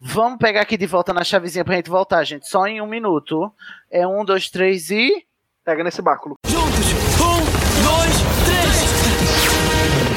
[0.00, 2.48] Vamos pegar aqui de volta na chavezinha pra gente voltar, gente.
[2.48, 3.52] Só em um minuto.
[3.90, 5.22] É um, dois, três e.
[5.66, 6.36] Pega nesse báculo.
[6.46, 6.86] Juntos!
[7.20, 7.44] Um,
[7.84, 8.14] dois,
[8.46, 8.78] três!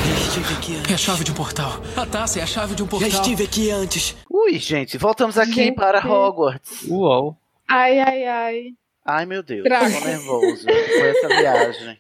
[0.08, 0.92] Já estive aqui antes.
[0.92, 1.72] É a chave de um portal.
[1.98, 3.10] A taça é a chave de um portal.
[3.10, 4.16] Já estive aqui antes.
[4.30, 5.76] Ui, gente, voltamos aqui Gente.
[5.76, 6.84] para Hogwarts.
[6.88, 7.36] Uou.
[7.68, 8.74] Ai, ai, ai.
[9.06, 9.92] Ai, meu Deus, Droga.
[9.92, 12.00] tô nervoso com essa viagem.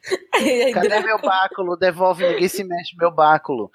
[0.73, 1.75] Cadê meu báculo?
[1.75, 3.71] Devolve, ninguém se mexe meu báculo.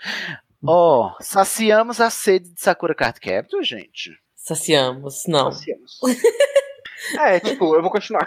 [0.64, 4.16] Ó, saciamos a sede de Sakura Card Capture, gente.
[4.34, 5.50] Saciamos, não.
[5.52, 5.98] Saciamos.
[7.20, 8.26] É, tipo, eu vou continuar.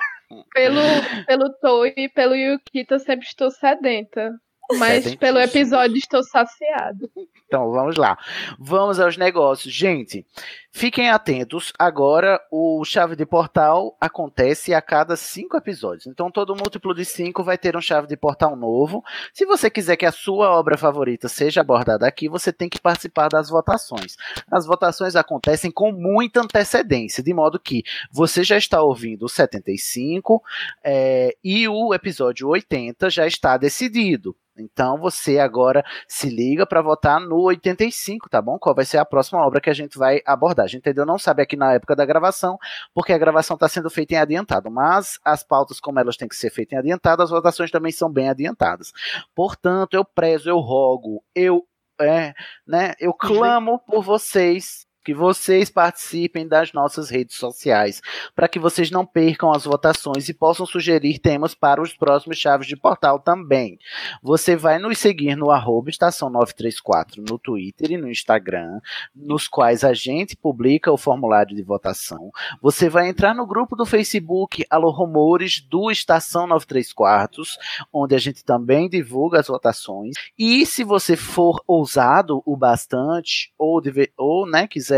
[0.53, 0.79] Pelo,
[1.25, 4.31] pelo Toei e pelo Yukito eu sempre estou sedenta.
[4.77, 7.09] Mas pelo episódio estou saciado.
[7.47, 8.15] Então, vamos lá.
[8.59, 9.73] Vamos aos negócios.
[9.73, 10.23] Gente,
[10.71, 11.73] fiquem atentos.
[11.79, 16.05] Agora, o Chave de Portal acontece a cada cinco episódios.
[16.05, 19.03] Então, todo múltiplo de cinco vai ter um Chave de Portal novo.
[19.33, 23.29] Se você quiser que a sua obra favorita seja abordada aqui, você tem que participar
[23.29, 24.15] das votações.
[24.51, 30.43] As votações acontecem com muita antecedência, de modo que você já está ouvindo o 75
[30.83, 34.35] é, e o episódio 80 já está decidido.
[34.61, 38.57] Então você agora se liga para votar no 85, tá bom?
[38.59, 40.65] Qual vai ser a próxima obra que a gente vai abordar?
[40.65, 41.05] A gente entendeu?
[41.05, 42.57] Não sabe aqui na época da gravação,
[42.93, 44.69] porque a gravação está sendo feita em adiantado.
[44.69, 48.11] Mas as pautas, como elas têm que ser feitas em adiantado, as votações também são
[48.11, 48.91] bem adiantadas.
[49.35, 51.65] Portanto, eu prezo, eu rogo, eu,
[51.99, 52.33] é,
[52.67, 54.88] né, eu clamo por vocês.
[55.03, 58.01] Que vocês participem das nossas redes sociais,
[58.35, 62.67] para que vocês não percam as votações e possam sugerir temas para os próximos chaves
[62.67, 63.79] de portal também.
[64.21, 68.79] Você vai nos seguir no arroba estação 934 no Twitter e no Instagram,
[69.15, 72.31] nos quais a gente publica o formulário de votação.
[72.61, 77.57] Você vai entrar no grupo do Facebook Alô Rumores do Estação 93 Quartos,
[77.91, 80.15] onde a gente também divulga as votações.
[80.37, 84.88] E se você for ousado o bastante, ou, deve, ou né, quiser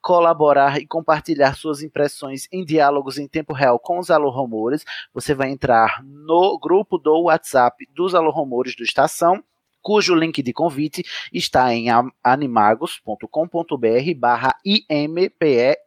[0.00, 5.34] colaborar e compartilhar suas impressões em diálogos em tempo real com os Alô Rumores, você
[5.34, 9.42] vai entrar no grupo do WhatsApp dos Alô Rumores do Estação,
[9.86, 11.86] cujo link de convite está em
[12.24, 15.78] animagos.com.br barra IMPE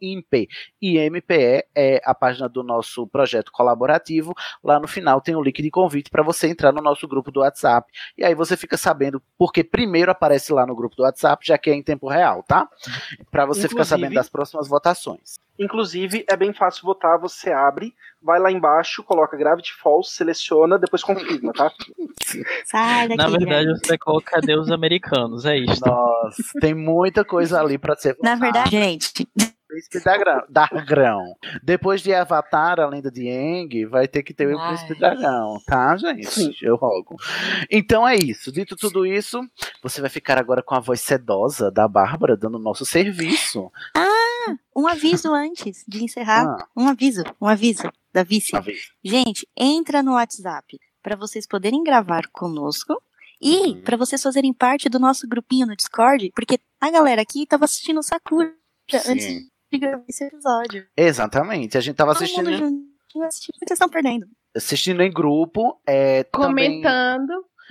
[0.82, 1.66] IMPE.
[1.76, 4.34] É a página do nosso projeto colaborativo.
[4.64, 7.42] Lá no final tem o link de convite para você entrar no nosso grupo do
[7.42, 7.92] WhatsApp.
[8.18, 11.69] E aí você fica sabendo, porque primeiro aparece lá no grupo do WhatsApp, já que
[11.69, 12.69] é em tempo real, tá?
[13.30, 15.38] Para você ficar Inclusive- sabendo das próximas votações.
[15.60, 17.20] Inclusive, é bem fácil votar.
[17.20, 21.72] Você abre, vai lá embaixo, coloca Gravity Falls, seleciona, depois confirma, tá?
[22.66, 23.18] Sai daqui.
[23.18, 23.78] Na verdade, velho.
[23.78, 25.82] você vai colocar Deus americanos, é isso.
[25.86, 29.28] Nossa, tem muita coisa ali para ser Na verdade, gente,
[29.70, 31.36] Príncipe da grão, Dragão.
[31.62, 34.60] Depois de Avatar, a lenda de Aang, vai ter que ter o.
[34.60, 36.58] Príncipe Dragão, tá, gente?
[36.60, 37.18] Eu rogo.
[37.70, 38.52] Então é isso.
[38.52, 39.40] Dito tudo isso,
[39.84, 43.72] você vai ficar agora com a voz sedosa da Bárbara dando o nosso serviço.
[44.76, 46.45] Um aviso antes de encerrar.
[46.45, 46.68] Ah.
[46.76, 48.60] Um aviso, um aviso da vice.
[48.61, 48.90] Vez.
[49.03, 52.94] Gente, entra no WhatsApp para vocês poderem gravar conosco
[53.42, 53.82] e Uhum.
[53.82, 58.02] para vocês fazerem parte do nosso grupinho no Discord, porque a galera aqui tava assistindo
[58.03, 58.53] Sakura
[59.08, 59.48] antes Sim.
[59.72, 60.86] de gravar esse episódio.
[60.98, 61.78] Exatamente.
[61.78, 64.28] A gente tava Todo assistindo, mundo juntinho assistindo, vocês estão perdendo.
[64.56, 65.80] assistindo em grupo.
[65.86, 66.82] É, também-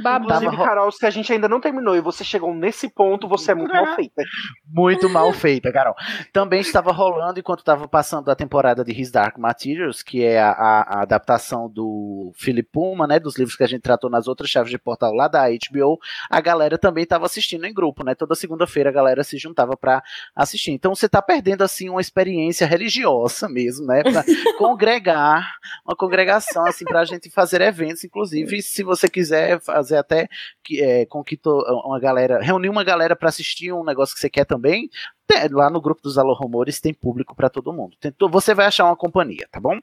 [0.02, 0.26] Babando.
[0.34, 3.52] Inclusive, ro- Carol, se a gente ainda não terminou e você chegou nesse ponto, você
[3.52, 4.22] é muito mal feita.
[4.70, 5.94] Muito mal feita, Carol.
[6.32, 10.50] Também estava rolando enquanto estava passando a temporada de His Dark Materials, que é a,
[10.50, 14.70] a- adaptação do Philip Pullman, né, dos livros que a gente tratou nas outras chaves
[14.70, 15.98] de portal lá da HBO.
[16.30, 18.14] A galera também estava assistindo em grupo, né?
[18.14, 20.02] Toda segunda-feira a galera se juntava para
[20.36, 20.72] assistir.
[20.72, 24.24] Então você está perdendo assim uma experiência religiosa mesmo, né, para
[24.58, 30.28] congregar, uma congregação assim para a gente fazer eventos, inclusive se você quiser fazer até
[30.62, 34.20] que, é, com que to- uma galera, reunir uma galera para assistir um negócio que
[34.20, 34.88] você quer também,
[35.26, 37.96] tem- lá no grupo dos Alô Rumores tem público para todo mundo.
[38.00, 39.78] Tem você vai achar uma companhia, tá bom?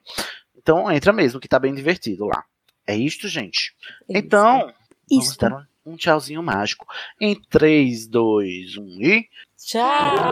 [0.58, 2.44] Então entra mesmo, que tá bem divertido lá.
[2.88, 3.74] É isto, gente.
[4.08, 4.72] Então,
[5.10, 5.40] vamos Isso.
[5.40, 6.86] dar um, um tchauzinho mágico.
[7.20, 9.28] Em 3, 2, 1 e.
[9.58, 10.32] Tchau!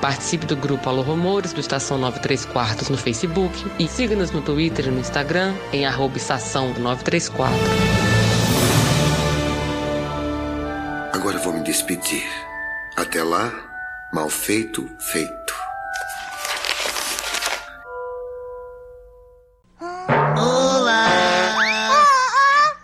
[0.00, 4.86] Participe do grupo Alô Rumores do Estação 93 Quartos no Facebook e siga-nos no Twitter
[4.86, 7.56] e no Instagram em arroba estação 934.
[11.12, 12.22] Agora vou me despedir.
[12.96, 13.52] Até lá,
[14.12, 15.54] mal feito, feito.
[19.80, 21.08] Olá!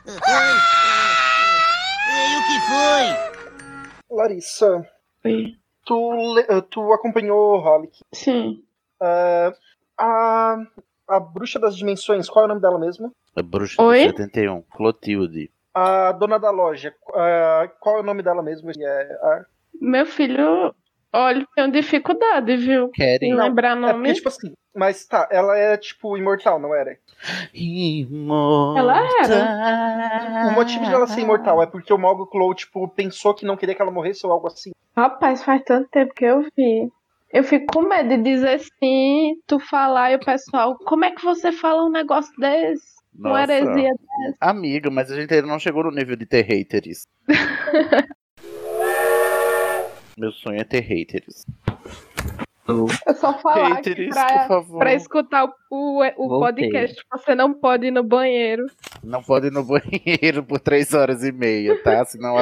[0.08, 0.54] Oi!
[2.10, 4.16] Ei, o que foi?
[4.16, 4.84] Larissa.
[5.84, 7.98] Tu, eh, tu acompanhou Holic.
[8.12, 8.62] Sim.
[9.98, 10.56] a,
[11.08, 13.12] a Bruxa das Dimensões, qual é o nome dela mesmo?
[13.36, 13.98] A bruxa Oi?
[13.98, 15.50] de 71, Clotilde.
[15.74, 18.70] A dona da loja, ah, qual é o nome dela mesmo?
[18.70, 19.44] É a...
[19.80, 20.72] Meu filho,
[21.12, 22.90] olha, tenho dificuldade, viu?
[22.90, 23.32] Querem.
[23.32, 24.14] Em lembrar É porque, nome.
[24.14, 26.98] tipo assim, mas tá, ela é tipo imortal, não era?
[28.76, 30.48] Ela era.
[30.48, 33.74] O motivo de ela ser imortal é porque o Mogul tipo, pensou que não queria
[33.74, 34.72] que ela morresse ou algo assim.
[34.96, 36.90] Rapaz, faz tanto tempo que eu vi.
[37.32, 41.24] Eu fico com medo de dizer sim, tu falar e o pessoal, como é que
[41.24, 42.94] você fala um negócio desse?
[43.18, 43.52] Uma Nossa.
[43.52, 43.94] heresia
[44.40, 47.06] Amiga, mas a gente ainda não chegou no nível de ter haters.
[50.16, 51.44] Meu sonho é ter haters.
[53.06, 56.70] É só falar que Haters, pra, pra escutar o, o, o Voltei.
[56.70, 58.64] podcast você não pode ir no banheiro.
[59.02, 62.04] Não pode ir no banheiro por três horas e meia, tá?
[62.06, 62.36] Senão.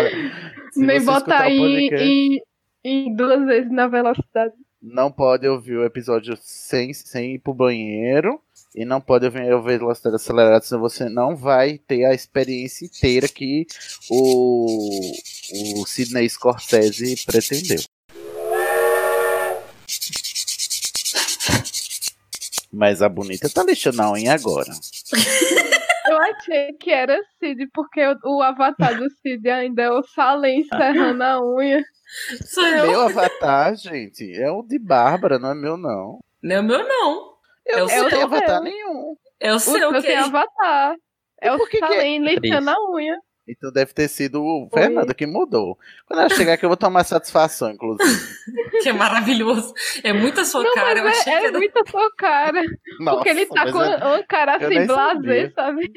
[0.71, 2.43] Se nem botar o em, podcast, em,
[2.85, 4.55] em duas vezes na velocidade.
[4.81, 8.41] Não pode ouvir o episódio sem, sem ir pro banheiro.
[8.75, 13.29] E não pode ouvir, ouvir velocidade acelerada, senão você não vai ter a experiência inteira
[13.29, 13.67] que
[14.11, 15.13] o,
[15.77, 17.81] o Sidney Scorsese pretendeu.
[22.73, 24.71] Mas a bonita tá lixando a unha agora.
[26.09, 30.61] Eu achei que era Cid, porque o, o avatar do Cid ainda é o Salem
[30.61, 31.83] encerrando a unha.
[32.45, 36.19] Sou Meu avatar, gente, é o de Bárbara, não é meu, não.
[36.43, 37.33] Não é o meu, não.
[37.65, 39.17] Eu é o não tenho avatar nenhum.
[39.39, 40.97] É o O seu seu que tem avatar.
[41.41, 43.17] É o que que é- Salem lixando a unha.
[43.53, 45.79] Então deve ter sido o Fernando que mudou.
[46.07, 48.11] Quando ela chegar aqui, eu vou tomar satisfação, inclusive.
[48.83, 49.73] que é maravilhoso.
[50.03, 50.99] É muita sua Não, cara.
[50.99, 51.59] Eu mas achei é, que é era...
[51.59, 52.63] muito a sua cara.
[53.01, 55.53] Nossa, porque ele tá mas com eu- uma cara eu assim, sabia.
[55.55, 55.93] sabe?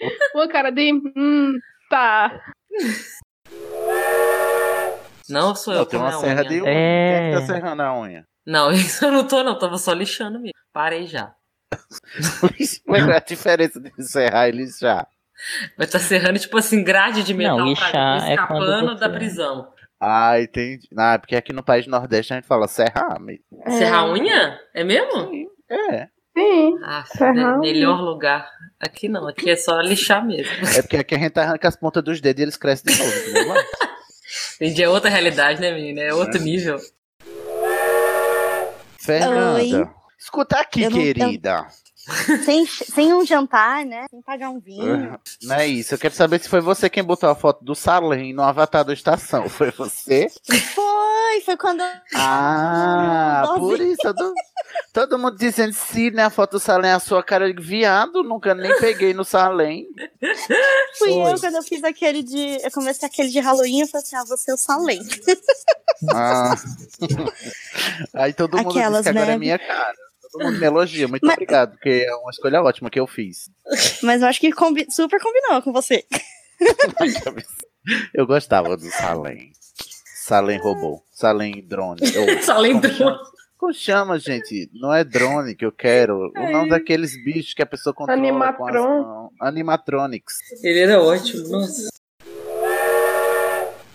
[0.34, 0.92] Uma cara de.
[1.16, 2.40] Hum, tá.
[5.28, 5.80] Não, sou eu.
[5.80, 6.48] Não, tem com uma serra unha.
[6.48, 6.70] de unha.
[6.70, 7.18] É.
[7.18, 8.24] Quem é que tá serrando a unha?
[8.46, 9.58] Não, isso eu não tô, não.
[9.58, 10.52] Tava só lixando mesmo.
[10.72, 11.34] Parei já.
[12.86, 15.06] Lembra a diferença de serrar e lixar?
[15.76, 19.68] Vai estar serrando, tipo assim, grade de metal Não, pra é escapando da prisão.
[20.00, 20.88] Ah, entendi.
[20.96, 23.20] Ah, porque aqui no país Nordeste a gente fala serrar.
[23.20, 23.42] mesmo.
[23.68, 24.58] Serrar a unha?
[24.74, 25.30] É mesmo?
[25.70, 26.08] É.
[26.36, 26.74] Sim.
[26.84, 27.58] Ah, serrar unha.
[27.58, 28.48] melhor lugar.
[28.80, 30.52] Aqui não, aqui é só lixar mesmo.
[30.76, 33.54] É porque aqui a gente arranca as pontas dos dedos e eles crescem de novo?
[34.60, 36.00] Entendi, é outra realidade, né, menina?
[36.02, 36.78] É outro nível.
[38.98, 39.88] Fernanda, Oi.
[40.18, 41.66] escuta aqui, Eu não- eu- querida.
[42.44, 44.06] Sem, sem um jantar, né?
[44.10, 45.18] Sem pagar um vinho.
[45.42, 45.94] Não é isso.
[45.94, 48.92] Eu quero saber se foi você quem botou a foto do Salem no avatar da
[48.92, 49.48] estação.
[49.58, 50.28] Foi você?
[50.74, 51.82] Foi, foi quando.
[52.14, 53.60] Ah, Nossa.
[53.60, 54.02] por isso.
[54.02, 54.34] Todo,
[54.92, 56.24] todo mundo dizendo sim, né?
[56.24, 58.22] A foto do Salem é a sua cara de viado.
[58.22, 59.86] Nunca nem peguei no Salem.
[60.98, 61.32] Fui Foi.
[61.32, 62.58] eu quando eu fiz aquele de.
[62.62, 65.00] Eu comecei aquele de Halloween, eu falei assim: ah, você é o Salem.
[66.12, 66.54] Ah.
[68.14, 69.34] Aí todo mundo Aquelas, diz que agora né?
[69.34, 70.07] é minha cara.
[70.32, 71.08] Todo mundo me elogia.
[71.08, 73.50] Muito obrigado, porque é uma escolha ótima que eu fiz.
[74.02, 76.04] Mas eu acho que combi- super combinou com você.
[78.12, 79.52] Eu gostava do Salem.
[80.24, 81.02] Salem robô.
[81.10, 82.00] Salem drone.
[82.16, 82.96] Ou- Salem como drone.
[82.98, 83.18] chama?
[83.56, 84.70] Como chama, gente?
[84.74, 86.30] Não é drone que eu quero.
[86.36, 89.02] O nome daqueles bichos que a pessoa controla com as Animatron.
[89.02, 89.30] mãos.
[89.40, 90.34] Animatronics.
[90.62, 91.88] Ele era ótimo, nossa.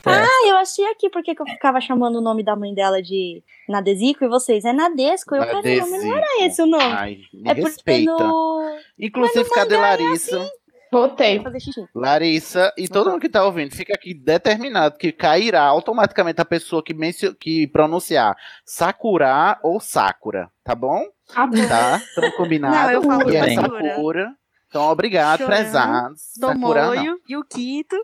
[0.05, 3.41] Ah, eu achei aqui porque que eu ficava chamando o nome da mãe dela de
[3.69, 5.35] Nadesico e vocês é Nadesco.
[5.35, 6.83] Eu, caramba, mas não era esse o nome.
[6.83, 8.11] Ai, me é respeita.
[8.11, 8.77] no.
[8.99, 10.51] Inclusive, cadê Larissa?
[10.91, 11.41] Voltei.
[11.41, 11.85] Fazer xixi.
[11.95, 16.83] Larissa e todo mundo que tá ouvindo, fica aqui determinado que cairá automaticamente a pessoa
[16.83, 21.03] que, mencio- que pronunciar Sakura ou Sakura, tá bom?
[21.33, 21.67] Tá bom.
[21.67, 21.97] Tá?
[21.97, 22.77] Estamos combinados.
[22.77, 24.35] Não, eu falo que é Sakura.
[24.67, 26.21] Então, obrigado, Chorando, prezados.
[26.39, 26.93] Sakura não.
[26.93, 27.95] Domoio, Yukito,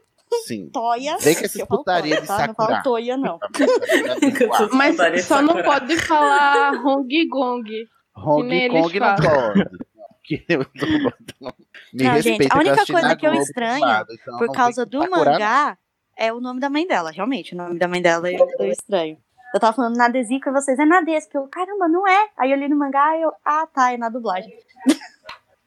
[0.46, 0.70] Sim.
[0.70, 1.18] Toya.
[1.18, 2.40] Vê que essa falo putaria de tá?
[2.40, 2.68] Não Sakura.
[2.68, 3.40] falo Toya, não.
[4.74, 5.64] Mas só não Sakura.
[5.64, 7.88] pode falar Hong Gong.
[8.16, 9.70] Hong Kong não pode.
[11.92, 15.02] Me não, respeita, gente, a única coisa que eu estranho, então por causa vem do
[15.02, 15.78] Sakura, mangá,
[16.16, 17.56] é o nome da mãe dela, realmente.
[17.56, 19.18] O nome da mãe dela eu, eu estranho.
[19.52, 21.36] Eu tava falando Nadesico e vocês, é Nadesco.
[21.36, 22.30] Eu, caramba, não é.
[22.38, 24.54] Aí eu li no mangá e eu, ah, tá, é na dublagem.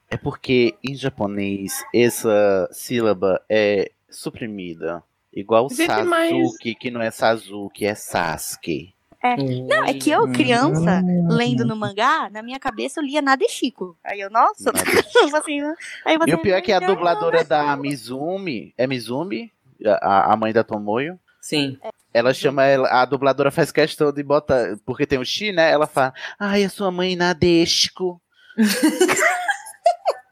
[0.09, 5.03] É porque em japonês essa sílaba é suprimida.
[5.33, 8.95] Igual Gente, Sasuke, mas- que não é Sasuke, é Sasuke.
[9.23, 9.37] É.
[9.37, 13.97] Não, é que eu, criança, lendo no mangá, na minha cabeça eu lia Nadeshiko.
[14.05, 14.73] Aí eu, nossa,
[15.39, 15.63] assim,
[16.05, 19.53] aí você, E o pior é que a dubladora da Mizumi, é Mizumi?
[19.85, 21.19] A, a mãe da Tomoyo?
[21.41, 21.79] Sim.
[22.13, 25.71] Ela chama ela, a dubladora faz questão de botar, porque tem o X, né?
[25.71, 28.21] Ela fala, ai, a sua mãe Nadeshiko.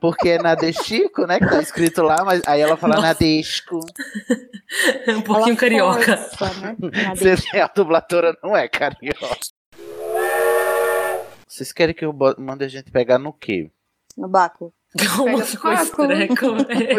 [0.01, 1.39] porque é Nadeshiko, né?
[1.39, 3.09] Que tá escrito lá, mas aí ela fala Nossa.
[3.09, 3.81] Nadeshiko.
[5.05, 6.15] É um pouquinho carioca.
[6.63, 6.77] né?
[7.17, 9.37] Você- a dubladora não é carioca.
[11.49, 13.69] Vocês querem que eu mande a gente pegar no quê?
[14.17, 14.73] No Baco.
[15.17, 15.73] Como ficou
[16.07, 16.47] treco?
[16.69, 16.95] É,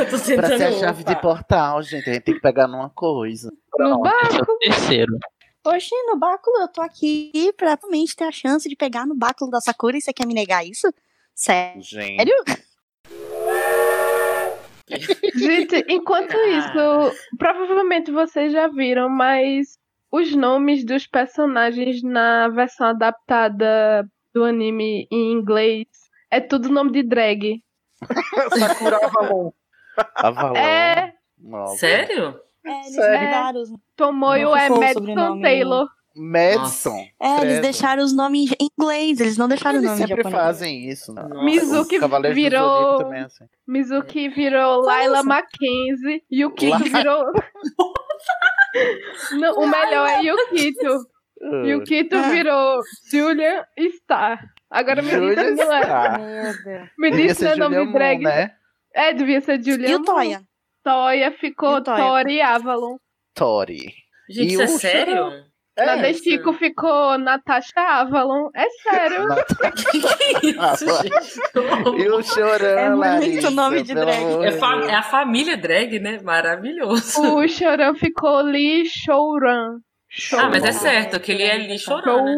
[0.00, 2.10] eu tô pra ser a chave de portal, gente.
[2.10, 3.52] A gente tem que pegar numa coisa.
[3.78, 4.58] No Baco?
[4.58, 5.16] Terceiro.
[5.64, 9.50] Oxi, no báculo, eu tô aqui pra realmente ter a chance de pegar no báculo
[9.50, 10.92] da Sakura e você quer me negar isso?
[11.36, 11.82] Sério?
[14.88, 15.38] Gente.
[15.38, 19.78] Gente, enquanto isso, provavelmente vocês já viram, mas
[20.10, 25.86] os nomes dos personagens na versão adaptada do anime em inglês
[26.30, 27.62] é tudo nome de drag.
[28.58, 29.50] Sakura Avalon.
[30.14, 30.56] Avalon.
[30.56, 31.12] É.
[31.76, 32.40] Sério?
[32.64, 33.26] É, eles Sério?
[33.26, 33.62] mudaram.
[33.94, 35.40] Tomoyo é Madison.
[35.42, 35.88] Taylor.
[36.16, 36.96] Madison.
[37.20, 40.22] É, eles deixaram os nomes em inglês, eles não deixaram Eles o nome em sempre
[40.22, 40.42] japonês.
[40.42, 41.12] fazem isso.
[41.12, 41.22] Né?
[41.44, 41.98] Mizuki
[42.32, 43.44] virou- também é assim.
[43.66, 46.22] Mizuki virou Laila Mackenzie.
[46.32, 47.24] Yukito Laila- virou.
[49.32, 51.06] Não, o melhor é Yukito.
[51.38, 51.66] Ah.
[51.66, 52.80] Yukito virou
[53.10, 53.62] Julian
[53.98, 54.42] Star.
[54.70, 55.82] Agora me diz não é.
[55.82, 56.18] Star.
[56.18, 56.88] Meu Deus.
[56.98, 58.16] Me diz não ser nome de drag.
[58.22, 58.52] Moon, né?
[58.94, 59.86] É, devia ser Julian.
[59.90, 60.04] E o Moon.
[60.06, 60.40] Toya?
[60.82, 61.96] Toya ficou E o Toya?
[61.98, 62.96] Tori Avalon.
[63.34, 63.92] Tori.
[64.30, 65.30] Gente, E isso é o sério?
[65.76, 68.48] É, Destico ficou Natasha Avalon.
[68.54, 69.26] É sério.
[69.76, 72.02] Que isso, gente?
[72.02, 74.24] E o Chorão, É muito Larissa, nome de drag.
[74.44, 76.18] É, é a família drag, né?
[76.22, 77.20] Maravilhoso.
[77.34, 79.78] O Chorão ficou Lee Shouran.
[80.32, 82.36] Ah, mas é certo, que ele é ali chorando, né?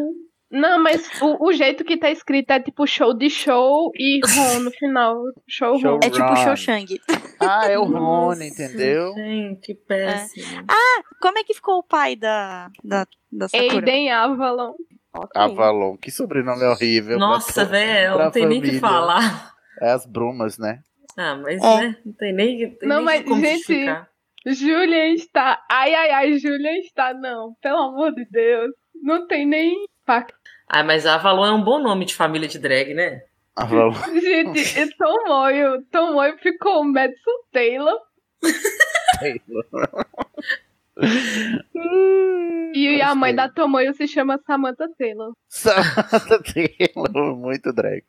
[0.50, 4.60] Não, mas o, o jeito que tá escrito é tipo show de show e Ron
[4.60, 5.16] no final.
[5.46, 6.00] Show Show Ron.
[6.02, 6.36] É tipo Ron.
[6.36, 7.00] Shoshang.
[7.38, 9.12] Ah, é o Rony, entendeu?
[9.14, 10.46] Gente, que péssimo.
[11.20, 13.74] Como é que ficou o pai da, da, da Sakura?
[13.74, 14.72] Aiden Avalon.
[15.12, 15.30] Ok.
[15.34, 15.96] Avalon.
[15.96, 17.18] Que sobrenome horrível.
[17.18, 18.80] Nossa, velho, não tem nem o que família.
[18.80, 19.52] falar.
[19.82, 20.80] É as brumas, né?
[21.16, 21.76] Ah, mas É.
[21.80, 24.08] né, não tem nem, tem Não, nem mas, como gente, justificar.
[24.46, 25.62] Julian está.
[25.70, 27.12] Ai, ai, ai, Julian está.
[27.12, 28.70] Não, pelo amor de Deus.
[29.02, 29.74] Não tem nem
[30.08, 30.34] impacto.
[30.66, 33.22] Ah, mas a Avalon é um bom nome de família de drag, né?
[33.54, 33.92] Avalon.
[34.20, 35.82] Gente, e Tomoyo.
[35.90, 37.98] Tomoyo ficou Madison Taylor.
[42.74, 45.32] E a mãe da Tomoyo se chama Samantha Taylor.
[45.48, 48.02] Samantha Taylor, muito drag.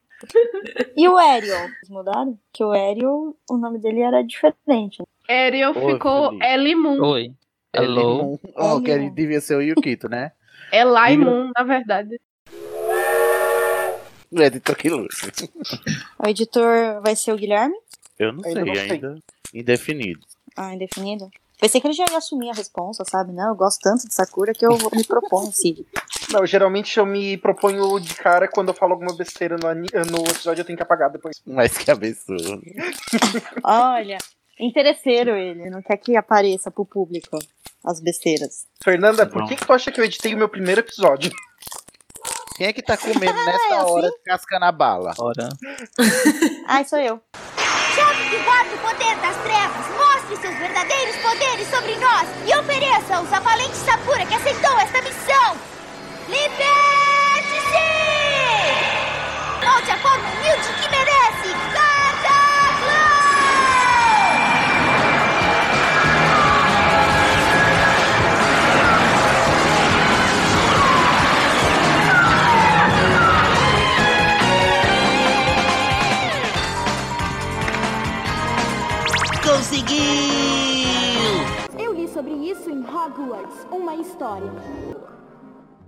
[0.98, 1.66] E o Ariel?
[1.66, 2.38] Eles mudaram?
[2.52, 5.04] Que o Ariel, o nome dele era diferente.
[5.30, 6.42] Ariel Oi, ficou.
[6.42, 7.00] Ellie Moon.
[7.00, 7.32] Oi.
[7.72, 8.40] Hello.
[8.56, 10.32] Oh, que ele devia ser o Yukito, né?
[10.72, 11.30] É Lai Diga.
[11.30, 12.20] Moon, na verdade.
[14.32, 15.16] O editor que luta.
[16.20, 17.76] O editor vai ser o Guilherme?
[18.18, 18.92] Eu não Ainda sei, não sei.
[18.92, 19.16] ainda
[19.54, 20.20] indefinido.
[20.56, 21.30] Ah, indefinido.
[21.60, 23.34] Pensei que ele já ia assumir a responsa, sabe?
[23.34, 25.86] Não, eu gosto tanto de Sakura que eu vou- me proponho, Cid.
[26.32, 30.62] Não, geralmente eu me proponho de cara quando eu falo alguma besteira no, no episódio,
[30.62, 31.42] eu tenho que apagar depois.
[31.46, 32.62] Mas que absurdo.
[33.64, 34.18] Olha,
[34.60, 37.40] interesseiro ele, não quer que apareça pro público
[37.86, 38.66] as besteiras.
[38.84, 41.32] Fernanda, por que, que tu acha que eu editei o meu primeiro episódio?
[42.58, 43.92] Quem é que tá comendo nessa É, assim?
[43.92, 45.14] hora cascando a bala?
[45.18, 45.50] Ora.
[46.68, 47.22] Ai, sou eu.
[47.96, 53.34] Chame que guarda o poder das trevas, mostre seus verdadeiros poderes sobre nós e ofereça-os
[53.34, 55.58] à valente Sakura que aceitou esta missão.
[56.30, 57.88] Liberte-se!
[59.66, 61.50] Volte a forma humilde que merece!
[61.74, 61.89] Cataclã!
[82.20, 84.52] Sobre isso em Hogwarts, uma história.